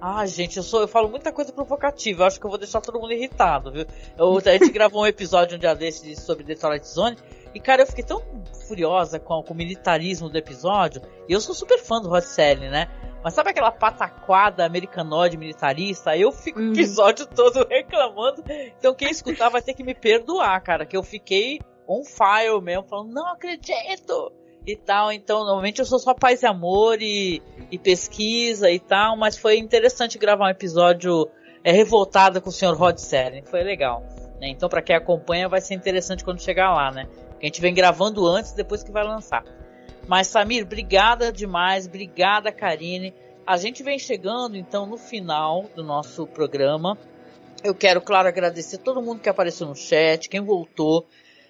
Ah, 0.00 0.26
gente, 0.26 0.58
eu 0.58 0.62
sou, 0.62 0.82
eu 0.82 0.88
falo 0.88 1.08
muita 1.08 1.32
coisa 1.32 1.50
provocativa. 1.50 2.22
Eu 2.22 2.26
acho 2.26 2.38
que 2.38 2.44
eu 2.44 2.50
vou 2.50 2.58
deixar 2.58 2.80
todo 2.82 3.00
mundo 3.00 3.12
irritado, 3.12 3.72
viu? 3.72 3.86
Eu, 4.18 4.36
a 4.36 4.40
gente 4.40 4.68
gravou 4.72 5.02
um 5.02 5.06
episódio 5.06 5.56
um 5.56 5.58
dia 5.58 5.74
desse 5.74 6.14
sobre 6.16 6.44
Twilight 6.54 6.86
Zone. 6.86 7.16
E, 7.54 7.60
cara, 7.60 7.82
eu 7.82 7.86
fiquei 7.86 8.04
tão 8.04 8.22
furiosa 8.68 9.18
com, 9.18 9.42
com 9.42 9.54
o 9.54 9.56
militarismo 9.56 10.28
do 10.28 10.36
episódio. 10.36 11.00
E 11.26 11.32
eu 11.32 11.40
sou 11.40 11.54
super 11.54 11.78
fã 11.78 12.02
do 12.02 12.08
Rod 12.08 12.24
né? 12.70 12.88
Mas 13.24 13.32
sabe 13.32 13.48
aquela 13.48 13.72
pataquada 13.72 14.66
americanoide 14.66 15.38
militarista? 15.38 16.14
Eu 16.14 16.30
fico 16.30 16.60
o 16.60 16.72
episódio 16.72 17.24
todo 17.24 17.64
reclamando. 17.66 18.44
Então 18.78 18.94
quem 18.94 19.10
escutar 19.10 19.48
vai 19.48 19.62
ter 19.62 19.72
que 19.72 19.82
me 19.82 19.94
perdoar, 19.94 20.60
cara. 20.60 20.84
Que 20.84 20.94
eu 20.94 21.02
fiquei 21.02 21.58
on 21.88 22.04
fire 22.04 22.60
mesmo, 22.62 22.84
falando, 22.84 23.14
não 23.14 23.26
acredito! 23.32 24.30
E 24.66 24.76
tal. 24.76 25.10
Então, 25.10 25.38
normalmente 25.38 25.78
eu 25.78 25.86
sou 25.86 25.98
só 25.98 26.12
paz 26.12 26.42
e 26.42 26.46
amor 26.46 27.00
e, 27.00 27.42
e 27.70 27.78
pesquisa 27.78 28.70
e 28.70 28.78
tal. 28.78 29.16
Mas 29.16 29.38
foi 29.38 29.56
interessante 29.56 30.18
gravar 30.18 30.44
um 30.44 30.50
episódio 30.50 31.26
é, 31.62 31.72
revoltado 31.72 32.42
com 32.42 32.50
o 32.50 32.52
Sr. 32.52 32.74
Rod 32.74 32.98
Serling. 32.98 33.44
Foi 33.44 33.62
legal. 33.62 34.02
Né? 34.38 34.48
Então, 34.48 34.68
para 34.68 34.82
quem 34.82 34.94
acompanha, 34.94 35.48
vai 35.48 35.62
ser 35.62 35.72
interessante 35.72 36.22
quando 36.22 36.42
chegar 36.42 36.74
lá, 36.74 36.90
né? 36.90 37.08
Que 37.40 37.46
a 37.46 37.48
gente 37.48 37.60
vem 37.62 37.72
gravando 37.72 38.26
antes, 38.26 38.52
depois 38.52 38.82
que 38.82 38.92
vai 38.92 39.04
lançar. 39.04 39.42
Mas 40.06 40.28
Samir, 40.28 40.64
obrigada 40.64 41.32
demais, 41.32 41.86
obrigada 41.86 42.52
Karine. 42.52 43.14
A 43.46 43.56
gente 43.56 43.82
vem 43.82 43.98
chegando 43.98 44.56
então 44.56 44.86
no 44.86 44.96
final 44.96 45.64
do 45.74 45.82
nosso 45.82 46.26
programa. 46.26 46.98
Eu 47.62 47.74
quero, 47.74 48.00
claro, 48.00 48.28
agradecer 48.28 48.78
todo 48.78 49.02
mundo 49.02 49.20
que 49.20 49.28
apareceu 49.28 49.66
no 49.66 49.74
chat, 49.74 50.28
quem 50.28 50.40
voltou, 50.40 51.06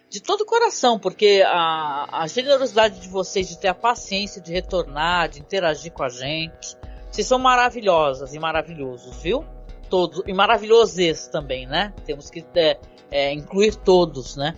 de 0.08 0.20
todo 0.20 0.42
o 0.42 0.46
coração, 0.46 0.98
porque 0.98 1.42
a, 1.44 2.22
a 2.22 2.26
generosidade 2.28 3.00
de 3.00 3.08
vocês 3.08 3.48
de 3.48 3.58
ter 3.58 3.68
a 3.68 3.74
paciência 3.74 4.40
de 4.40 4.52
retornar, 4.52 5.28
de 5.28 5.40
interagir 5.40 5.92
com 5.92 6.04
a 6.04 6.08
gente. 6.08 6.76
Vocês 7.10 7.26
são 7.26 7.38
maravilhosas 7.38 8.34
e 8.34 8.38
maravilhosos, 8.38 9.16
viu? 9.22 9.44
Todos, 9.90 10.22
e 10.26 10.32
maravilhosos 10.32 11.26
também, 11.28 11.66
né? 11.66 11.92
Temos 12.04 12.30
que 12.30 12.44
é, 12.54 12.78
é, 13.10 13.32
incluir 13.32 13.74
todos, 13.74 14.36
né? 14.36 14.54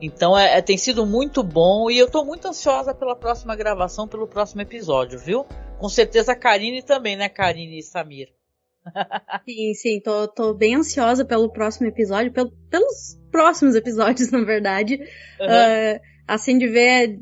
Então 0.00 0.36
é, 0.36 0.58
é, 0.58 0.62
tem 0.62 0.78
sido 0.78 1.04
muito 1.04 1.42
bom 1.42 1.90
e 1.90 1.98
eu 1.98 2.10
tô 2.10 2.24
muito 2.24 2.48
ansiosa 2.48 2.94
pela 2.94 3.14
próxima 3.14 3.54
gravação, 3.54 4.08
pelo 4.08 4.26
próximo 4.26 4.62
episódio, 4.62 5.18
viu? 5.18 5.44
Com 5.78 5.88
certeza 5.88 6.32
a 6.32 6.36
Karine 6.36 6.82
também, 6.82 7.16
né, 7.16 7.28
Karine 7.28 7.78
e 7.78 7.82
Samir? 7.82 8.28
sim, 9.44 9.74
sim, 9.74 10.00
tô, 10.00 10.26
tô 10.26 10.54
bem 10.54 10.76
ansiosa 10.76 11.24
pelo 11.24 11.52
próximo 11.52 11.86
episódio, 11.86 12.32
pelo, 12.32 12.50
pelos 12.70 13.18
próximos 13.30 13.74
episódios, 13.74 14.30
na 14.32 14.42
verdade. 14.42 14.94
Uhum. 15.40 15.46
Uh, 15.46 16.00
assim, 16.26 16.56
de 16.56 16.66
ver 16.66 17.20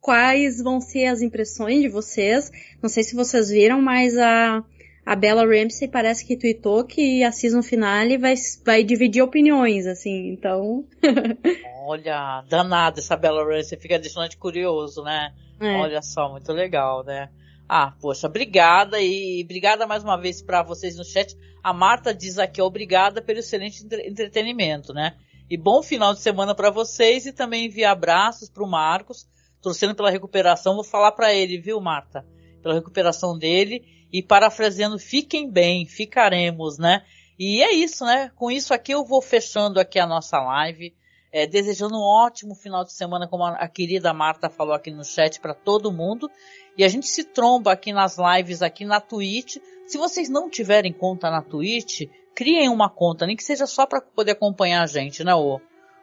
quais 0.00 0.62
vão 0.62 0.80
ser 0.80 1.06
as 1.06 1.22
impressões 1.22 1.80
de 1.80 1.88
vocês. 1.88 2.50
Não 2.82 2.88
sei 2.88 3.02
se 3.02 3.14
vocês 3.14 3.50
viram, 3.50 3.80
mas 3.80 4.16
a, 4.16 4.64
a 5.04 5.16
Bella 5.16 5.44
Ramsey 5.44 5.88
parece 5.88 6.24
que 6.24 6.36
tweetou 6.36 6.84
que 6.84 7.24
a 7.24 7.32
season 7.32 7.62
finale 7.62 8.16
vai, 8.16 8.34
vai 8.64 8.84
dividir 8.84 9.22
opiniões, 9.22 9.86
assim, 9.86 10.28
então. 10.28 10.84
Olha, 11.84 12.44
danada 12.48 13.00
essa 13.00 13.16
Bella 13.16 13.44
Ramsey, 13.44 13.78
fica 13.78 13.98
deixando 13.98 14.28
de 14.28 14.36
curioso, 14.36 15.02
né? 15.02 15.34
É. 15.60 15.76
Olha 15.76 16.00
só, 16.02 16.30
muito 16.30 16.52
legal, 16.52 17.04
né? 17.04 17.28
Ah, 17.68 17.92
poxa, 18.00 18.28
obrigada 18.28 19.00
e 19.00 19.42
obrigada 19.42 19.86
mais 19.86 20.04
uma 20.04 20.16
vez 20.16 20.40
para 20.40 20.62
vocês 20.62 20.96
no 20.96 21.04
chat. 21.04 21.36
A 21.62 21.72
Marta 21.72 22.14
diz 22.14 22.38
aqui, 22.38 22.62
obrigada 22.62 23.20
pelo 23.20 23.40
excelente 23.40 23.84
entretenimento, 23.84 24.92
né? 24.92 25.16
E 25.50 25.56
bom 25.56 25.82
final 25.82 26.14
de 26.14 26.20
semana 26.20 26.54
para 26.54 26.70
vocês 26.70 27.26
e 27.26 27.32
também 27.32 27.66
enviar 27.66 27.92
abraços 27.92 28.48
para 28.48 28.62
o 28.62 28.70
Marcos, 28.70 29.26
torcendo 29.60 29.94
pela 29.94 30.10
recuperação. 30.10 30.74
Vou 30.74 30.84
falar 30.84 31.12
para 31.12 31.34
ele, 31.34 31.58
viu, 31.58 31.80
Marta? 31.80 32.24
Pela 32.62 32.74
recuperação 32.74 33.36
dele 33.36 33.82
e 34.12 34.22
parafraseando, 34.22 34.98
fiquem 34.98 35.50
bem, 35.50 35.86
ficaremos, 35.86 36.78
né? 36.78 37.02
E 37.38 37.62
é 37.62 37.72
isso, 37.72 38.04
né? 38.04 38.30
Com 38.36 38.50
isso 38.50 38.74
aqui 38.74 38.92
eu 38.92 39.04
vou 39.04 39.22
fechando 39.22 39.80
aqui 39.80 39.98
a 39.98 40.06
nossa 40.06 40.38
live, 40.38 40.94
é, 41.32 41.46
desejando 41.46 41.96
um 41.96 42.02
ótimo 42.02 42.54
final 42.54 42.84
de 42.84 42.92
semana, 42.92 43.26
como 43.26 43.44
a, 43.44 43.54
a 43.54 43.66
querida 43.66 44.12
Marta 44.12 44.50
falou 44.50 44.74
aqui 44.74 44.90
no 44.90 45.04
chat 45.04 45.40
para 45.40 45.54
todo 45.54 45.90
mundo. 45.90 46.30
E 46.76 46.84
a 46.84 46.88
gente 46.88 47.06
se 47.08 47.24
tromba 47.24 47.72
aqui 47.72 47.92
nas 47.92 48.18
lives 48.18 48.60
aqui 48.62 48.84
na 48.84 49.00
Twitch. 49.00 49.56
Se 49.86 49.96
vocês 49.96 50.28
não 50.28 50.50
tiverem 50.50 50.92
conta 50.92 51.30
na 51.30 51.40
Twitch, 51.40 52.02
criem 52.34 52.68
uma 52.68 52.90
conta, 52.90 53.26
nem 53.26 53.36
que 53.36 53.44
seja 53.44 53.66
só 53.66 53.86
para 53.86 54.02
poder 54.02 54.32
acompanhar 54.32 54.82
a 54.82 54.86
gente, 54.86 55.24
né, 55.24 55.34
o, 55.34 55.58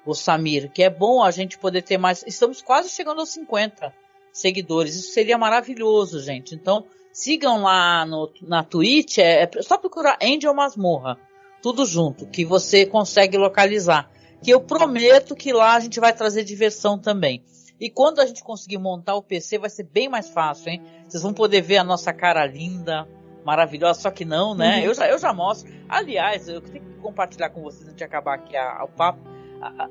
o 0.05 0.15
Samir? 0.15 0.71
Que 0.71 0.83
é 0.83 0.89
bom 0.89 1.23
a 1.23 1.29
gente 1.29 1.59
poder 1.59 1.83
ter 1.83 1.97
mais. 1.99 2.23
Estamos 2.25 2.61
quase 2.61 2.89
chegando 2.89 3.19
aos 3.19 3.29
50 3.29 3.93
seguidores. 4.33 4.95
Isso 4.95 5.11
seria 5.11 5.37
maravilhoso, 5.37 6.19
gente. 6.21 6.55
Então, 6.55 6.85
Sigam 7.19 7.63
lá 7.63 8.05
no, 8.05 8.31
na 8.43 8.63
Twitch, 8.63 9.17
é, 9.17 9.43
é 9.43 9.61
só 9.61 9.77
procurar 9.77 10.17
Angel 10.23 10.53
Masmorra. 10.53 11.19
Tudo 11.61 11.85
junto, 11.85 12.25
que 12.25 12.45
você 12.45 12.85
consegue 12.85 13.37
localizar. 13.37 14.09
Que 14.41 14.51
eu 14.51 14.61
prometo 14.61 15.35
que 15.35 15.51
lá 15.51 15.75
a 15.75 15.79
gente 15.81 15.99
vai 15.99 16.13
trazer 16.13 16.45
diversão 16.45 16.97
também. 16.97 17.43
E 17.77 17.89
quando 17.89 18.21
a 18.21 18.25
gente 18.25 18.41
conseguir 18.41 18.77
montar 18.77 19.15
o 19.15 19.21
PC, 19.21 19.57
vai 19.57 19.69
ser 19.69 19.83
bem 19.83 20.07
mais 20.07 20.29
fácil, 20.29 20.69
hein? 20.69 20.81
Vocês 21.05 21.21
vão 21.21 21.33
poder 21.33 21.59
ver 21.59 21.79
a 21.79 21.83
nossa 21.83 22.13
cara 22.13 22.45
linda, 22.45 23.05
maravilhosa, 23.43 23.99
só 23.99 24.11
que 24.11 24.23
não, 24.23 24.55
né? 24.55 24.77
Uhum. 24.77 24.85
Eu, 24.85 24.93
já, 24.93 25.09
eu 25.09 25.19
já 25.19 25.33
mostro. 25.33 25.69
Aliás, 25.89 26.47
eu 26.47 26.61
tenho 26.61 26.85
que 26.85 27.01
compartilhar 27.01 27.49
com 27.49 27.61
vocês 27.61 27.83
antes 27.83 27.97
de 27.97 28.03
acabar 28.05 28.35
aqui 28.35 28.55
a, 28.55 28.79
a, 28.79 28.85
o 28.85 28.87
papo. 28.87 29.19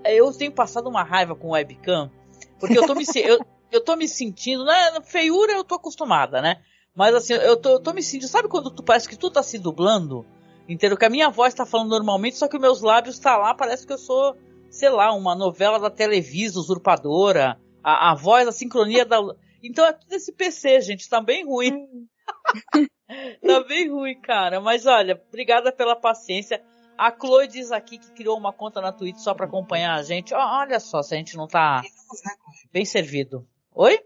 Eu 0.03 0.33
tenho 0.33 0.53
passado 0.53 0.89
uma 0.89 1.03
raiva 1.03 1.37
com 1.37 1.49
o 1.49 1.51
webcam, 1.51 2.11
porque 2.59 2.79
eu 2.79 2.87
tô 2.87 2.95
me, 2.95 3.05
eu, 3.23 3.39
eu 3.71 3.85
tô 3.85 3.97
me 3.97 4.09
sentindo, 4.09 4.65
né? 4.65 4.99
Feiura 5.03 5.53
eu 5.53 5.63
tô 5.63 5.75
acostumada, 5.75 6.41
né? 6.41 6.63
Mas 6.99 7.15
assim, 7.15 7.33
eu 7.35 7.57
tô, 7.57 7.79
tô 7.79 7.93
me 7.93 8.03
sentindo. 8.03 8.29
Sabe 8.29 8.49
quando 8.49 8.73
tu 8.73 8.83
parece 8.83 9.09
que 9.09 9.17
tu 9.17 9.31
tá 9.31 9.41
se 9.41 9.57
dublando? 9.57 10.27
Inteiro, 10.69 10.97
que 10.97 11.05
a 11.05 11.09
minha 11.09 11.31
voz 11.31 11.55
tá 11.55 11.65
falando 11.65 11.91
normalmente, 11.91 12.37
só 12.37 12.49
que 12.49 12.57
os 12.57 12.61
meus 12.61 12.83
lábios 12.83 13.21
tá 13.21 13.37
lá, 13.37 13.55
parece 13.55 13.87
que 13.87 13.93
eu 13.93 13.99
sou, 13.99 14.37
sei 14.69 14.89
lá, 14.89 15.15
uma 15.15 15.37
novela 15.37 15.79
da 15.79 15.91
Televisa, 15.91 16.59
usurpadora. 16.59 17.57
A, 17.85 18.11
a 18.11 18.15
voz, 18.17 18.49
a 18.49 18.53
sincronia 18.53 19.05
da. 19.05 19.21
Então 19.63 19.87
é 19.87 19.93
tudo 19.93 20.13
esse 20.13 20.33
PC, 20.33 20.81
gente, 20.81 21.09
tá 21.09 21.21
bem 21.21 21.47
ruim. 21.47 21.87
tá 23.47 23.61
bem 23.63 23.89
ruim, 23.89 24.21
cara. 24.21 24.61
Mas 24.61 24.85
olha, 24.85 25.23
obrigada 25.29 25.71
pela 25.71 25.95
paciência. 25.95 26.61
A 26.99 27.13
Chloe 27.17 27.47
diz 27.47 27.71
aqui 27.71 27.97
que 27.97 28.11
criou 28.11 28.37
uma 28.37 28.53
conta 28.53 28.81
na 28.81 28.91
Twitch 28.91 29.19
só 29.19 29.35
para 29.35 29.47
acompanhar 29.47 29.95
a 29.95 30.03
gente. 30.03 30.35
Olha 30.35 30.81
só 30.81 31.01
se 31.01 31.15
a 31.15 31.17
gente 31.17 31.37
não 31.37 31.47
tá 31.47 31.81
bem 32.73 32.85
servido. 32.85 33.47
Oi? 33.73 34.01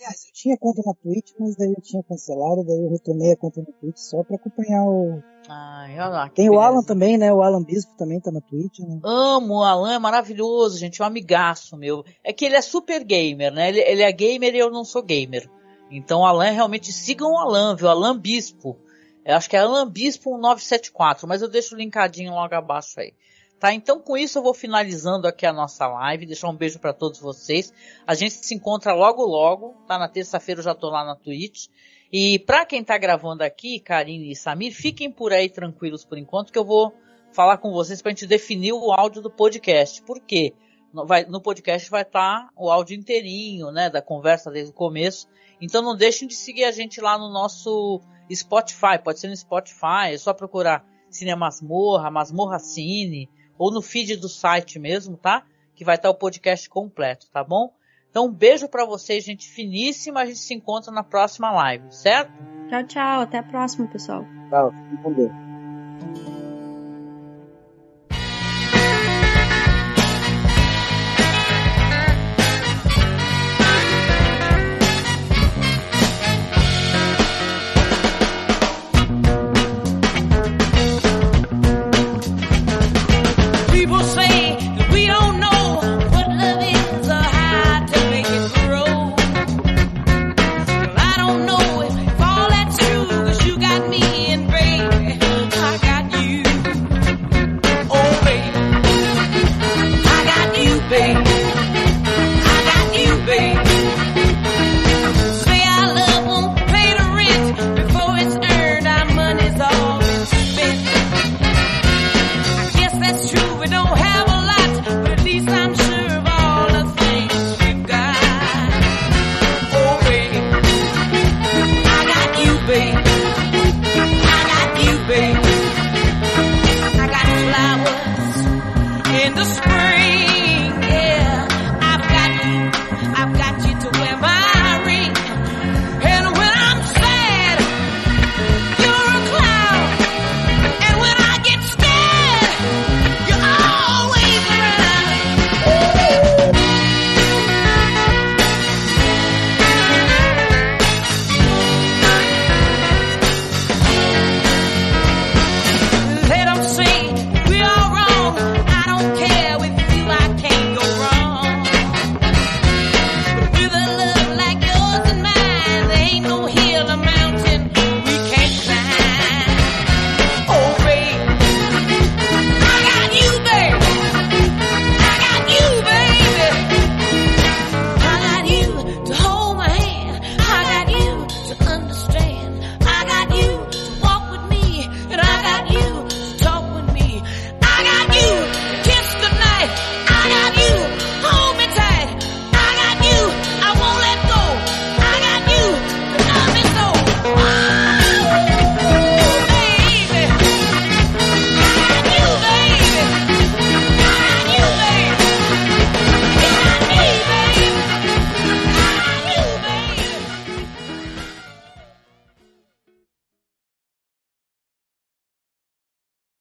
Aliás, 0.00 0.24
eu 0.24 0.32
tinha 0.32 0.56
conta 0.56 0.80
na 0.86 0.94
Twitch, 0.94 1.32
mas 1.38 1.56
daí 1.56 1.74
eu 1.76 1.82
tinha 1.82 2.02
cancelado, 2.02 2.64
daí 2.64 2.82
eu 2.82 2.90
retomei 2.90 3.32
a 3.32 3.36
conta 3.36 3.60
na 3.60 3.70
Twitch 3.78 3.98
só 3.98 4.24
pra 4.24 4.36
acompanhar 4.36 4.82
o. 4.82 5.22
Ai, 5.46 5.92
olha 5.92 6.08
lá. 6.08 6.28
Tem 6.30 6.46
beleza. 6.46 6.56
o 6.56 6.58
Alan 6.58 6.82
também, 6.82 7.18
né? 7.18 7.30
O 7.30 7.42
Alan 7.42 7.62
Bispo 7.62 7.94
também 7.98 8.18
tá 8.18 8.30
na 8.32 8.40
Twitch, 8.40 8.78
né? 8.78 8.98
Amo 9.04 9.58
o 9.58 9.62
Alan, 9.62 9.92
é 9.92 9.98
maravilhoso, 9.98 10.78
gente. 10.78 11.02
É 11.02 11.04
um 11.04 11.06
amigaço 11.06 11.76
meu. 11.76 12.02
É 12.24 12.32
que 12.32 12.46
ele 12.46 12.56
é 12.56 12.62
super 12.62 13.04
gamer, 13.04 13.52
né? 13.52 13.68
Ele, 13.68 13.80
ele 13.80 14.02
é 14.02 14.10
gamer 14.10 14.54
e 14.54 14.58
eu 14.58 14.70
não 14.70 14.86
sou 14.86 15.02
gamer. 15.02 15.50
Então, 15.90 16.24
Alan, 16.24 16.50
realmente 16.50 16.90
sigam 16.92 17.32
o 17.32 17.36
Alan, 17.36 17.76
viu? 17.76 17.90
Alan 17.90 18.18
Bispo. 18.18 18.78
Eu 19.22 19.36
acho 19.36 19.50
que 19.50 19.56
é 19.56 19.60
Alan 19.60 19.86
Bispo 19.86 20.30
1974, 20.30 21.28
mas 21.28 21.42
eu 21.42 21.48
deixo 21.48 21.74
o 21.74 21.78
linkadinho 21.78 22.32
logo 22.32 22.54
abaixo 22.54 23.00
aí. 23.00 23.12
Tá? 23.60 23.74
Então 23.74 24.00
com 24.00 24.16
isso 24.16 24.38
eu 24.38 24.42
vou 24.42 24.54
finalizando 24.54 25.28
aqui 25.28 25.44
a 25.44 25.52
nossa 25.52 25.86
live, 25.86 26.24
deixar 26.24 26.48
um 26.48 26.56
beijo 26.56 26.78
para 26.78 26.94
todos 26.94 27.20
vocês. 27.20 27.74
A 28.06 28.14
gente 28.14 28.32
se 28.32 28.54
encontra 28.54 28.94
logo 28.94 29.22
logo, 29.22 29.76
tá? 29.86 29.98
Na 29.98 30.08
terça-feira 30.08 30.60
eu 30.60 30.64
já 30.64 30.74
tô 30.74 30.88
lá 30.88 31.04
na 31.04 31.14
Twitch. 31.14 31.66
E 32.10 32.38
para 32.38 32.64
quem 32.64 32.82
tá 32.82 32.96
gravando 32.96 33.44
aqui, 33.44 33.78
Karine 33.78 34.32
e 34.32 34.34
Samir, 34.34 34.74
fiquem 34.74 35.12
por 35.12 35.30
aí 35.30 35.50
tranquilos 35.50 36.06
por 36.06 36.16
enquanto 36.16 36.50
que 36.50 36.58
eu 36.58 36.64
vou 36.64 36.94
falar 37.32 37.58
com 37.58 37.70
vocês 37.70 38.00
pra 38.00 38.10
gente 38.10 38.26
definir 38.26 38.72
o 38.72 38.92
áudio 38.92 39.20
do 39.20 39.30
podcast. 39.30 40.02
Por 40.02 40.18
quê? 40.20 40.54
No, 40.90 41.06
vai, 41.06 41.26
no 41.26 41.38
podcast 41.38 41.90
vai 41.90 42.00
estar 42.00 42.46
tá 42.46 42.50
o 42.56 42.70
áudio 42.70 42.96
inteirinho, 42.96 43.70
né, 43.70 43.90
da 43.90 44.00
conversa 44.00 44.50
desde 44.50 44.72
o 44.72 44.74
começo. 44.74 45.28
Então 45.60 45.82
não 45.82 45.94
deixem 45.94 46.26
de 46.26 46.34
seguir 46.34 46.64
a 46.64 46.72
gente 46.72 46.98
lá 46.98 47.18
no 47.18 47.30
nosso 47.30 48.00
Spotify, 48.32 48.98
pode 49.04 49.20
ser 49.20 49.28
no 49.28 49.36
Spotify, 49.36 50.12
é 50.12 50.18
só 50.18 50.32
procurar 50.32 50.82
Cine 51.14 51.34
Masmorra, 51.34 52.10
Masmorra 52.10 52.58
Cine, 52.58 53.28
ou 53.58 53.72
no 53.72 53.82
feed 53.82 54.16
do 54.16 54.28
site 54.28 54.78
mesmo, 54.78 55.16
tá? 55.16 55.44
Que 55.74 55.84
vai 55.84 55.96
estar 55.96 56.10
o 56.10 56.14
podcast 56.14 56.68
completo, 56.68 57.26
tá 57.30 57.44
bom? 57.44 57.72
Então 58.10 58.26
um 58.26 58.32
beijo 58.32 58.68
para 58.68 58.84
vocês, 58.84 59.24
gente 59.24 59.48
finíssima. 59.48 60.20
A 60.20 60.26
gente 60.26 60.38
se 60.38 60.54
encontra 60.54 60.92
na 60.92 61.02
próxima 61.02 61.50
live, 61.52 61.84
certo? 61.90 62.32
Tchau, 62.68 62.84
tchau. 62.84 63.20
Até 63.20 63.38
a 63.38 63.42
próxima, 63.42 63.86
pessoal. 63.86 64.24
Tchau. 64.48 64.72
Fique 64.90 65.02
com 65.02 65.12
Deus. 65.12 66.39